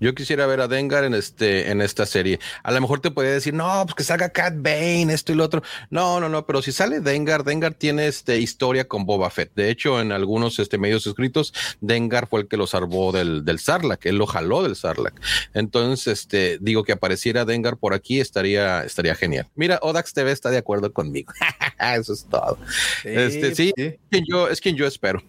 Yo 0.00 0.14
quisiera 0.14 0.46
ver 0.46 0.60
a 0.60 0.68
Dengar 0.68 1.04
en 1.04 1.14
este 1.14 1.70
en 1.70 1.80
esta 1.82 2.06
serie. 2.06 2.40
A 2.62 2.72
lo 2.72 2.80
mejor 2.80 3.00
te 3.00 3.10
podría 3.10 3.32
decir, 3.32 3.52
no, 3.54 3.82
pues 3.84 3.94
que 3.94 4.02
salga 4.02 4.30
Cat 4.30 4.54
Bane, 4.56 5.12
esto 5.12 5.32
y 5.32 5.34
lo 5.36 5.44
otro. 5.44 5.62
No, 5.90 6.18
no, 6.20 6.28
no, 6.28 6.46
pero 6.46 6.62
si 6.62 6.72
sale 6.72 7.00
Dengar, 7.00 7.44
Dengar 7.44 7.74
tiene 7.74 8.06
este 8.06 8.38
historia 8.38 8.88
con 8.88 9.04
Boba 9.06 9.30
Fett. 9.30 9.52
De 9.54 9.68
hecho, 9.70 10.00
en 10.00 10.10
algunos 10.12 10.58
este, 10.58 10.78
medios 10.78 11.06
escritos, 11.06 11.52
Dengar 11.80 12.26
fue 12.28 12.40
el 12.40 12.48
que 12.48 12.56
lo 12.56 12.66
salvó 12.66 13.12
del, 13.12 13.44
del 13.44 13.58
Sarlacc, 13.58 14.06
él 14.06 14.16
lo 14.16 14.26
jaló 14.26 14.62
del 14.62 14.74
Sarlacc. 14.76 15.20
Entonces, 15.54 16.06
este, 16.20 16.58
digo 16.60 16.82
que 16.84 16.92
apareciera 16.92 17.44
Dengar 17.44 17.76
por 17.76 17.92
aquí, 17.94 18.20
estaría, 18.20 18.82
estaría 18.84 19.14
genial. 19.14 19.48
Mira, 19.54 19.78
Odax 19.82 20.12
TV 20.14 20.32
está 20.32 20.50
de 20.50 20.58
acuerdo 20.58 20.92
conmigo. 20.92 21.32
Eso 21.78 22.12
es 22.14 22.24
todo. 22.30 22.58
Este, 23.04 23.54
sí. 23.54 23.72
Es 23.76 23.96
quien 24.10 24.24
yo, 24.26 24.48
es 24.48 24.60
quien 24.60 24.76
yo 24.76 24.86
espero. 24.86 25.22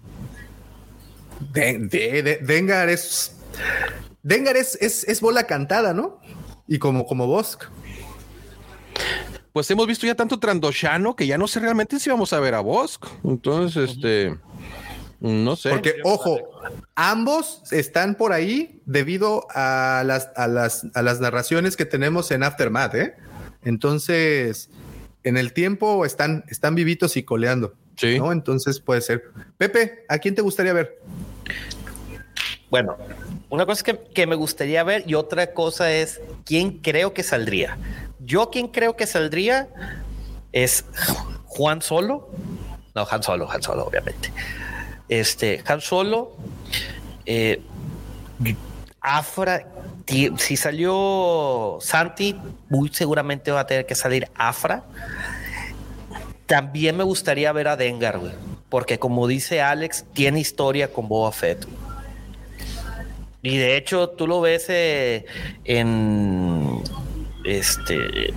De- 1.53 1.77
de- 1.80 2.23
de- 2.23 2.38
Dengar 2.38 2.88
es. 2.89 3.35
Dengar 4.23 4.57
es, 4.57 4.77
es, 4.81 5.03
es 5.06 5.22
bola 5.22 5.45
cantada, 5.45 5.93
¿no? 5.93 6.19
Y 6.68 6.80
como, 6.80 7.06
como 7.06 7.27
Bosk. 7.27 7.64
pues 9.52 9.69
hemos 9.72 9.88
visto 9.88 10.06
ya 10.06 10.15
tanto 10.15 10.39
Trandoshano 10.39 11.15
que 11.15 11.27
ya 11.27 11.38
no 11.38 11.48
sé 11.48 11.60
realmente 11.60 11.99
si 11.99 12.10
vamos 12.10 12.31
a 12.34 12.39
ver 12.39 12.53
a 12.53 12.61
Bosk. 12.61 13.06
Entonces, 13.23 13.89
este, 13.89 14.38
no 15.19 15.56
sé. 15.56 15.69
Porque, 15.69 15.95
ojo, 16.03 16.39
ambos 16.95 17.61
están 17.72 18.15
por 18.15 18.31
ahí 18.31 18.81
debido 18.85 19.48
a 19.53 20.03
las, 20.06 20.30
a 20.35 20.48
las, 20.48 20.85
a 20.93 21.02
las 21.02 21.19
narraciones 21.19 21.76
que 21.76 21.85
tenemos 21.85 22.31
en 22.31 22.43
Aftermath, 22.43 22.95
¿eh? 22.95 23.15
Entonces, 23.64 24.69
en 25.23 25.38
el 25.38 25.53
tiempo 25.53 26.06
están, 26.06 26.43
están 26.48 26.76
vivitos 26.76 27.18
y 27.18 27.23
coleando. 27.23 27.76
Sí. 27.98 28.18
¿no? 28.18 28.31
Entonces 28.31 28.80
puede 28.80 29.02
ser. 29.02 29.26
Pepe, 29.57 30.06
¿a 30.10 30.18
quién 30.18 30.34
te 30.34 30.41
gustaría 30.41 30.73
ver? 30.73 30.99
Bueno, 32.72 32.98
una 33.49 33.65
cosa 33.65 33.84
que, 33.84 33.99
que 33.99 34.26
me 34.26 34.35
gustaría 34.35 34.84
ver 34.84 35.03
y 35.06 35.14
otra 35.14 35.53
cosa 35.53 35.91
es 35.91 36.22
quién 36.45 36.80
creo 36.80 37.14
que 37.14 37.22
saldría. 37.22 37.77
Yo 38.19 38.49
quien 38.49 38.69
creo 38.69 38.95
que 38.95 39.06
saldría 39.06 39.68
es 40.53 40.85
Juan 41.45 41.81
Solo. 41.81 42.30
No, 42.95 43.07
Han 43.10 43.22
Solo, 43.23 43.52
Han 43.52 43.61
Solo, 43.61 43.85
obviamente. 43.85 44.31
Este, 45.10 45.61
Han 45.68 45.81
Solo. 45.81 46.31
eh, 47.26 47.61
Afra, 49.02 49.68
si 50.38 50.57
salió 50.57 51.80
Santi, 51.81 52.39
muy 52.69 52.89
seguramente 52.89 53.52
va 53.52 53.61
a 53.61 53.68
tener 53.68 53.85
que 53.85 53.95
salir 53.95 54.30
Afra. 54.35 54.84
También 56.45 56.95
me 56.98 57.03
gustaría 57.03 57.52
ver 57.52 57.68
a 57.68 57.76
Dengar, 57.76 58.19
güey, 58.19 58.34
porque 58.69 58.99
como 58.99 59.26
dice 59.27 59.61
Alex, 59.61 60.06
tiene 60.14 60.39
historia 60.39 60.93
con 60.93 61.07
Boba 61.07 61.31
Fett. 61.31 61.65
Y 63.44 63.58
de 63.58 63.76
hecho, 63.78 64.10
tú 64.10 64.28
lo 64.28 64.40
ves 64.42 64.66
eh, 64.70 65.26
en 65.66 66.82
este 67.44 68.34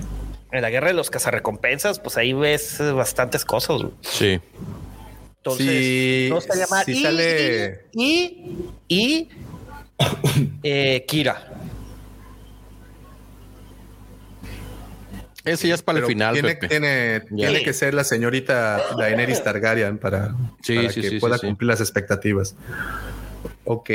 en 0.53 0.63
la 0.63 0.71
guerra 0.71 0.87
de 0.89 0.95
los 0.95 1.11
cazarrecompensas, 1.11 1.99
pues 1.99 2.17
ahí 2.17 2.33
ves 2.33 2.79
bastantes 2.95 3.45
cosas. 3.45 3.83
güey. 3.83 3.93
Sí. 4.03 4.41
Entonces, 5.39 5.67
Si- 5.67 6.27
no 6.31 6.39
estaría 6.39 6.67
mal. 6.71 6.85
si 6.87 6.93
y, 6.93 7.03
sale- 7.03 7.81
y, 7.93 8.57
y, 8.89 9.29
y, 9.29 9.29
eh, 10.63 11.05
Kira. 11.07 11.51
Ese 15.45 15.69
ya 15.69 15.75
es 15.75 15.83
para 15.83 15.99
el 15.99 16.07
final, 16.07 16.33
Tiene, 16.33 16.49
Pepe. 16.55 16.69
tiene, 16.69 17.21
tiene 17.37 17.63
que 17.63 17.75
ser 17.75 17.93
la 17.93 18.03
señorita 18.05 18.81
Daenerys 18.97 19.45
Targaryen 19.45 19.99
para, 19.99 20.35
Sí, 20.63 20.77
para 20.77 20.91
sí, 20.91 21.03
que 21.03 21.11
sí, 21.11 21.19
pueda 21.19 21.35
sí, 21.35 21.43
sí. 21.43 21.47
cumplir 21.49 21.69
las 21.69 21.81
expectativas. 21.83 22.57
Ok. 23.67 23.91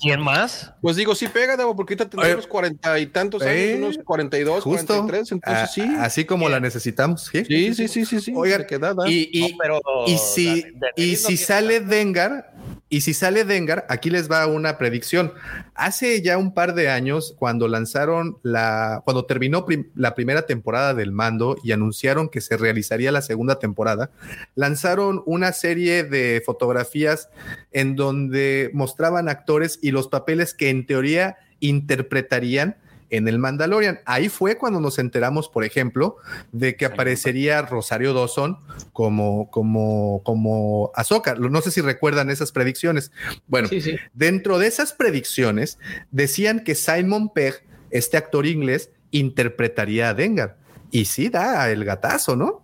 ¿Quién 0.00 0.20
más? 0.20 0.72
Pues 0.80 0.96
digo, 0.96 1.14
sí 1.14 1.28
pega, 1.28 1.56
Davo, 1.56 1.76
porque 1.76 1.92
ahorita 1.94 2.08
tendrá 2.10 2.28
Eh, 2.30 2.34
unos 2.34 2.46
cuarenta 2.46 2.98
y 2.98 3.06
tantos 3.06 3.42
eh, 3.42 3.74
años, 3.74 3.94
unos 3.96 4.04
42, 4.04 4.64
Justo. 4.64 4.86
43, 4.86 5.32
entonces 5.32 5.62
a- 5.62 5.66
sí. 5.66 5.82
Así 5.98 6.24
como 6.24 6.48
la 6.48 6.58
necesitamos. 6.60 7.28
Sí, 7.30 7.44
Sí, 7.44 7.74
sí, 7.74 7.88
sí, 7.88 8.04
sí, 8.06 8.20
sí. 8.20 8.32
Oigan, 8.34 8.62
se 8.62 8.66
queda, 8.66 8.94
da. 8.94 9.08
y, 9.10 9.28
y- 9.32 9.52
No, 9.52 9.58
pero 9.60 9.80
y 10.06 10.16
si, 10.16 10.64
y 10.96 11.16
si 11.16 11.36
sale 11.36 11.80
Dengar, 11.80 12.52
y 12.92 13.02
si 13.02 13.14
sale 13.14 13.44
Dengar, 13.44 13.86
aquí 13.88 14.10
les 14.10 14.28
va 14.28 14.48
una 14.48 14.76
predicción. 14.76 15.32
Hace 15.76 16.22
ya 16.22 16.36
un 16.36 16.52
par 16.52 16.74
de 16.74 16.90
años, 16.90 17.36
cuando 17.38 17.68
lanzaron 17.68 18.38
la, 18.42 19.00
cuando 19.04 19.26
terminó 19.26 19.64
la 19.94 20.16
primera 20.16 20.42
temporada 20.42 20.92
del 20.92 21.12
mando 21.12 21.56
y 21.62 21.70
anunciaron 21.70 22.28
que 22.28 22.40
se 22.40 22.56
realizaría 22.56 23.12
la 23.12 23.22
segunda 23.22 23.60
temporada, 23.60 24.10
lanzaron 24.56 25.22
una 25.24 25.52
serie 25.52 26.02
de 26.02 26.42
fotografías 26.44 27.30
en 27.70 27.94
donde 27.94 28.72
mostraban 28.74 29.28
actores 29.28 29.78
y 29.80 29.92
los 29.92 30.08
papeles 30.08 30.52
que 30.52 30.68
en 30.68 30.84
teoría 30.84 31.36
interpretarían 31.60 32.76
en 33.10 33.28
el 33.28 33.38
Mandalorian. 33.38 34.00
Ahí 34.06 34.28
fue 34.28 34.56
cuando 34.56 34.80
nos 34.80 34.98
enteramos, 34.98 35.48
por 35.48 35.64
ejemplo, 35.64 36.16
de 36.52 36.76
que 36.76 36.86
aparecería 36.86 37.62
Rosario 37.62 38.14
Dawson 38.14 38.58
como, 38.92 39.50
como, 39.50 40.22
como 40.24 40.90
Ahsoka. 40.94 41.34
No 41.34 41.60
sé 41.60 41.70
si 41.70 41.80
recuerdan 41.80 42.30
esas 42.30 42.52
predicciones. 42.52 43.12
Bueno, 43.46 43.68
Sí, 43.68 43.80
sí. 43.80 43.96
dentro 44.14 44.58
de 44.58 44.66
esas 44.68 44.92
predicciones 44.92 45.78
decían 46.10 46.60
que 46.64 46.74
Simon 46.74 47.28
Pegg, 47.30 47.62
este 47.90 48.16
actor 48.16 48.46
inglés, 48.46 48.90
interpretaría 49.10 50.08
a 50.10 50.14
Dengar. 50.14 50.56
Y 50.92 51.04
sí 51.04 51.28
da 51.28 51.70
el 51.70 51.84
gatazo, 51.84 52.36
¿no? 52.36 52.62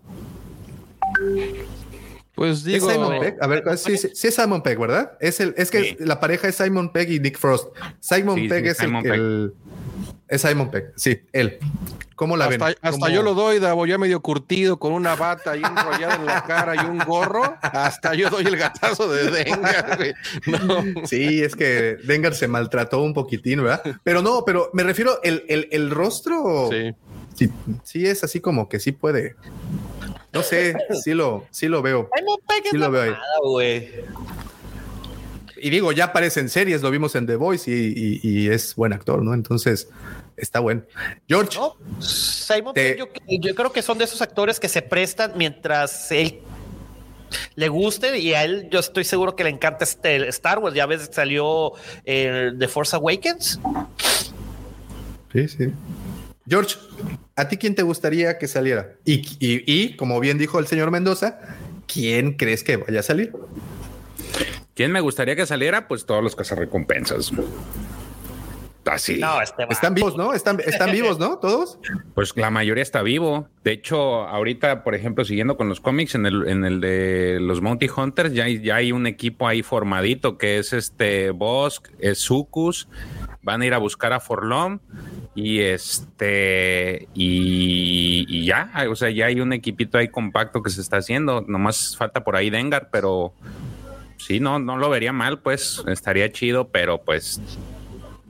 Pues 2.35 2.59
¿Es 2.59 2.65
digo, 2.65 2.91
Simon 2.91 3.19
Pegg? 3.19 3.37
A 3.41 3.47
ver, 3.47 3.65
sí, 3.79 3.97
sí, 3.97 4.11
sí 4.15 4.29
es 4.29 4.35
Simon 4.35 4.63
Pegg, 4.63 4.79
¿verdad? 4.79 5.13
Es 5.21 5.41
el, 5.41 5.55
es 5.57 5.71
que 5.71 5.83
Sí. 5.85 5.97
la 6.01 6.21
pareja 6.21 6.49
es 6.49 6.57
Simon 6.57 6.93
Pegg 6.93 7.11
y 7.11 7.19
Nick 7.21 7.39
Frost. 7.39 7.69
Simon 8.01 8.37
Sí, 8.37 8.49
Pegg 8.49 8.65
sí, 8.65 8.69
es 8.71 8.77
Simon 8.77 8.97
el, 9.07 9.11
Pegg. 9.11 9.21
el- 9.21 9.55
es 10.29 10.43
Simon 10.43 10.71
Pegg, 10.71 10.93
sí, 10.97 11.21
él. 11.33 11.59
¿Cómo 12.17 12.37
la 12.39 12.49
ven? 12.49 12.63
Hasta, 12.63 12.91
¿Cómo- 12.93 13.09
yo 13.11 13.23
lo 13.23 13.35
doy, 13.35 13.59
Davo, 13.59 13.85
ya 13.87 13.99
medio 13.99 14.21
curtido, 14.21 14.79
con 14.79 14.93
una 14.93 15.15
bata 15.17 15.55
y 15.55 15.63
enrollada 15.63 16.15
en 16.15 16.25
la 16.25 16.43
cara 16.45 16.75
y 16.75 16.87
un 16.87 16.99
gorro. 16.99 17.43
Hasta 17.61 18.15
yo 18.15 18.31
doy 18.31 18.47
el 18.47 18.57
gatazo 18.57 19.07
de 19.13 19.31
Dengar, 19.31 19.97
güey. 19.99 20.15
No. 20.47 21.07
Sí, 21.07 21.43
es 21.43 21.55
que 21.55 21.97
Dengar 22.05 22.35
se 22.35 22.49
maltrató 22.49 23.03
un 23.03 23.13
poquitín, 23.13 23.63
¿verdad? 23.63 23.83
Pero 24.03 24.23
no, 24.23 24.45
pero 24.47 24.71
me 24.73 24.83
refiero, 24.83 25.21
el, 25.23 25.45
el, 25.49 25.69
el 25.73 25.91
rostro 25.91 26.71
Sí. 26.71 26.95
sí, 27.35 27.51
sí 27.85 28.07
es 28.07 28.25
así 28.25 28.41
como 28.41 28.69
que 28.71 28.81
sí 28.81 28.93
puede. 28.93 29.37
No 30.33 30.43
sé, 30.43 30.75
sí 31.03 31.13
lo, 31.13 31.47
sí 31.51 31.69
lo 31.69 31.83
veo. 31.83 32.09
Ay, 32.17 32.23
no 32.25 32.37
Sí 32.71 32.77
lo 32.79 32.91
veo 32.91 33.03
ahí. 33.03 33.15
Y 35.59 35.71
digo, 35.71 35.93
ya 35.93 36.05
aparece 36.07 36.41
en 36.41 36.49
series, 36.49 36.83
lo 36.83 36.91
vimos 36.91 37.15
en 37.15 37.27
The 37.27 37.37
Voice 37.37 37.71
y, 37.71 37.75
y- 37.75 38.21
y 38.23 38.49
es 38.49 38.75
buen 38.75 38.93
actor, 38.93 39.23
¿no? 39.23 39.33
Entonces, 39.35 39.89
está 40.37 40.61
bueno. 40.61 40.83
George, 41.29 41.59
No, 41.59 41.77
Simon 42.01 42.75
Te- 42.75 42.97
yo, 42.99 43.07
yo 43.27 43.55
creo 43.55 43.73
que 43.73 43.83
son 43.83 43.97
de 43.99 44.05
esos 44.05 44.21
actores 44.23 44.61
que 44.61 44.69
se 44.69 44.83
prestan 44.83 45.33
mientras 45.37 46.11
él 46.13 46.41
le 47.57 47.69
guste 47.69 48.19
y 48.19 48.35
a 48.35 48.45
él 48.45 48.69
yo 48.71 48.79
estoy 48.79 49.03
seguro 49.05 49.35
que 49.35 49.45
le 49.45 49.51
encanta 49.51 49.85
este 49.85 50.29
Star 50.29 50.59
Wars. 50.59 50.75
Ya 50.77 50.87
ves, 50.87 51.09
salió 51.13 51.73
eh, 52.05 52.53
The 52.59 52.69
Force 52.69 52.95
Awakens. 52.95 53.59
Sí, 55.33 55.49
sí. 55.49 55.73
George, 56.49 56.77
¿a 57.35 57.49
ti 57.49 57.57
quién 57.57 57.75
te 57.75 57.83
gustaría 57.83 58.39
que 58.39 58.47
saliera? 58.47 58.93
Y, 59.05 59.15
y, 59.41 59.65
y, 59.67 59.97
como 59.97 60.21
bien 60.21 60.39
dijo 60.39 60.59
el 60.61 60.67
señor 60.69 60.91
Mendoza, 60.93 61.41
¿quién 61.93 62.35
crees 62.35 62.63
que 62.63 62.77
vaya 62.77 63.01
a 63.01 63.03
salir? 63.03 63.33
¿Quién 64.77 64.93
me 64.93 65.01
gustaría 65.01 65.35
que 65.35 65.47
saliera? 65.47 65.89
Pues 65.89 66.05
todos 66.05 66.23
los 66.23 66.37
cazarrecompensas. 66.37 67.33
Así. 68.85 69.19
No, 69.19 69.41
este 69.41 69.67
Están 69.71 69.95
vivos, 69.95 70.19
¿no? 70.19 70.35
Están, 70.35 70.61
están 70.61 70.93
vivos, 70.93 71.19
¿no? 71.19 71.39
Todos. 71.39 71.79
Pues 72.15 72.37
la 72.37 72.51
mayoría 72.51 72.83
está 72.83 73.01
vivo. 73.01 73.49
De 73.65 73.73
hecho, 73.73 74.29
ahorita, 74.29 74.85
por 74.85 74.95
ejemplo, 74.95 75.25
siguiendo 75.25 75.57
con 75.57 75.71
los 75.71 75.81
cómics, 75.81 76.15
en 76.15 76.27
el, 76.27 76.47
en 76.47 76.67
el 76.67 76.83
de 76.83 77.39
los 77.41 77.61
Bounty 77.61 77.89
Hunters, 77.89 78.35
ya 78.35 78.45
hay, 78.45 78.61
ya 78.61 78.77
hay 78.77 78.93
un 78.93 79.07
equipo 79.07 79.49
ahí 79.49 79.63
formadito 79.63 80.37
que 80.37 80.59
es 80.59 80.75
este 80.75 81.31
Bosk, 81.31 81.89
es 81.99 82.19
Sucus, 82.19 82.87
van 83.43 83.63
a 83.63 83.67
ir 83.67 83.73
a 83.73 83.79
buscar 83.79 84.13
a 84.13 84.21
Forlom 84.21 84.81
y 85.35 85.61
este 85.61 87.09
y, 87.15 88.27
y 88.29 88.45
ya, 88.45 88.71
o 88.91 88.95
sea, 88.95 89.09
ya 89.09 89.27
hay 89.27 89.41
un 89.41 89.55
equipito 89.55 89.97
ahí 89.97 90.09
compacto 90.09 90.63
que 90.63 90.69
se 90.69 90.83
está 90.83 90.99
haciendo. 90.99 91.41
Nomás 91.49 91.97
falta 91.97 92.23
por 92.23 92.37
ahí 92.37 92.51
Dengar, 92.51 92.91
pero 92.93 93.33
sí, 94.27 94.41
no, 94.41 94.59
no 94.59 94.77
lo 94.77 94.91
vería 94.91 95.13
mal, 95.13 95.39
pues 95.41 95.83
estaría 95.87 96.31
chido, 96.33 96.69
pero 96.69 97.03
pues 97.03 97.41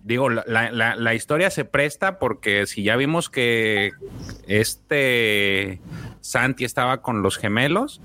digo, 0.05 0.28
la, 0.31 0.44
la- 0.70 1.14
historia 1.14 1.51
se 1.51 1.64
presta 1.64 2.18
porque 2.18 2.66
si 2.66 2.82
ya 2.85 2.97
vimos 2.97 3.28
que 3.28 3.93
este 4.47 5.81
Santi 6.20 6.64
estaba 6.64 7.02
con 7.02 7.23
los 7.23 7.39
gemelos, 7.39 8.01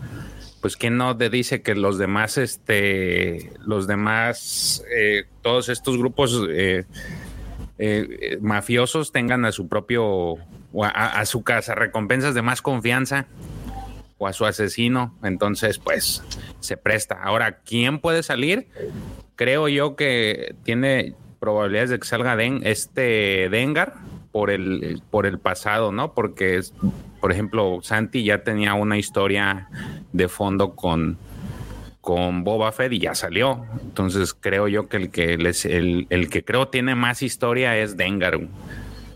pues 0.61 0.77
quién 0.77 0.97
no 0.97 1.15
te 1.18 1.30
dice 1.30 1.61
que 1.61 1.76
los 1.76 1.97
demás, 1.97 2.38
este, 2.38 3.51
los 3.65 3.88
demás, 3.88 4.84
eh, 4.95 5.26
todos 5.41 5.69
estos 5.69 5.97
grupos 5.97 6.41
eh, 6.49 6.85
eh, 7.77 8.38
mafiosos 8.41 9.11
tengan 9.11 9.45
a 9.45 9.51
su 9.51 9.68
propio, 9.68 10.38
a 10.84 11.26
su 11.26 11.43
casa 11.43 11.76
recompensas 11.76 12.34
de 12.34 12.41
más 12.41 12.61
confianza 12.61 13.27
o 14.22 14.27
a 14.27 14.34
su 14.34 14.45
asesino, 14.45 15.18
entonces 15.23 15.80
pues 15.80 16.23
se 16.60 16.77
presta. 16.77 17.15
Ahora, 17.23 17.57
¿quién 17.65 17.98
puede 17.98 18.22
salir? 18.22 18.68
Creo 19.35 19.68
yo 19.68 19.95
que 19.95 20.53
tiene 20.64 21.15
probabilidades 21.39 21.89
de 21.89 21.99
que 21.99 22.06
salga 22.07 22.35
Den- 22.35 22.61
este 22.64 23.49
Dengar 23.49 23.95
por 24.31 24.52
el, 24.52 25.02
por 25.10 25.26
el 25.26 25.39
pasado, 25.39 25.91
¿no? 25.91 26.14
Porque, 26.14 26.57
es, 26.57 26.72
por 27.19 27.31
ejemplo, 27.31 27.80
Santi 27.81 28.23
ya 28.23 28.43
tenía 28.43 28.76
una 28.76 28.99
historia 28.99 29.68
de 30.14 30.27
fondo 30.27 30.76
con, 30.76 31.18
con 31.99 32.43
Boba 32.43 32.72
Fett 32.72 32.93
y 32.93 32.99
ya 32.99 33.15
salió. 33.15 33.65
Entonces 33.81 34.35
creo 34.35 34.68
yo 34.68 34.88
que 34.88 34.98
el 34.98 35.10
que 35.10 35.34
el, 35.34 36.06
el 36.11 36.30
que 36.30 36.43
creo 36.45 36.68
tiene 36.68 36.93
más 36.93 37.23
historia 37.23 37.76
es 37.76 37.98
Dengar. 37.98 38.39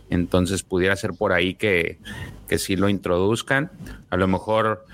Entonces 0.09 0.63
pudiera 0.63 0.95
ser 0.95 1.11
por 1.11 1.31
ahí 1.31 1.53
que, 1.53 1.99
que 2.47 2.57
sí 2.57 2.75
lo 2.75 2.89
introduzcan. 2.89 3.71
A 4.09 4.17
lo 4.17 4.27
mejor 4.27 4.85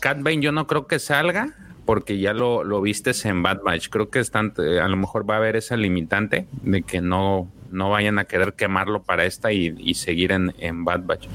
Cat 0.00 0.22
Bane 0.22 0.40
yo 0.40 0.52
no 0.52 0.66
creo 0.66 0.86
que 0.86 0.98
salga 0.98 1.54
porque 1.86 2.18
ya 2.18 2.32
lo, 2.32 2.62
lo 2.62 2.80
vistes 2.80 3.24
en 3.24 3.42
Bad 3.42 3.62
Batch. 3.62 3.88
Creo 3.88 4.10
que 4.10 4.20
están, 4.20 4.52
eh, 4.58 4.80
a 4.80 4.88
lo 4.88 4.96
mejor 4.96 5.28
va 5.28 5.34
a 5.34 5.38
haber 5.38 5.56
esa 5.56 5.76
limitante 5.76 6.46
de 6.62 6.82
que 6.82 7.00
no, 7.00 7.50
no 7.70 7.90
vayan 7.90 8.18
a 8.18 8.26
querer 8.26 8.54
quemarlo 8.54 9.02
para 9.02 9.24
esta 9.24 9.52
y, 9.52 9.74
y 9.78 9.94
seguir 9.94 10.32
en, 10.32 10.54
en 10.58 10.84
Bad 10.84 11.02
Batch. 11.04 11.26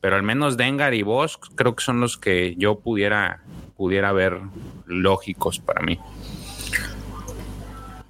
Pero 0.00 0.16
al 0.16 0.22
menos 0.22 0.56
Dengar 0.56 0.94
y 0.94 1.02
Bosch 1.02 1.38
creo 1.54 1.74
que 1.74 1.84
son 1.84 2.00
los 2.00 2.18
que 2.18 2.54
yo 2.56 2.80
pudiera, 2.80 3.42
pudiera 3.76 4.12
ver 4.12 4.38
lógicos 4.86 5.58
para 5.58 5.82
mí. 5.82 5.98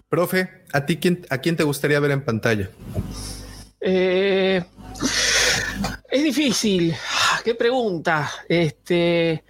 Profe, 0.09 0.51
¿a 0.73 0.85
ti 0.85 0.97
quién, 0.99 1.25
a 1.31 1.39
quién 1.39 1.57
te 1.57 1.63
gustaría 1.63 1.99
ver 1.99 2.11
en 2.11 2.23
pantalla? 2.23 2.69
Eh, 3.81 4.63
es 6.11 6.23
difícil. 6.23 6.95
Qué 7.45 7.55
pregunta. 7.55 8.31
Este, 8.49 9.45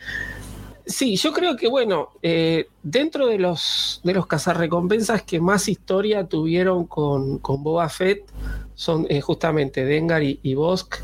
sí, 0.86 1.16
yo 1.16 1.32
creo 1.32 1.56
que 1.56 1.68
bueno, 1.68 2.10
eh, 2.22 2.68
dentro 2.82 3.26
de 3.26 3.38
los 3.38 4.00
de 4.04 4.14
los 4.14 4.26
cazarrecompensas 4.26 5.22
que 5.22 5.40
más 5.40 5.68
historia 5.68 6.26
tuvieron 6.26 6.86
con, 6.86 7.38
con 7.38 7.62
Boba 7.62 7.88
Fett 7.88 8.24
son 8.74 9.06
eh, 9.08 9.20
justamente 9.20 9.84
Dengar 9.84 10.22
y, 10.22 10.40
y 10.42 10.54
Bosk. 10.54 10.96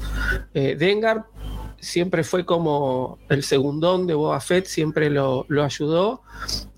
Eh, 0.54 0.76
Dengar 0.78 1.26
siempre 1.80 2.24
fue 2.24 2.44
como 2.44 3.18
el 3.28 3.42
segundón 3.42 4.06
de 4.06 4.14
Boba 4.14 4.40
Fett, 4.40 4.66
siempre 4.66 5.10
lo, 5.10 5.44
lo 5.48 5.64
ayudó. 5.64 6.22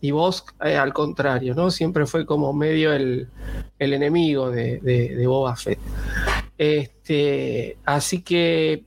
Y 0.01 0.11
Bosk, 0.11 0.53
eh, 0.65 0.77
al 0.77 0.93
contrario, 0.93 1.55
¿no? 1.55 1.71
Siempre 1.71 2.07
fue 2.07 2.27
como 2.27 2.53
medio 2.53 2.93
el, 2.93 3.29
el 3.79 3.93
enemigo 3.93 4.51
de, 4.51 5.25
Boba 5.27 5.57
Fett. 5.57 5.79
Este, 6.57 7.79
así 7.85 8.23
que 8.23 8.85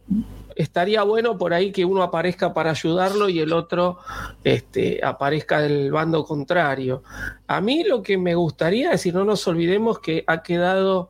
estaría 0.56 1.02
bueno 1.04 1.38
por 1.38 1.54
ahí 1.54 1.72
que 1.72 1.86
uno 1.86 2.04
aparezca 2.04 2.54
para 2.54 2.72
ayudarlo 2.72 3.30
y 3.30 3.40
el 3.40 3.54
otro 3.54 3.98
este, 4.44 5.00
aparezca 5.04 5.62
del 5.62 5.92
bando 5.92 6.24
contrario. 6.26 7.04
A 7.48 7.62
mí 7.62 7.84
lo 7.84 8.04
que 8.04 8.18
me 8.18 8.36
gustaría 8.36 8.88
es 8.88 8.92
decir, 9.00 9.16
no 9.16 9.26
nos 9.26 9.48
olvidemos 9.48 10.00
que 10.00 10.24
ha 10.28 10.44
quedado 10.44 11.10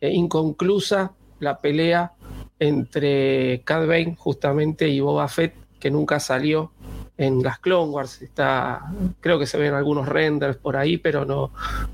eh, 0.00 0.10
inconclusa 0.10 1.12
la 1.40 1.60
pelea 1.60 2.12
entre 2.58 3.62
Cad 3.64 3.86
Bane 3.86 4.16
justamente 4.16 4.88
y 4.88 5.00
Boba 5.00 5.28
Fett, 5.28 5.54
que 5.78 5.90
nunca 5.90 6.20
salió 6.20 6.72
en 7.16 7.42
las 7.42 7.58
Clone 7.58 7.90
Wars. 7.90 8.22
Está, 8.22 8.82
creo 9.20 9.38
que 9.38 9.46
se 9.46 9.58
ven 9.58 9.74
algunos 9.74 10.08
renders 10.08 10.56
por 10.56 10.76
ahí, 10.76 10.96
pero 10.96 11.24
no, 11.24 11.52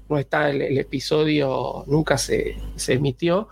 no 0.09 0.19
está 0.19 0.51
el, 0.51 0.63
el 0.63 0.79
episodio, 0.79 1.85
nunca 1.87 2.17
se, 2.19 2.57
se 2.77 2.95
emitió. 2.95 3.49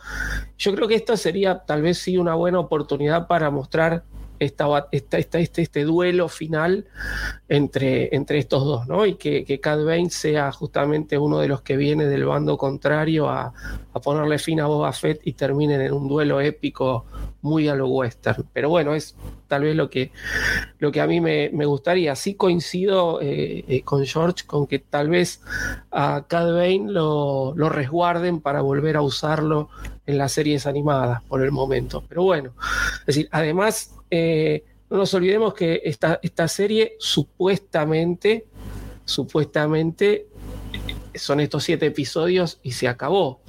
Yo 0.58 0.74
creo 0.74 0.88
que 0.88 0.94
esto 0.94 1.16
sería 1.16 1.58
tal 1.64 1.82
vez 1.82 1.98
sí 1.98 2.16
una 2.16 2.34
buena 2.34 2.60
oportunidad 2.60 3.26
para 3.26 3.50
mostrar 3.50 4.04
esta, 4.38 4.88
esta- 4.92 5.18
esta- 5.18 5.38
este, 5.38 5.62
este 5.62 5.84
duelo 5.84 6.28
final 6.28 6.86
entre, 7.48 8.14
entre 8.14 8.38
estos 8.38 8.64
dos, 8.64 8.86
¿no? 8.86 9.06
Y 9.06 9.14
que, 9.14 9.44
que 9.44 9.60
Cad 9.60 9.84
Bane 9.84 10.10
sea 10.10 10.52
justamente 10.52 11.18
uno 11.18 11.38
de 11.38 11.48
los 11.48 11.62
que 11.62 11.76
viene 11.76 12.06
del 12.06 12.24
bando 12.24 12.56
contrario 12.58 13.28
a, 13.28 13.52
a 13.92 14.00
ponerle 14.00 14.38
fin 14.38 14.60
a 14.60 14.66
Boba 14.66 14.92
Fett 14.92 15.20
y 15.24 15.32
terminen 15.32 15.80
en 15.80 15.92
un 15.92 16.08
duelo 16.08 16.40
épico 16.40 17.04
muy 17.42 17.68
a 17.68 17.74
lo 17.74 17.88
western. 17.88 18.44
Pero 18.52 18.68
bueno, 18.68 18.94
es 18.94 19.14
tal 19.46 19.62
vez 19.62 19.74
lo 19.76 19.88
que, 19.88 20.10
lo 20.78 20.90
que 20.92 21.00
a 21.00 21.06
mí 21.06 21.20
me, 21.20 21.50
me 21.52 21.64
gustaría. 21.66 22.14
Sí 22.16 22.34
coincido 22.34 23.20
eh, 23.22 23.64
eh, 23.68 23.82
con 23.82 24.04
George 24.04 24.44
con 24.46 24.66
que 24.66 24.78
tal 24.78 25.08
vez 25.08 25.40
a 25.90 26.24
Cad 26.28 26.52
Bane 26.52 26.90
lo, 26.92 27.54
lo 27.56 27.68
resguarden 27.68 28.40
para 28.40 28.60
volver 28.60 28.96
a 28.96 29.02
usarlo 29.02 29.68
en 30.06 30.18
las 30.18 30.32
series 30.32 30.66
animadas 30.66 31.22
por 31.22 31.42
el 31.42 31.52
momento. 31.52 32.02
Pero 32.08 32.24
bueno, 32.24 32.52
es 33.00 33.06
decir, 33.06 33.28
además, 33.30 33.94
eh, 34.10 34.64
no 34.90 34.98
nos 34.98 35.12
olvidemos 35.14 35.54
que 35.54 35.82
esta, 35.84 36.18
esta 36.22 36.48
serie 36.48 36.96
supuestamente, 36.98 38.46
supuestamente 39.04 40.26
son 41.14 41.40
estos 41.40 41.64
siete 41.64 41.86
episodios 41.86 42.58
y 42.62 42.72
se 42.72 42.88
acabó. 42.88 43.42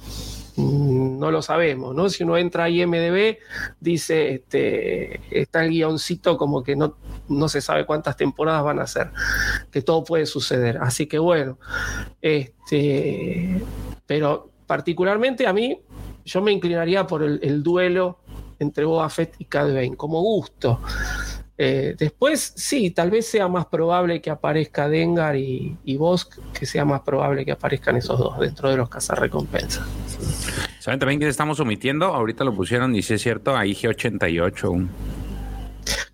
Mm, 0.56 1.18
No 1.18 1.30
lo 1.30 1.42
sabemos, 1.42 1.94
¿no? 1.94 2.08
Si 2.08 2.24
uno 2.24 2.36
entra 2.36 2.64
a 2.64 2.70
IMDB, 2.70 3.38
dice, 3.80 4.34
este, 4.34 5.20
está 5.30 5.64
el 5.64 5.70
guioncito 5.70 6.36
como 6.36 6.62
que 6.62 6.76
no, 6.76 6.96
no 7.28 7.48
se 7.48 7.60
sabe 7.60 7.86
cuántas 7.86 8.16
temporadas 8.16 8.64
van 8.64 8.80
a 8.80 8.86
ser, 8.86 9.10
que 9.70 9.82
todo 9.82 10.04
puede 10.04 10.26
suceder. 10.26 10.78
Así 10.80 11.06
que 11.06 11.18
bueno, 11.18 11.58
este, 12.20 13.62
pero 14.06 14.50
particularmente 14.66 15.46
a 15.46 15.52
mí, 15.52 15.80
yo 16.24 16.42
me 16.42 16.52
inclinaría 16.52 17.06
por 17.06 17.22
el, 17.22 17.40
el 17.42 17.62
duelo 17.62 18.18
entre 18.60 18.84
Boba 18.84 19.08
Fett 19.10 19.34
y 19.38 19.46
Cad 19.46 19.74
Bane, 19.74 19.96
como 19.96 20.20
gusto. 20.20 20.80
Eh, 21.62 21.94
después, 21.98 22.54
sí, 22.56 22.90
tal 22.90 23.10
vez 23.10 23.26
sea 23.26 23.46
más 23.48 23.66
probable 23.66 24.22
que 24.22 24.30
aparezca 24.30 24.88
Dengar 24.88 25.36
y, 25.36 25.76
y 25.84 25.96
Bosk, 25.98 26.38
que 26.58 26.64
sea 26.64 26.86
más 26.86 27.02
probable 27.02 27.44
que 27.44 27.52
aparezcan 27.52 27.96
esos 27.96 28.18
dos 28.18 28.38
dentro 28.38 28.70
de 28.70 28.78
los 28.78 28.88
cazarrecompensas. 28.88 29.86
¿Saben 30.78 30.98
también 30.98 31.20
que 31.20 31.28
estamos 31.28 31.60
omitiendo? 31.60 32.06
Ahorita 32.06 32.44
lo 32.44 32.54
pusieron 32.54 32.94
y 32.96 33.02
si 33.02 33.12
es 33.14 33.20
cierto, 33.22 33.54
a 33.54 33.66
IG-88. 33.66 34.88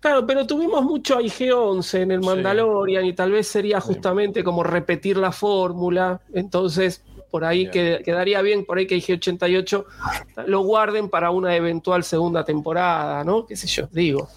Claro, 0.01 0.25
pero 0.27 0.45
tuvimos 0.45 0.83
mucho 0.83 1.19
IG-11 1.19 1.99
en 2.01 2.11
el 2.11 2.21
Sí. 2.21 2.25
Mandalorian 2.27 3.05
y 3.05 3.13
tal 3.13 3.31
vez 3.31 3.47
sería 3.47 3.79
justamente 3.79 4.43
como 4.43 4.63
repetir 4.63 5.17
la 5.17 5.31
fórmula. 5.31 6.19
Entonces, 6.33 7.03
por 7.37 7.45
ahí 7.45 7.69
que- 7.69 8.01
quedaría 8.03 8.41
bien, 8.41 8.65
por 8.65 8.77
ahí 8.79 8.87
que 8.87 8.95
IG-88 8.97 9.85
lo 10.47 10.61
guarden 10.61 11.09
para 11.09 11.29
una 11.31 11.55
eventual 11.55 12.03
segunda 12.03 12.43
temporada, 12.43 13.23
¿no? 13.23 13.45
¿Qué 13.45 13.55
sé 13.55 13.67
yo? 13.67 13.87
Digo. 13.91 14.27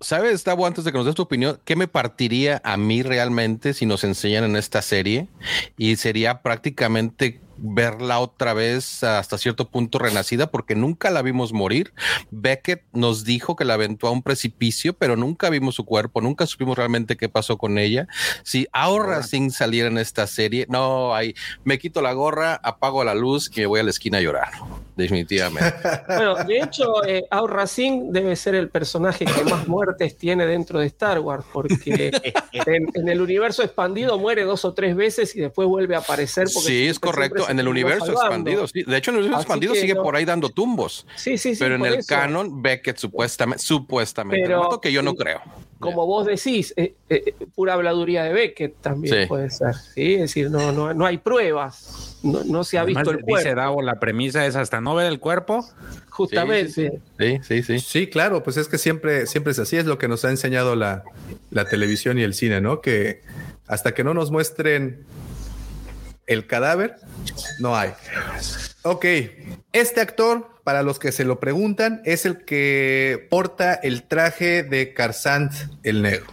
¿Sabes, 0.00 0.44
Tavo, 0.44 0.64
antes 0.66 0.84
de 0.84 0.92
que 0.92 0.98
nos 0.98 1.06
des 1.06 1.14
tu 1.16 1.22
opinión, 1.22 1.58
qué 1.64 1.74
me 1.74 1.88
partiría 1.88 2.60
a 2.64 2.76
mí 2.76 3.02
realmente 3.02 3.74
si 3.74 3.84
nos 3.86 4.04
enseñan 4.04 4.44
en 4.44 4.54
esta 4.56 4.80
serie? 4.82 5.28
Y 5.76 5.96
sería 5.96 6.40
prácticamente 6.42 7.40
verla 7.60 8.20
otra 8.20 8.54
vez 8.54 9.02
hasta 9.02 9.38
cierto 9.38 9.68
punto 9.68 9.98
renacida 9.98 10.50
porque 10.50 10.74
nunca 10.74 11.10
la 11.10 11.22
vimos 11.22 11.52
morir. 11.52 11.92
Beckett 12.30 12.82
nos 12.92 13.24
dijo 13.24 13.56
que 13.56 13.64
la 13.64 13.74
aventó 13.74 14.06
a 14.06 14.10
un 14.10 14.22
precipicio, 14.22 14.92
pero 14.92 15.16
nunca 15.16 15.50
vimos 15.50 15.74
su 15.74 15.84
cuerpo, 15.84 16.20
nunca 16.20 16.46
supimos 16.46 16.76
realmente 16.76 17.16
qué 17.16 17.28
pasó 17.28 17.58
con 17.58 17.78
ella. 17.78 18.06
Si 18.42 18.66
ahora 18.72 19.22
sin 19.22 19.50
saliera 19.50 19.88
en 19.88 19.98
esta 19.98 20.26
serie, 20.26 20.66
no, 20.68 21.14
ahí 21.14 21.34
me 21.64 21.78
quito 21.78 22.02
la 22.02 22.12
gorra, 22.12 22.54
apago 22.62 23.04
la 23.04 23.14
luz 23.14 23.50
y 23.54 23.60
me 23.60 23.66
voy 23.66 23.80
a 23.80 23.82
la 23.82 23.90
esquina 23.90 24.18
a 24.18 24.20
llorar. 24.20 24.50
Definitivamente. 24.96 25.74
Bueno, 26.08 26.36
de 26.36 26.58
hecho, 26.58 27.04
eh, 27.04 27.24
Aura 27.30 27.66
Singh 27.66 28.10
debe 28.10 28.34
ser 28.34 28.54
el 28.54 28.68
personaje 28.68 29.24
que 29.24 29.44
más 29.44 29.68
muertes 29.68 30.16
tiene 30.16 30.46
dentro 30.46 30.80
de 30.80 30.86
Star 30.86 31.20
Wars, 31.20 31.44
porque 31.52 32.10
en, 32.52 32.88
en 32.94 33.08
el 33.08 33.20
universo 33.20 33.62
expandido 33.62 34.18
muere 34.18 34.44
dos 34.44 34.64
o 34.64 34.74
tres 34.74 34.96
veces 34.96 35.36
y 35.36 35.40
después 35.40 35.68
vuelve 35.68 35.94
a 35.94 35.98
aparecer. 35.98 36.48
Porque 36.52 36.68
Sí, 36.68 36.86
es 36.86 36.98
correcto. 36.98 37.47
En 37.48 37.58
el 37.58 37.68
universo 37.68 38.06
salvando. 38.06 38.22
expandido, 38.50 38.66
sí. 38.68 38.82
De 38.84 38.96
hecho, 38.96 39.10
en 39.10 39.16
el 39.16 39.20
universo 39.22 39.38
Así 39.40 39.44
expandido 39.46 39.74
sigue 39.74 39.94
no- 39.94 40.02
por 40.02 40.16
ahí 40.16 40.24
dando 40.24 40.48
tumbos. 40.50 41.06
Sí, 41.16 41.38
sí, 41.38 41.54
sí. 41.54 41.58
pero 41.62 41.74
en 41.76 41.84
el 41.86 41.94
eso. 41.94 42.08
canon, 42.08 42.62
Beckett 42.62 42.96
supuestamente, 42.98 43.62
supuestamente, 43.62 44.46
Pero- 44.46 44.80
que 44.80 44.92
yo 44.92 45.02
no 45.02 45.14
creo. 45.14 45.40
Como 45.78 46.06
vos 46.06 46.26
decís, 46.26 46.74
eh, 46.76 46.94
eh, 47.08 47.34
pura 47.54 47.74
habladuría 47.74 48.24
de 48.24 48.32
Beckett 48.32 48.80
también 48.80 49.22
Sí. 49.22 49.26
puede 49.28 49.48
ser. 49.50 49.74
¿sí? 49.76 50.14
Es 50.14 50.20
decir, 50.22 50.50
no, 50.50 50.72
no, 50.72 50.92
no 50.92 51.06
hay 51.06 51.18
pruebas. 51.18 52.18
No, 52.24 52.42
no 52.42 52.64
se 52.64 52.78
ha 52.78 52.84
visto 52.84 53.10
el 53.12 53.18
dice 53.18 53.26
cuerpo. 53.28 53.54
Davo, 53.60 53.82
la 53.82 54.00
premisa 54.00 54.44
es 54.44 54.56
hasta 54.56 54.80
no 54.80 54.96
ver 54.96 55.06
el 55.06 55.20
cuerpo. 55.20 55.64
Justamente. 56.10 56.72
Sí, 56.72 56.88
sí, 57.18 57.38
sí, 57.42 57.62
sí. 57.62 57.78
Sí, 57.78 58.06
claro, 58.08 58.42
pues 58.42 58.56
es 58.56 58.66
que 58.66 58.76
siempre, 58.76 59.26
siempre 59.28 59.52
es 59.52 59.58
así, 59.60 59.76
es 59.76 59.86
lo 59.86 59.98
que 59.98 60.08
nos 60.08 60.24
ha 60.24 60.30
enseñado 60.30 60.74
la, 60.74 61.04
la 61.50 61.64
televisión 61.64 62.18
y 62.18 62.22
el 62.22 62.34
cine, 62.34 62.60
¿no? 62.60 62.80
Que 62.80 63.22
hasta 63.68 63.92
que 63.94 64.02
no 64.02 64.14
nos 64.14 64.32
muestren 64.32 65.04
el 66.28 66.46
cadáver, 66.46 66.96
no 67.58 67.76
hay. 67.76 67.92
Ok, 68.82 69.04
este 69.72 70.00
actor, 70.00 70.48
para 70.64 70.82
los 70.82 70.98
que 70.98 71.10
se 71.12 71.24
lo 71.24 71.40
preguntan, 71.40 72.00
es 72.04 72.24
el 72.26 72.44
que 72.44 73.26
porta 73.30 73.74
el 73.74 74.02
traje 74.04 74.62
de 74.62 74.94
Carsant 74.94 75.52
el 75.82 76.02
Negro. 76.02 76.26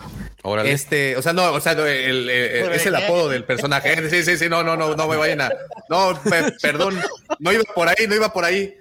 Órale. 0.43 0.71
Este, 0.71 1.17
o 1.17 1.21
sea, 1.23 1.33
no, 1.33 1.51
o 1.51 1.59
sea, 1.59 1.73
no, 1.73 1.85
el- 1.87 2.29
el- 2.29 2.29
el- 2.29 2.71
es 2.73 2.85
el 2.85 2.95
apodo 2.95 3.29
del 3.29 3.45
personaje. 3.45 4.09
Sí, 4.09 4.23
sí, 4.23 4.37
sí, 4.37 4.47
no, 4.47 4.63
no, 4.63 4.77
no, 4.77 4.95
no 4.95 5.07
me 5.07 5.15
vayan 5.17 5.41
a. 5.41 5.49
No, 5.89 6.21
pe- 6.23 6.53
perdón, 6.61 6.99
no 7.39 7.51
iba 7.51 7.63
por 7.73 7.87
ahí, 7.89 8.05
no 8.07 8.13
iba 8.15 8.31
por 8.31 8.45
ahí. 8.45 8.75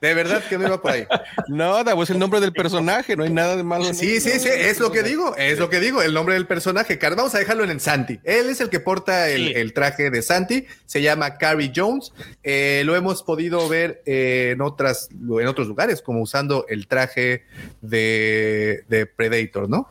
De 0.00 0.14
verdad 0.14 0.42
que 0.48 0.56
no 0.58 0.66
iba 0.66 0.80
por 0.80 0.92
ahí. 0.92 1.06
No, 1.48 1.82
Davo, 1.84 2.02
es 2.02 2.10
el 2.10 2.18
nombre 2.18 2.40
del 2.40 2.52
personaje, 2.52 3.16
no 3.16 3.24
hay 3.24 3.30
nada 3.30 3.56
de 3.56 3.62
malo. 3.62 3.86
en 3.86 3.94
Sí, 3.94 4.16
eso. 4.16 4.30
sí, 4.30 4.40
sí, 4.40 4.48
es 4.50 4.78
lo 4.80 4.90
que 4.92 5.02
digo, 5.02 5.36
es 5.36 5.58
lo 5.58 5.68
que 5.68 5.80
digo, 5.80 6.00
el 6.02 6.14
nombre 6.14 6.34
del 6.34 6.46
personaje. 6.46 6.98
Vamos 7.16 7.34
a 7.34 7.38
dejarlo 7.38 7.64
en 7.64 7.70
el 7.70 7.80
Santi. 7.80 8.18
Él 8.24 8.48
es 8.48 8.60
el 8.60 8.70
que 8.70 8.80
porta 8.80 9.28
el, 9.28 9.48
Sí. 9.48 9.52
el 9.56 9.72
traje 9.72 10.10
de 10.10 10.22
Santi, 10.22 10.66
se 10.86 11.02
llama 11.02 11.36
Carrie 11.38 11.72
Jones. 11.74 12.12
Eh, 12.42 12.82
lo 12.86 12.96
hemos 12.96 13.22
podido 13.22 13.68
ver 13.68 14.02
eh, 14.06 14.50
en, 14.54 14.60
otras, 14.60 15.08
en 15.10 15.46
otros 15.46 15.66
lugares, 15.68 16.00
como 16.02 16.20
usando 16.22 16.66
el 16.68 16.86
traje 16.86 17.44
de, 17.80 18.84
de 18.88 19.06
Predator, 19.06 19.68
¿no? 19.68 19.88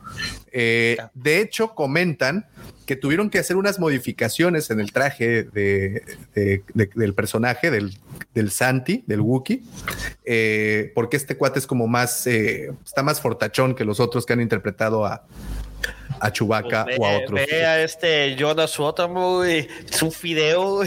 Eh, 0.52 0.96
de 1.14 1.40
hecho, 1.40 1.74
comentan 1.74 2.46
que 2.86 2.96
tuvieron 2.96 3.30
que 3.30 3.38
hacer 3.38 3.56
unas 3.56 3.78
modificaciones 3.78 4.70
en 4.70 4.80
el 4.80 4.92
traje 4.92 5.44
de, 5.44 6.02
de- 6.34 6.62
de- 6.74 6.90
del 6.94 7.14
personaje, 7.14 7.70
del, 7.70 7.96
del 8.34 8.50
Santi, 8.50 9.04
del 9.06 9.20
Wookiee, 9.20 9.62
eh, 10.24 10.92
porque 10.94 11.16
este 11.16 11.36
cuate 11.36 11.58
es 11.58 11.66
como 11.66 11.86
más, 11.86 12.26
eh, 12.26 12.72
está 12.84 13.02
más 13.02 13.20
fortachón 13.20 13.74
que 13.74 13.84
los 13.84 14.00
otros 14.00 14.26
que 14.26 14.32
han 14.32 14.40
interpretado 14.40 15.04
a, 15.06 15.24
a 16.20 16.32
Chewbacca 16.32 16.84
Pues 16.84 16.98
o 16.98 17.06
a 17.06 17.18
otros. 17.18 17.40
ve 17.50 17.64
a 17.64 17.82
este 17.82 18.36
Jonas. 18.36 18.72
Es 19.90 20.02
un 20.02 20.12
fideo. 20.12 20.82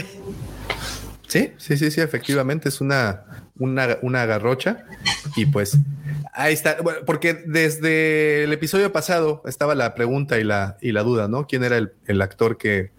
Sí, 1.26 1.52
sí, 1.58 1.76
sí, 1.76 1.90
sí, 1.90 2.00
efectivamente 2.00 2.68
es 2.68 2.80
una, 2.80 3.24
una, 3.58 3.98
una 4.02 4.26
garrocha 4.26 4.84
y 5.36 5.46
pues 5.46 5.78
ahí 6.32 6.52
está, 6.54 6.78
porque 7.06 7.34
desde 7.46 8.44
el 8.44 8.52
episodio 8.52 8.92
pasado 8.92 9.42
estaba 9.46 9.74
la 9.74 9.94
pregunta 9.94 10.38
y 10.38 10.44
la, 10.44 10.76
y 10.80 10.92
la 10.92 11.02
duda, 11.02 11.28
¿no? 11.28 11.46
¿Quién 11.46 11.64
era 11.64 11.76
el, 11.76 11.92
el 12.06 12.20
actor 12.22 12.56
que, 12.58 12.90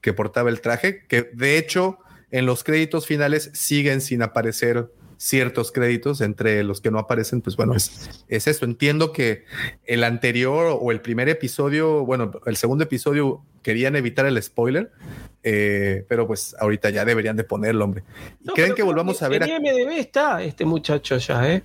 que 0.00 0.12
portaba 0.12 0.50
el 0.50 0.60
traje? 0.60 1.04
Que 1.08 1.30
de 1.32 1.58
hecho 1.58 1.98
en 2.30 2.46
los 2.46 2.64
créditos 2.64 3.06
finales 3.06 3.50
siguen 3.54 4.00
sin 4.00 4.22
aparecer 4.22 4.90
ciertos 5.18 5.72
créditos, 5.72 6.20
entre 6.20 6.62
los 6.64 6.80
que 6.80 6.90
no 6.90 6.98
aparecen, 6.98 7.40
pues 7.40 7.56
bueno, 7.56 7.74
es, 7.74 8.24
es 8.28 8.46
eso. 8.46 8.64
Entiendo 8.64 9.12
que 9.12 9.44
el 9.84 10.04
anterior 10.04 10.78
o 10.80 10.92
el 10.92 11.00
primer 11.00 11.28
episodio, 11.28 12.04
bueno, 12.04 12.30
el 12.46 12.56
segundo 12.56 12.84
episodio 12.84 13.42
querían 13.62 13.96
evitar 13.96 14.26
el 14.26 14.40
spoiler, 14.42 14.92
eh, 15.42 16.04
pero 16.08 16.26
pues 16.26 16.54
ahorita 16.60 16.90
ya 16.90 17.04
deberían 17.04 17.36
de 17.36 17.44
ponerlo, 17.44 17.84
hombre. 17.84 18.02
¿Y 18.42 18.46
No, 18.48 18.54
creen 18.54 18.74
que 18.74 18.82
volvamos 18.82 19.22
a 19.22 19.28
ver? 19.28 19.42
En 19.42 19.50
a- 19.50 19.56
IMDB 19.56 19.92
está 19.98 20.42
este 20.42 20.64
muchacho 20.64 21.16
ya, 21.18 21.50
¿eh? 21.52 21.62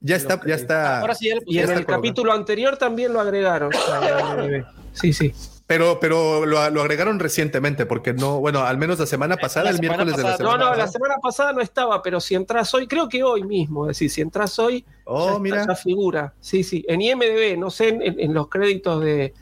ya 0.00 0.16
está, 0.16 0.40
ya 0.46 0.54
está. 0.54 1.00
Ahora 1.00 1.14
sí, 1.14 1.30
Y 1.46 1.54
ya 1.54 1.62
en 1.64 1.70
el 1.70 1.86
capítulo 1.86 2.32
anterior 2.32 2.76
también 2.76 3.12
lo 3.12 3.20
agregaron. 3.20 3.72
a 3.74 4.40
IMDb. 4.44 4.64
Sí, 4.92 5.12
sí. 5.12 5.32
Pero, 5.66 5.98
pero 5.98 6.46
lo, 6.46 6.70
lo 6.70 6.80
agregaron 6.80 7.18
recientemente, 7.18 7.86
porque 7.86 8.12
no, 8.14 8.38
bueno, 8.38 8.60
al 8.60 8.78
menos 8.78 9.00
la 9.00 9.06
semana 9.06 9.36
pasada, 9.36 9.64
La 9.64 9.70
el 9.70 9.76
semana 9.78 10.04
miércoles 10.04 10.16
de 10.16 10.22
la 10.22 10.28
pasada. 10.30 10.44
No, 10.44 10.50
semana 10.52 10.64
no, 10.64 10.70
la 10.76 10.84
pasada. 10.84 10.92
semana 10.92 11.14
pasada 11.20 11.52
no 11.52 11.60
estaba, 11.60 12.02
pero 12.02 12.20
si 12.20 12.34
entras 12.36 12.72
hoy, 12.74 12.86
creo 12.86 13.08
que 13.08 13.24
hoy 13.24 13.42
mismo, 13.42 13.84
es 13.86 13.96
decir, 13.96 14.10
si 14.10 14.20
entras 14.20 14.58
hoy, 14.60 14.82
ya 14.82 14.86
Oh, 15.04 15.44
está, 15.44 15.66
ya 15.66 15.74
figura. 15.74 16.34
Sí, 16.40 16.62
sí. 16.62 16.84
En 16.88 17.00
IMDB, 17.00 17.58
no 17.58 17.70
sé, 17.70 17.88
en, 17.88 18.02
en 18.02 18.32
los 18.34 18.48
créditos 18.48 19.00
de, 19.02 19.34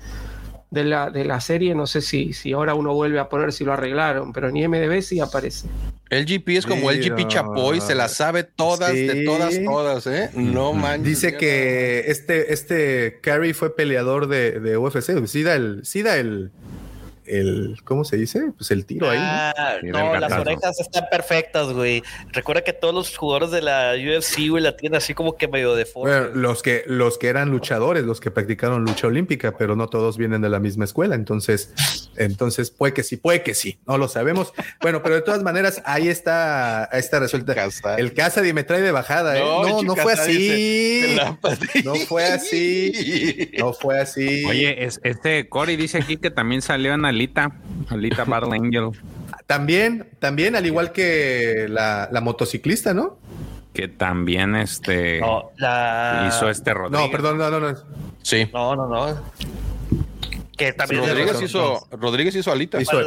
de, 0.74 0.84
la, 0.84 1.10
de 1.10 1.24
la 1.24 1.40
serie, 1.40 1.74
no 1.74 1.86
sé 1.86 2.02
si, 2.02 2.32
si 2.32 2.52
ahora 2.52 2.74
uno 2.74 2.92
vuelve 2.92 3.18
a 3.18 3.28
poner 3.28 3.52
si 3.52 3.64
lo 3.64 3.72
arreglaron, 3.72 4.32
pero 4.32 4.48
en 4.48 4.56
IMDB 4.56 5.00
sí 5.00 5.20
aparece. 5.20 5.68
El 6.10 6.26
GP 6.26 6.48
es 6.50 6.66
como 6.66 6.90
el 6.90 7.02
GP. 7.02 7.28
Chapoy, 7.28 7.80
se 7.80 7.94
la 7.94 8.08
sabe 8.08 8.44
todas, 8.44 8.92
de 8.92 9.24
todas, 9.24 9.58
todas, 9.64 10.06
¿eh? 10.06 10.30
No 10.34 10.72
manches. 10.72 11.04
Dice 11.04 11.36
que 11.36 12.04
este, 12.08 12.52
este 12.52 13.18
Carrie 13.22 13.54
fue 13.54 13.74
peleador 13.74 14.28
de, 14.28 14.60
de 14.60 14.76
UFC. 14.76 15.26
Sí 15.26 15.42
da 15.42 15.54
el, 15.54 15.80
sí 15.84 16.02
da 16.02 16.16
el, 16.16 16.52
el, 17.26 17.76
¿cómo 17.84 18.04
se 18.04 18.16
dice? 18.16 18.52
Pues 18.56 18.70
el 18.70 18.84
tiro 18.86 19.10
ahí. 19.10 19.18
¿no? 19.18 19.24
Ah, 19.26 19.74
Sí, 19.80 19.86
no, 19.88 20.12
del 20.12 20.20
las 20.20 20.32
orejas 20.32 20.78
están 20.80 21.04
perfectas, 21.10 21.68
güey. 21.72 22.02
Recuerda 22.32 22.62
que 22.62 22.72
todos 22.72 22.94
los 22.94 23.16
jugadores 23.16 23.50
de 23.50 23.62
la 23.62 23.94
UFC, 23.94 24.48
güey, 24.48 24.62
la 24.62 24.76
tienen 24.76 24.96
así 24.96 25.14
como 25.14 25.36
que 25.36 25.48
medio 25.48 25.74
deforme. 25.74 26.10
Bueno, 26.18 26.34
los 26.34 26.62
que, 26.62 26.84
los 26.86 27.18
que 27.18 27.28
eran 27.28 27.50
luchadores, 27.50 28.04
los 28.04 28.20
que 28.20 28.30
practicaron 28.30 28.84
lucha 28.84 29.06
olímpica, 29.06 29.56
pero 29.56 29.76
no 29.76 29.88
todos 29.88 30.16
vienen 30.16 30.40
de 30.42 30.48
la 30.48 30.60
misma 30.60 30.84
escuela. 30.84 31.14
Entonces, 31.14 31.72
entonces 32.16 32.70
puede 32.70 32.92
que 32.94 33.02
sí, 33.02 33.16
puede 33.16 33.42
que 33.42 33.54
sí, 33.54 33.78
no 33.86 33.98
lo 33.98 34.08
sabemos. 34.08 34.52
Bueno, 34.80 35.02
pero 35.02 35.16
de 35.16 35.22
todas 35.22 35.42
maneras, 35.42 35.82
ahí 35.84 36.08
está, 36.08 36.84
ahí 36.84 37.00
está 37.00 37.20
resuelta. 37.20 37.54
Casa. 37.54 37.96
El 37.96 38.14
casa 38.14 38.42
me 38.42 38.64
trae 38.64 38.80
de 38.82 38.92
bajada, 38.92 39.36
¿eh? 39.36 39.40
No, 39.40 39.62
No, 39.62 39.82
no, 39.82 39.92
chica, 39.94 40.02
fue 40.02 40.12
así. 40.12 41.16
No 41.84 41.94
fue 41.96 42.24
así. 42.26 43.50
No 43.58 43.72
fue 43.72 43.98
así. 44.00 44.44
Oye, 44.44 44.84
es- 44.84 45.00
este 45.02 45.48
Cory 45.48 45.76
dice 45.76 45.98
aquí 45.98 46.16
que 46.16 46.30
también 46.30 46.62
salió 46.62 46.92
en 46.94 47.04
Alita, 47.14 47.52
Alita 47.88 48.24
Battle 48.26 48.54
Angel, 48.54 48.90
También, 49.46 50.10
también, 50.18 50.56
al 50.56 50.66
igual 50.66 50.92
que 50.92 51.66
la, 51.68 52.08
la 52.10 52.20
motociclista, 52.20 52.92
¿no? 52.92 53.18
que 53.74 53.88
también 53.88 54.54
este 54.54 55.20
no, 55.20 55.50
la... 55.56 56.26
hizo 56.28 56.48
este 56.48 56.72
Rodríguez. 56.72 57.06
No, 57.06 57.10
perdón, 57.10 57.38
no, 57.38 57.50
no, 57.50 57.58
no. 57.58 57.76
Sí. 58.22 58.48
No, 58.52 58.76
no, 58.76 58.86
no. 58.86 59.20
Que 60.56 60.72
también 60.72 61.04
Rodríguez 61.06 61.42
hizo, 61.42 61.86
Rodríguez 61.90 62.34
hizo 62.36 62.52
alita. 62.52 62.80
Hizo-. 62.80 63.00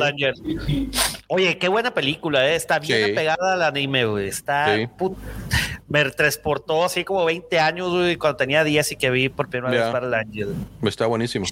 Oye, 1.27 1.57
qué 1.57 1.67
buena 1.67 1.93
película, 1.93 2.47
¿eh? 2.49 2.55
Está 2.55 2.79
bien 2.79 3.05
Sí. 3.05 3.11
apegada 3.11 3.53
al 3.53 3.61
anime, 3.63 4.05
güey. 4.05 4.27
Está. 4.27 4.75
Sí. 4.75 4.87
put- 4.97 5.17
Me 5.89 6.03
transportó 6.11 6.83
así 6.83 7.05
como 7.05 7.23
20 7.23 7.59
años, 7.59 7.89
güey, 7.91 8.17
cuando 8.17 8.35
tenía 8.35 8.65
10 8.65 8.91
y 8.91 8.95
que 8.97 9.09
vi 9.09 9.29
por 9.29 9.47
primera 9.49 9.73
Ya. 9.73 9.97
vez 9.99 10.13
Angel. 10.13 10.49
Está 10.83 11.05
buenísimo. 11.05 11.45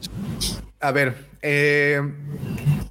A 0.82 0.92
ver, 0.92 1.16
eh, 1.42 2.02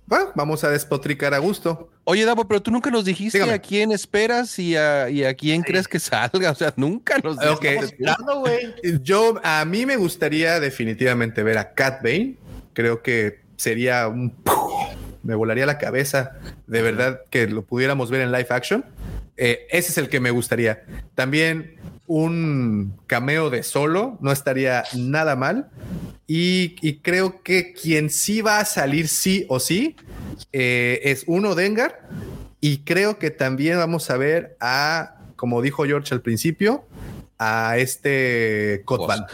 bueno, 0.06 0.32
vamos 0.35 0.64
a 0.64 0.70
despotricar 0.70 1.35
a 1.35 1.39
gusto. 1.39 1.90
Oye, 2.05 2.24
Davo, 2.24 2.47
pero 2.48 2.62
tú 2.62 2.70
nunca 2.70 2.90
nos 2.90 3.05
dijiste 3.05 3.39
Dígame. 3.39 3.55
a 3.55 3.59
quién 3.59 3.93
esperas 3.93 4.59
y 4.59 4.74
a, 4.76 5.10
y 5.10 5.24
a 5.24 5.35
quién 5.35 5.62
crees 5.62 5.86
que 5.86 5.98
salga. 5.98 6.51
O 6.51 6.55
sea, 6.55 6.72
nunca 6.76 7.18
nos 7.18 7.36
Ok. 7.47 7.62
dijiste. 7.62 7.97
Claro, 7.97 8.40
güey. 8.40 8.74
Yo, 9.02 9.39
a 9.43 9.64
mí 9.66 9.85
me 9.85 9.97
gustaría 9.97 10.60
definitivamente 10.60 11.43
ver 11.43 11.59
a 11.59 11.74
Cat 11.74 12.02
Bane. 12.02 12.36
Creo 12.75 13.03
que 13.03 13.41
sería 13.57 14.07
un. 14.09 14.35
Me 15.23 15.35
volaría 15.35 15.65
la 15.65 15.79
cabeza 15.79 16.33
de 16.67 16.83
verdad 16.83 17.23
que 17.31 17.47
lo 17.47 17.63
pudiéramos 17.63 18.11
ver 18.11 18.21
en 18.21 18.31
live 18.31 18.49
action. 18.51 18.85
Eh, 19.39 19.67
ese 19.71 19.91
es 19.91 19.97
el 19.97 20.11
que 20.11 20.21
me 20.21 20.31
gustaría. 20.31 20.85
También 21.15 21.77
un 22.07 22.95
cameo 23.07 23.49
de 23.49 23.63
solo 23.63 24.19
no 24.21 24.33
estaría 24.33 24.85
nada 24.95 25.35
mal. 25.35 25.71
Y, 26.27 26.77
y 26.83 26.99
creo 26.99 27.43
que 27.43 27.73
quien 27.73 28.11
sí 28.11 28.43
va 28.43 28.59
a 28.59 28.67
salir 28.67 29.09
sí 29.09 29.47
o 29.49 29.61
sí 29.61 29.97
eh, 30.53 31.01
es 31.05 31.25
uno 31.27 31.55
Dengar. 31.55 32.01
Y 32.61 32.79
creo 32.79 33.19
que 33.19 33.31
también 33.31 33.77
vamos 33.77 34.09
a 34.11 34.17
ver 34.17 34.57
a, 34.61 35.17
como 35.37 35.61
dijo 35.61 35.85
George 35.85 36.15
al 36.15 36.23
principio, 36.23 36.87
a 37.39 37.77
este 37.78 38.82
Cotban. 38.85 39.27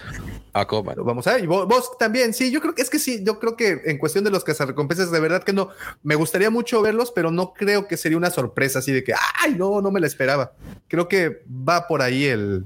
A 0.52 0.66
Coban. 0.66 0.97
Vamos 1.05 1.27
a 1.27 1.35
ver, 1.35 1.44
y 1.44 1.47
vos, 1.47 1.68
vos 1.68 1.97
también, 1.98 2.35
sí, 2.35 2.51
yo 2.51 2.60
creo 2.60 2.74
que 2.74 2.82
es 2.82 2.90
que 2.90 2.98
sí, 2.98 3.22
yo 3.24 3.39
creo 3.39 3.56
que 3.56 3.82
en 3.85 3.98
cuestión 3.98 4.24
de 4.24 4.31
los 4.31 4.43
cazarrecompensas, 4.43 5.10
de 5.10 5.20
verdad 5.20 5.44
que 5.44 5.52
no, 5.52 5.68
me 6.02 6.14
gustaría 6.14 6.51
mucho 6.51 6.82
verlos, 6.82 7.12
pero 7.12 7.31
no 7.31 7.52
creo 7.52 7.86
que 7.86 7.97
sería 7.97 8.18
una 8.18 8.31
sorpresa 8.31 8.81
así 8.81 8.93
de 8.93 9.05
que, 9.05 9.12
ay, 9.43 9.55
no, 9.55 9.81
no 9.81 9.90
me 9.90 10.01
la 10.01 10.06
esperaba. 10.06 10.52
Creo 10.89 11.09
que 11.09 11.43
va 11.48 11.86
por 11.86 12.02
ahí 12.02 12.24
el, 12.24 12.64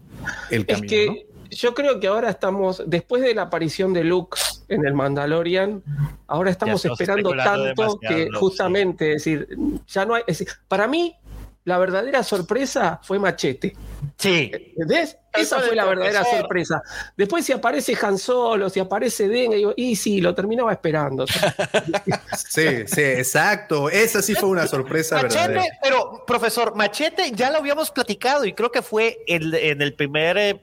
el 0.50 0.62
Es 0.62 0.66
camino. 0.66 0.88
que 0.88 1.06
¿no? 1.06 1.34
yo 1.54 1.74
creo 1.74 2.00
que 2.00 2.06
ahora 2.06 2.30
estamos, 2.30 2.82
después 2.86 3.22
de 3.22 3.34
la 3.34 3.42
aparición 3.42 3.92
de 3.92 4.04
Luke 4.04 4.38
en 4.68 4.86
el 4.86 4.94
Mandalorian, 4.94 5.82
ahora 6.26 6.50
estamos 6.50 6.84
esperando 6.84 7.30
tanto 7.36 7.98
que 8.00 8.26
Luke, 8.26 8.38
justamente, 8.38 9.14
es 9.14 9.24
decir, 9.24 9.48
ya 9.86 10.04
no 10.04 10.14
hay, 10.14 10.22
es 10.26 10.38
decir, 10.38 10.54
para 10.68 10.86
mí 10.86 11.16
la 11.64 11.78
verdadera 11.78 12.22
sorpresa 12.22 13.00
fue 13.02 13.18
Machete. 13.18 13.74
Sí. 14.18 14.50
¿Entendés? 14.52 15.16
Esa 15.32 15.58
fue 15.60 15.74
la 15.74 15.84
verdadera 15.86 16.20
profesor. 16.20 16.40
sorpresa. 16.42 16.82
Después 17.16 17.44
si 17.44 17.52
aparece 17.52 17.96
Han 18.02 18.18
Solo, 18.18 18.70
si 18.70 18.78
aparece 18.80 19.26
Denga, 19.28 19.56
digo, 19.56 19.72
y 19.76 19.96
sí, 19.96 20.20
lo 20.20 20.34
terminaba 20.34 20.72
esperando. 20.72 21.24
Sí, 22.36 22.86
sí, 22.86 23.00
exacto. 23.00 23.90
Esa 23.90 24.22
sí 24.22 24.34
fue 24.34 24.48
una 24.48 24.66
sorpresa 24.66 25.16
Machete, 25.16 25.48
verdadera. 25.48 25.78
pero 25.82 26.24
profesor, 26.26 26.76
Machete 26.76 27.32
ya 27.32 27.50
lo 27.50 27.58
habíamos 27.58 27.90
platicado 27.90 28.44
y 28.44 28.52
creo 28.52 28.70
que 28.70 28.82
fue 28.82 29.18
el, 29.26 29.52
en 29.54 29.82
el 29.82 29.94
primer. 29.94 30.36
eh, 30.38 30.60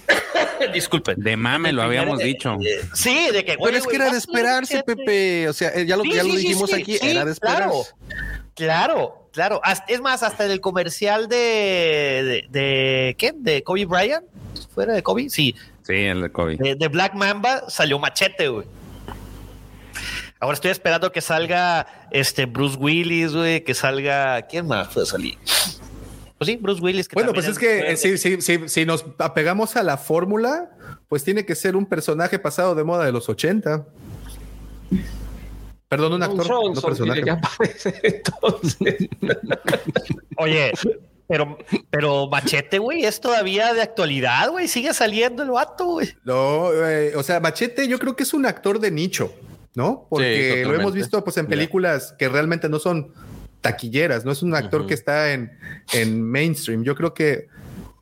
Disculpen. 0.72 1.20
De 1.22 1.36
mame 1.36 1.72
lo 1.72 1.82
habíamos 1.82 2.20
eh, 2.20 2.24
dicho. 2.24 2.56
eh, 2.62 2.80
sí, 2.94 3.28
de 3.32 3.44
que. 3.44 3.56
Pero 3.62 3.76
es 3.76 3.86
que 3.86 3.96
era 3.96 4.10
de 4.10 4.18
esperarse. 4.18 4.82
Pepe. 4.82 5.48
O 5.48 5.52
sea, 5.52 5.70
eh, 5.74 5.84
ya 5.86 5.96
lo, 5.96 6.02
Sí, 6.04 6.12
ya 6.14 6.22
lo 6.22 6.30
sí, 6.30 6.36
dijimos 6.38 6.70
sí, 6.70 6.80
aquí, 6.80 6.98
sí, 6.98 7.10
era 7.10 7.24
de 7.24 7.32
esperar. 7.32 7.56
Claro, 7.58 7.82
claro, 8.54 9.25
claro. 9.36 9.60
Hasta- 9.62 9.84
Es 9.92 10.00
más, 10.00 10.24
hasta 10.24 10.44
en 10.46 10.50
el 10.50 10.60
comercial 10.60 11.28
de, 11.28 11.36
de, 11.36 12.58
de- 12.60 13.14
¿qué? 13.16 13.32
De 13.36 13.62
Kobe 13.62 13.84
Bryant. 13.86 14.24
¿Fuera 14.74 14.92
de 14.94 15.02
Kobe? 15.04 15.30
Sí. 15.30 15.54
Sí, 15.82 15.92
el 15.94 16.22
de 16.22 16.32
COVID. 16.32 16.58
De, 16.60 16.74
de 16.74 16.88
Black 16.88 17.14
Mamba 17.14 17.62
salió 17.70 17.98
Machete, 18.00 18.48
güey. 18.48 18.66
Ahora 20.40 20.54
estoy 20.54 20.70
esperando 20.72 21.12
que 21.12 21.20
salga 21.20 21.86
este 22.10 22.46
Bruce 22.46 22.76
Willis, 22.76 23.32
güey, 23.32 23.62
que 23.62 23.72
salga. 23.74 24.42
¿Quién 24.42 24.66
más 24.66 24.88
puede 24.88 25.06
salir? 25.06 25.38
Pues 26.38 26.48
sí, 26.48 26.56
Bruce 26.56 26.82
Willis. 26.82 27.08
Que 27.08 27.14
Bueno, 27.14 27.32
pues 27.32 27.46
es 27.46 27.58
que 27.58 27.92
eh, 27.92 27.96
si, 27.96 28.18
si, 28.18 28.40
si, 28.42 28.68
si 28.68 28.84
nos 28.84 29.04
apegamos 29.18 29.76
a 29.76 29.82
la 29.82 29.96
fórmula, 29.96 30.70
pues 31.08 31.24
tiene 31.24 31.46
que 31.46 31.54
ser 31.54 31.76
un 31.76 31.86
personaje 31.86 32.38
pasado 32.38 32.74
de 32.74 32.84
moda 32.84 33.04
de 33.06 33.12
los 33.12 33.28
80. 33.28 33.86
Perdón, 35.88 36.14
un 36.14 36.22
actor, 36.22 36.48
no 36.48 36.56
Johnson 36.56 36.84
personaje. 36.84 37.22
que 37.22 37.30
aparecer 37.30 38.00
entonces. 38.02 39.08
Oye, 40.36 40.72
pero, 41.28 41.58
pero 41.90 42.28
Machete, 42.28 42.78
güey, 42.78 43.04
es 43.04 43.20
todavía 43.20 43.72
de 43.72 43.82
actualidad, 43.82 44.50
güey. 44.50 44.68
Sigue 44.68 44.92
saliendo 44.94 45.42
el 45.42 45.50
vato, 45.50 45.84
güey. 45.86 46.08
No, 46.24 46.72
eh, 46.72 47.14
o 47.16 47.22
sea, 47.22 47.40
Machete 47.40 47.88
yo 47.88 47.98
creo 47.98 48.16
que 48.16 48.24
es 48.24 48.34
un 48.34 48.46
actor 48.46 48.80
de 48.80 48.90
nicho, 48.90 49.32
¿no? 49.74 50.06
Porque 50.10 50.64
lo 50.66 50.74
hemos 50.74 50.94
visto 50.94 51.22
pues 51.22 51.36
en 51.36 51.46
películas 51.46 52.14
que 52.18 52.28
realmente 52.28 52.68
no 52.68 52.78
son 52.78 53.12
taquilleras, 53.60 54.24
no 54.24 54.32
es 54.32 54.42
un 54.42 54.54
actor 54.54 54.86
que 54.86 54.94
está 54.94 55.32
en, 55.32 55.52
en 55.92 56.22
mainstream. 56.22 56.84
Yo 56.84 56.94
creo 56.94 57.14
que 57.14 57.48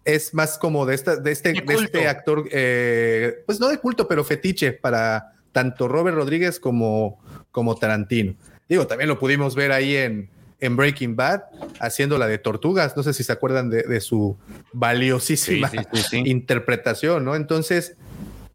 es 0.04 0.34
más 0.34 0.58
como 0.58 0.84
de 0.86 0.94
esta, 0.94 1.16
de 1.16 1.32
este, 1.32 1.52
De 1.52 1.60
de 1.62 1.74
este 1.74 2.08
actor, 2.08 2.44
eh, 2.50 3.42
pues 3.46 3.60
no 3.60 3.68
de 3.68 3.78
culto, 3.78 4.06
pero 4.06 4.24
fetiche 4.24 4.72
para 4.72 5.32
tanto 5.52 5.88
Robert 5.88 6.16
Rodríguez 6.16 6.60
como, 6.60 7.22
como 7.54 7.76
Tarantino. 7.76 8.34
Digo, 8.68 8.86
también 8.88 9.08
lo 9.08 9.16
pudimos 9.20 9.54
ver 9.54 9.70
ahí 9.70 9.94
en, 9.96 10.28
en 10.58 10.74
Breaking 10.76 11.14
Bad 11.14 11.42
haciendo 11.78 12.18
la 12.18 12.26
de 12.26 12.38
Tortugas. 12.38 12.96
No 12.96 13.04
sé 13.04 13.14
si 13.14 13.22
se 13.22 13.30
acuerdan 13.30 13.70
de, 13.70 13.84
de 13.84 14.00
su 14.00 14.36
Sí, 14.48 14.50
valiosísima 14.72 15.70
sí, 15.70 15.78
sí, 15.92 16.02
sí. 16.10 16.22
interpretación, 16.26 17.24
¿no? 17.24 17.36
Entonces, 17.36 17.94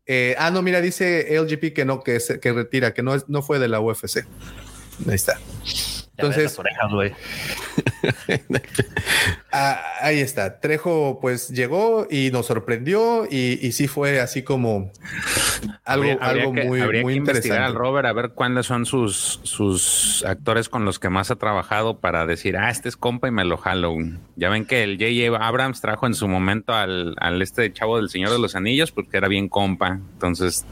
eh, 0.05 0.35
ah, 0.37 0.51
no, 0.51 0.61
mira, 0.61 0.81
dice 0.81 1.33
LGP 1.39 1.73
que 1.73 1.85
no, 1.85 2.01
que, 2.03 2.19
se- 2.19 2.39
que 2.41 2.51
retira, 2.51 2.93
que 2.93 3.01
no, 3.03 3.15
es, 3.15 3.29
no 3.29 3.41
fue 3.41 3.57
de 3.59 3.69
la 3.69 3.79
UFC. 3.79 4.25
Ahí 5.07 5.15
está. 5.15 5.39
Entonces, 6.27 6.57
orejas, 6.59 6.91
güey. 6.91 7.13
ah, 9.51 9.81
ahí 10.01 10.19
está. 10.19 10.59
Trejo, 10.59 11.19
pues 11.21 11.49
llegó 11.49 12.07
y 12.09 12.29
nos 12.31 12.47
sorprendió 12.47 13.25
y, 13.29 13.59
y 13.65 13.71
sí 13.71 13.87
fue 13.87 14.19
así 14.19 14.43
como 14.43 14.91
algo, 15.85 16.05
Habría- 16.05 16.17
habría 16.21 16.41
algo 16.43 16.53
que- 16.53 16.63
muy, 16.65 16.81
habría 16.81 17.01
muy 17.01 17.13
que 17.13 17.17
investigar 17.17 17.57
al 17.59 17.69
interesante. 17.69 17.79
Robert 17.89 18.07
a 18.07 18.13
ver 18.13 18.29
cuáles 18.31 18.65
son 18.65 18.85
sus, 18.85 19.39
sus 19.43 20.23
actores 20.25 20.69
con 20.69 20.85
los 20.85 20.99
que 20.99 21.09
más 21.09 21.31
ha 21.31 21.35
trabajado 21.35 21.99
para 21.99 22.25
decir, 22.25 22.57
ah, 22.57 22.69
este 22.69 22.89
es 22.89 22.97
compa 22.97 23.27
y 23.27 23.31
me 23.31 23.45
lo 23.45 23.57
jalo. 23.57 23.95
Ya 24.35 24.49
ven 24.49 24.65
que 24.65 24.83
el 24.83 24.97
J.J. 24.97 25.45
Abrams 25.45 25.81
trajo 25.81 26.07
en 26.07 26.13
su 26.13 26.27
momento 26.27 26.73
al, 26.73 27.15
al 27.19 27.41
este 27.41 27.71
chavo 27.73 27.97
del 27.97 28.09
Señor 28.09 28.31
de 28.31 28.39
los 28.39 28.55
Anillos, 28.55 28.91
porque 28.91 29.17
era 29.17 29.27
bien 29.27 29.49
compa. 29.49 29.99
Entonces, 30.13 30.65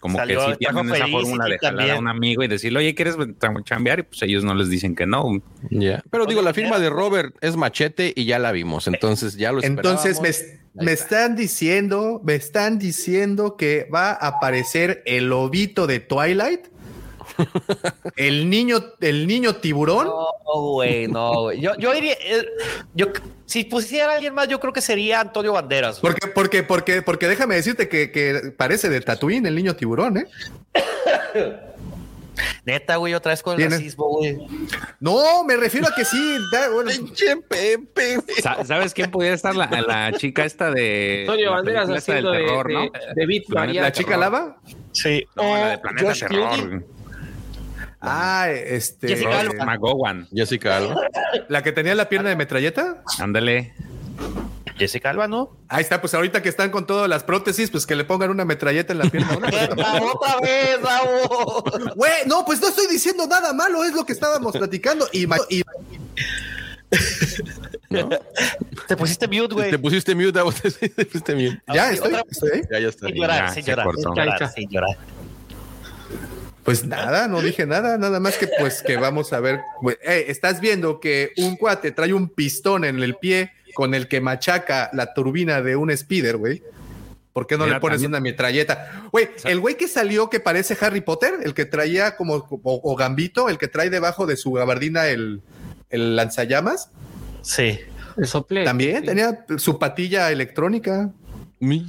como 0.00 0.16
Salió- 0.18 0.44
que 0.46 0.52
sí 0.52 0.58
tienen 0.58 0.94
esa 0.94 1.06
fórmula 1.08 1.44
de 1.46 1.58
jalar 1.58 1.90
a 1.90 1.98
un 1.98 2.06
amigo 2.08 2.42
y 2.44 2.48
decirle, 2.48 2.78
oye, 2.78 2.94
¿quieres 2.94 3.16
chambear? 3.64 3.98
Y 4.00 4.02
pues 4.04 4.22
ellos 4.22 4.44
no 4.44 4.54
les 4.54 4.68
dicen 4.70 4.94
que 4.94 5.06
no. 5.06 5.42
Ya. 5.70 6.02
Pero 6.10 6.26
digo, 6.26 6.40
la 6.42 6.54
firma 6.54 6.78
de 6.78 6.88
Robert 6.90 7.34
es 7.40 7.56
machete 7.56 8.12
y 8.14 8.24
ya 8.24 8.38
la 8.38 8.52
vimos. 8.52 8.86
Entonces 8.86 9.36
ya 9.36 9.50
lo 9.52 9.62
Entonces 9.62 10.20
me, 10.20 10.28
me 10.84 10.92
está. 10.92 11.16
están 11.16 11.36
diciendo, 11.36 12.20
me 12.24 12.34
están 12.36 12.78
diciendo 12.78 13.56
que 13.56 13.88
va 13.92 14.10
a 14.10 14.28
aparecer 14.28 15.02
el 15.06 15.28
lobito 15.30 15.86
de 15.88 15.98
Twilight, 16.00 16.66
el 18.16 18.48
niño, 18.50 18.78
el 19.00 19.26
niño 19.26 19.56
tiburón. 19.56 20.06
No, 20.06 20.26
güey, 20.72 21.06
no, 21.08 21.42
güey. 21.42 21.60
Yo, 21.60 21.72
yo 21.78 21.94
iría. 21.94 22.14
eh, 22.14 22.46
yo, 22.94 23.06
si 23.46 23.64
pusiera 23.64 24.12
a 24.12 24.14
alguien 24.16 24.34
más, 24.34 24.48
yo 24.48 24.60
creo 24.60 24.72
que 24.72 24.80
sería 24.80 25.20
Antonio 25.20 25.52
Banderas. 25.52 26.00
güey. 26.00 26.12
Porque, 26.14 26.28
porque, 26.28 26.62
porque, 26.62 27.02
porque 27.02 27.28
déjame 27.28 27.54
decirte 27.54 27.88
que, 27.88 28.10
que 28.10 28.52
parece 28.56 28.88
de 28.88 29.00
Tatooine 29.00 29.46
el 29.46 29.54
niño 29.54 29.74
tiburón, 29.76 30.18
¿eh? 30.18 30.26
Neta, 32.64 32.96
güey, 32.96 33.14
otra 33.14 33.30
vez 33.32 33.42
con 33.42 33.60
el 33.60 33.68
racismo, 33.70 34.06
güey. 34.08 34.38
No, 35.00 35.42
me 35.44 35.56
refiero 35.56 35.88
a 35.88 35.94
que 35.94 36.04
sí. 36.04 36.36
da- 36.52 36.68
bueno, 36.70 36.90
¿Sabes 38.64 38.94
quién 38.94 39.10
pudiera 39.10 39.34
estar? 39.34 39.56
La, 39.56 39.66
la 39.80 40.12
chica 40.12 40.44
esta 40.44 40.70
de... 40.70 41.22
Antonio 41.22 41.46
la 41.46 41.56
Banderas 41.56 41.88
del 41.88 41.96
haciendo 41.96 42.30
de, 42.30 42.38
terror, 42.44 42.70
¿no? 42.70 42.80
de, 42.82 42.90
de 43.16 43.26
Beat 43.26 43.74
la 43.74 43.90
chica 43.92 44.16
lava. 44.16 44.60
Sí. 44.92 45.24
No, 45.34 45.42
la 45.56 45.70
de 45.70 45.78
Planeta 45.78 46.08
Josh 46.08 46.20
Terror. 46.20 46.54
Clooney. 46.58 46.84
Ah, 48.00 48.48
este. 48.50 49.08
Jessica 49.08 49.42
Rose 49.42 49.56
Alba. 49.60 49.64
McGowan. 49.64 50.28
Jessica 50.32 50.76
Alba. 50.76 51.08
La 51.48 51.62
que 51.62 51.72
tenía 51.72 51.94
la 51.94 52.08
pierna 52.08 52.28
de 52.28 52.36
metralleta. 52.36 53.02
Ándale. 53.18 53.74
Jessica 54.78 55.10
Alba, 55.10 55.26
¿no? 55.26 55.56
Ahí 55.68 55.82
está, 55.82 56.00
pues 56.00 56.14
ahorita 56.14 56.40
que 56.40 56.48
están 56.48 56.70
con 56.70 56.86
todas 56.86 57.08
las 57.08 57.24
prótesis, 57.24 57.70
pues 57.70 57.84
que 57.84 57.96
le 57.96 58.04
pongan 58.04 58.30
una 58.30 58.44
metralleta 58.44 58.92
en 58.92 59.00
la 59.00 59.06
pierna. 59.06 59.34
Otra 59.36 60.40
vez. 60.40 60.78
Güey, 61.96 62.12
no, 62.26 62.44
pues 62.44 62.60
no 62.60 62.68
estoy 62.68 62.86
diciendo 62.86 63.26
nada 63.26 63.52
malo, 63.52 63.82
es 63.84 63.92
lo 63.92 64.06
que 64.06 64.12
estábamos 64.12 64.56
platicando. 64.56 65.08
Y, 65.12 65.26
Te 68.86 68.96
pusiste 68.96 69.26
mute, 69.26 69.54
güey. 69.54 69.70
Te 69.70 69.78
pusiste 69.78 70.14
mute, 70.14 70.32
te 70.96 71.04
pusiste 71.06 71.34
mute. 71.34 71.60
ya 71.74 71.90
estoy, 71.90 72.14
estoy. 72.30 72.62
Ya, 72.70 72.78
ya 72.78 72.88
está. 72.88 73.06
Sin 73.08 73.16
llorar, 73.16 73.46
Ya, 73.48 73.54
sin 73.54 73.64
llorar, 73.64 73.86
sin 73.96 74.14
llorar, 74.14 74.52
sin 74.54 74.70
llorar. 74.70 75.17
Pues 76.68 76.84
nada, 76.86 77.28
no 77.28 77.40
dije 77.40 77.64
nada, 77.66 77.96
nada 77.98 78.20
más 78.20 78.36
que 78.36 78.46
pues 78.58 78.82
que 78.82 78.96
vamos 78.98 79.32
a 79.32 79.40
ver. 79.40 79.60
güey, 79.80 79.96
eh, 80.02 80.26
estás 80.28 80.60
viendo 80.60 81.00
que 81.00 81.32
un 81.38 81.56
cuate 81.56 81.92
trae 81.92 82.12
un 82.12 82.28
pistón 82.28 82.84
en 82.84 83.02
el 83.02 83.14
pie 83.16 83.52
con 83.74 83.94
el 83.94 84.06
que 84.08 84.20
machaca 84.20 84.90
la 84.92 85.14
turbina 85.14 85.62
de 85.62 85.76
un 85.76 85.96
speeder, 85.96 86.36
güey. 86.36 86.62
¿Por 87.32 87.46
qué 87.46 87.56
no 87.56 87.64
Mira, 87.64 87.76
le 87.76 87.80
pones 87.80 87.96
también- 87.96 88.10
una 88.10 88.20
metralleta? 88.20 89.02
Güey, 89.12 89.28
el 89.44 89.60
güey 89.60 89.76
que 89.76 89.86
salió 89.88 90.28
que 90.28 90.40
parece 90.40 90.76
Harry 90.80 91.00
Potter, 91.00 91.34
el 91.44 91.54
que 91.54 91.64
traía 91.64 92.16
como 92.16 92.34
o, 92.34 92.60
o 92.62 92.96
Gambito, 92.96 93.48
el 93.48 93.56
que 93.58 93.68
trae 93.68 93.88
debajo 93.90 94.26
de 94.26 94.36
su 94.36 94.52
gabardina 94.52 95.06
el, 95.06 95.40
el 95.90 96.16
lanzallamas, 96.16 96.90
Sí. 97.42 97.78
El 98.16 98.26
soplete. 98.26 98.64
también 98.66 99.00
sí. 99.00 99.06
tenía 99.06 99.44
su 99.56 99.78
patilla 99.78 100.30
electrónica. 100.32 101.10
Mi- 101.60 101.86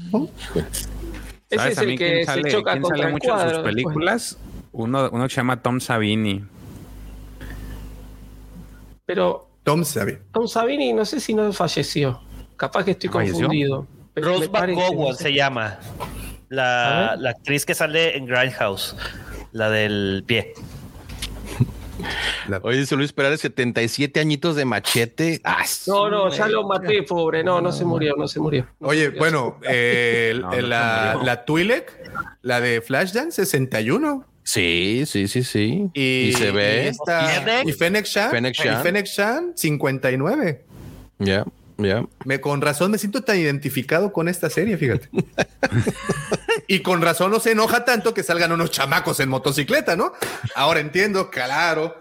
Ese 1.50 1.58
¿Sabes 1.58 1.72
es 1.74 1.78
el 1.80 1.86
quién 1.98 1.98
que 1.98 2.26
sale, 2.26 2.44
se 2.44 2.50
choca 2.56 2.72
contra 2.80 2.90
sale 2.90 3.04
el 3.08 3.12
mucho 3.14 3.30
en 3.30 3.36
cuadro. 3.36 3.64
sus 3.66 3.76
después. 3.76 4.38
Uno, 4.72 5.10
uno 5.12 5.24
que 5.24 5.30
se 5.30 5.38
llama 5.38 5.62
Tom 5.62 5.80
Savini. 5.80 6.44
pero 9.06 9.48
Tom 9.64 9.84
Savini. 9.84 10.18
Tom 10.32 10.48
Savini 10.48 10.94
no 10.94 11.06
sé 11.06 11.20
si 11.20 11.34
no 11.34 11.52
falleció. 11.54 12.22
Capaz 12.56 12.84
que 12.86 12.92
estoy 12.92 13.10
¿Falleció? 13.10 13.34
confundido. 13.48 13.88
pero 14.14 14.28
Rose 14.28 14.50
McGowan 14.50 15.10
no 15.10 15.14
sé. 15.14 15.24
se 15.24 15.34
llama. 15.34 15.80
La, 16.50 17.16
la 17.18 17.32
actriz 17.32 17.66
que 17.66 17.74
sale 17.76 18.18
en 18.18 18.26
Grindhouse. 18.26 18.96
La 19.52 19.70
del 19.70 20.24
pie. 20.26 20.54
La- 22.48 22.60
Oye, 22.64 22.78
dice 22.80 22.96
Luis 22.96 23.12
Perales, 23.14 23.42
77 23.42 24.20
añitos 24.20 24.56
de 24.56 24.66
machete. 24.66 25.42
Ah, 25.44 25.64
No, 25.88 26.10
no, 26.10 26.30
ya 26.30 26.48
lo 26.48 26.66
maté, 26.68 27.04
pobre. 27.04 27.44
No, 27.44 27.60
no 27.62 27.72
se 27.72 27.84
murió, 27.86 28.16
no 28.18 28.28
se 28.28 28.40
murió. 28.40 28.66
No 28.80 28.88
se 28.88 28.92
Oye, 28.92 29.06
murió. 29.08 29.20
bueno, 29.20 29.60
eh, 29.68 30.30
el- 30.32 30.42
No, 30.42 30.54
el- 30.54 30.62
no 30.64 30.68
la, 30.70 31.20
la 31.24 31.46
Twi'lek, 31.46 32.12
la 32.42 32.62
de 32.62 32.82
Flashdance 32.82 33.44
61. 33.46 34.26
Sí, 34.52 35.04
sí, 35.06 35.28
sí, 35.28 35.44
sí. 35.44 35.92
Y, 35.94 36.30
Y 36.30 36.34
se 36.34 36.52
ve. 36.52 36.86
Y, 36.86 36.88
esta- 36.88 37.28
Fennec. 37.28 37.68
y 37.68 37.74
Fennec 37.74 38.06
Shan. 38.06 38.32
Fennec 38.32 38.56
Shan. 38.56 38.80
Y 38.80 38.84
Fennec 38.84 39.06
Shan, 39.06 39.54
59. 39.56 40.66
Ya, 41.20 41.46
ya. 41.78 42.04
Me, 42.26 42.42
con 42.42 42.60
razón 42.60 42.90
me 42.90 42.98
siento 42.98 43.24
tan 43.24 43.38
identificado 43.38 44.12
con 44.12 44.28
esta 44.28 44.50
serie, 44.50 44.76
fíjate. 44.76 45.08
y 46.68 46.80
con 46.80 47.00
razón 47.04 47.30
no 47.30 47.40
se 47.40 47.52
enoja 47.52 47.86
tanto 47.86 48.16
que 48.16 48.24
salgan 48.24 48.52
unos 48.52 48.72
chamacos 48.72 49.20
en 49.20 49.30
motocicleta, 49.30 49.96
¿no? 49.96 50.14
Ahora 50.56 50.80
entiendo, 50.80 51.30
claro. 51.30 52.00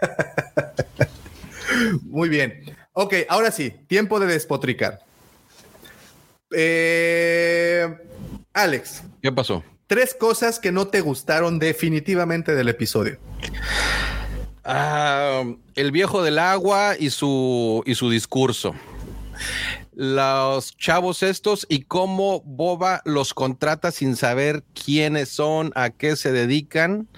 Muy 2.04 2.28
bien. 2.28 2.62
Ok, 2.92 3.14
ahora 3.28 3.50
sí, 3.50 3.72
tiempo 3.88 4.20
de 4.20 4.26
despotricar. 4.26 5.00
Eh, 6.52 7.88
Alex, 8.52 9.02
¿Qué 9.20 9.32
pasó? 9.32 9.64
Tres 9.90 10.14
cosas 10.14 10.60
que 10.60 10.70
no 10.70 10.86
te 10.86 11.00
gustaron 11.00 11.58
definitivamente 11.58 12.54
del 12.54 12.68
episodio. 12.68 13.18
Ah, 14.62 15.42
el 15.74 15.90
viejo 15.90 16.22
del 16.22 16.38
agua 16.38 16.94
y 16.96 17.10
su, 17.10 17.82
y 17.84 17.96
su 17.96 18.08
discurso. 18.08 18.72
Los 19.92 20.76
chavos 20.76 21.24
estos 21.24 21.66
y 21.68 21.82
cómo 21.82 22.40
Boba 22.42 23.02
los 23.04 23.34
contrata 23.34 23.90
sin 23.90 24.14
saber 24.14 24.62
quiénes 24.74 25.28
son, 25.28 25.72
a 25.74 25.90
qué 25.90 26.14
se 26.14 26.30
dedican, 26.30 27.08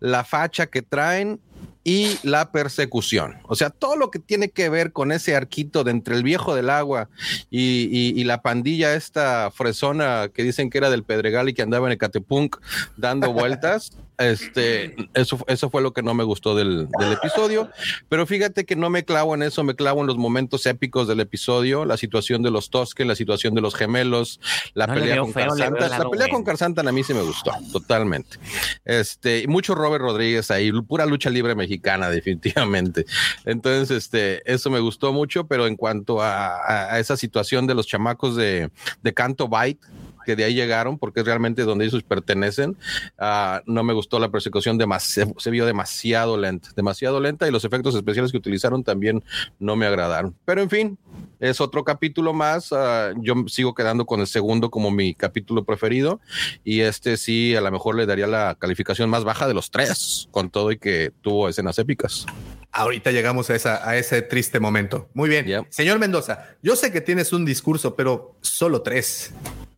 la 0.00 0.24
facha 0.24 0.68
que 0.68 0.80
traen 0.80 1.42
y 1.84 2.16
la 2.22 2.50
persecución. 2.50 3.36
O 3.46 3.54
sea, 3.54 3.68
todo 3.70 3.96
lo 3.96 4.10
que 4.10 4.18
tiene 4.18 4.48
que 4.48 4.70
ver 4.70 4.90
con 4.92 5.12
ese 5.12 5.36
arquito 5.36 5.84
de 5.84 5.90
entre 5.90 6.16
el 6.16 6.22
viejo 6.22 6.54
del 6.54 6.70
agua 6.70 7.10
y, 7.50 7.88
y- 7.92 8.18
y 8.18 8.24
la 8.24 8.40
pandilla 8.40 8.94
esta 8.94 9.50
fresona 9.50 10.30
que 10.32 10.42
dicen 10.42 10.70
que 10.70 10.78
era 10.78 10.88
del 10.90 11.04
Pedregal 11.04 11.48
y 11.48 11.54
que 11.54 11.62
andaba 11.62 11.86
en 11.86 11.92
Ecatepunk 11.92 12.56
dando 12.96 13.32
vueltas. 13.32 13.92
Este, 14.18 14.94
eso, 15.14 15.38
eso 15.48 15.70
fue 15.70 15.82
lo 15.82 15.92
que 15.92 16.02
no 16.02 16.14
me 16.14 16.24
gustó 16.24 16.54
del, 16.54 16.88
del 16.98 17.12
episodio. 17.12 17.68
Pero 18.08 18.26
fíjate 18.26 18.64
que 18.64 18.76
no 18.76 18.90
me 18.90 19.04
clavo 19.04 19.34
en 19.34 19.42
eso, 19.42 19.64
me 19.64 19.74
clavo 19.74 20.00
en 20.02 20.06
los 20.06 20.16
momentos 20.16 20.66
épicos 20.66 21.08
del 21.08 21.20
episodio, 21.20 21.84
la 21.84 21.96
situación 21.96 22.42
de 22.42 22.50
los 22.50 22.70
Tosques, 22.70 23.06
la 23.06 23.14
situación 23.16 23.54
de 23.54 23.60
los 23.60 23.74
gemelos, 23.74 24.40
la 24.74 24.86
No 24.86 24.94
pelea 24.94 25.18
con 25.18 25.32
feo, 25.32 25.52
el 25.52 25.58
La 25.58 25.70
pelea 25.70 25.98
con 25.98 26.10
bueno. 26.30 26.44
Carsantan 26.44 26.86
a 26.88 26.92
mí 26.92 27.02
sí 27.02 27.12
me 27.14 27.22
gustó, 27.22 27.50
totalmente. 27.72 28.38
Este, 28.84 29.40
y 29.40 29.46
mucho 29.46 29.74
Robert 29.74 30.02
Rodríguez 30.02 30.50
ahí, 30.50 30.70
pura 30.82 31.06
lucha 31.06 31.30
libre 31.30 31.54
mexicana, 31.54 32.08
definitivamente. 32.10 33.04
Entonces, 33.44 33.90
este, 33.96 34.42
eso 34.50 34.70
me 34.70 34.80
gustó 34.80 35.12
mucho, 35.12 35.46
pero 35.46 35.66
en 35.66 35.76
cuanto 35.76 36.22
a, 36.22 36.56
a- 36.56 36.94
a 36.94 36.98
esa 37.00 37.16
situación 37.16 37.66
de 37.66 37.74
los 37.74 37.86
chamacos 37.86 38.36
de, 38.36 38.70
de 39.02 39.14
Canto 39.14 39.48
Bite, 39.48 39.80
que 40.24 40.36
de 40.36 40.44
ahí 40.44 40.54
llegaron, 40.54 40.98
porque 40.98 41.20
es 41.20 41.26
realmente 41.26 41.62
donde 41.62 41.84
ellos 41.84 42.02
pertenecen, 42.02 42.76
ah, 43.18 43.62
no 43.66 43.84
me 43.84 43.92
gustó 43.92 44.18
la 44.18 44.30
persecución, 44.30 44.78
demasiado, 44.78 45.34
se 45.38 45.50
vio 45.50 45.66
demasiado 45.66 46.36
lenta, 46.36 46.70
demasiado 46.74 47.20
lenta, 47.20 47.46
y 47.46 47.50
los 47.50 47.64
efectos 47.64 47.94
especiales 47.94 48.32
que 48.32 48.38
utilizaron 48.38 48.82
también 48.82 49.22
no 49.58 49.76
me 49.76 49.86
agradaron. 49.86 50.34
Pero 50.44 50.62
en 50.62 50.70
fin, 50.70 50.98
es 51.40 51.60
otro 51.60 51.84
capítulo 51.84 52.32
más. 52.32 52.72
ah, 52.72 53.12
yo 53.20 53.34
sigo 53.48 53.74
quedando 53.74 54.06
con 54.06 54.20
el 54.20 54.26
segundo 54.26 54.70
como 54.70 54.90
mi 54.90 55.14
capítulo 55.14 55.64
preferido. 55.64 56.20
Y 56.64 56.80
este 56.80 57.16
sí, 57.16 57.54
a 57.54 57.60
lo 57.60 57.70
mejor 57.70 57.96
le 57.96 58.06
daría 58.06 58.26
la 58.26 58.56
calificación 58.58 59.10
más 59.10 59.24
baja 59.24 59.46
de 59.46 59.54
los 59.54 59.70
tres, 59.70 60.28
con 60.30 60.50
todo 60.50 60.72
y 60.72 60.78
que 60.78 61.12
tuvo 61.20 61.48
escenas 61.48 61.78
épicas. 61.78 62.26
Ahorita 62.72 63.12
llegamos 63.12 63.50
a, 63.50 63.54
esa, 63.54 63.88
a 63.88 63.96
ese 63.96 64.22
triste 64.22 64.58
momento. 64.58 65.08
Muy 65.14 65.28
bien. 65.28 65.46
Ya. 65.46 65.64
Señor 65.70 65.98
Mendoza, 65.98 66.56
yo 66.62 66.74
sé 66.76 66.90
que 66.90 67.00
tienes 67.00 67.32
un 67.32 67.44
discurso, 67.44 67.94
pero 67.94 68.36
solo 68.40 68.82
tres. 68.82 69.32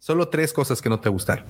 Solo 0.06 0.28
tres 0.28 0.52
cosas 0.52 0.80
que 0.80 0.88
no 0.88 1.00
te 1.00 1.08
gustaron. 1.08 1.44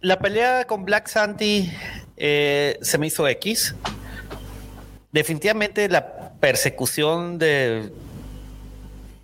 La 0.00 0.18
pelea 0.18 0.66
con 0.66 0.86
Black 0.86 1.08
Santi 1.08 1.70
eh, 2.16 2.78
se 2.80 2.96
me 2.96 3.08
hizo 3.08 3.28
X. 3.28 3.74
Definitivamente 5.12 5.86
la 5.90 6.30
persecución 6.40 7.36
de. 7.38 7.92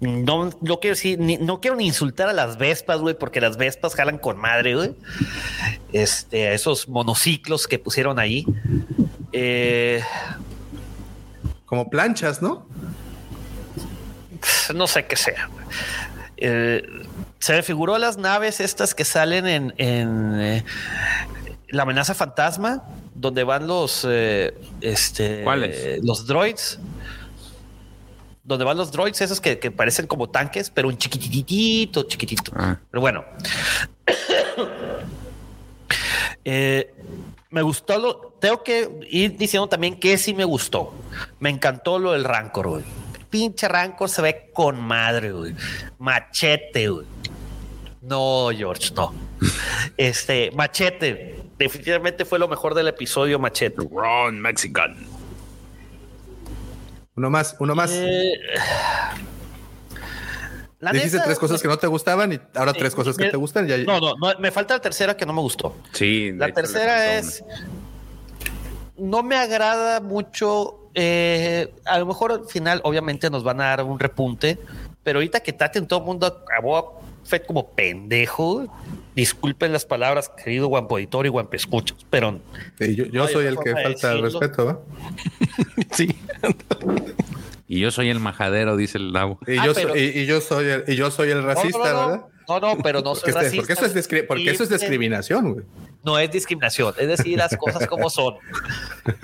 No, 0.01 0.51
no 0.61 0.81
quiero 0.81 0.97
decir, 0.97 1.19
ni- 1.19 1.39
no 1.39 1.63
quiero 1.63 1.79
ni 1.79 1.87
insultar 1.87 2.29
a 2.29 2.35
las 2.35 2.59
Vespas, 2.59 3.01
güey, 3.01 3.17
porque 3.19 3.41
las 3.41 3.57
Vespas 3.57 3.95
jalan 3.95 4.19
con 4.19 4.37
madre, 4.37 4.75
güey. 4.75 4.95
Este, 5.95 6.53
esos 6.53 6.91
monociclos 6.91 7.67
que 7.69 7.79
pusieron 7.79 8.19
ahí. 8.19 8.45
Eh, 9.33 10.03
Como 11.65 11.89
planchas, 11.89 12.43
¿no? 12.43 12.67
no 14.75 14.87
sé 14.87 15.07
qué 15.07 15.17
sea. 15.17 15.49
Eh, 16.41 16.83
se 17.39 17.53
me 17.53 17.63
figuró 17.63 17.97
las 17.99 18.17
naves 18.17 18.61
estas 18.61 18.95
que 18.95 19.05
salen 19.05 19.47
en, 19.47 19.75
en, 19.77 20.41
eh, 20.41 20.65
la 21.69 21.83
amenaza 21.83 22.15
fantasma, 22.15 22.83
donde 23.15 23.45
van 23.45 23.67
los 23.67 24.07
eh, 24.09 24.55
este 24.81 25.43
¿Cuáles? 25.45 26.03
los 26.03 26.27
droids. 26.27 26.79
Donde 28.43 28.65
van 28.65 28.77
los 28.77 28.91
droids, 28.91 29.21
esos 29.21 29.41
que, 29.41 29.59
que 29.59 29.71
parecen 29.71 30.07
como 30.07 30.29
tanques, 30.29 30.71
pero 30.71 30.89
un 30.89 30.97
chiquititito, 30.99 32.03
chiquitito. 32.05 32.53
Ah. 32.57 32.79
Pero 32.91 33.01
bueno. 33.01 33.25
Eh, 36.43 36.95
me 37.51 37.61
gustó 37.63 37.99
lo. 37.99 38.35
Tengo 38.41 38.63
que 38.63 38.89
ir 39.11 39.37
diciendo 39.37 39.69
también 39.69 40.01
que 40.01 40.17
sí 40.17 40.33
me 40.33 40.45
gustó. 40.45 40.95
Me 41.39 41.51
encantó 41.51 41.99
lo 41.99 42.13
del 42.13 42.25
Rancor, 42.25 42.69
güey. 42.69 42.85
Pinche 43.31 43.69
Rancor 43.69 44.09
se 44.09 44.21
ve 44.23 44.51
con 44.53 44.81
madre, 44.81 45.33
güey. 45.33 45.55
Machete, 45.99 46.89
güey. 46.89 47.07
No, 48.03 48.49
George, 48.57 48.93
no. 48.95 49.15
Este, 49.97 50.51
Machete. 50.53 51.37
Definitivamente 51.59 52.25
fue 52.25 52.39
lo 52.39 52.49
mejor 52.49 52.75
del 52.75 52.89
episodio, 52.89 53.39
Machete. 53.39 53.87
Ron 53.91 54.41
Mexican. 54.41 54.97
Uno 57.17 57.31
más, 57.31 57.55
uno 57.61 57.75
más. 57.75 57.91
Eh, 57.93 58.33
la 60.79 60.93
Dijiste 60.93 61.19
neta, 61.19 61.27
tres 61.27 61.39
cosas 61.39 61.61
que 61.61 61.69
no 61.69 61.77
te 61.77 61.87
gustaban 61.87 62.33
y 62.33 62.41
ahora 62.55 62.73
tres 62.73 62.95
cosas 62.95 63.17
que 63.17 63.25
me- 63.27 63.31
te 63.31 63.37
gustan. 63.37 63.67
Ya, 63.69 63.77
No, 63.79 64.01
no, 64.01 64.15
no, 64.17 64.39
me 64.39 64.51
falta 64.51 64.75
la 64.75 64.81
tercera 64.81 65.15
que 65.17 65.27
no 65.27 65.35
me 65.35 65.43
gustó. 65.43 65.77
Sí. 65.93 66.33
La 66.33 66.51
tercera 66.53 67.19
es. 67.19 67.45
No 68.97 69.23
me 69.23 69.37
agrada 69.37 70.01
mucho. 70.01 70.80
Eh, 70.95 71.73
a 71.85 71.99
lo 71.99 72.07
mejor 72.07 72.33
al 72.33 72.45
final, 72.47 72.81
obviamente, 72.85 73.31
nos 73.31 73.45
van 73.45 73.61
a 73.61 73.65
dar 73.67 73.85
un 73.85 73.99
repunte, 73.99 74.59
pero 75.03 75.19
ahorita 75.19 75.41
que 75.41 75.53
traten 75.53 75.87
todo 75.87 76.01
el 76.01 76.05
mundo 76.07 76.45
a 76.57 76.61
Boba 76.61 77.01
Fett 77.25 77.47
como 77.47 77.71
pendejo. 77.71 78.67
Disculpen 79.15 79.73
las 79.73 79.85
palabras, 79.85 80.31
querido 80.43 80.69
Guampo 80.69 80.99
Editor 80.99 81.27
y 81.27 81.29
Guampo 81.29 81.57
Escuchas, 81.57 81.99
pero 82.09 82.39
Sí, 82.79 82.97
yo 83.13 83.27
soy 83.29 83.47
el 83.47 83.59
que 83.59 83.73
falta 83.73 84.13
el 84.13 84.23
respeto, 84.23 84.67
¿va? 84.67 84.79
Sí. 85.93 86.17
Y 87.67 87.81
yo 87.81 87.91
soy 87.91 88.09
el 88.11 88.19
majadero, 88.21 88.77
dice 88.77 88.99
el 88.99 89.13
Davo. 89.13 89.39
Y, 89.47 89.59
Ah, 89.59 89.67
yo 89.67 89.75
pero- 89.75 89.91
soy, 89.91 90.01
y, 90.01 90.21
y 90.21 90.27
yo 90.27 90.41
soy 90.41 90.67
el, 90.69 90.85
y 90.89 90.97
yo 90.97 91.11
soy 91.11 91.31
el 91.31 91.43
racista, 91.43 91.79
no, 91.79 91.85
no, 91.85 91.93
no, 91.93 92.09
¿verdad? 92.09 92.25
No, 92.49 92.61
no, 92.61 92.79
pero 92.83 93.01
no 93.01 93.15
soy 93.15 93.33
Porque, 93.33 93.47
este- 93.47 93.57
racista. 93.59 93.63
porque 93.63 93.73
eso 93.75 93.87
es, 93.87 93.95
discri- 94.09 94.27
porque 94.27 94.51
eso 94.51 94.63
es 94.65 94.71
discriminación, 94.71 95.53
güey. 95.53 95.65
No 96.03 96.19
es 96.19 96.31
discriminación, 96.31 96.95
es 96.99 97.09
decir 97.09 97.37
las 97.37 97.57
cosas 97.57 97.87
como 97.87 98.09
son. 98.09 98.37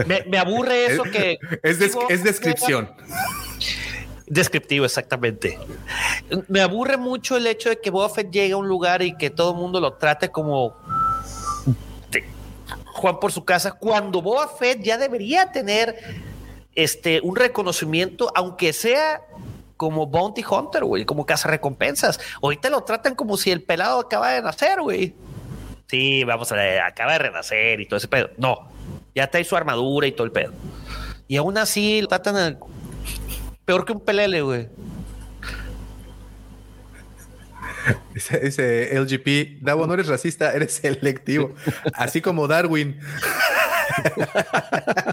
Me, 0.06 0.22
me 0.28 0.38
aburre 0.38 0.86
eso 0.86 1.02
que. 1.04 1.38
Es, 1.62 1.78
des- 1.78 1.92
digo, 1.92 2.06
es 2.10 2.22
descripción. 2.22 2.90
Descriptivo, 4.26 4.84
exactamente. 4.84 5.58
Me 6.48 6.60
aburre 6.60 6.96
mucho 6.96 7.36
el 7.36 7.46
hecho 7.46 7.68
de 7.68 7.80
que 7.80 7.90
Boba 7.90 8.08
Fett 8.08 8.30
llegue 8.30 8.54
a 8.54 8.56
un 8.56 8.66
lugar 8.68 9.00
y 9.02 9.16
que 9.16 9.30
todo 9.30 9.52
el 9.52 9.56
mundo 9.56 9.80
lo 9.80 9.94
trate 9.94 10.30
como 10.30 10.74
de- 12.10 12.24
Juan 12.86 13.20
por 13.20 13.30
su 13.32 13.44
casa, 13.44 13.72
cuando 13.72 14.20
Boba 14.20 14.48
Fett 14.48 14.82
ya 14.82 14.98
debería 14.98 15.52
tener 15.52 15.96
este 16.74 17.20
un 17.22 17.36
reconocimiento, 17.36 18.30
aunque 18.34 18.72
sea 18.72 19.22
como 19.76 20.06
Bounty 20.06 20.42
Hunter, 20.48 20.84
güey, 20.84 21.04
como 21.04 21.24
caza 21.24 21.48
recompensas. 21.48 22.18
Ahorita 22.42 22.68
lo 22.68 22.82
tratan 22.82 23.14
como 23.14 23.36
si 23.36 23.50
el 23.50 23.62
pelado 23.62 24.00
acaba 24.00 24.30
de 24.32 24.42
nacer, 24.42 24.80
güey. 24.80 25.14
Sí, 25.88 26.24
vamos 26.24 26.50
a 26.52 26.86
acaba 26.86 27.12
de 27.12 27.18
renacer 27.18 27.80
y 27.80 27.86
todo 27.86 27.98
ese 27.98 28.08
pedo. 28.08 28.30
No, 28.38 28.68
ya 29.14 29.28
trae 29.28 29.44
su 29.44 29.56
armadura 29.56 30.06
y 30.06 30.12
todo 30.12 30.24
el 30.26 30.32
pedo. 30.32 30.52
Y 31.28 31.36
aún 31.36 31.56
así 31.58 32.00
lo 32.02 32.08
tratan 32.08 32.36
a- 32.36 32.58
peor 33.64 33.84
que 33.84 33.92
un 33.92 34.00
pelele, 34.00 34.42
güey. 34.42 34.68
Dice, 38.14 38.38
dice 38.40 38.96
LGP, 38.98 39.58
Davo, 39.60 39.86
no 39.86 39.94
eres 39.94 40.08
racista, 40.08 40.52
eres 40.52 40.74
selectivo. 40.74 41.54
Así 41.94 42.20
como 42.20 42.48
Darwin. 42.48 42.98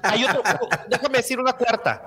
Hay 0.04 0.24
otro, 0.24 0.42
déjame 0.90 1.18
decir 1.18 1.40
una 1.40 1.54
cuarta. 1.54 2.02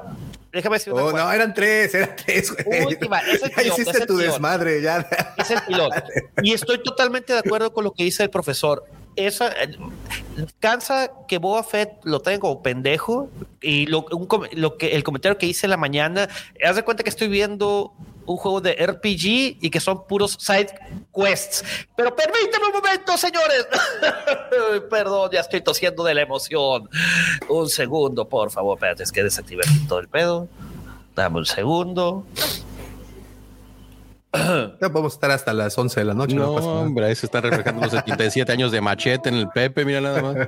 Déjame 0.53 0.77
decir 0.77 0.93
una 0.93 1.03
Oh, 1.05 1.13
no, 1.13 1.33
eran 1.33 1.53
tres, 1.53 1.95
eran 1.95 2.17
tres. 2.17 2.53
güey. 2.65 2.85
Última, 2.87 3.21
es 3.21 3.43
el 3.43 3.51
ya 3.51 3.57
pilón, 3.57 3.73
es 3.73 3.79
hiciste 3.79 3.99
el 3.99 4.07
tu 4.07 4.17
desmadre, 4.17 4.81
ya. 4.81 5.07
Es 5.37 5.51
el 5.51 5.61
piloto. 5.63 5.95
Y 6.43 6.53
estoy 6.53 6.83
totalmente 6.83 7.33
de 7.33 7.41
acuerdo 7.41 7.73
con 7.73 7.85
lo 7.85 7.93
que 7.93 8.05
dice 8.05 8.23
el 8.23 8.31
profesor. 8.31 8.85
Esa, 9.17 9.49
eh, 9.49 9.77
cansa 10.61 11.11
que 11.27 11.39
Boba 11.39 11.63
Fett 11.63 12.05
lo 12.05 12.21
tenga 12.21 12.41
como 12.41 12.63
pendejo 12.63 13.31
y 13.63 13.87
lo, 13.87 14.07
un 14.13 14.29
lo 14.53 14.77
que 14.77 14.95
el 14.95 15.03
comentario 15.05 15.39
que 15.39 15.47
hice 15.47 15.67
en 15.67 15.71
la 15.71 15.79
mañana, 15.79 16.29
haz 16.63 16.77
de 16.77 16.83
cuenta 16.83 17.03
que 17.03 17.11
estoy 17.11 17.29
viendo 17.29 17.95
un 18.27 18.37
juego 18.37 18.61
de 18.61 18.75
RPG 18.75 19.59
y 19.61 19.71
que 19.71 19.81
son 19.81 20.07
puros 20.07 20.37
side 20.39 20.69
quests. 21.15 21.65
Pero 21.97 22.15
permíteme 22.15 22.67
un 22.67 22.73
momento, 22.73 23.17
señores. 23.17 23.67
Perdón, 24.91 25.31
ya 25.33 25.41
estoy 25.41 25.61
tosiendo 25.61 26.05
de 26.05 26.15
la 26.15 26.23
emoción. 26.23 26.89
Un 27.49 27.69
segundo, 27.69 28.29
por 28.29 28.51
favor. 28.51 28.77
Espérate, 28.77 29.03
es 29.05 29.13
que 29.13 29.23
desactivé 29.23 29.63
todo 29.89 30.01
el 30.01 30.09
pedo. 30.09 30.49
Dame 31.15 31.39
un 31.39 31.47
segundo. 31.47 32.27
Ya 34.81 34.89
podemos 34.91 35.13
estar 35.15 35.31
hasta 35.31 35.53
las 35.53 35.77
11 35.77 36.01
de 36.01 36.07
la 36.07 36.15
noche. 36.15 36.35
No, 36.35 36.47
No, 36.47 36.55
pasa 36.55 36.67
nada. 36.67 36.79
hombre, 36.81 37.07
ahí 37.07 37.15
se 37.15 37.27
están 37.27 37.43
reflejando 37.43 37.83
los 37.83 37.91
77 37.91 38.51
años 38.53 38.73
de 38.73 38.81
machete 38.81 39.29
en 39.29 39.35
el 39.37 39.49
Pepe, 39.49 39.85
mira 39.85 40.01
nada 40.01 40.23
más. 40.23 40.37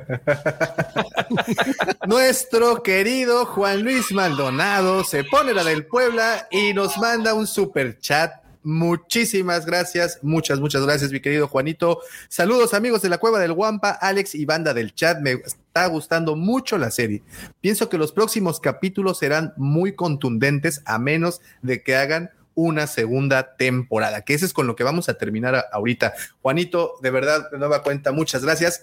Nuestro 2.07 2.83
querido 2.83 3.47
Juan 3.47 3.83
Luis 3.83 4.13
Maldonado 4.13 5.05
se 5.05 5.25
pone 5.25 5.53
la 5.55 5.65
del 5.65 5.87
Puebla 5.87 6.47
y 6.51 6.73
nos 6.75 6.99
manda 6.99 7.35
un 7.35 7.47
super 7.47 7.99
chat. 7.99 8.33
Muchísimas 8.65 9.65
gracias, 9.65 10.19
muchas, 10.23 10.59
muchas 10.61 10.85
gracias, 10.85 11.11
mi 11.13 11.21
querido 11.21 11.49
Juanito. 11.49 12.01
Saludos, 12.29 12.75
amigos 12.75 13.01
de 13.03 13.09
la 13.09 13.19
Cueva 13.19 13.39
del 13.39 13.53
Guampa, 13.55 13.91
Alex 13.93 14.35
y 14.35 14.45
banda 14.45 14.75
del 14.75 14.95
chat. 14.95 15.21
Me 15.21 15.33
está 15.33 15.87
gustando 15.87 16.37
mucho 16.37 16.77
la 16.77 16.91
serie. 16.91 17.23
Pienso 17.61 17.89
que 17.89 17.97
los 17.99 18.13
próximos 18.13 18.61
capítulos 18.61 19.19
serán 19.19 19.55
muy 19.57 19.95
contundentes, 19.95 20.83
a 20.85 20.99
menos 20.99 21.41
de 21.63 21.83
que 21.83 21.97
hagan 21.97 22.31
una 22.61 22.89
segunda 22.89 23.55
temporada, 23.57 24.23
que 24.23 24.35
ese 24.35 24.45
es 24.45 24.53
con 24.53 24.67
lo 24.67 24.75
que 24.75 24.83
vamos 24.83 25.09
a 25.09 25.15
terminar 25.15 25.55
a- 25.55 25.65
ahorita. 25.73 26.13
Juanito, 26.43 26.95
de 27.03 27.11
verdad, 27.13 27.49
de 27.53 27.59
nueva 27.59 27.85
cuenta, 27.85 28.11
muchas 28.11 28.43
gracias. 28.45 28.83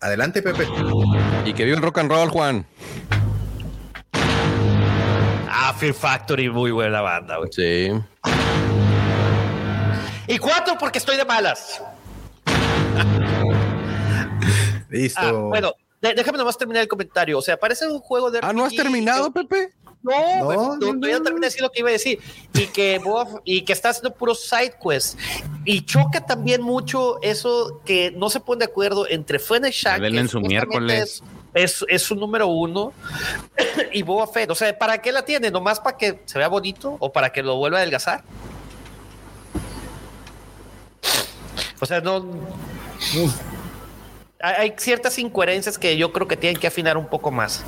Adelante, 0.00 0.42
Pepe. 0.42 0.66
Y 1.46 1.52
que 1.52 1.64
viva 1.64 1.76
el 1.76 1.82
rock 1.82 1.98
and 1.98 2.10
roll, 2.10 2.28
Juan. 2.30 2.66
Ah, 5.48 5.72
Fear 5.78 5.94
Factory, 5.94 6.50
muy 6.50 6.72
buena 6.72 7.00
banda, 7.02 7.36
güey. 7.36 7.50
Sí. 7.52 7.92
Y 10.26 10.38
cuatro 10.38 10.74
porque 10.76 10.98
estoy 10.98 11.16
de 11.16 11.24
malas. 11.24 11.80
Listo. 14.90 15.20
Ah, 15.20 15.30
bueno, 15.32 15.74
déjame 16.00 16.38
nomás 16.38 16.58
terminar 16.58 16.82
el 16.82 16.88
comentario. 16.88 17.38
O 17.38 17.42
sea, 17.42 17.56
parece 17.56 17.86
un 17.86 18.00
juego 18.00 18.32
de. 18.32 18.40
Ah, 18.42 18.52
¿no 18.52 18.64
has 18.64 18.74
terminado, 18.74 19.32
Pepe? 19.32 19.72
No, 20.02 20.12
No, 20.12 20.52
no, 20.52 20.76
no, 20.76 20.92
no, 20.92 20.92
no. 20.94 21.22
terminé 21.22 21.40
de 21.40 21.46
decir 21.46 21.62
lo 21.62 21.70
que 21.70 21.80
iba 21.80 21.88
a 21.88 21.92
decir. 21.92 22.18
Y 22.54 22.66
que, 22.66 23.00
Boba- 23.00 23.40
y 23.44 23.62
que 23.62 23.72
está 23.72 23.90
haciendo 23.90 24.14
puros 24.14 24.48
side 24.48 24.74
quests. 24.82 25.16
Y 25.64 25.82
choca 25.82 26.24
también 26.26 26.60
mucho 26.62 27.20
eso 27.22 27.80
que 27.84 28.10
no 28.10 28.28
se 28.28 28.40
ponen 28.40 28.60
de 28.60 28.64
acuerdo 28.66 29.06
entre 29.08 29.38
Fennec 29.38 29.72
que 29.72 30.06
en 30.06 30.28
su 30.28 30.40
miércoles. 30.40 31.22
Es, 31.54 31.84
es, 31.88 32.02
su 32.02 32.14
número 32.14 32.46
uno. 32.48 32.92
y 33.92 34.02
Boba 34.02 34.26
Fett. 34.26 34.50
O 34.50 34.54
sea, 34.54 34.76
¿para 34.76 34.98
qué 34.98 35.12
la 35.12 35.24
tiene? 35.24 35.50
¿Nomás 35.50 35.78
para 35.78 35.96
que 35.96 36.22
se 36.24 36.38
vea 36.38 36.48
bonito 36.48 36.96
o 36.98 37.12
para 37.12 37.30
que 37.30 37.42
lo 37.42 37.56
vuelva 37.56 37.78
a 37.78 37.80
adelgazar? 37.82 38.24
O 41.80 41.86
sea, 41.86 42.00
no. 42.00 42.24
Hay 44.40 44.54
hay 44.54 44.74
ciertas 44.78 45.18
incoherencias 45.18 45.78
que 45.78 45.96
yo 45.96 46.12
creo 46.12 46.26
que 46.26 46.36
tienen 46.36 46.58
que 46.60 46.66
afinar 46.66 46.96
un 46.96 47.06
poco 47.06 47.30
más. 47.30 47.64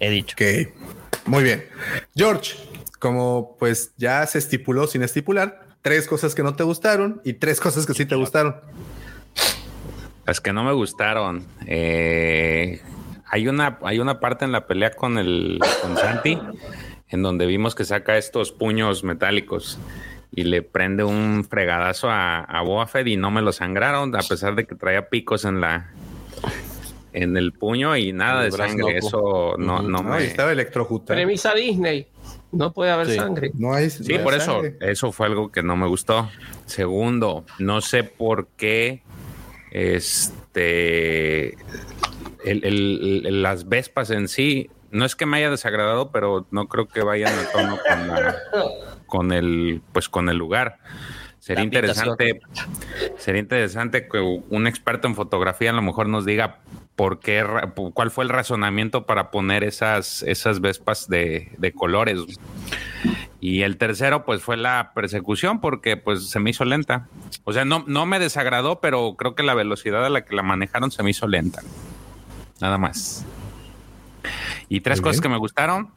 He 0.00 0.10
dicho. 0.10 0.34
Ok, 0.34 1.26
muy 1.26 1.42
bien. 1.42 1.66
George, 2.14 2.56
como 2.98 3.56
pues 3.58 3.92
ya 3.96 4.26
se 4.26 4.38
estipuló 4.38 4.86
sin 4.86 5.02
estipular, 5.02 5.66
tres 5.82 6.06
cosas 6.06 6.34
que 6.34 6.42
no 6.42 6.54
te 6.54 6.64
gustaron 6.64 7.20
y 7.24 7.34
tres 7.34 7.60
cosas 7.60 7.86
que 7.86 7.94
sí 7.94 8.06
te 8.06 8.14
gustaron. 8.14 8.56
Las 10.26 10.40
que 10.40 10.52
no 10.52 10.64
me 10.64 10.72
gustaron. 10.72 11.46
eh, 11.66 12.82
hay 13.28 13.48
una, 13.48 13.78
hay 13.82 13.98
una 13.98 14.20
parte 14.20 14.44
en 14.44 14.52
la 14.52 14.66
pelea 14.66 14.92
con 14.92 15.18
el 15.18 15.58
con 15.82 15.96
Santi 15.96 16.38
en 17.08 17.22
donde 17.22 17.46
vimos 17.46 17.74
que 17.74 17.84
saca 17.84 18.16
estos 18.16 18.52
puños 18.52 19.04
metálicos 19.04 19.78
y 20.32 20.44
le 20.44 20.62
prende 20.62 21.04
un 21.04 21.46
fregadazo 21.48 22.10
a, 22.10 22.40
a 22.40 22.62
Boba 22.62 22.86
Fett 22.86 23.06
y 23.06 23.16
no 23.16 23.30
me 23.30 23.42
lo 23.42 23.52
sangraron, 23.52 24.14
a 24.16 24.20
pesar 24.20 24.54
de 24.54 24.66
que 24.66 24.74
traía 24.74 25.08
picos 25.08 25.44
en 25.44 25.60
la 25.60 25.90
en 27.16 27.36
el 27.36 27.52
puño 27.52 27.96
y 27.96 28.12
nada 28.12 28.44
El 28.44 28.50
de 28.50 28.56
sangre. 28.58 28.78
loco. 28.94 29.06
Eso 29.08 29.54
no, 29.58 29.80
no 29.82 30.02
No, 30.02 30.02
me. 30.02 30.22
y 30.22 30.26
estaba 30.26 30.52
electrocutado. 30.52 31.16
Premisa 31.16 31.54
Disney. 31.54 32.06
No 32.52 32.72
puede 32.72 32.90
haber 32.90 33.06
Sí. 33.08 33.14
sangre. 33.16 33.50
No 33.54 33.72
hay. 33.72 33.88
Sí, 33.90 34.04
no 34.12 34.18
hay 34.18 34.22
por 34.24 34.34
eso, 34.34 34.52
sangre. 34.62 34.76
eso 34.80 35.12
fue 35.12 35.26
algo 35.26 35.50
que 35.50 35.62
no 35.62 35.76
me 35.76 35.86
gustó. 35.86 36.28
Segundo, 36.66 37.44
no 37.58 37.80
sé 37.80 38.04
por 38.04 38.48
qué 38.56 39.02
este 39.70 41.54
el- 42.44 42.64
el- 42.64 43.22
el- 43.26 43.42
las 43.42 43.68
Vespas 43.68 44.10
en 44.10 44.28
sí, 44.28 44.70
no 44.90 45.04
es 45.04 45.16
que 45.16 45.26
me 45.26 45.38
haya 45.38 45.50
desagradado, 45.50 46.10
pero 46.12 46.46
no 46.50 46.68
creo 46.68 46.86
que 46.86 47.02
vayan 47.02 47.32
a 47.36 47.50
tono 47.50 47.78
con, 47.88 48.08
la- 48.08 48.36
con 49.06 49.32
el 49.32 49.80
pues 49.92 50.08
con 50.08 50.28
el 50.28 50.36
lugar. 50.36 50.78
Sería 51.38 51.60
La 51.60 51.64
interesante, 51.66 52.40
sería 53.18 53.40
interesante 53.40 54.08
que 54.08 54.18
un 54.18 54.66
experto 54.66 55.06
en 55.06 55.14
fotografía 55.14 55.70
a 55.70 55.74
lo 55.74 55.82
mejor 55.82 56.08
nos 56.08 56.24
diga 56.24 56.58
por 56.96 57.20
qué, 57.20 57.44
cuál 57.92 58.10
fue 58.10 58.24
el 58.24 58.30
razonamiento 58.30 59.04
para 59.04 59.30
poner 59.30 59.62
esas, 59.64 60.22
esas 60.22 60.60
Vespas 60.60 61.08
de, 61.08 61.52
de 61.58 61.72
colores. 61.72 62.20
Y 63.38 63.62
el 63.62 63.76
tercero, 63.76 64.24
pues 64.24 64.42
fue 64.42 64.56
la 64.56 64.92
persecución, 64.94 65.60
porque 65.60 65.98
pues 65.98 66.30
se 66.30 66.40
me 66.40 66.50
hizo 66.50 66.64
lenta. 66.64 67.06
O 67.44 67.52
sea, 67.52 67.64
no, 67.66 67.84
no 67.86 68.06
me 68.06 68.18
desagradó, 68.18 68.80
pero 68.80 69.14
creo 69.16 69.34
que 69.34 69.42
la 69.42 69.54
velocidad 69.54 70.04
a 70.04 70.10
la 70.10 70.24
que 70.24 70.34
la 70.34 70.42
manejaron 70.42 70.90
se 70.90 71.02
me 71.02 71.10
hizo 71.10 71.26
lenta. 71.28 71.60
Nada 72.60 72.78
más. 72.78 73.24
Y 74.68 74.80
tres 74.80 74.98
Muy 74.98 75.04
cosas 75.04 75.16
bien. 75.20 75.22
que 75.22 75.28
me 75.28 75.38
gustaron. 75.38 75.90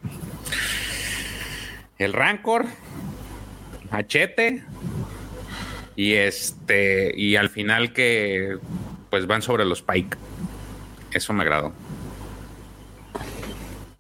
El 1.98 2.14
Rancor, 2.14 2.66
Machete 3.90 4.64
y 5.96 6.14
este 6.14 7.14
y 7.16 7.36
al 7.36 7.50
final 7.50 7.94
que 7.94 8.58
pues 9.10 9.26
van 9.28 9.42
sobre 9.42 9.66
los 9.66 9.82
Pike. 9.82 10.18
Eso 11.12 11.34
me 11.34 11.44
agradó. 11.44 11.74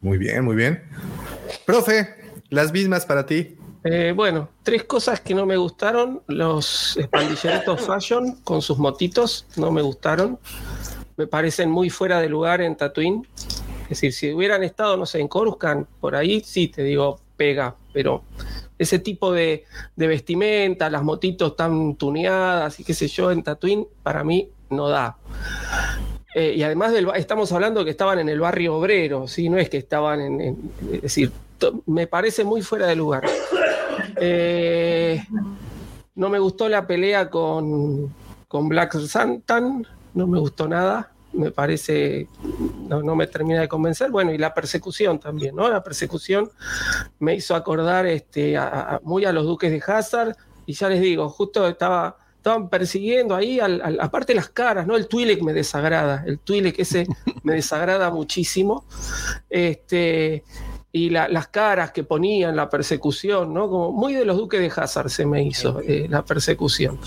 Muy 0.02 0.18
bien, 0.18 0.46
muy 0.46 0.56
bien. 0.56 0.84
Profe, 1.66 2.16
las 2.50 2.72
mismas 2.72 3.06
para 3.06 3.26
ti. 3.26 3.58
Eh, 3.84 4.14
bueno, 4.16 4.50
tres 4.64 4.84
cosas 4.84 5.20
que 5.22 5.34
no 5.34 5.46
me 5.46 5.58
gustaron. 5.58 6.22
Los 6.28 7.00
pandilleritos 7.12 7.82
fashion 7.82 8.36
con 8.44 8.62
sus 8.62 8.78
motitos 8.78 9.46
no 9.56 9.72
me 9.72 9.82
gustaron. 9.82 10.40
Me 11.18 11.28
parecen 11.28 11.70
muy 11.70 11.90
fuera 11.90 12.20
de 12.22 12.30
lugar 12.30 12.62
en 12.62 12.76
Tatooine. 12.76 13.28
Es 13.84 13.90
decir, 13.90 14.14
si 14.14 14.34
hubieran 14.34 14.64
estado, 14.64 14.96
no 14.98 15.06
sé, 15.06 15.20
en 15.20 15.28
Coruscant, 15.28 15.88
por 16.00 16.16
ahí 16.16 16.42
sí 16.42 16.68
te 16.68 16.84
digo, 16.84 17.20
pega, 17.36 17.76
pero 17.92 18.24
ese 18.78 19.00
tipo 19.00 19.32
de, 19.32 19.66
de 19.96 20.08
vestimenta, 20.08 20.90
las 20.90 21.04
motitos 21.04 21.56
tan 21.56 21.96
tuneadas 21.96 22.80
y 22.80 22.84
qué 22.84 22.94
sé 22.94 23.08
yo, 23.08 23.32
en 23.32 23.44
Tatooine, 23.44 23.88
para 24.04 24.24
mí 24.24 24.50
no 24.70 24.90
da. 24.90 25.18
Eh, 26.40 26.54
y 26.56 26.64
además 26.64 26.94
estamos 27.16 27.52
hablando 27.52 27.84
que 27.84 27.92
estaban 27.92 28.18
en 28.18 28.30
el 28.30 28.40
barrio 28.40 28.78
obrero, 28.78 29.28
¿sí? 29.28 29.50
no 29.50 29.58
es 29.58 29.70
que 29.70 29.76
estaban 29.76 30.22
en, 30.22 30.72
es 30.90 31.02
decir, 31.02 31.34
me 31.86 32.08
parece 32.08 32.46
muy 32.46 32.62
fuera 32.62 32.88
de 32.88 32.96
lugar. 32.96 33.26
Eh, 34.16 35.22
no 36.16 36.30
me 36.30 36.40
gustó 36.40 36.70
la 36.70 36.88
pelea 36.88 37.30
con, 37.30 38.14
con 38.48 38.70
Black 38.70 38.98
Santan, 39.00 39.86
no 40.14 40.28
me 40.28 40.40
gustó 40.40 40.70
nada, 40.70 41.12
me 41.34 41.52
parece, 41.52 42.30
no, 42.88 43.04
no 43.04 43.18
me 43.18 43.28
termina 43.28 43.60
de 43.60 43.68
convencer. 43.68 44.10
Bueno, 44.10 44.32
y 44.32 44.38
la 44.38 44.54
persecución 44.54 45.20
también, 45.20 45.58
¿no? 45.58 45.68
La 45.68 45.84
persecución 45.84 46.50
me 47.20 47.36
hizo 47.36 47.54
acordar 47.54 48.06
este, 48.06 48.58
muy 49.04 49.26
a 49.26 49.34
los 49.34 49.44
duques 49.44 49.72
de 49.72 49.84
Hazard, 49.86 50.38
y 50.66 50.72
ya 50.72 50.88
les 50.88 51.02
digo, 51.02 51.28
justo 51.28 51.68
estaba, 51.68 52.16
estaban 52.40 52.70
persiguiendo 52.70 53.36
ahí, 53.36 53.60
al, 53.60 53.82
al- 53.82 54.00
aparte 54.00 54.34
las 54.34 54.50
caras, 54.50 54.88
¿no? 54.88 54.96
El 54.96 55.08
Twi'lek 55.08 55.42
me 55.44 55.52
desagrada, 55.54 56.24
el 56.26 56.40
Twi'lek 56.40 56.80
ese 56.80 57.06
me 57.44 57.54
desagrada 57.54 58.10
muchísimo. 58.12 58.86
Este, 59.50 60.44
y 60.92 61.10
la- 61.10 61.28
las 61.28 61.50
caras 61.50 61.92
que 61.92 62.04
ponían, 62.04 62.56
la 62.56 62.70
persecución, 62.70 63.54
¿no? 63.54 63.70
Como 63.70 63.92
muy 63.92 64.14
de 64.14 64.26
los 64.26 64.38
duques 64.38 64.60
de 64.60 64.72
Hazard 64.76 65.10
se 65.10 65.26
me 65.26 65.44
hizo 65.44 65.82
eh, 65.82 66.08
la 66.10 66.24
persecución. 66.24 66.98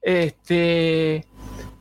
Este, 0.00 1.26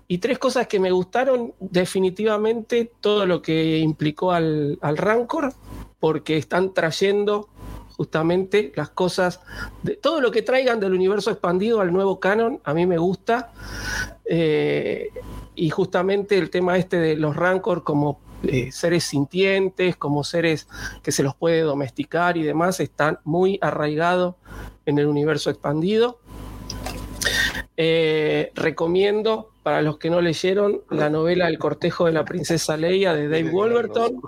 y 0.07 0.17
tres 0.17 0.39
cosas 0.39 0.67
que 0.67 0.79
me 0.79 0.91
gustaron, 0.91 1.53
definitivamente 1.59 2.91
todo 3.01 3.25
lo 3.25 3.41
que 3.41 3.77
implicó 3.79 4.31
al, 4.31 4.77
al 4.81 4.97
Rancor, 4.97 5.53
porque 5.99 6.37
están 6.37 6.73
trayendo 6.73 7.49
justamente 7.95 8.71
las 8.75 8.89
cosas, 8.89 9.39
de, 9.83 9.95
todo 9.95 10.21
lo 10.21 10.31
que 10.31 10.41
traigan 10.41 10.79
del 10.79 10.93
universo 10.93 11.31
expandido 11.31 11.81
al 11.81 11.93
nuevo 11.93 12.19
canon, 12.19 12.59
a 12.63 12.73
mí 12.73 12.85
me 12.85 12.97
gusta. 12.97 13.51
Eh, 14.25 15.09
y 15.55 15.69
justamente 15.69 16.37
el 16.37 16.49
tema 16.49 16.77
este 16.77 16.97
de 16.97 17.15
los 17.15 17.35
Rancor 17.35 17.83
como 17.83 18.19
eh, 18.43 18.71
seres 18.71 19.05
sintientes, 19.05 19.95
como 19.95 20.23
seres 20.23 20.67
que 21.01 21.11
se 21.11 21.23
los 21.23 21.35
puede 21.35 21.61
domesticar 21.61 22.35
y 22.37 22.43
demás, 22.43 22.79
están 22.79 23.19
muy 23.23 23.59
arraigados 23.61 24.35
en 24.85 24.99
el 24.99 25.07
universo 25.07 25.49
expandido. 25.49 26.19
Eh, 27.77 28.51
recomiendo 28.53 29.51
para 29.63 29.81
los 29.81 29.97
que 29.97 30.09
no 30.09 30.21
leyeron 30.21 30.81
la 30.91 31.09
novela 31.09 31.47
El 31.47 31.57
cortejo 31.57 32.05
de 32.05 32.11
la 32.11 32.25
princesa 32.25 32.77
Leia 32.77 33.13
de 33.13 33.29
Dave 33.29 33.49
Wolverton. 33.49 34.21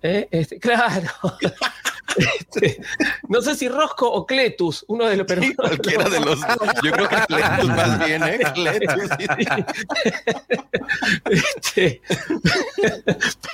Eh, 0.00 0.28
este, 0.30 0.58
claro. 0.60 1.10
Este, 2.16 2.80
no 3.28 3.40
sé 3.42 3.54
si 3.54 3.68
Rosco 3.68 4.10
o 4.10 4.26
Cletus, 4.26 4.84
uno 4.88 5.06
de 5.06 5.16
los 5.16 5.26
pero 5.26 5.42
cualquiera 5.56 6.08
de 6.08 6.20
los. 6.20 6.40
Yo 6.82 6.92
creo 6.92 7.08
que 7.08 7.16
Cletus 7.26 7.68
más 7.68 8.06
bien, 8.06 8.22
¿eh? 8.22 8.38
Cletus. 8.54 9.10
Este, 11.30 12.00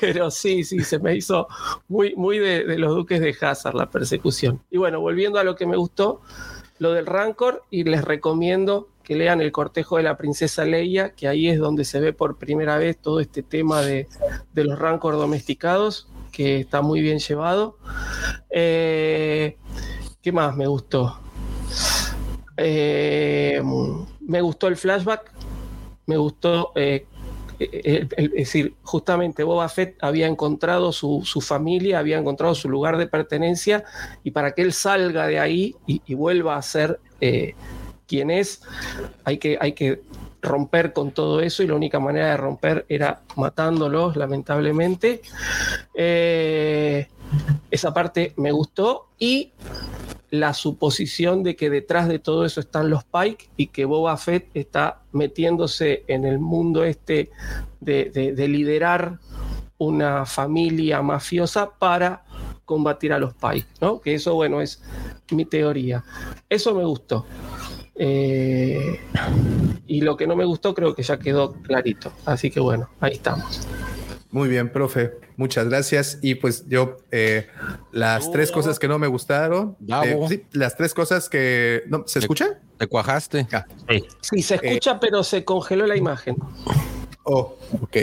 pero 0.01 0.31
sí, 0.31 0.65
sí, 0.65 0.81
se 0.81 0.99
me 0.99 1.17
hizo 1.17 1.49
muy, 1.89 2.15
muy 2.17 2.39
de, 2.39 2.65
de, 2.65 2.79
los 2.79 2.95
duques 2.95 3.21
de 3.21 3.35
Hazard 3.41 3.75
la 3.75 3.91
persecución. 3.91 4.63
Y 4.71 4.79
bueno, 4.79 5.01
volviendo 5.01 5.39
a 5.39 5.45
lo 5.45 5.57
que 5.57 5.67
me 5.67 5.77
gustó, 5.77 6.21
lo 6.79 6.93
del 6.93 7.07
Rancor, 7.07 7.63
y 7.71 7.85
les 7.85 8.05
recomiendo 8.05 8.89
que 9.03 9.17
lean 9.17 9.41
El 9.41 9.51
cortejo 9.51 9.97
de 9.97 10.05
la 10.05 10.17
princesa 10.17 10.65
Leia, 10.65 11.15
que 11.15 11.27
ahí 11.27 11.49
es 11.49 11.59
donde 11.59 11.85
se 11.85 12.01
ve 12.01 12.13
por 12.13 12.39
primera 12.39 12.79
vez 12.79 12.97
todo 12.97 13.21
este 13.21 13.43
tema 13.43 13.83
de, 13.83 14.07
de 14.53 14.65
los 14.65 14.79
Rancor 14.79 15.15
domesticados 15.15 16.10
que 16.31 16.61
está 16.61 16.83
muy 16.83 17.01
bien 17.01 17.19
llevado. 17.19 17.79
Eh, 18.51 19.57
¿Qué 20.23 20.33
más 20.33 20.57
me 20.57 20.67
gustó? 20.67 21.21
Eh, 22.57 23.63
me 24.21 24.41
gustó 24.41 24.69
el 24.69 24.77
flashback, 24.77 25.33
me 26.07 26.17
gustó, 26.17 26.73
eh, 26.75 27.07
decir, 28.35 28.75
justamente 28.83 29.45
Boba 29.45 29.69
Fett 29.69 29.97
había 30.03 30.27
encontrado 30.27 30.93
su, 30.93 31.23
familia, 31.41 31.99
había 31.99 32.19
encontrado 32.19 32.55
su 32.55 32.69
lugar 32.69 32.97
de 32.97 33.07
pertenencia 33.07 33.85
y 34.25 34.31
para 34.31 34.53
que 34.53 34.63
él 34.63 34.73
salga 34.73 35.27
de 35.27 35.39
ahí 35.39 35.75
y, 35.87 36.03
y 36.07 36.15
vuelva 36.15 36.57
a 36.57 36.63
ser 36.63 37.01
quien 38.07 38.31
es, 38.31 38.63
hay 39.25 39.39
que, 39.39 39.57
hay 39.61 39.73
que 39.73 40.03
romper 40.43 40.93
con 40.93 41.13
todo 41.13 41.41
eso 41.41 41.63
y 41.63 41.67
la 41.67 41.75
única 41.75 42.01
manera 42.01 42.31
de 42.31 42.37
romper 42.37 42.87
era 42.89 43.23
matándolos, 43.37 44.17
lamentablemente. 44.17 45.23
Eh, 45.95 47.09
esa 47.71 47.95
parte 47.95 48.33
me 48.37 48.53
gustó 48.53 49.09
y 49.19 49.53
la 50.31 50.55
suposición 50.55 51.43
de 51.43 51.57
que 51.57 51.71
detrás 51.71 52.09
de 52.09 52.19
todo 52.19 52.45
eso 52.45 52.61
están 52.61 52.89
los 52.89 53.05
Pike 53.05 53.51
y 53.57 53.67
que 53.69 53.85
Boba 53.85 54.17
Fett 54.17 54.49
está 54.55 55.03
metiéndose 55.13 56.05
en 56.07 56.25
el 56.25 56.39
mundo 56.39 56.85
este 56.85 57.31
de, 57.81 58.35
liderar 58.49 59.19
una 59.79 60.27
familia 60.27 61.03
mafiosa 61.03 61.71
para 61.71 62.25
combatir 62.65 63.13
a 63.13 63.19
los 63.19 63.35
Pike, 63.35 63.67
¿no? 63.81 64.01
Que 64.01 64.15
eso, 64.15 64.35
bueno, 64.35 64.61
es 64.61 64.83
mi 65.33 65.45
teoría. 65.45 66.05
Eso 66.49 66.75
me 66.75 66.85
gustó. 66.85 67.27
Eh, 68.03 68.99
y 69.87 70.01
lo 70.01 70.17
que 70.17 70.27
no 70.27 70.35
me 70.35 70.47
gustó 70.47 70.75
creo 70.75 70.95
que 70.95 71.03
ya 71.03 71.19
quedó 71.19 71.53
clarito. 71.53 72.11
Así 72.25 72.51
que 72.51 72.59
bueno, 72.59 72.89
ahí 72.99 73.13
estamos. 73.13 73.69
Muy 74.31 74.49
bien, 74.49 74.73
profe. 74.73 75.19
Muchas 75.37 75.69
gracias. 75.69 76.19
Y 76.23 76.37
pues 76.37 76.67
yo, 76.67 76.97
eh, 77.11 77.49
las 77.93 78.31
tres 78.33 78.51
cosas 78.51 78.79
que 78.79 78.89
no 78.89 78.99
me 78.99 79.07
gustaron, 79.07 79.77
eh, 79.87 80.47
las 80.53 80.79
tres 80.79 80.95
cosas 80.95 81.29
que... 81.29 81.83
¿no, 81.89 82.05
¿Se 82.07 82.21
escucha? 82.21 82.59
Te 82.79 82.87
cuajaste. 82.87 83.47
Ah. 83.53 83.67
Sí. 84.23 84.43
se 84.43 84.55
escucha, 84.55 84.99
pero 84.99 85.23
se 85.23 85.45
congeló 85.45 85.87
la 85.87 85.97
imagen. 85.97 86.37
Oh, 87.25 87.59
ok. 87.83 87.97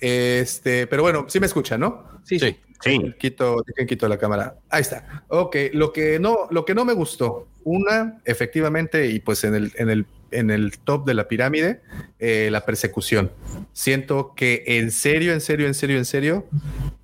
Este, 0.00 0.86
pero 0.86 1.02
bueno, 1.02 1.26
sí 1.28 1.40
me 1.40 1.46
escucha, 1.46 1.76
¿no? 1.76 2.04
Sí, 2.24 2.38
sí. 2.38 2.56
Sí. 2.82 3.14
Quito, 3.18 3.64
quito 3.86 4.08
la 4.08 4.18
cámara. 4.18 4.56
Ahí 4.68 4.82
está. 4.82 5.24
Ok, 5.28 5.56
lo 5.72 5.92
que 5.92 6.18
no, 6.18 6.48
lo 6.50 6.64
que 6.64 6.74
no 6.74 6.84
me 6.84 6.92
gustó, 6.92 7.46
una, 7.64 8.20
efectivamente, 8.24 9.06
y 9.08 9.20
pues 9.20 9.42
en 9.44 9.54
el, 9.54 9.72
en 9.76 9.90
el, 9.90 10.06
en 10.30 10.50
el 10.50 10.78
top 10.78 11.04
de 11.06 11.14
la 11.14 11.28
pirámide, 11.28 11.80
eh, 12.18 12.48
la 12.50 12.64
persecución. 12.64 13.32
Siento 13.72 14.34
que 14.36 14.64
en 14.66 14.90
serio, 14.90 15.32
en 15.32 15.40
serio, 15.40 15.66
en 15.66 15.74
serio, 15.74 15.98
en 15.98 16.04
serio, 16.04 16.46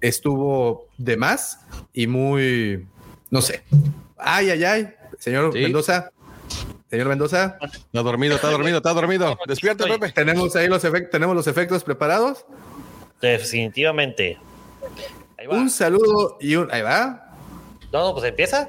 estuvo 0.00 0.88
de 0.98 1.16
más 1.16 1.60
y 1.92 2.06
muy, 2.06 2.86
no 3.30 3.42
sé. 3.42 3.62
Ay, 4.16 4.50
ay, 4.50 4.64
ay, 4.64 4.88
señor 5.18 5.52
Mendoza. 5.54 6.12
Señor 6.90 7.08
Mendoza. 7.08 7.58
Está 7.62 8.02
dormido, 8.02 8.34
está 8.34 8.50
dormido, 8.50 8.76
está 8.76 8.92
dormido. 8.92 9.38
Despierta, 9.46 9.86
Pepe. 9.86 10.12
Tenemos 10.12 10.54
ahí 10.56 10.68
los 10.68 10.84
efectos, 10.84 11.10
tenemos 11.10 11.34
los 11.34 11.46
efectos 11.46 11.82
preparados. 11.82 12.44
Definitivamente. 13.20 14.38
Un 15.48 15.70
saludo 15.70 16.36
y 16.40 16.56
un. 16.56 16.72
Ahí 16.72 16.82
va. 16.82 17.34
No, 17.92 18.14
pues 18.14 18.24
empieza. 18.24 18.68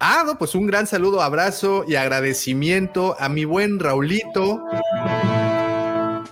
Ah, 0.00 0.22
no, 0.24 0.38
pues 0.38 0.54
un 0.54 0.66
gran 0.66 0.86
saludo, 0.86 1.22
abrazo 1.22 1.84
y 1.86 1.96
agradecimiento 1.96 3.16
a 3.18 3.28
mi 3.28 3.44
buen 3.44 3.80
Raulito. 3.80 4.62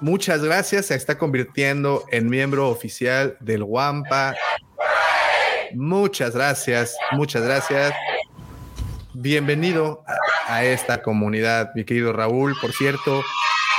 Muchas 0.01 0.43
gracias, 0.43 0.87
se 0.87 0.95
está 0.95 1.19
convirtiendo 1.19 2.05
en 2.13 2.29
miembro 2.29 2.69
oficial 2.69 3.37
del 3.41 3.65
Wampa. 3.65 4.37
Muchas 5.75 6.35
gracias, 6.35 6.97
muchas 7.13 7.43
gracias. 7.43 7.93
Bienvenido 9.15 10.05
a, 10.47 10.65
esta 10.65 11.03
comunidad, 11.03 11.71
mi 11.75 11.85
querido 11.85 12.13
Raúl. 12.13 12.55
Por 12.61 12.73
cierto, 12.73 13.23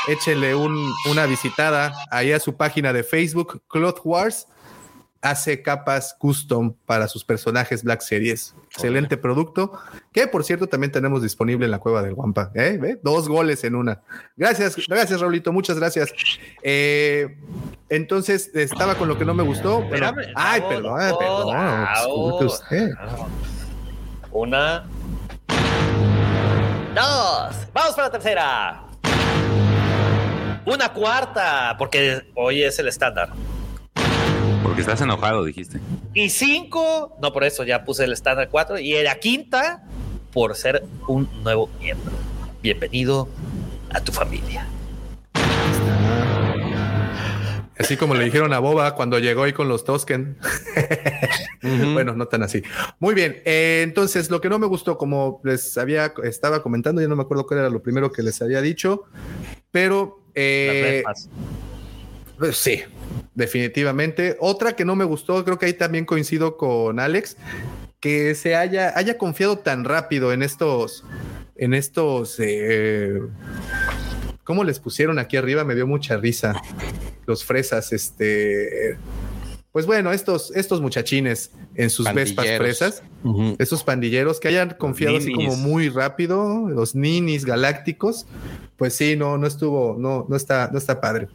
échenle 0.10 0.54
una 0.54 1.26
visitada 1.28 1.94
ahí 2.12 2.34
a 2.34 2.40
su 2.40 2.58
página 2.58 2.92
de 2.92 3.04
Facebook, 3.04 3.64
Cloth 3.70 4.02
Wars 4.04 4.48
hace 5.30 5.62
capas 5.62 6.16
custom 6.18 6.74
para 6.86 7.08
sus 7.08 7.24
personajes 7.24 7.84
Black 7.84 8.02
Series. 8.02 8.56
Excelente 8.72 9.18
producto, 9.18 9.72
que 10.12 10.28
por 10.28 10.44
cierto 10.44 10.68
también 10.68 10.92
tenemos 10.92 11.22
disponible 11.22 11.66
en 11.66 11.72
la 11.72 11.80
cueva 11.80 12.02
del 12.02 12.14
Guampa. 12.14 12.52
¿eh? 12.54 13.00
Dos 13.04 13.28
goles 13.28 13.64
en 13.64 13.76
una. 13.76 14.02
Gracias, 14.36 14.76
gracias, 14.88 15.20
Raulito, 15.20 15.52
muchas 15.52 15.78
gracias. 15.78 16.14
Eh, 16.62 17.38
entonces, 17.90 18.52
estaba 18.54 18.96
con 18.96 19.08
lo 19.08 19.18
que 19.18 19.26
no 19.26 19.34
me 19.34 19.44
gustó. 19.44 19.86
Pero... 19.90 20.14
Ay, 20.36 20.62
perdón, 20.62 21.00
perdón. 21.18 22.46
usted. 22.46 22.92
Una. 24.32 24.86
Dos. 26.94 27.56
Vamos 27.74 27.96
para 27.96 28.08
la 28.08 28.12
tercera. 28.12 28.84
Una 30.66 30.90
cuarta, 30.92 31.76
porque 31.78 32.30
hoy 32.36 32.64
es 32.64 32.78
el 32.80 32.90
estándar. 32.90 33.30
Porque 34.68 34.82
estás 34.82 35.00
enojado, 35.00 35.46
dijiste. 35.46 35.80
Y 36.14 36.30
cinco, 36.30 37.16
no 37.22 37.32
por 37.32 37.46
eso, 37.46 37.64
ya 37.64 37.86
puse 37.86 38.04
el 38.04 38.12
estándar 38.12 38.50
cuatro. 38.50 38.78
Y 38.78 39.02
la 39.02 39.18
quinta, 39.18 39.86
por 40.34 40.56
ser 40.56 40.84
un 41.08 41.30
nuevo 41.42 41.70
miembro. 41.80 42.12
Bienvenido 42.62 43.30
a 43.90 44.02
tu 44.02 44.12
familia. 44.12 44.68
Así 47.80 47.96
como 47.96 48.14
le 48.14 48.26
dijeron 48.26 48.52
a 48.52 48.60
Boba 48.60 48.94
cuando 48.96 49.20
llegó 49.20 49.44
ahí 49.44 49.54
con 49.54 49.70
los 49.70 49.86
Tosken. 49.86 50.38
Bueno, 51.94 52.14
no 52.14 52.28
tan 52.28 52.44
así. 52.44 52.62
Muy 53.00 53.16
bien. 53.16 53.42
Eh, 53.46 53.84
entonces, 53.84 54.30
lo 54.30 54.42
que 54.42 54.50
no 54.50 54.60
me 54.60 54.68
gustó, 54.68 54.98
como 54.98 55.40
les 55.46 55.78
había, 55.78 56.14
estaba 56.24 56.62
comentando, 56.62 57.02
ya 57.02 57.08
no 57.08 57.16
me 57.16 57.24
acuerdo 57.24 57.48
cuál 57.48 57.62
era 57.62 57.70
lo 57.70 57.82
primero 57.82 58.12
que 58.12 58.22
les 58.22 58.42
había 58.42 58.62
dicho, 58.62 59.06
pero 59.72 60.26
eh, 60.36 61.04
pues 62.38 62.58
sí, 62.58 62.84
definitivamente. 63.38 64.36
Otra 64.40 64.76
que 64.76 64.84
no 64.84 64.96
me 64.96 65.06
gustó, 65.06 65.46
creo 65.46 65.60
que 65.60 65.68
ahí 65.68 65.74
también 65.74 66.06
coincido 66.06 66.58
con 66.58 67.00
Alex, 67.00 67.38
que 68.00 68.34
se 68.34 68.56
haya, 68.56 68.98
haya 68.98 69.20
confiado 69.20 69.60
tan 69.60 69.86
rápido 69.86 70.34
en 70.34 70.42
estos, 70.42 71.06
en 71.56 71.76
estos, 71.76 72.40
eh, 72.40 73.22
¿cómo 74.44 74.64
les 74.64 74.80
pusieron 74.80 75.20
aquí 75.20 75.38
arriba? 75.38 75.64
Me 75.64 75.76
dio 75.76 75.86
mucha 75.86 76.18
risa. 76.18 76.60
Los 77.28 77.46
fresas, 77.46 77.94
este, 77.94 78.98
pues 79.72 79.86
bueno, 79.86 80.12
estos, 80.12 80.56
estos 80.56 80.82
muchachines 80.82 81.52
en 81.76 81.90
sus 81.90 82.12
vespas 82.14 82.48
fresas, 82.58 83.04
estos 83.60 83.84
pandilleros 83.84 84.40
que 84.40 84.48
hayan 84.48 84.72
confiado 84.72 85.18
así 85.18 85.32
como 85.32 85.56
muy 85.56 85.90
rápido, 85.90 86.68
los 86.70 86.96
ninis 86.96 87.46
galácticos, 87.46 88.26
pues 88.78 88.94
sí, 88.94 89.16
no, 89.16 89.38
no 89.38 89.46
estuvo, 89.46 89.96
no, 90.00 90.26
no 90.30 90.36
está, 90.36 90.70
no 90.72 90.78
está 90.78 91.00
padre. 91.02 91.28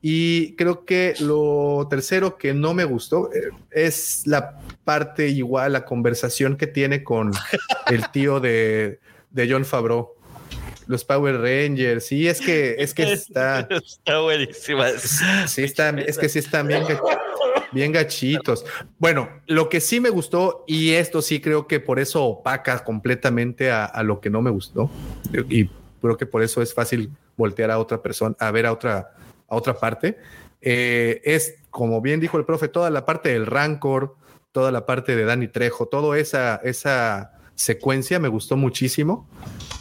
Y 0.00 0.54
creo 0.56 0.84
que 0.84 1.14
lo 1.20 1.86
tercero 1.90 2.38
que 2.38 2.54
no 2.54 2.72
me 2.72 2.84
gustó 2.84 3.30
eh, 3.32 3.50
es 3.70 4.22
la 4.26 4.60
parte 4.84 5.28
igual, 5.28 5.72
la 5.72 5.84
conversación 5.84 6.56
que 6.56 6.66
tiene 6.66 7.02
con 7.04 7.32
el 7.90 8.10
tío 8.10 8.40
de, 8.40 9.00
de 9.30 9.50
John 9.50 9.64
Favreau 9.64 10.14
los 10.86 11.04
Power 11.04 11.40
Rangers. 11.40 12.06
Sí, 12.06 12.28
es 12.28 12.40
que, 12.40 12.76
es 12.78 12.94
que 12.94 13.12
está. 13.12 13.66
Está 13.70 14.20
buenísima. 14.20 14.88
Sí, 15.46 15.62
está, 15.62 15.90
es 15.90 16.18
que 16.18 16.28
sí 16.28 16.38
están 16.38 16.66
bien. 16.68 16.84
Bien 17.72 17.92
gachitos. 17.92 18.64
Bueno, 18.98 19.28
lo 19.46 19.68
que 19.68 19.80
sí 19.80 20.00
me 20.00 20.10
gustó, 20.10 20.64
y 20.66 20.92
esto 20.92 21.22
sí 21.22 21.40
creo 21.40 21.66
que 21.66 21.80
por 21.80 21.98
eso 21.98 22.24
opaca 22.24 22.84
completamente 22.84 23.70
a, 23.70 24.02
lo 24.02 24.20
que 24.20 24.30
no 24.30 24.42
me 24.42 24.50
gustó, 24.50 24.90
y 25.48 25.68
creo 26.00 26.16
que 26.16 26.26
por 26.26 26.42
eso 26.42 26.62
es 26.62 26.74
fácil 26.74 27.10
voltear 27.36 27.70
a 27.70 27.78
otra 27.78 28.02
persona, 28.02 28.36
a 28.38 28.50
ver 28.50 28.66
a 28.66 28.72
otra, 28.72 29.14
a 29.48 29.56
otra 29.56 29.74
parte, 29.74 30.18
eh, 30.60 31.20
es, 31.24 31.56
como 31.70 32.00
bien 32.00 32.20
dijo 32.20 32.38
el 32.38 32.44
profe, 32.44 32.68
toda 32.68 32.90
la 32.90 33.04
parte 33.04 33.30
del 33.30 33.46
Rancor, 33.46 34.16
toda 34.52 34.70
la 34.70 34.86
parte 34.86 35.16
de 35.16 35.24
Dani 35.24 35.48
Trejo, 35.48 35.86
toda 35.86 36.18
esa, 36.18 36.56
esa 36.62 37.32
secuencia 37.54 38.18
me 38.20 38.28
gustó 38.28 38.56
muchísimo. 38.56 39.28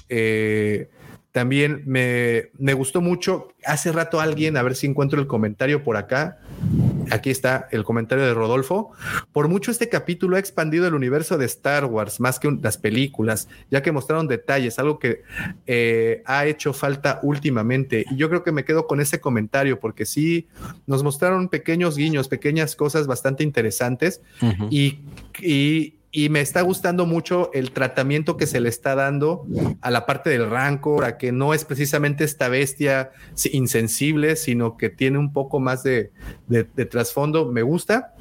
Eh, 0.09 0.89
también 1.31 1.83
me, 1.85 2.49
me, 2.57 2.73
gustó 2.73 2.99
mucho. 2.99 3.49
Hace 3.63 3.91
rato 3.91 4.19
alguien, 4.19 4.57
a 4.57 4.63
ver 4.63 4.75
si 4.75 4.87
encuentro 4.87 5.19
el 5.21 5.27
comentario 5.27 5.83
por 5.83 5.95
acá. 5.95 6.39
Aquí 7.09 7.29
está 7.29 7.67
el 7.71 7.83
comentario 7.83 8.25
de 8.25 8.33
Rodolfo. 8.33 8.91
Por 9.31 9.47
mucho 9.47 9.71
este 9.71 9.89
capítulo 9.89 10.35
ha 10.35 10.39
expandido 10.39 10.87
el 10.87 10.93
universo 10.93 11.37
de 11.37 11.45
Star 11.45 11.85
Wars 11.85 12.19
más 12.19 12.39
que 12.39 12.51
las 12.61 12.77
películas, 12.77 13.47
ya 13.69 13.81
que 13.81 13.91
mostraron 13.91 14.27
detalles, 14.27 14.79
algo 14.79 14.99
que 14.99 15.23
eh, 15.67 16.21
ha 16.25 16.45
hecho 16.45 16.73
falta 16.73 17.19
últimamente. 17.23 18.05
Y 18.11 18.17
yo 18.17 18.29
creo 18.29 18.43
que 18.43 18.51
me 18.51 18.65
quedo 18.65 18.87
con 18.87 19.01
ese 19.01 19.19
comentario 19.19 19.79
porque 19.79 20.05
sí 20.05 20.47
nos 20.85 21.03
mostraron 21.03 21.49
pequeños 21.49 21.97
guiños, 21.97 22.27
pequeñas 22.27 22.75
cosas 22.75 23.07
bastante 23.07 23.43
interesantes 23.43 24.21
y, 24.69 24.99
y 25.39 26.00
y 26.11 26.29
me 26.29 26.41
está 26.41 26.61
gustando 26.61 27.05
mucho 27.05 27.51
el 27.53 27.71
tratamiento 27.71 28.35
que 28.35 28.45
se 28.45 28.59
le 28.59 28.67
está 28.67 28.95
dando 28.95 29.45
a 29.79 29.89
la 29.91 30.05
parte 30.05 30.29
del 30.29 30.49
rancor, 30.49 31.05
a 31.05 31.17
que 31.17 31.31
no 31.31 31.53
es 31.53 31.63
precisamente 31.63 32.25
esta 32.25 32.49
bestia 32.49 33.11
insensible, 33.51 34.35
sino 34.35 34.75
que 34.75 34.89
tiene 34.89 35.17
un 35.17 35.31
poco 35.31 35.61
más 35.61 35.83
de, 35.83 36.11
trasfondo. 36.89 37.49
Me 37.49 37.61
gusta. 37.61 38.13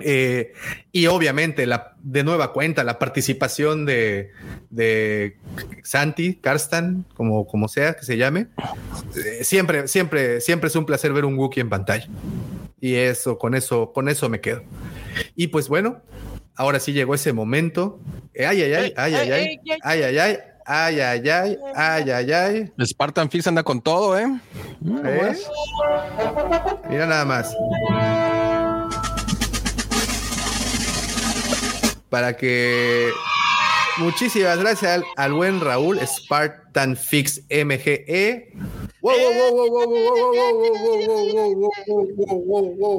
Eh, 0.00 0.52
y 0.92 1.06
obviamente, 1.06 1.66
la, 1.66 1.96
de 2.00 2.22
nueva 2.22 2.52
cuenta, 2.52 2.84
la 2.84 3.00
participación 3.00 3.84
de, 3.84 4.30
de 4.70 5.38
Santi, 5.82 6.36
Karstan, 6.36 7.04
como, 7.14 7.48
como 7.48 7.66
sea 7.66 7.94
que 7.94 8.04
se 8.04 8.16
llame. 8.16 8.46
Eh, 9.16 9.42
siempre, 9.42 9.88
siempre, 9.88 10.40
siempre 10.40 10.68
es 10.68 10.76
un 10.76 10.86
placer 10.86 11.12
ver 11.12 11.24
un 11.24 11.36
Wookiee 11.36 11.62
en 11.62 11.68
pantalla. 11.68 12.06
Y 12.80 12.94
eso, 12.94 13.38
con 13.38 13.56
eso, 13.56 13.92
con 13.92 14.08
eso 14.08 14.28
me 14.28 14.40
quedo. 14.40 14.62
Y 15.34 15.48
pues 15.48 15.68
bueno, 15.68 16.00
Ahora 16.58 16.80
sí 16.80 16.92
llegó 16.92 17.14
ese 17.14 17.32
momento. 17.32 18.00
Ay, 18.36 18.62
ay, 18.62 18.74
ay, 18.74 18.92
ay, 18.96 19.14
ay, 19.14 19.30
ay, 19.30 19.60
ay, 19.84 20.02
ay, 20.02 20.02
ay, 20.02 20.38
ay, 20.66 21.00
ay, 21.00 21.30
ay, 21.30 21.58
ay, 21.76 22.10
ay, 22.10 22.32
ay. 22.32 22.72
Spartan 22.84 23.30
Fix 23.30 23.46
anda 23.46 23.62
con 23.62 23.80
todo, 23.80 24.18
¿eh? 24.18 24.26
Mira 26.90 27.06
nada 27.06 27.24
más. 27.24 27.56
Para 32.10 32.36
que 32.36 33.08
muchísimas 33.98 34.58
gracias 34.58 35.02
al, 35.16 35.32
buen 35.32 35.60
Raúl 35.60 35.98
Spartan 36.00 36.96
Fix 36.96 37.42
MGE. 37.50 38.52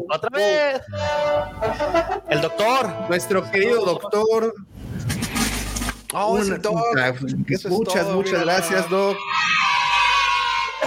Otra 0.09 0.29
vez. 0.31 0.81
El 2.29 2.41
doctor. 2.41 2.93
Nuestro 3.09 3.49
querido 3.51 3.85
doctor. 3.85 4.53
muchas, 7.69 8.07
muchas 8.07 8.41
gracias, 8.41 8.89
Doc. 8.89 9.17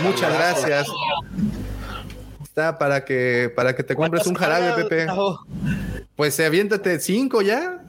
Muchas 0.00 0.32
gracias. 0.32 0.88
Está 2.42 2.78
para 2.78 3.04
que 3.04 3.52
para 3.54 3.74
que 3.74 3.82
te 3.82 3.94
compres 3.94 4.26
un 4.26 4.34
jarabe, 4.34 4.82
Pepe. 4.82 5.06
Pues 6.16 6.38
aviéntate 6.40 7.00
cinco 7.00 7.42
ya. 7.42 7.81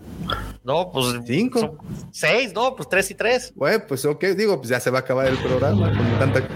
No, 0.63 0.89
pues 0.91 1.07
cinco. 1.25 1.77
Seis, 2.11 2.53
no, 2.53 2.73
pues 2.75 2.87
tres 2.87 3.11
y 3.11 3.15
tres. 3.15 3.51
Bueno, 3.53 3.83
pues 3.87 4.05
ok, 4.05 4.23
digo, 4.27 4.57
pues 4.57 4.69
ya 4.69 4.79
se 4.79 4.89
va 4.89 4.99
a 4.99 5.01
acabar 5.01 5.27
el 5.27 5.37
programa 5.37 5.91
con 5.91 6.19
tanta. 6.19 6.47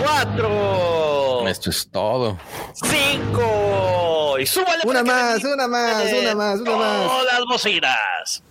Cuatro. 0.00 1.48
Esto 1.48 1.70
es 1.70 1.90
todo. 1.90 2.38
Cinco. 2.74 4.38
Y 4.38 4.46
súbale. 4.46 4.82
Una 4.84 5.02
más, 5.02 5.42
una 5.42 5.66
más, 5.66 6.12
una 6.12 6.34
más, 6.36 6.60
una 6.60 6.76
más. 6.76 7.06
Todas 7.06 7.34
las 7.34 7.44
bocinas. 7.50 8.42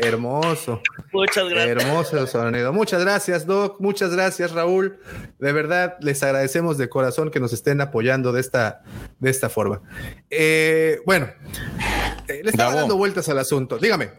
Hermoso. 0.00 0.80
Muchas 1.18 1.48
gracias. 1.48 1.84
Hermoso 1.84 2.26
sonido. 2.28 2.72
Muchas 2.72 3.02
gracias, 3.02 3.44
Doc. 3.44 3.80
Muchas 3.80 4.14
gracias, 4.14 4.52
Raúl. 4.52 5.00
De 5.40 5.52
verdad, 5.52 5.96
les 6.00 6.22
agradecemos 6.22 6.78
de 6.78 6.88
corazón 6.88 7.30
que 7.32 7.40
nos 7.40 7.52
estén 7.52 7.80
apoyando 7.80 8.32
de 8.32 8.40
esta, 8.40 8.82
de 9.18 9.28
esta 9.28 9.48
forma. 9.48 9.82
Eh, 10.30 11.00
bueno, 11.04 11.28
eh, 12.28 12.42
le 12.44 12.50
estaba 12.50 12.72
dando 12.74 12.96
vueltas 12.96 13.28
al 13.28 13.38
asunto. 13.38 13.78
Dígame. 13.78 14.10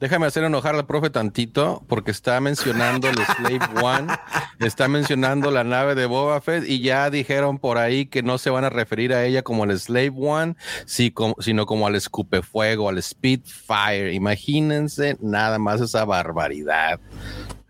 Déjame 0.00 0.26
hacer 0.26 0.44
enojar 0.44 0.74
al 0.74 0.86
profe 0.86 1.10
tantito 1.10 1.82
porque 1.88 2.10
está 2.10 2.40
mencionando 2.40 3.08
el 3.08 3.16
Slave 3.16 3.60
One, 3.82 4.12
está 4.60 4.88
mencionando 4.88 5.50
la 5.50 5.64
nave 5.64 5.94
de 5.94 6.06
Boba 6.06 6.40
Fett 6.40 6.64
y 6.68 6.80
ya 6.80 7.10
dijeron 7.10 7.58
por 7.58 7.78
ahí 7.78 8.06
que 8.06 8.22
no 8.22 8.38
se 8.38 8.50
van 8.50 8.64
a 8.64 8.70
referir 8.70 9.12
a 9.12 9.24
ella 9.24 9.42
como 9.42 9.64
el 9.64 9.78
Slave 9.78 10.12
One, 10.16 10.56
sino 10.86 11.66
como 11.66 11.86
al 11.86 11.94
escupefuego, 11.94 12.88
al 12.88 13.02
Spitfire. 13.02 14.12
Imagínense 14.12 15.16
nada 15.20 15.58
más 15.58 15.80
esa 15.80 16.04
barbaridad. 16.04 17.00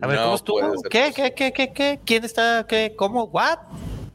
A 0.01 0.07
ver, 0.07 0.19
¿cómo 0.19 0.35
estuvo? 0.35 0.83
¿Qué, 0.91 1.12
qué, 1.15 1.33
qué, 1.33 1.53
qué, 1.53 1.73
qué? 1.73 2.01
¿Quién 2.05 2.24
está? 2.24 2.66
¿Qué? 2.69 2.95
¿Cómo? 2.97 3.24
¿What? 3.24 3.59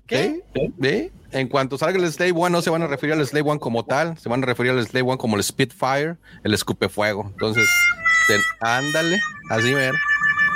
¿Qué? 0.06 0.44
¿Ve? 0.78 1.12
En 1.32 1.48
cuanto 1.50 1.78
salga 1.78 2.00
el 2.00 2.12
Slave 2.12 2.32
One, 2.32 2.52
no 2.52 2.62
se 2.62 2.70
van 2.70 2.82
a 2.84 2.88
referir 2.88 3.14
al 3.14 3.26
Slave 3.26 3.50
One 3.50 3.60
como 3.60 3.86
tal, 3.86 4.18
se 4.18 4.30
van 4.30 4.44
a 4.44 4.46
referir 4.46 4.72
al 4.72 4.86
Slave 4.86 5.04
One 5.04 5.18
como 5.18 5.36
el 5.36 5.44
Spitfire, 5.44 6.16
el 6.44 6.54
escupefuego. 6.54 7.26
Entonces, 7.28 7.70
ándale, 8.62 9.20
así 9.50 9.74
ver. 9.74 9.94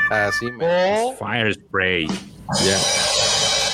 Así 0.09 0.47
oh. 0.61 1.15
Fire 1.17 1.53
Spray. 1.53 2.07
Ya. 2.63 2.77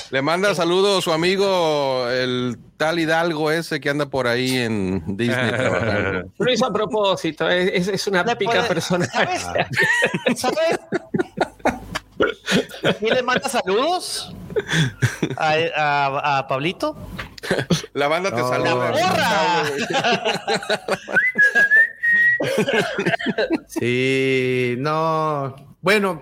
Le 0.10 0.22
manda 0.22 0.56
saludos 0.56 1.04
su 1.04 1.12
amigo, 1.12 2.08
el 2.10 2.58
tal 2.78 2.98
Hidalgo 2.98 3.52
ese 3.52 3.82
que 3.82 3.90
anda 3.90 4.06
por 4.06 4.28
ahí 4.28 4.58
en 4.58 5.18
Disney 5.18 5.52
trabajando. 5.58 6.32
Lo 6.38 6.52
hizo 6.52 6.66
a 6.66 6.72
propósito, 6.72 7.50
es, 7.50 7.88
es 7.88 8.08
una 8.08 8.24
pica 8.38 8.68
personal. 8.68 9.10
¿Sabes? 9.12 9.42
¿Sabes? 10.36 10.80
¿Quién 13.00 13.16
le 13.16 13.24
manda 13.24 13.50
saludos? 13.50 14.34
¿A, 15.38 16.46
Pablito? 16.48 16.98
La 17.94 18.08
banda 18.08 18.32
te 18.32 18.42
saluda. 18.42 18.92
¡La 18.92 18.92
porra! 18.92 19.64
sí, 23.68 24.76
no. 24.80 25.56
Bueno, 25.82 26.22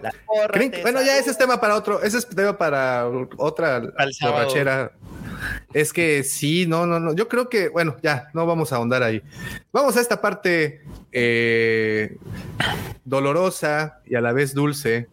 bueno, 0.84 1.02
ya 1.02 1.18
ese 1.18 1.32
es 1.32 1.38
tema 1.38 1.60
para 1.60 1.76
otro, 1.76 2.02
ese 2.04 2.18
es 2.20 2.28
tema 2.28 2.58
para 2.58 3.08
otra 3.38 3.82
borrachera. 4.22 4.92
Es 5.74 5.92
que 5.92 6.24
sí, 6.24 6.66
no, 6.68 6.86
no, 6.86 7.00
no. 7.00 7.14
Yo 7.14 7.28
creo 7.28 7.50
que, 7.50 7.70
bueno, 7.70 7.96
ya, 8.04 8.30
no 8.34 8.46
vamos 8.46 8.72
a 8.72 8.78
ahondar 8.78 9.02
ahí. 9.04 9.22
Vamos 9.72 9.98
a 9.98 10.02
esta 10.02 10.22
parte 10.22 10.84
eh, 11.12 12.18
dolorosa 13.04 14.02
y 14.06 14.16
a 14.16 14.22
la 14.22 14.34
vez 14.34 14.54
dulce 14.54 15.08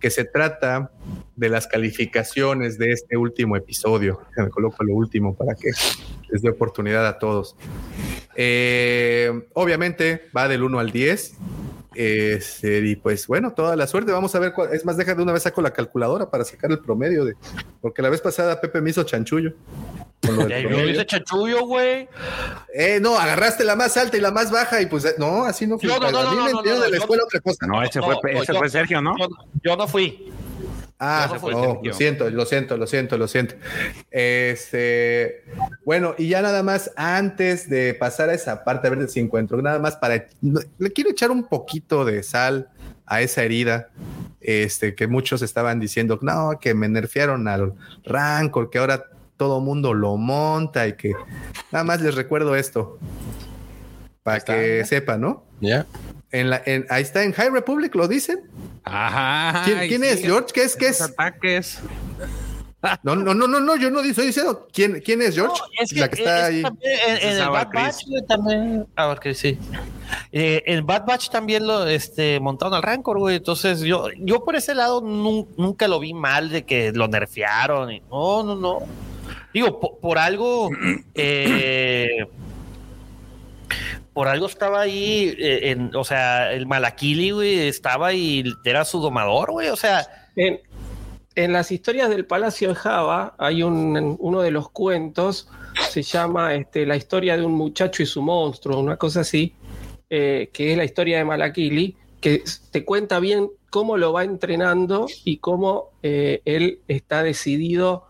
que 0.00 0.10
se 0.10 0.24
trata 0.24 0.90
de 1.36 1.48
las 1.48 1.66
calificaciones 1.66 2.78
de 2.78 2.92
este 2.92 3.16
último 3.16 3.56
episodio. 3.56 4.20
Me 4.36 4.48
coloco 4.48 4.84
lo 4.84 4.94
último 4.94 5.34
para 5.34 5.54
que 5.54 5.70
les 6.28 6.42
dé 6.42 6.50
oportunidad 6.50 7.06
a 7.06 7.18
todos. 7.18 7.56
Eh, 8.34 9.48
obviamente 9.54 10.28
va 10.36 10.48
del 10.48 10.62
1 10.62 10.78
al 10.78 10.90
10. 10.90 11.36
Este, 11.94 12.78
y 12.78 12.96
pues 12.96 13.26
bueno, 13.26 13.52
toda 13.52 13.76
la 13.76 13.86
suerte. 13.86 14.12
Vamos 14.12 14.34
a 14.34 14.38
ver. 14.38 14.52
Cuál, 14.52 14.72
es 14.72 14.84
más, 14.84 14.96
deja 14.96 15.14
de 15.14 15.22
una 15.22 15.32
vez 15.32 15.42
saco 15.42 15.60
la 15.60 15.72
calculadora 15.72 16.30
para 16.30 16.44
sacar 16.44 16.70
el 16.70 16.78
promedio 16.78 17.24
de. 17.24 17.34
Porque 17.80 18.02
la 18.02 18.08
vez 18.08 18.20
pasada 18.20 18.60
Pepe 18.60 18.80
me 18.80 18.90
hizo 18.90 19.02
chanchullo. 19.02 19.52
Yo 20.22 20.88
hice 20.88 21.04
chanchullo, 21.04 21.66
güey. 21.66 22.08
Eh, 22.74 22.98
no, 23.00 23.18
agarraste 23.18 23.64
la 23.64 23.76
más 23.76 23.96
alta 23.96 24.16
y 24.16 24.20
la 24.20 24.30
más 24.30 24.50
baja 24.50 24.80
y 24.80 24.86
pues 24.86 25.18
no, 25.18 25.44
así 25.44 25.66
no 25.66 25.78
fue. 25.78 25.88
No, 25.88 25.98
no, 25.98 26.10
no, 26.10 26.22
no, 26.22 26.62
no, 26.62 26.80
de 26.80 26.90
la 26.90 26.96
escuela 26.96 27.24
otra 27.24 27.40
cosa. 27.40 27.66
No, 27.66 27.82
ese 27.82 28.00
fue, 28.00 28.16
ese 28.32 28.54
fue 28.54 28.68
Sergio, 28.70 29.02
¿no? 29.02 29.14
Yo, 29.62 29.76
no 29.76 29.86
fui. 29.86 30.32
Ah, 31.04 31.26
no, 31.26 31.80
lo 31.82 31.94
siento, 31.94 32.30
lo 32.30 32.46
siento, 32.46 32.76
lo 32.76 32.86
siento, 32.86 33.18
lo 33.18 33.26
siento. 33.26 33.56
Este, 34.12 35.42
bueno, 35.84 36.14
y 36.16 36.28
ya 36.28 36.42
nada 36.42 36.62
más 36.62 36.92
antes 36.94 37.68
de 37.68 37.92
pasar 37.94 38.28
a 38.28 38.34
esa 38.34 38.62
parte, 38.62 38.86
a 38.86 38.90
ver 38.90 39.08
si 39.08 39.18
encuentro, 39.18 39.60
nada 39.60 39.80
más 39.80 39.96
para, 39.96 40.28
le 40.78 40.92
quiero 40.92 41.10
echar 41.10 41.32
un 41.32 41.48
poquito 41.48 42.04
de 42.04 42.22
sal 42.22 42.68
a 43.04 43.20
esa 43.20 43.42
herida, 43.42 43.88
este, 44.40 44.94
que 44.94 45.08
muchos 45.08 45.42
estaban 45.42 45.80
diciendo, 45.80 46.20
no, 46.22 46.60
que 46.60 46.72
me 46.72 46.88
nerfearon 46.88 47.48
al 47.48 47.74
Rancor, 48.04 48.70
que 48.70 48.78
ahora 48.78 49.06
todo 49.36 49.58
mundo 49.58 49.94
lo 49.94 50.16
monta 50.16 50.86
y 50.86 50.92
que 50.92 51.14
nada 51.72 51.82
más 51.82 52.00
les 52.00 52.14
recuerdo 52.14 52.54
esto 52.54 53.00
para 54.22 54.38
que 54.38 54.84
sepan, 54.84 55.20
¿no? 55.20 55.44
Ya. 55.60 55.84
En 56.32 56.50
la, 56.50 56.62
en, 56.64 56.86
ahí 56.90 57.02
está 57.02 57.22
en 57.22 57.32
High 57.32 57.50
Republic, 57.50 57.94
lo 57.94 58.08
dicen. 58.08 58.40
Ajá. 58.84 59.62
¿Quién, 59.64 59.78
quién 59.88 60.02
sí, 60.02 60.08
es, 60.08 60.20
George? 60.22 60.48
¿Qué 60.52 60.62
es? 60.64 60.76
¿Qué 60.76 60.88
es? 60.88 61.00
Ataques. 61.00 61.78
No, 63.04 63.14
no, 63.14 63.32
no, 63.32 63.46
no, 63.46 63.60
no, 63.60 63.76
yo 63.76 63.92
no 63.92 64.00
estoy 64.00 64.26
diciendo 64.26 64.66
quién, 64.72 65.00
quién 65.04 65.22
es 65.22 65.36
George. 65.36 65.54
No, 65.56 65.64
es 65.80 65.92
la 65.92 66.08
que 66.10 66.16
está 66.20 66.38
es 66.40 66.44
ahí. 66.56 66.62
también 66.62 66.92
en, 67.06 67.28
en 67.28 67.38
el 67.40 67.48
Bad 67.48 67.68
Chris. 67.68 67.82
Batch 67.84 68.06
güey, 68.08 68.26
también. 68.26 68.86
A 68.96 69.06
ver 69.06 69.20
que 69.20 69.34
sí. 69.34 69.56
Eh, 70.32 70.64
el 70.66 70.82
Bad 70.82 71.06
Batch 71.06 71.30
también 71.30 71.64
lo 71.64 71.86
este, 71.86 72.40
montaron 72.40 72.74
al 72.74 72.82
Rancor, 72.82 73.20
güey. 73.20 73.36
Entonces 73.36 73.82
yo, 73.82 74.08
yo 74.18 74.44
por 74.44 74.56
ese 74.56 74.74
lado 74.74 75.00
nun- 75.00 75.46
nunca 75.56 75.86
lo 75.86 76.00
vi 76.00 76.12
mal 76.12 76.50
de 76.50 76.64
que 76.64 76.90
lo 76.90 77.06
nerfearon. 77.06 77.92
y- 77.92 78.02
No, 78.10 78.42
no, 78.42 78.56
no. 78.56 78.78
Digo, 79.54 79.78
po- 79.78 79.98
por, 80.00 80.18
algo. 80.18 80.68
eh, 81.14 82.26
por 84.12 84.28
algo 84.28 84.46
estaba 84.46 84.80
ahí, 84.80 85.34
eh, 85.38 85.70
en, 85.70 85.94
o 85.96 86.04
sea, 86.04 86.52
el 86.52 86.66
Malakili, 86.66 87.30
güey, 87.30 87.68
estaba 87.68 88.12
y 88.12 88.44
era 88.64 88.84
su 88.84 89.00
domador, 89.00 89.52
güey. 89.52 89.68
O 89.68 89.76
sea, 89.76 90.06
En, 90.36 90.60
las 91.34 91.72
historias 91.72 92.10
del 92.10 92.26
Palacio 92.26 92.68
de 92.70 92.74
Java 92.74 93.34
hay 93.38 93.62
un, 93.62 94.16
uno 94.18 94.42
de 94.42 94.50
los 94.50 94.68
cuentos, 94.68 95.48
se 95.88 96.02
llama 96.02 96.54
este, 96.54 96.84
La 96.84 96.96
historia 96.96 97.36
de 97.36 97.42
un 97.44 97.54
muchacho 97.54 98.02
y 98.02 98.06
su 98.06 98.20
monstruo, 98.20 98.78
una 98.78 98.98
cosa 98.98 99.20
así, 99.20 99.54
eh, 100.10 100.50
que 100.52 100.72
es 100.72 100.76
la 100.76 100.84
historia 100.84 101.16
de 101.16 101.24
Malakili, 101.24 101.96
que 102.20 102.44
te 102.70 102.84
cuenta 102.84 103.18
bien 103.18 103.48
cómo 103.70 103.96
lo 103.96 104.12
va 104.12 104.24
entrenando 104.24 105.06
y 105.24 105.38
cómo 105.38 105.92
eh, 106.02 106.42
él 106.44 106.80
está 106.86 107.22
decidido 107.22 108.06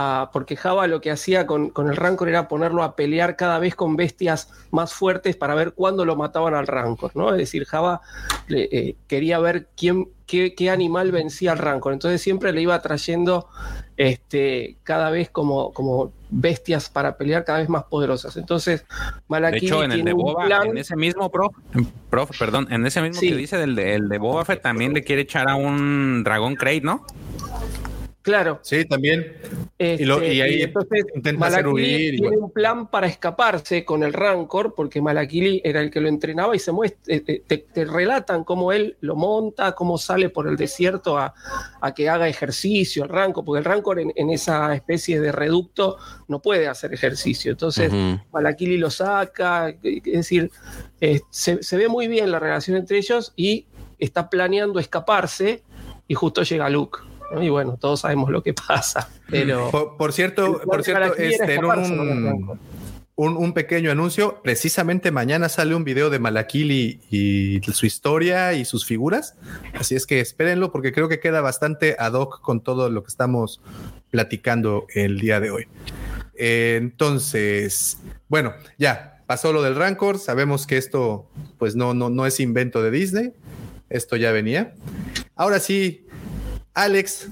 a, 0.00 0.30
porque 0.32 0.56
Java 0.56 0.86
lo 0.86 1.00
que 1.00 1.10
hacía 1.10 1.46
con, 1.46 1.70
con 1.70 1.88
el 1.88 1.96
Rancor 1.96 2.28
era 2.28 2.48
ponerlo 2.48 2.82
a 2.82 2.96
pelear 2.96 3.36
cada 3.36 3.58
vez 3.58 3.74
con 3.74 3.96
bestias 3.96 4.50
más 4.70 4.92
fuertes 4.94 5.36
para 5.36 5.54
ver 5.54 5.72
cuándo 5.72 6.04
lo 6.04 6.16
mataban 6.16 6.54
al 6.54 6.66
Rancor, 6.66 7.10
¿no? 7.14 7.30
Es 7.30 7.36
decir, 7.38 7.64
Java 7.66 8.00
le- 8.48 8.68
eh, 8.72 8.96
quería 9.06 9.38
ver 9.38 9.68
quién, 9.76 10.08
qué, 10.26 10.54
qué 10.54 10.70
animal 10.70 11.12
vencía 11.12 11.52
al 11.52 11.58
Rancor. 11.58 11.92
Entonces 11.92 12.20
siempre 12.22 12.52
le 12.52 12.62
iba 12.62 12.80
trayendo 12.80 13.46
este, 13.96 14.76
cada 14.82 15.10
vez 15.10 15.28
como, 15.30 15.72
como 15.72 16.12
bestias 16.30 16.88
para 16.88 17.16
pelear 17.16 17.44
cada 17.44 17.58
vez 17.58 17.68
más 17.68 17.84
poderosas. 17.84 18.36
Entonces, 18.36 18.80
De 18.88 19.22
Malakili 19.28 19.66
hecho, 19.66 19.82
en 19.82 19.92
el 19.92 20.04
de 20.04 20.12
Boba, 20.12 20.46
plan- 20.46 20.68
en 20.68 20.78
ese 20.78 20.96
mismo 20.96 21.30
prof, 21.30 21.54
prof, 22.08 22.30
perdón, 22.38 22.68
en 22.70 22.86
ese 22.86 23.02
mismo 23.02 23.20
Sí. 23.20 23.28
que 23.30 23.36
dice 23.36 23.56
del 23.58 23.74
de, 23.74 23.94
el 23.96 24.08
de 24.08 24.18
Boba 24.18 24.44
Fett 24.44 24.62
también 24.62 24.94
le 24.94 25.02
quiere 25.02 25.22
echar 25.22 25.48
a 25.50 25.56
un 25.56 26.22
dragón 26.24 26.54
Crate, 26.54 26.80
¿no? 26.82 27.04
Claro. 28.22 28.58
Sí, 28.62 28.84
también. 28.84 29.34
Este, 29.78 30.02
Y 30.02 30.06
lo- 30.06 30.22
y 30.22 30.42
ahí 30.42 30.60
entonces 30.60 31.06
intenta 31.14 31.46
hacer 31.46 31.66
huir 31.66 32.12
y 32.14 32.18
tiene 32.18 32.28
bueno. 32.28 32.44
un 32.46 32.50
plan 32.52 32.90
para 32.90 33.06
escaparse 33.06 33.82
con 33.82 34.02
el 34.02 34.12
Rancor, 34.12 34.74
porque 34.76 35.00
Malakili 35.00 35.62
era 35.64 35.80
el 35.80 35.90
que 35.90 36.02
lo 36.02 36.08
entrenaba 36.08 36.54
y 36.54 36.58
se 36.58 36.70
muestra, 36.70 37.14
eh, 37.14 37.24
eh, 37.26 37.42
te, 37.46 37.56
te 37.58 37.84
relatan 37.86 38.44
cómo 38.44 38.72
él 38.72 38.98
lo 39.00 39.16
monta, 39.16 39.72
cómo 39.74 39.96
sale 39.96 40.28
por 40.28 40.46
el 40.48 40.56
desierto 40.56 41.16
a, 41.16 41.32
a 41.80 41.94
que 41.94 42.10
haga 42.10 42.28
ejercicio 42.28 43.04
el 43.04 43.08
Rancor, 43.08 43.42
porque 43.42 43.60
el 43.60 43.64
Rancor 43.64 43.98
en, 44.00 44.12
en 44.14 44.28
esa 44.28 44.74
especie 44.74 45.18
de 45.18 45.32
reducto 45.32 45.96
no 46.28 46.42
puede 46.42 46.68
hacer 46.68 46.92
ejercicio. 46.92 47.50
Entonces, 47.52 47.90
Ujú. 47.90 48.20
Malakili 48.32 48.76
lo 48.76 48.90
saca, 48.90 49.70
es 49.82 50.02
decir, 50.02 50.50
eh, 51.00 51.20
se, 51.30 51.62
se 51.62 51.76
ve 51.78 51.88
muy 51.88 52.06
bien 52.06 52.30
la 52.30 52.38
relación 52.38 52.76
entre 52.76 52.98
ellos 52.98 53.32
y 53.34 53.66
está 53.98 54.28
planeando 54.28 54.78
escaparse 54.78 55.62
y 56.06 56.12
justo 56.12 56.42
llega 56.42 56.68
Luke. 56.68 56.98
¿No? 57.30 57.42
Y 57.42 57.48
bueno, 57.48 57.76
todos 57.80 58.00
sabemos 58.00 58.30
lo 58.30 58.42
que 58.42 58.54
pasa, 58.54 59.08
pero... 59.28 59.70
Por, 59.70 59.96
por 59.96 60.12
cierto, 60.12 60.60
por 60.64 60.82
cierto, 60.84 61.16
este, 61.16 61.54
en 61.54 61.64
un, 61.64 62.58
un, 63.20 63.36
un 63.36 63.52
pequeño 63.52 63.90
anuncio. 63.90 64.40
Precisamente 64.42 65.10
mañana 65.10 65.50
sale 65.50 65.74
un 65.74 65.84
video 65.84 66.08
de 66.08 66.18
Malakili 66.18 67.00
y 67.10 67.60
su 67.70 67.84
historia 67.84 68.54
y 68.54 68.64
sus 68.64 68.86
figuras. 68.86 69.36
Así 69.74 69.94
es 69.94 70.06
que 70.06 70.20
espérenlo 70.20 70.72
porque 70.72 70.90
creo 70.90 71.06
que 71.06 71.20
queda 71.20 71.42
bastante 71.42 71.96
ad 71.98 72.14
hoc 72.14 72.40
con 72.40 72.62
todo 72.62 72.88
lo 72.88 73.02
que 73.02 73.08
estamos 73.08 73.60
platicando 74.10 74.86
el 74.94 75.18
día 75.20 75.38
de 75.38 75.50
hoy. 75.50 75.68
Eh, 76.34 76.78
entonces, 76.80 77.98
bueno, 78.28 78.54
ya 78.78 79.22
pasó 79.26 79.52
lo 79.52 79.62
del 79.62 79.76
Rancor. 79.76 80.18
Sabemos 80.18 80.66
que 80.66 80.78
esto, 80.78 81.28
pues 81.58 81.76
no, 81.76 81.92
no, 81.92 82.08
no 82.08 82.24
es 82.24 82.40
invento 82.40 82.82
de 82.82 82.90
Disney. 82.90 83.32
Esto 83.90 84.16
ya 84.16 84.32
venía. 84.32 84.72
Ahora 85.36 85.60
sí, 85.60 86.06
Alex, 86.74 87.28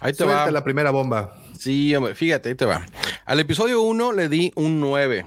Ahí 0.00 0.12
te 0.12 0.24
va. 0.24 0.50
la 0.50 0.62
primera 0.62 0.90
bomba. 0.90 1.34
Sí, 1.58 1.94
hombre, 1.94 2.14
fíjate, 2.14 2.50
ahí 2.50 2.54
te 2.54 2.64
va. 2.64 2.86
Al 3.24 3.40
episodio 3.40 3.82
1 3.82 4.12
le 4.12 4.28
di 4.28 4.52
un 4.54 4.80
9. 4.80 5.26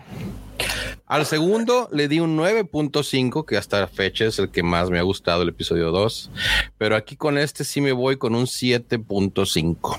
Al 1.06 1.26
segundo 1.26 1.90
le 1.92 2.08
di 2.08 2.22
un 2.22 2.38
9.5, 2.38 3.46
que 3.46 3.58
hasta 3.58 3.82
la 3.82 3.88
fecha 3.88 4.26
es 4.26 4.40
el 4.40 4.50
que 4.50 4.64
más 4.64 4.90
me 4.90 4.98
ha 4.98 5.02
gustado, 5.02 5.42
el 5.44 5.50
episodio 5.50 5.92
2. 5.92 6.32
Pero 6.78 6.96
aquí 6.96 7.18
con 7.18 7.38
este 7.38 7.66
sí 7.66 7.82
me 7.82 7.92
voy 7.92 8.16
con 8.16 8.34
un 8.34 8.46
7.5. 8.46 9.98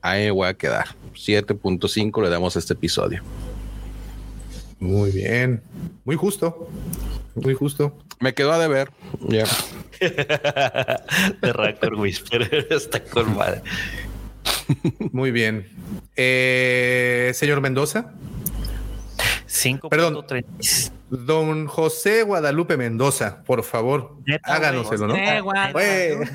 Ahí 0.00 0.24
me 0.26 0.30
voy 0.30 0.46
a 0.48 0.54
quedar. 0.54 0.86
7.5 1.14 2.22
le 2.22 2.28
damos 2.30 2.54
a 2.54 2.60
este 2.60 2.74
episodio. 2.74 3.22
Muy 4.78 5.10
bien. 5.10 5.62
Muy 6.04 6.14
justo. 6.16 6.68
Muy 7.34 7.54
justo. 7.54 7.96
Me 8.22 8.32
quedó 8.34 8.52
a 8.52 8.58
deber. 8.58 8.90
Ya. 9.20 9.44
de 10.00 11.52
Rancor 11.52 11.94
Whisper 11.96 12.66
está 12.70 13.02
con 13.02 13.36
madre. 13.36 13.62
Muy 15.10 15.32
bien. 15.32 15.66
Eh, 16.14 17.32
señor 17.34 17.60
Mendoza. 17.60 18.12
5.30. 19.48 20.92
Don 21.10 21.66
José 21.66 22.22
Guadalupe 22.22 22.76
Mendoza, 22.76 23.42
por 23.42 23.64
favor, 23.64 24.14
háganoselo, 24.44 25.08
¿no? 25.08 25.14
José 25.14 25.40
Guadalupe. 25.40 26.14
Güey. 26.14 26.28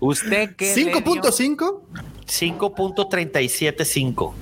¿Usted 0.00 0.56
qué? 0.56 0.74
le 0.74 0.84
dio? 0.84 0.94
5.5. 1.02 1.82
5.375. 2.26 4.32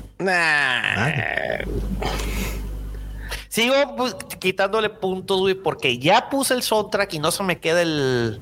Sigo 3.55 3.75
pues, 3.97 4.17
quitándole 4.41 4.91
puntos, 4.91 5.39
güey, 5.39 5.55
porque 5.55 5.99
ya 6.01 6.29
puse 6.29 6.55
el 6.55 6.63
soundtrack 6.65 7.15
y 7.15 7.19
no 7.21 7.31
se 7.31 7.45
me 7.45 7.61
queda 7.61 7.83
el, 7.83 8.41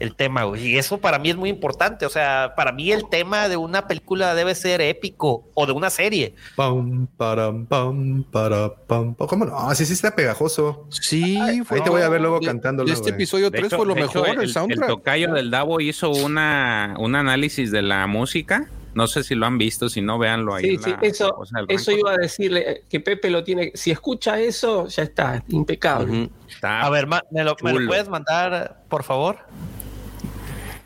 el 0.00 0.14
tema, 0.14 0.44
güey. 0.44 0.66
Y 0.66 0.76
eso 0.76 0.98
para 0.98 1.18
mí 1.18 1.30
es 1.30 1.36
muy 1.36 1.48
importante. 1.48 2.04
O 2.04 2.10
sea, 2.10 2.52
para 2.54 2.70
mí 2.70 2.92
el 2.92 3.08
tema 3.08 3.48
de 3.48 3.56
una 3.56 3.86
película 3.86 4.34
debe 4.34 4.54
ser 4.54 4.82
épico 4.82 5.48
o 5.54 5.64
de 5.64 5.72
una 5.72 5.88
serie. 5.88 6.34
Pam, 6.56 7.06
param, 7.16 7.64
pam, 7.64 8.22
para, 8.24 8.74
pam, 8.74 9.14
pam. 9.14 9.26
¿Cómo 9.28 9.46
no? 9.46 9.56
Así 9.56 9.86
sí 9.86 9.94
está 9.94 10.14
pegajoso. 10.14 10.86
Sí, 10.90 11.38
Ahí 11.38 11.62
te 11.82 11.88
voy 11.88 12.02
a 12.02 12.10
ver 12.10 12.20
luego 12.20 12.38
de 12.40 12.46
Este 12.50 13.02
güey. 13.02 13.14
episodio 13.14 13.50
De 13.50 13.56
3 13.60 13.66
hecho- 13.66 13.76
fue 13.78 13.86
lo 13.86 13.94
de 13.94 14.02
hecho, 14.02 14.20
mejor, 14.22 14.42
el, 14.42 14.52
soundtrack. 14.52 14.88
tocayo 14.90 15.32
del 15.32 15.50
Davo 15.50 15.80
hizo 15.80 16.10
una, 16.10 16.96
un 16.98 17.14
análisis 17.14 17.70
de 17.70 17.80
la 17.80 18.06
música. 18.06 18.68
No 18.94 19.06
sé 19.06 19.22
si 19.22 19.34
lo 19.36 19.46
han 19.46 19.56
visto, 19.56 19.88
si 19.88 20.00
no, 20.00 20.18
véanlo 20.18 20.54
ahí. 20.54 20.64
Sí, 20.64 20.78
sí, 20.82 20.90
la 20.90 20.98
eso, 21.02 21.42
eso 21.68 21.92
iba 21.92 22.12
a 22.12 22.16
decirle 22.16 22.64
eh, 22.70 22.84
que 22.88 22.98
Pepe 23.00 23.30
lo 23.30 23.44
tiene. 23.44 23.70
Si 23.74 23.90
escucha 23.92 24.40
eso, 24.40 24.88
ya 24.88 25.04
está, 25.04 25.44
impecable. 25.48 26.28
Está- 26.48 26.80
A 26.82 26.90
ver, 26.90 27.06
¿me 27.06 27.16
lo, 27.16 27.22
me 27.30 27.44
lo 27.44 27.54
chulo. 27.78 27.86
puedes 27.88 28.08
mandar, 28.08 28.82
por 28.88 29.04
favor? 29.04 29.38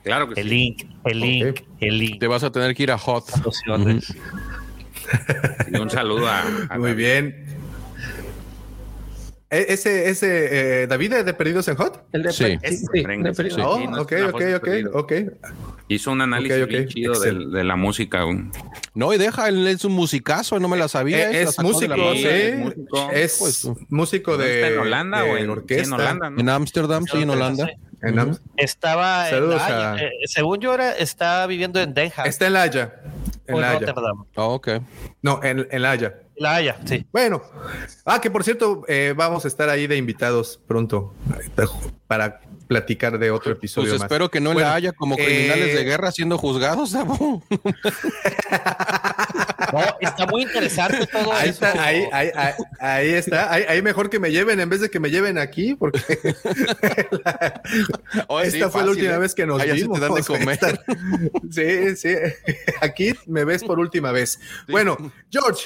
claro 0.02 0.28
que 0.28 0.39
El 0.43 0.48
sí. 0.51 0.55
link, 0.55 0.82
el 1.05 1.20
link, 1.20 1.60
el 1.81 1.98
link. 1.98 2.20
Te 2.20 2.26
vas 2.26 2.44
a 2.44 2.52
tener 2.52 2.74
que 2.74 2.82
ir 2.82 2.93
a 2.93 2.98
Hot. 2.98 3.24
Y 5.72 5.76
un 5.76 5.90
saludo 5.90 6.28
a, 6.28 6.40
a 6.68 6.78
Muy 6.78 6.90
David. 6.90 6.97
bien. 6.97 7.47
E- 9.50 9.66
Ese, 9.68 10.08
ese 10.08 10.82
eh, 10.82 10.86
David 10.86 11.12
es 11.12 11.24
de 11.26 11.34
Perdidos 11.34 11.68
en 11.68 11.76
Hot. 11.76 12.04
El 12.12 12.22
de 12.24 12.32
Sí. 12.32 12.44
sí, 12.44 12.58
Es- 12.62 12.80
sí, 12.80 12.86
sí. 12.92 13.02
de 13.04 13.32
periodo. 13.32 13.56
Sí. 13.56 13.62
Oh, 13.64 13.90
no 13.90 13.96
es 13.96 14.02
ok, 14.02 14.12
ok, 14.34 14.40
de 14.40 14.54
ok, 14.56 14.94
ok. 14.94 15.12
Hizo 15.88 16.10
un 16.12 16.22
análisis 16.22 16.56
Ok, 16.58 16.64
ok, 16.64 16.68
bien 16.70 16.88
chido 16.88 17.12
excelente. 17.12 17.56
de, 17.58 17.64
la 17.64 17.76
música. 17.76 18.22
güey. 18.22 18.38
No, 18.94 19.12
y 19.12 19.18
deja, 19.18 19.48
él 19.48 19.66
es 19.66 19.84
un 19.84 19.92
musicazo, 19.92 20.58
no 20.58 20.68
me 20.68 20.76
la 20.76 20.88
sabía. 20.88 21.30
Eh, 21.30 21.42
esa 21.42 21.50
es 21.50 21.56
de 21.58 21.62
músico, 21.62 21.94
la 21.96 22.12
sí. 22.14 22.26
es 22.26 22.58
músico. 22.58 23.10
Es 23.12 23.36
Pues, 23.38 23.68
músico 23.90 24.30
¿No 24.32 24.38
de, 24.38 24.54
está 24.62 24.68
en 24.74 24.78
Holanda 24.80 25.22
de 25.22 25.30
o 25.30 25.36
en, 25.36 25.42
sí, 25.44 25.48
orquesta. 25.50 25.84
en 25.86 25.92
Holanda? 25.92 26.30
¿no? 26.30 26.40
En 26.40 26.48
Ámsterdam, 26.48 27.06
sí, 27.06 27.22
en 27.22 27.30
Holanda. 27.30 27.70
En 28.02 28.18
Am- 28.18 28.38
Estaba 28.56 29.28
en 29.28 29.34
Saludos 29.34 29.56
La 29.56 29.66
Haya. 29.66 29.92
a- 29.92 29.98
Eh, 30.02 30.10
según 30.26 30.58
yo 30.60 30.74
era, 30.74 30.92
está 30.92 31.46
viviendo 31.46 31.80
en 31.80 31.94
Den 31.94 32.10
Haag 32.16 32.26
Está 32.28 32.46
en 32.48 32.52
La 32.54 32.62
Haya. 32.62 32.94
En 33.46 33.54
o 33.54 33.58
en 33.58 33.62
La 33.62 33.70
Haya. 33.70 33.86
Rotterdam. 33.86 34.24
Ah, 34.36 34.42
ok. 34.44 34.68
No, 35.22 35.40
en, 35.42 35.66
en 35.70 35.82
La 35.82 35.90
Haya. 35.92 36.14
La 36.36 36.56
Haya, 36.56 36.78
sí. 36.85 37.06
Bueno, 37.12 37.43
ah, 38.05 38.20
que 38.20 38.31
por 38.31 38.44
cierto, 38.44 38.82
eh, 38.89 39.15
vamos 39.16 39.44
a 39.44 39.48
estar 39.48 39.69
ahí 39.69 39.86
de 39.86 39.97
invitados 39.97 40.61
pronto 40.66 41.15
eh, 41.39 41.66
para 42.06 42.40
platicar 42.66 43.19
de 43.19 43.31
otro 43.31 43.52
episodio 43.52 43.90
Pues 43.90 44.01
más. 44.01 44.06
espero 44.11 44.31
que 44.31 44.40
no 44.40 44.52
Bueno, 44.52 44.69
la 44.69 44.74
haya 44.74 44.93
como 44.93 45.16
criminales 45.16 45.69
eh, 45.69 45.74
de 45.77 45.85
guerra 45.85 46.11
siendo 46.12 46.39
juzgados. 46.39 46.94
No, 49.72 49.81
está 50.01 50.26
muy 50.26 50.43
interesante 50.43 51.06
todo 51.06 51.32
Ahí 51.32 51.48
eso. 51.51 51.64
está, 51.66 51.82
ahí, 51.82 52.05
ahí, 52.12 52.31
ahí, 52.35 52.52
ahí 52.81 53.09
está. 53.10 53.52
Ahí, 53.52 53.64
ahí 53.68 53.82
mejor 53.82 54.10
que 54.10 54.18
me 54.18 54.31
lleven 54.31 54.60
en 54.60 54.68
vez 54.68 54.81
de 54.81 54.90
que 54.90 55.01
me 55.01 55.10
lleven 55.10 55.39
aquí, 55.39 55.74
porque 55.74 56.01
Oye, 58.28 58.48
esta 58.48 58.66
sí, 58.66 58.70
fue 58.70 58.85
la 58.85 58.90
última 58.90 59.14
¿eh? 59.14 59.18
vez 59.18 59.35
que 59.35 59.47
nos 59.47 59.62
vimos. 59.62 60.01
te 60.01 60.06
dan 60.06 60.14
de 60.14 60.22
comer. 60.22 60.59
Sí, 61.51 61.97
sí. 61.97 62.14
Aquí 62.81 63.12
me 63.26 63.44
ves 63.44 63.62
por 63.64 63.78
última 63.78 64.12
vez. 64.12 64.39
Bueno, 64.68 64.97
George, 65.31 65.64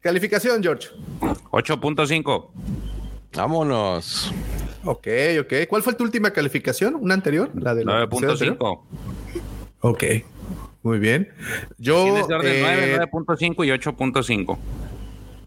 Calificación, 0.00 0.62
George. 0.62 0.88
8.5. 1.50 2.50
Vámonos. 3.34 4.32
Ok, 4.84 5.08
ok. 5.40 5.52
¿Cuál 5.68 5.82
fue 5.82 5.94
tu 5.94 6.04
última 6.04 6.30
calificación? 6.30 6.94
¿Una 6.94 7.14
anterior? 7.14 7.50
La 7.54 7.74
de 7.74 7.84
9.5. 7.84 8.80
Ok. 9.80 10.04
Muy 10.86 11.00
bien. 11.00 11.28
Yo. 11.78 12.04
Tienes 12.04 12.28
de 12.28 12.34
orden 12.36 12.62
9, 12.62 12.98
9.5 13.12 13.66
y 13.66 13.70
8.5. 13.70 14.56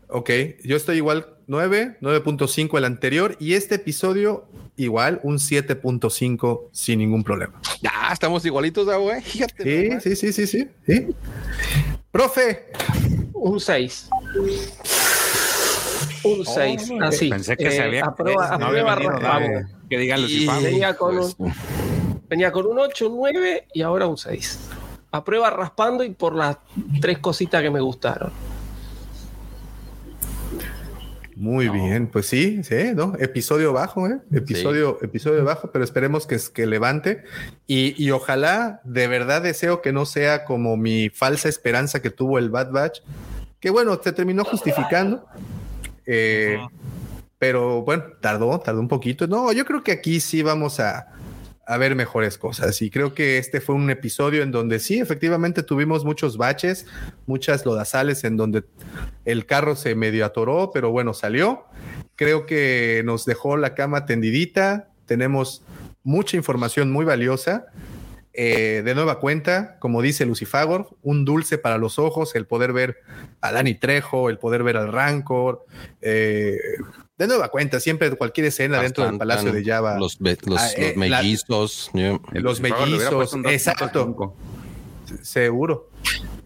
Ok, 0.10 0.30
yo 0.66 0.76
estoy 0.76 0.98
igual 0.98 1.28
9, 1.48 1.96
9.5 2.02 2.78
el 2.78 2.84
anterior 2.84 3.38
y 3.40 3.54
este 3.54 3.76
episodio 3.76 4.50
igual 4.76 5.22
un 5.24 5.38
7.5 5.38 6.68
sin 6.74 7.00
ningún 7.00 7.24
problema. 7.24 7.54
Ya, 7.82 8.10
estamos 8.12 8.44
igualitos, 8.46 8.86
güey. 8.86 9.22
Fíjate. 9.22 10.02
Sí, 10.02 10.16
sí, 10.16 10.34
sí, 10.34 10.46
sí, 10.46 10.68
sí, 10.86 11.08
Profe. 12.12 12.66
Un 13.32 13.62
6. 13.62 14.10
Un 16.26 16.46
6. 16.46 16.92
así. 17.02 17.30
Pensé 17.30 17.56
que 17.56 17.72
se 17.72 17.82
había. 17.82 18.04
Aprueba, 18.04 18.58
no 18.58 18.66
aprueba 18.66 18.92
había 18.92 19.10
venido 19.14 19.20
Davo, 19.22 19.70
que 19.90 19.98
digan 20.00 20.22
los 20.22 20.64
venía 20.64 20.94
con, 20.96 21.18
un, 21.18 21.34
venía 22.28 22.52
con 22.52 22.66
un 22.66 22.78
8, 22.78 23.10
un 23.10 23.16
9 23.20 23.68
y 23.74 23.82
ahora 23.84 24.06
un 24.06 24.18
6. 24.18 24.79
Aprueba 25.12 25.50
raspando 25.50 26.04
y 26.04 26.12
por 26.12 26.36
las 26.36 26.58
tres 27.02 27.18
cositas 27.20 27.62
que 27.62 27.70
me 27.72 27.80
gustaron. 27.80 28.32
Muy 31.36 31.68
No. 31.68 31.74
bien, 31.74 32.08
pues 32.08 32.26
sí, 32.26 32.62
sí, 32.66 32.92
¿no? 32.94 33.14
Episodio 33.18 33.72
bajo, 33.72 34.08
¿eh? 34.08 34.20
Episodio, 34.34 34.98
episodio 35.02 35.46
bajo, 35.46 35.72
pero 35.72 35.86
esperemos 35.86 36.28
que, 36.28 36.38
que 36.54 36.66
levante. 36.66 37.24
Y, 37.66 37.96
y 38.04 38.12
ojalá, 38.12 38.82
de 38.84 39.08
verdad 39.08 39.42
deseo 39.42 39.82
que 39.82 39.94
no 39.94 40.06
sea 40.06 40.44
como 40.44 40.76
mi 40.76 41.10
falsa 41.10 41.48
esperanza 41.48 42.02
que 42.02 42.10
tuvo 42.10 42.40
el 42.40 42.50
Bad 42.50 42.72
Batch, 42.72 43.00
que 43.62 43.70
bueno, 43.70 43.98
se 44.04 44.12
terminó 44.12 44.44
justificando. 44.44 45.26
Eh, 46.06 46.60
Pero 47.38 47.84
bueno, 47.84 48.04
tardó, 48.20 48.60
tardó 48.60 48.82
un 48.82 48.90
poquito. 48.90 49.26
No, 49.26 49.54
yo 49.54 49.64
creo 49.64 49.82
que 49.82 49.94
aquí 49.94 50.20
sí 50.20 50.44
vamos 50.44 50.82
a, 50.82 51.08
a 51.70 51.78
ver 51.78 51.96
mejores 51.96 52.40
cosas. 52.40 52.82
Y 52.82 52.90
creo 52.90 53.14
que 53.14 53.38
este 53.38 53.62
fue 53.62 53.76
un 53.76 53.92
episodio 53.92 54.42
en 54.42 54.52
donde 54.52 54.80
sí, 54.80 55.00
efectivamente 55.00 55.62
tuvimos 55.62 56.04
muchos 56.04 56.36
baches, 56.36 56.88
muchas 57.28 57.64
lodazales 57.64 58.24
en 58.24 58.38
donde 58.38 58.64
el 59.24 59.46
carro 59.46 59.76
se 59.76 59.94
medio 59.94 60.26
atoró, 60.26 60.72
pero 60.74 60.90
bueno, 60.90 61.14
salió. 61.14 61.66
Creo 62.16 62.48
que 62.48 63.04
nos 63.06 63.24
dejó 63.26 63.56
la 63.56 63.76
cama 63.76 64.08
tendidita. 64.08 64.90
Tenemos 65.06 65.62
mucha 66.02 66.38
información 66.38 66.92
muy 66.92 67.06
valiosa. 67.06 67.68
Eh, 68.34 68.82
de 68.84 68.96
nueva 68.96 69.20
cuenta, 69.20 69.78
como 69.78 70.02
dice 70.02 70.26
Lucifagor, 70.26 70.98
un 71.04 71.24
dulce 71.24 71.60
para 71.60 71.78
los 71.78 72.00
ojos, 72.00 72.34
el 72.34 72.48
poder 72.48 72.74
ver 72.74 72.98
a 73.42 73.52
Dani 73.52 73.76
Trejo, 73.76 74.32
el 74.32 74.40
poder 74.40 74.64
ver 74.64 74.76
al 74.76 74.92
Rancor. 74.92 75.68
eh, 76.02 76.58
de 77.20 77.28
nueva 77.28 77.50
cuenta, 77.50 77.80
siempre 77.80 78.10
cualquier 78.16 78.48
escena 78.48 78.82
dentro 78.82 79.06
del 79.06 79.18
Palacio 79.20 79.52
de 79.52 79.64
Java. 79.64 80.00
Los, 80.00 80.18
los, 80.20 80.38
Ah, 80.58 80.70
eh, 80.76 80.94
los 80.96 81.08
la- 81.10 81.18
mellizos. 81.22 81.92
yeah. 81.94 82.18
Los 82.32 82.60
mellizos, 82.62 83.36
exacto. 83.46 84.36
Seguro, 85.22 85.90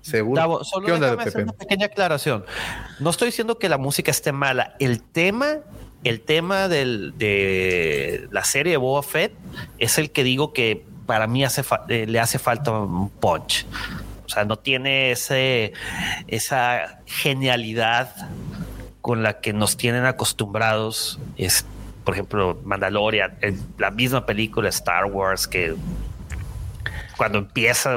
seguro. 0.02 0.40
Davo, 0.42 0.64
solo 0.64 0.86
¿Qué 0.86 0.92
onda, 0.94 1.14
hacer 1.14 1.26
Pepe? 1.34 1.44
una 1.44 1.54
pequeña 1.54 1.86
aclaración. 1.88 2.46
No 3.00 3.10
estoy 3.10 3.28
diciendo 3.28 3.60
que 3.60 3.70
la 3.70 3.78
música 3.78 4.10
esté 4.12 4.32
mala. 4.32 4.76
El 4.80 5.02
tema, 5.04 5.58
el 6.04 6.22
tema 6.22 6.68
del- 6.70 7.14
de 7.18 8.28
la 8.32 8.44
serie 8.44 8.72
de 8.72 8.78
Boba 8.78 9.04
Fett 9.04 9.34
es 9.80 9.98
el 9.98 10.12
que 10.12 10.24
digo 10.24 10.54
que 10.54 10.86
para 11.06 11.28
mí 11.28 11.44
hace 11.44 11.62
eh, 11.90 12.06
le 12.08 12.20
hace 12.20 12.40
falta 12.40 12.72
un 12.72 13.10
punch. 13.10 13.66
O 14.26 14.30
sea, 14.30 14.46
no 14.46 14.58
tiene 14.58 15.12
ese, 15.12 15.74
esa 16.28 17.02
genialidad 17.06 18.16
con 19.04 19.22
la 19.22 19.42
que 19.42 19.52
nos 19.52 19.76
tienen 19.78 20.06
acostumbrados. 20.06 21.20
Es, 21.38 21.66
por 22.06 22.14
ejemplo, 22.16 22.58
Mandalorian, 22.64 23.38
el- 23.42 23.60
la 23.78 23.92
misma 23.92 24.26
película 24.26 24.70
Star 24.70 25.06
Wars 25.06 25.46
que 25.48 25.76
cuando 27.18 27.38
empieza 27.40 27.96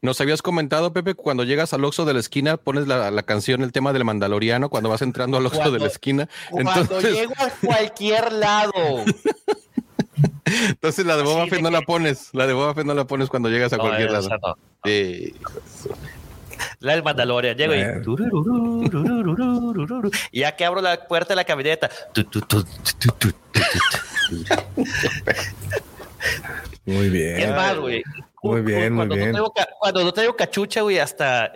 Nos 0.00 0.20
habías 0.22 0.40
comentado, 0.42 0.92
Pepe, 0.92 1.14
cuando 1.14 1.44
llegas 1.44 1.72
al 1.74 1.84
Oxxo 1.84 2.04
de 2.06 2.14
la 2.14 2.20
esquina, 2.20 2.56
pones 2.56 2.88
la, 2.88 3.10
la 3.10 3.22
canción, 3.22 3.62
el 3.62 3.70
tema 3.72 3.92
del 3.92 4.04
Mandaloriano, 4.04 4.68
cuando 4.70 4.88
vas 4.88 5.02
entrando 5.02 5.36
al 5.36 5.44
Oxxo 5.46 5.70
de 5.70 5.78
la 5.78 5.86
esquina. 5.86 6.28
Cuando 6.50 6.72
Entonces, 6.80 7.12
llego 7.14 7.34
a 7.38 7.50
cualquier 7.64 8.32
lado. 8.32 8.72
entonces 10.68 11.06
la 11.06 11.16
de 11.16 11.22
Boba 11.22 11.46
Fett 11.46 11.60
no 11.60 11.68
que- 11.68 11.76
la 11.76 11.82
pones. 11.82 12.30
La 12.32 12.46
de 12.46 12.52
Boba 12.54 12.74
Fett 12.74 12.84
no 12.86 12.94
la 12.94 13.04
pones 13.06 13.28
cuando 13.28 13.48
llegas 13.48 13.72
a 13.72 13.76
No, 13.76 13.82
cualquier 13.84 14.10
lado. 14.10 14.28
no. 14.28 14.56
Sí. 14.84 15.34
La 16.80 16.92
del 16.92 17.02
Mandalorian, 17.02 17.56
llego 17.56 17.74
y. 17.74 17.82
ya 20.32 20.56
que 20.56 20.64
abro 20.64 20.80
la 20.80 21.06
puerta 21.06 21.30
de 21.30 21.36
la 21.36 21.44
camioneta. 21.44 21.90
Muy 26.84 27.10
bien. 27.10 27.54
Muy 28.42 28.60
bien, 28.62 28.92
muy 28.92 29.06
bien. 29.08 29.36
Cuando 29.78 30.04
no 30.04 30.12
traigo 30.12 30.36
cachucha, 30.36 30.80
güey, 30.82 30.98
hasta 30.98 31.52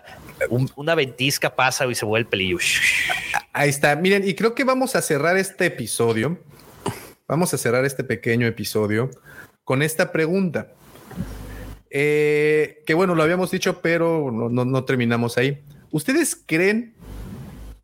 una 0.76 0.94
ventisca 0.94 1.54
pasa 1.54 1.86
y 1.86 1.94
se 1.94 2.04
vuelve 2.04 2.24
el 2.24 2.28
pelillo. 2.28 2.58
Ahí 3.52 3.70
está. 3.70 3.96
Miren, 3.96 4.26
y 4.28 4.34
creo 4.34 4.54
que 4.54 4.64
vamos 4.64 4.94
a 4.96 5.02
cerrar 5.02 5.36
este 5.36 5.66
episodio. 5.66 6.38
Vamos 7.26 7.52
a 7.54 7.58
cerrar 7.58 7.84
este 7.84 8.04
pequeño 8.04 8.46
episodio 8.46 9.10
con 9.64 9.82
esta 9.82 10.12
pregunta. 10.12 10.68
Eh, 11.98 12.82
que 12.84 12.92
bueno, 12.92 13.14
lo 13.14 13.22
habíamos 13.22 13.50
dicho, 13.50 13.80
pero 13.80 14.30
no, 14.30 14.50
no- 14.50 14.66
no 14.66 14.84
terminamos 14.84 15.38
ahí. 15.38 15.64
¿Ustedes 15.90 16.36
creen 16.44 16.94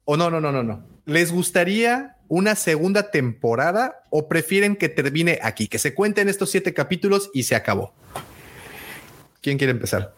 o 0.05 0.19
no, 0.19 0.31
no, 0.31 0.39
no, 0.39 0.53
no, 0.53 0.63
no? 0.63 0.85
¿Les 1.07 1.33
gustaría 1.33 2.17
una 2.29 2.55
segunda 2.55 3.11
temporada 3.11 4.03
o 4.11 4.29
prefieren 4.29 4.77
que 4.77 4.91
termine 4.91 5.39
aquí, 5.43 5.67
que 5.67 5.79
se 5.79 5.95
cuenten 5.95 6.29
estos 6.29 6.51
siete 6.51 6.75
capítulos 6.75 7.31
y 7.33 7.45
se 7.45 7.55
acabó? 7.55 7.95
¿Quién 9.41 9.57
quiere 9.57 9.71
empezar? 9.71 10.15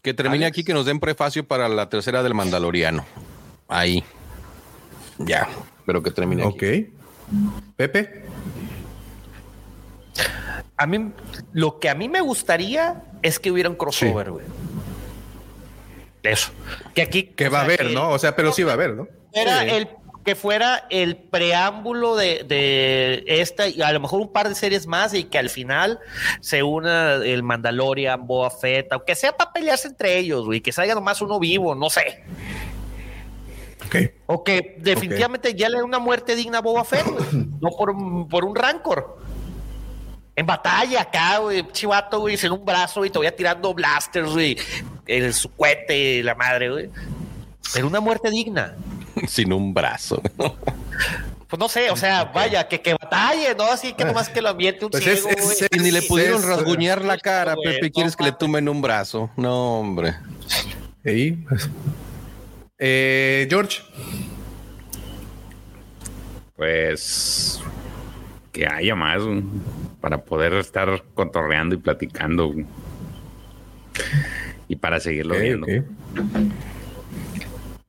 Que 0.00 0.14
termine 0.14 0.46
aquí, 0.46 0.64
que 0.64 0.72
nos 0.72 0.86
den 0.86 0.98
prefacio 0.98 1.46
para 1.46 1.68
la 1.68 1.90
tercera 1.90 2.22
del 2.22 2.32
Mandaloriano. 2.32 3.04
Ahí. 3.68 4.02
Ya, 5.18 5.50
pero 5.84 6.02
que 6.02 6.10
termine 6.12 6.44
aquí. 6.46 6.88
Ok. 6.88 7.74
Pepe. 7.76 8.24
A 10.78 10.86
mí, 10.86 11.12
lo 11.52 11.78
que 11.78 11.90
a 11.90 11.94
mí 11.94 12.08
me 12.08 12.22
gustaría 12.22 13.04
es 13.24 13.40
que 13.40 13.50
hubiera 13.50 13.68
un 13.68 13.74
crossover, 13.74 14.30
güey. 14.30 14.46
Eso. 16.22 16.52
Que 16.94 17.02
aquí. 17.02 17.24
Que 17.24 17.48
o 17.48 17.50
va 17.50 17.60
a 17.60 17.64
haber, 17.64 17.90
¿no? 17.90 18.10
O 18.10 18.18
sea, 18.18 18.36
pero 18.36 18.52
sí 18.52 18.62
va 18.62 18.70
a 18.70 18.74
haber, 18.74 18.94
¿no? 18.94 19.08
Sí. 19.34 19.40
el 19.70 19.88
que 20.24 20.34
fuera 20.34 20.86
el 20.88 21.16
preámbulo 21.18 22.16
de, 22.16 22.44
de 22.44 23.24
esta 23.26 23.68
y 23.68 23.82
a 23.82 23.92
lo 23.92 24.00
mejor 24.00 24.20
un 24.22 24.32
par 24.32 24.48
de 24.48 24.54
series 24.54 24.86
más 24.86 25.12
y 25.12 25.24
que 25.24 25.36
al 25.36 25.50
final 25.50 25.98
se 26.40 26.62
una 26.62 27.16
el 27.16 27.42
Mandalorian, 27.42 28.26
Boa 28.26 28.50
Fett, 28.50 28.90
aunque 28.92 29.14
sea 29.16 29.36
para 29.36 29.52
pelearse 29.52 29.88
entre 29.88 30.16
ellos, 30.16 30.46
güey, 30.46 30.62
que 30.62 30.72
salga 30.72 30.94
nomás 30.94 31.20
uno 31.20 31.38
vivo, 31.38 31.74
no 31.74 31.90
sé. 31.90 32.24
Ok. 33.86 33.96
O 34.24 34.42
que 34.44 34.76
definitivamente 34.78 35.52
ya 35.54 35.68
le 35.68 35.76
dé 35.76 35.82
una 35.82 35.98
muerte 35.98 36.34
digna 36.36 36.58
a 36.58 36.62
Boba 36.62 36.84
Fett, 36.84 37.04
güey, 37.06 37.46
no 37.60 37.68
por, 37.76 37.90
un- 37.90 38.26
por 38.26 38.46
un 38.46 38.54
rancor. 38.56 39.18
En 40.36 40.46
batalla 40.46 41.02
acá, 41.02 41.38
güey, 41.38 41.64
chivato, 41.72 42.18
güey, 42.20 42.36
sin 42.36 42.50
un 42.50 42.64
brazo 42.64 43.04
y 43.04 43.10
todavía 43.10 43.34
tirando 43.34 43.72
blasters, 43.72 44.32
güey, 44.32 44.56
el 45.06 45.32
su 45.32 45.48
cohete, 45.52 46.22
la 46.24 46.34
madre, 46.34 46.70
güey. 46.70 46.90
Pero 47.72 47.86
una 47.86 48.00
muerte 48.00 48.30
digna. 48.30 48.74
Sin 49.28 49.52
un 49.52 49.72
brazo. 49.72 50.20
Pues 51.48 51.58
no 51.60 51.68
sé, 51.68 51.88
o 51.90 51.96
sea, 51.96 52.24
vaya, 52.24 52.66
que, 52.66 52.80
que 52.80 52.94
batalle, 52.94 53.54
¿no? 53.54 53.64
Así 53.64 53.92
que 53.92 54.04
nomás 54.04 54.28
que 54.28 54.42
lo 54.42 54.48
ambiente 54.48 54.84
un 54.84 54.90
Pues 54.90 55.06
es- 55.06 55.22
ciego, 55.22 55.38
es- 55.38 55.44
güey. 55.44 55.56
Y 55.70 55.78
ni 55.78 55.90
le 55.92 56.02
pudieron 56.02 56.40
es- 56.40 56.44
rasguñar 56.46 57.04
la 57.04 57.16
cara, 57.16 57.54
güey, 57.54 57.74
Pepe. 57.74 57.86
no 57.86 57.92
¿Quieres 57.92 58.16
que 58.16 58.24
le 58.24 58.32
tumen 58.32 58.68
un 58.68 58.82
brazo? 58.82 59.30
No, 59.36 59.78
hombre. 59.80 60.14
Ahí, 61.06 61.32
pues. 61.32 61.70
Eh, 62.78 63.46
George. 63.48 63.82
Pues 66.56 67.60
que 68.52 68.66
haya 68.66 68.94
más 68.94 69.22
güey, 69.22 69.42
para 70.04 70.18
poder 70.18 70.52
estar 70.52 71.02
cotorreando 71.14 71.74
y 71.74 71.78
platicando 71.78 72.54
y 74.68 74.76
para 74.76 75.00
seguirlo 75.00 75.34
viendo. 75.38 75.66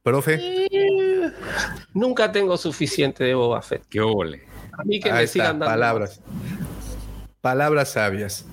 Profe. 0.01 0.65
Nunca 1.93 2.31
tengo 2.31 2.55
suficiente 2.55 3.25
de 3.25 3.33
Boba 3.33 3.61
Fett. 3.61 3.83
Qué 3.89 3.99
ole. 3.99 4.43
A 4.71 4.85
mí 4.85 5.01
que 5.01 5.09
Ahí 5.09 5.17
me 5.17 5.23
está, 5.23 5.33
sigan 5.33 5.59
dando. 5.59 5.65
palabras. 5.65 6.21
Palabras 7.41 7.89
sabias. 7.91 8.45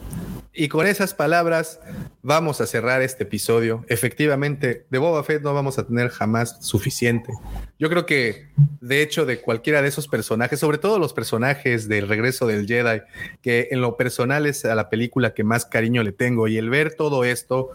Y 0.54 0.68
con 0.68 0.86
esas 0.86 1.14
palabras 1.14 1.80
vamos 2.20 2.60
a 2.60 2.66
cerrar 2.66 3.00
este 3.00 3.22
episodio. 3.22 3.86
Efectivamente, 3.88 4.84
de 4.90 4.98
Boba 4.98 5.24
Fett 5.24 5.42
no 5.42 5.54
vamos 5.54 5.78
a 5.78 5.86
tener 5.86 6.10
jamás 6.10 6.58
suficiente. 6.60 7.32
Yo 7.78 7.88
creo 7.88 8.04
que, 8.04 8.48
de 8.82 9.00
hecho, 9.00 9.24
de 9.24 9.40
cualquiera 9.40 9.80
de 9.80 9.88
esos 9.88 10.08
personajes, 10.08 10.60
sobre 10.60 10.76
todo 10.76 10.98
los 10.98 11.14
personajes 11.14 11.88
del 11.88 12.06
regreso 12.06 12.46
del 12.46 12.66
Jedi, 12.66 13.00
que 13.40 13.68
en 13.70 13.80
lo 13.80 13.96
personal 13.96 14.44
es 14.44 14.66
a 14.66 14.74
la 14.74 14.90
película 14.90 15.32
que 15.32 15.42
más 15.42 15.64
cariño 15.64 16.02
le 16.02 16.12
tengo, 16.12 16.46
y 16.48 16.58
el 16.58 16.68
ver 16.68 16.94
todo 16.94 17.24
esto, 17.24 17.70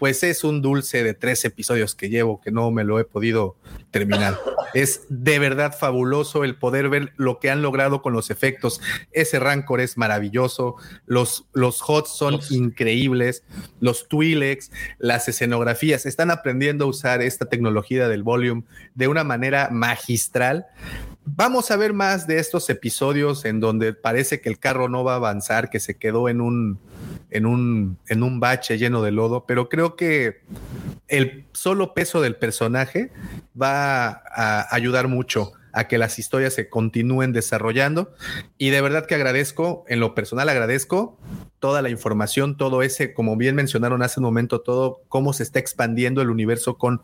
pues 0.00 0.22
es 0.22 0.44
un 0.44 0.62
dulce 0.62 1.04
de 1.04 1.12
tres 1.12 1.44
episodios 1.44 1.94
que 1.94 2.08
llevo 2.08 2.40
que 2.40 2.50
no 2.50 2.70
me 2.70 2.84
lo 2.84 2.98
he 2.98 3.04
podido 3.04 3.56
terminar. 3.90 4.38
es 4.74 5.02
de 5.10 5.38
verdad 5.38 5.76
fabuloso 5.78 6.42
el 6.42 6.56
poder 6.56 6.88
ver 6.88 7.12
lo 7.16 7.38
que 7.38 7.50
han 7.50 7.60
logrado 7.60 8.00
con 8.00 8.14
los 8.14 8.30
efectos. 8.30 8.80
Ese 9.12 9.38
Rancor 9.38 9.78
es 9.80 9.98
maravilloso, 9.98 10.76
los, 11.04 11.44
los 11.52 11.82
HOTS 11.86 12.16
son 12.16 12.40
increíbles, 12.48 13.44
los 13.78 14.08
Twi'leks, 14.08 14.72
las 14.98 15.28
escenografías, 15.28 16.06
están 16.06 16.30
aprendiendo 16.30 16.86
a 16.86 16.88
usar 16.88 17.20
esta 17.20 17.50
tecnología 17.50 18.08
del 18.08 18.22
volume 18.22 18.64
de 18.94 19.06
una 19.06 19.22
manera 19.22 19.68
magistral. 19.70 20.66
Vamos 21.26 21.70
a 21.70 21.76
ver 21.76 21.92
más 21.92 22.26
de 22.26 22.38
estos 22.38 22.70
episodios 22.70 23.44
en 23.44 23.60
donde 23.60 23.92
parece 23.92 24.40
que 24.40 24.48
el 24.48 24.58
carro 24.58 24.88
no 24.88 25.04
va 25.04 25.12
a 25.12 25.16
avanzar, 25.16 25.68
que 25.68 25.78
se 25.78 25.98
quedó 25.98 26.30
en 26.30 26.40
un, 26.40 26.80
en 27.30 27.46
un, 27.46 27.98
en 28.08 28.22
un 28.22 28.40
bache 28.40 28.78
lleno 28.78 29.02
de 29.02 29.12
lodo, 29.12 29.44
pero 29.46 29.68
creo 29.68 29.96
que 29.96 30.42
el 31.08 31.46
solo 31.52 31.94
peso 31.94 32.20
del 32.20 32.36
personaje 32.36 33.10
va 33.60 34.22
a 34.26 34.74
ayudar 34.74 35.08
mucho 35.08 35.52
a 35.72 35.88
que 35.88 35.98
las 35.98 36.18
historias 36.18 36.54
se 36.54 36.68
continúen 36.68 37.32
desarrollando. 37.32 38.12
Y 38.58 38.70
de 38.70 38.80
verdad 38.80 39.06
que 39.06 39.14
agradezco, 39.14 39.84
en 39.88 40.00
lo 40.00 40.14
personal 40.14 40.48
agradezco 40.48 41.18
toda 41.58 41.82
la 41.82 41.90
información, 41.90 42.56
todo 42.56 42.82
ese, 42.82 43.12
como 43.12 43.36
bien 43.36 43.54
mencionaron 43.54 44.02
hace 44.02 44.18
un 44.18 44.24
momento, 44.24 44.62
todo 44.62 45.02
cómo 45.08 45.32
se 45.32 45.42
está 45.42 45.58
expandiendo 45.58 46.22
el 46.22 46.30
universo 46.30 46.78
con, 46.78 47.02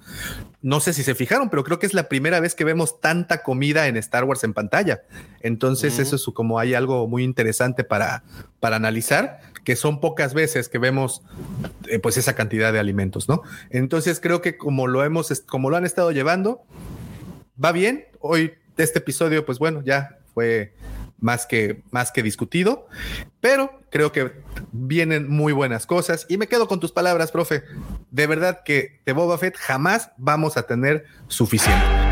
no 0.63 0.81
sé 0.81 0.95
si 0.95 1.03
se 1.03 1.15
fijaron, 1.15 1.51
pero 1.51 1.63
creo 1.63 1.79
que 1.79 1.87
es 1.87 1.95
la 1.95 2.09
primera 2.09 2.41
vez 2.41 2.55
que 2.55 2.65
vemos 2.65 3.01
tanta 3.01 3.43
comida 3.43 3.87
en 3.87 3.97
Star 3.99 4.25
Wars 4.25 4.45
en 4.45 4.55
pantalla. 4.55 5.03
Entonces 5.41 5.99
eso 5.99 6.17
es 6.17 6.25
como 6.35 6.59
hay 6.59 6.75
algo 6.75 7.07
muy 7.07 7.23
interesante 7.23 7.85
para, 7.85 8.25
para 8.59 8.77
analizar, 8.77 9.41
que 9.63 9.77
son 9.77 10.01
pocas 10.01 10.33
veces 10.33 10.69
que 10.69 10.79
vemos 10.79 11.23
eh, 11.89 11.99
pues 11.99 12.17
esa 12.17 12.35
cantidad 12.35 12.73
de 12.73 12.79
alimentos, 12.79 13.29
¿no? 13.29 13.43
Entonces 13.69 14.21
creo 14.21 14.41
que 14.41 14.57
como 14.57 14.87
lo 14.87 15.05
hemos, 15.05 15.43
como 15.43 15.71
lo 15.71 15.77
han 15.77 15.85
estado 15.85 16.13
llevando, 16.13 16.65
va 17.63 17.73
bien. 17.73 18.07
Hoy 18.21 18.55
este 18.77 18.99
episodio, 18.99 19.45
pues 19.45 19.59
bueno, 19.59 19.83
ya 19.85 20.19
fue 20.35 20.75
más 21.19 21.47
que, 21.47 21.83
más 21.91 22.13
que 22.13 22.23
discutido, 22.23 22.89
pero 23.41 23.81
creo 23.91 24.13
que 24.13 24.33
vienen 24.73 25.29
muy 25.29 25.53
buenas 25.53 25.87
cosas 25.87 26.27
y 26.29 26.37
me 26.37 26.47
quedo 26.47 26.69
con 26.69 26.81
tus 26.81 26.93
palabras, 26.93 27.33
profe. 27.33 27.63
De 28.11 28.27
verdad 28.27 28.61
que 28.65 29.01
de 29.07 29.13
Boba 29.13 29.39
Fett 29.39 29.57
jamás 29.57 30.11
vamos 30.19 30.57
a 30.57 30.65
tener 30.65 31.07
suficiente. 31.29 32.07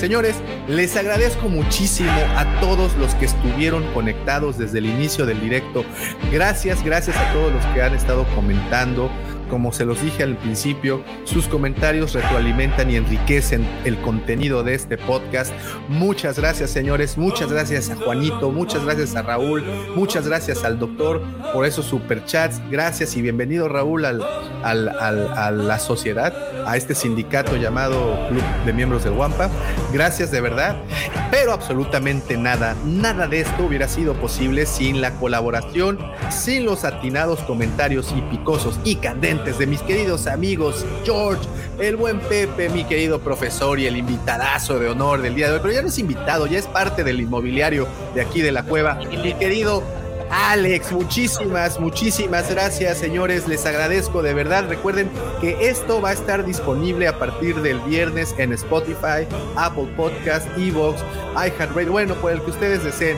Señores, 0.00 0.34
les 0.66 0.96
agradezco 0.96 1.50
muchísimo 1.50 2.10
a 2.34 2.58
todos 2.60 2.96
los 2.96 3.14
que 3.16 3.26
estuvieron 3.26 3.84
conectados 3.92 4.56
desde 4.56 4.78
el 4.78 4.86
inicio 4.86 5.26
del 5.26 5.38
directo. 5.42 5.84
Gracias, 6.32 6.82
gracias 6.82 7.18
a 7.18 7.32
todos 7.34 7.52
los 7.52 7.62
que 7.66 7.82
han 7.82 7.94
estado 7.94 8.24
comentando, 8.34 9.10
como 9.50 9.72
se 9.72 9.84
los 9.84 10.00
dije 10.00 10.22
al 10.22 10.36
principio, 10.36 11.02
sus 11.24 11.48
comentarios 11.48 12.14
retroalimentan 12.14 12.90
y 12.90 12.96
enriquecen 12.96 13.66
el 13.84 14.00
contenido 14.00 14.62
de 14.62 14.74
este 14.74 14.96
podcast. 14.96 15.52
Muchas 15.88 16.38
gracias, 16.38 16.70
señores. 16.70 17.18
Muchas 17.18 17.52
gracias 17.52 17.90
a 17.90 17.96
Juanito. 17.96 18.50
Muchas 18.50 18.84
gracias 18.84 19.16
a 19.16 19.22
Raúl. 19.22 19.64
Muchas 19.96 20.26
gracias 20.26 20.64
al 20.64 20.78
doctor 20.78 21.20
por 21.52 21.66
esos 21.66 21.86
superchats. 21.86 22.60
Gracias 22.70 23.16
y 23.16 23.22
bienvenido, 23.22 23.68
Raúl, 23.68 24.04
al, 24.04 24.22
a 24.62 25.50
la 25.50 25.78
sociedad, 25.78 26.32
a 26.66 26.76
este 26.76 26.94
sindicato 26.94 27.56
llamado 27.56 28.28
Club 28.28 28.44
de 28.64 28.72
Miembros 28.72 29.04
del 29.04 29.14
Wampa. 29.14 29.50
Gracias 29.92 30.30
de 30.30 30.40
verdad. 30.40 30.76
Pero 31.30 31.52
absolutamente 31.52 32.36
nada, 32.36 32.76
nada 32.84 33.26
de 33.26 33.40
esto 33.40 33.64
hubiera 33.64 33.88
sido 33.88 34.14
posible 34.14 34.66
sin 34.66 35.00
la 35.00 35.12
colaboración, 35.12 35.98
sin 36.30 36.64
los 36.64 36.84
atinados 36.84 37.40
comentarios 37.40 38.12
y 38.16 38.20
picosos 38.22 38.78
y 38.84 38.96
candentes 38.96 39.39
de 39.44 39.66
mis 39.66 39.80
queridos 39.80 40.26
amigos 40.26 40.84
George, 41.02 41.42
el 41.78 41.96
buen 41.96 42.20
Pepe, 42.20 42.68
mi 42.68 42.84
querido 42.84 43.20
profesor 43.20 43.80
y 43.80 43.86
el 43.86 43.96
invitadazo 43.96 44.78
de 44.78 44.88
honor 44.88 45.22
del 45.22 45.34
día 45.34 45.48
de 45.48 45.54
hoy, 45.54 45.60
pero 45.62 45.74
ya 45.74 45.82
no 45.82 45.88
es 45.88 45.98
invitado, 45.98 46.46
ya 46.46 46.58
es 46.58 46.66
parte 46.66 47.04
del 47.04 47.20
inmobiliario 47.20 47.88
de 48.14 48.20
aquí 48.20 48.42
de 48.42 48.52
la 48.52 48.64
cueva, 48.64 48.96
mi 48.96 49.32
querido 49.34 49.82
Alex, 50.30 50.92
muchísimas, 50.92 51.80
muchísimas 51.80 52.48
gracias, 52.48 52.98
señores. 52.98 53.48
Les 53.48 53.66
agradezco 53.66 54.22
de 54.22 54.32
verdad. 54.32 54.64
Recuerden 54.68 55.10
que 55.40 55.68
esto 55.68 56.00
va 56.00 56.10
a 56.10 56.12
estar 56.12 56.44
disponible 56.44 57.08
a 57.08 57.18
partir 57.18 57.60
del 57.62 57.80
viernes 57.80 58.32
en 58.38 58.52
Spotify, 58.52 59.26
Apple 59.56 59.88
Podcast, 59.96 60.46
Evox, 60.56 61.02
iHeartRadio. 61.34 61.90
Bueno, 61.90 62.14
por 62.14 62.30
el 62.30 62.40
que 62.42 62.50
ustedes 62.50 62.84
deseen. 62.84 63.16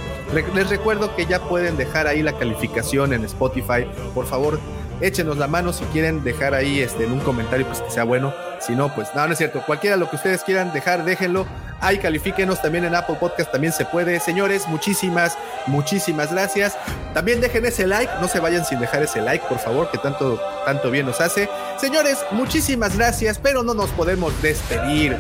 Les 0.55 0.71
recuerdo 0.71 1.15
que 1.15 1.27
ya 1.27 1.39
pueden 1.41 1.77
dejar 1.77 2.07
ahí 2.07 2.23
la 2.23 2.33
calificación 2.33 3.13
en 3.13 3.25
Spotify. 3.25 3.87
Por 4.15 4.25
favor, 4.25 4.59
échenos 5.03 5.37
la 5.37 5.49
mano 5.49 5.73
si 5.73 5.85
quieren 5.87 6.25
dejar 6.25 6.55
ahí 6.55 6.81
este, 6.81 7.05
en 7.05 7.13
un 7.13 7.21
comentario, 7.21 7.67
pues 7.67 7.81
que 7.81 7.91
sea 7.91 8.05
bueno. 8.05 8.33
Si 8.61 8.75
no, 8.75 8.95
pues 8.95 9.09
no, 9.15 9.27
no 9.27 9.33
es 9.33 9.39
cierto. 9.39 9.63
Cualquiera 9.67 9.97
lo 9.97 10.09
que 10.09 10.17
ustedes 10.17 10.43
quieran 10.43 10.73
dejar, 10.73 11.05
déjenlo. 11.05 11.47
Ahí 11.81 11.99
califíquenos 11.99 12.63
también 12.63 12.85
en 12.85 12.95
Apple 12.95 13.17
Podcast, 13.19 13.51
también 13.51 13.73
se 13.73 13.85
puede. 13.85 14.21
Señores, 14.21 14.69
muchísimas, 14.69 15.37
muchísimas 15.67 16.31
gracias. 16.31 16.79
También 17.13 17.41
dejen 17.41 17.67
ese 17.67 17.89
like, 17.89 18.13
no 18.21 18.29
se 18.29 18.39
vayan 18.39 18.65
sin 18.65 18.79
dejar 18.79 19.03
ese 19.03 19.21
like, 19.21 19.45
por 19.49 19.59
favor, 19.59 19.91
que 19.91 19.99
tanto, 19.99 20.41
tanto 20.65 20.91
bien 20.93 21.07
nos 21.07 21.21
hace. 21.21 21.49
Señores, 21.77 22.19
muchísimas 22.31 22.97
gracias, 22.97 23.41
pero 23.41 23.65
no 23.65 23.75
nos 23.75 23.91
podemos 23.91 24.41
despedir 24.41 25.17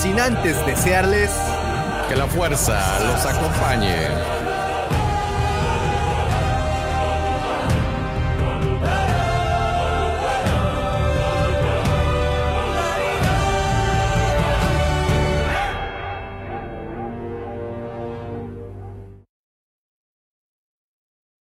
sin 0.00 0.18
antes 0.18 0.64
desearles 0.64 1.30
que 2.08 2.16
la 2.16 2.26
fuerza 2.26 2.80
los 3.06 3.26
acompañe. 3.26 4.39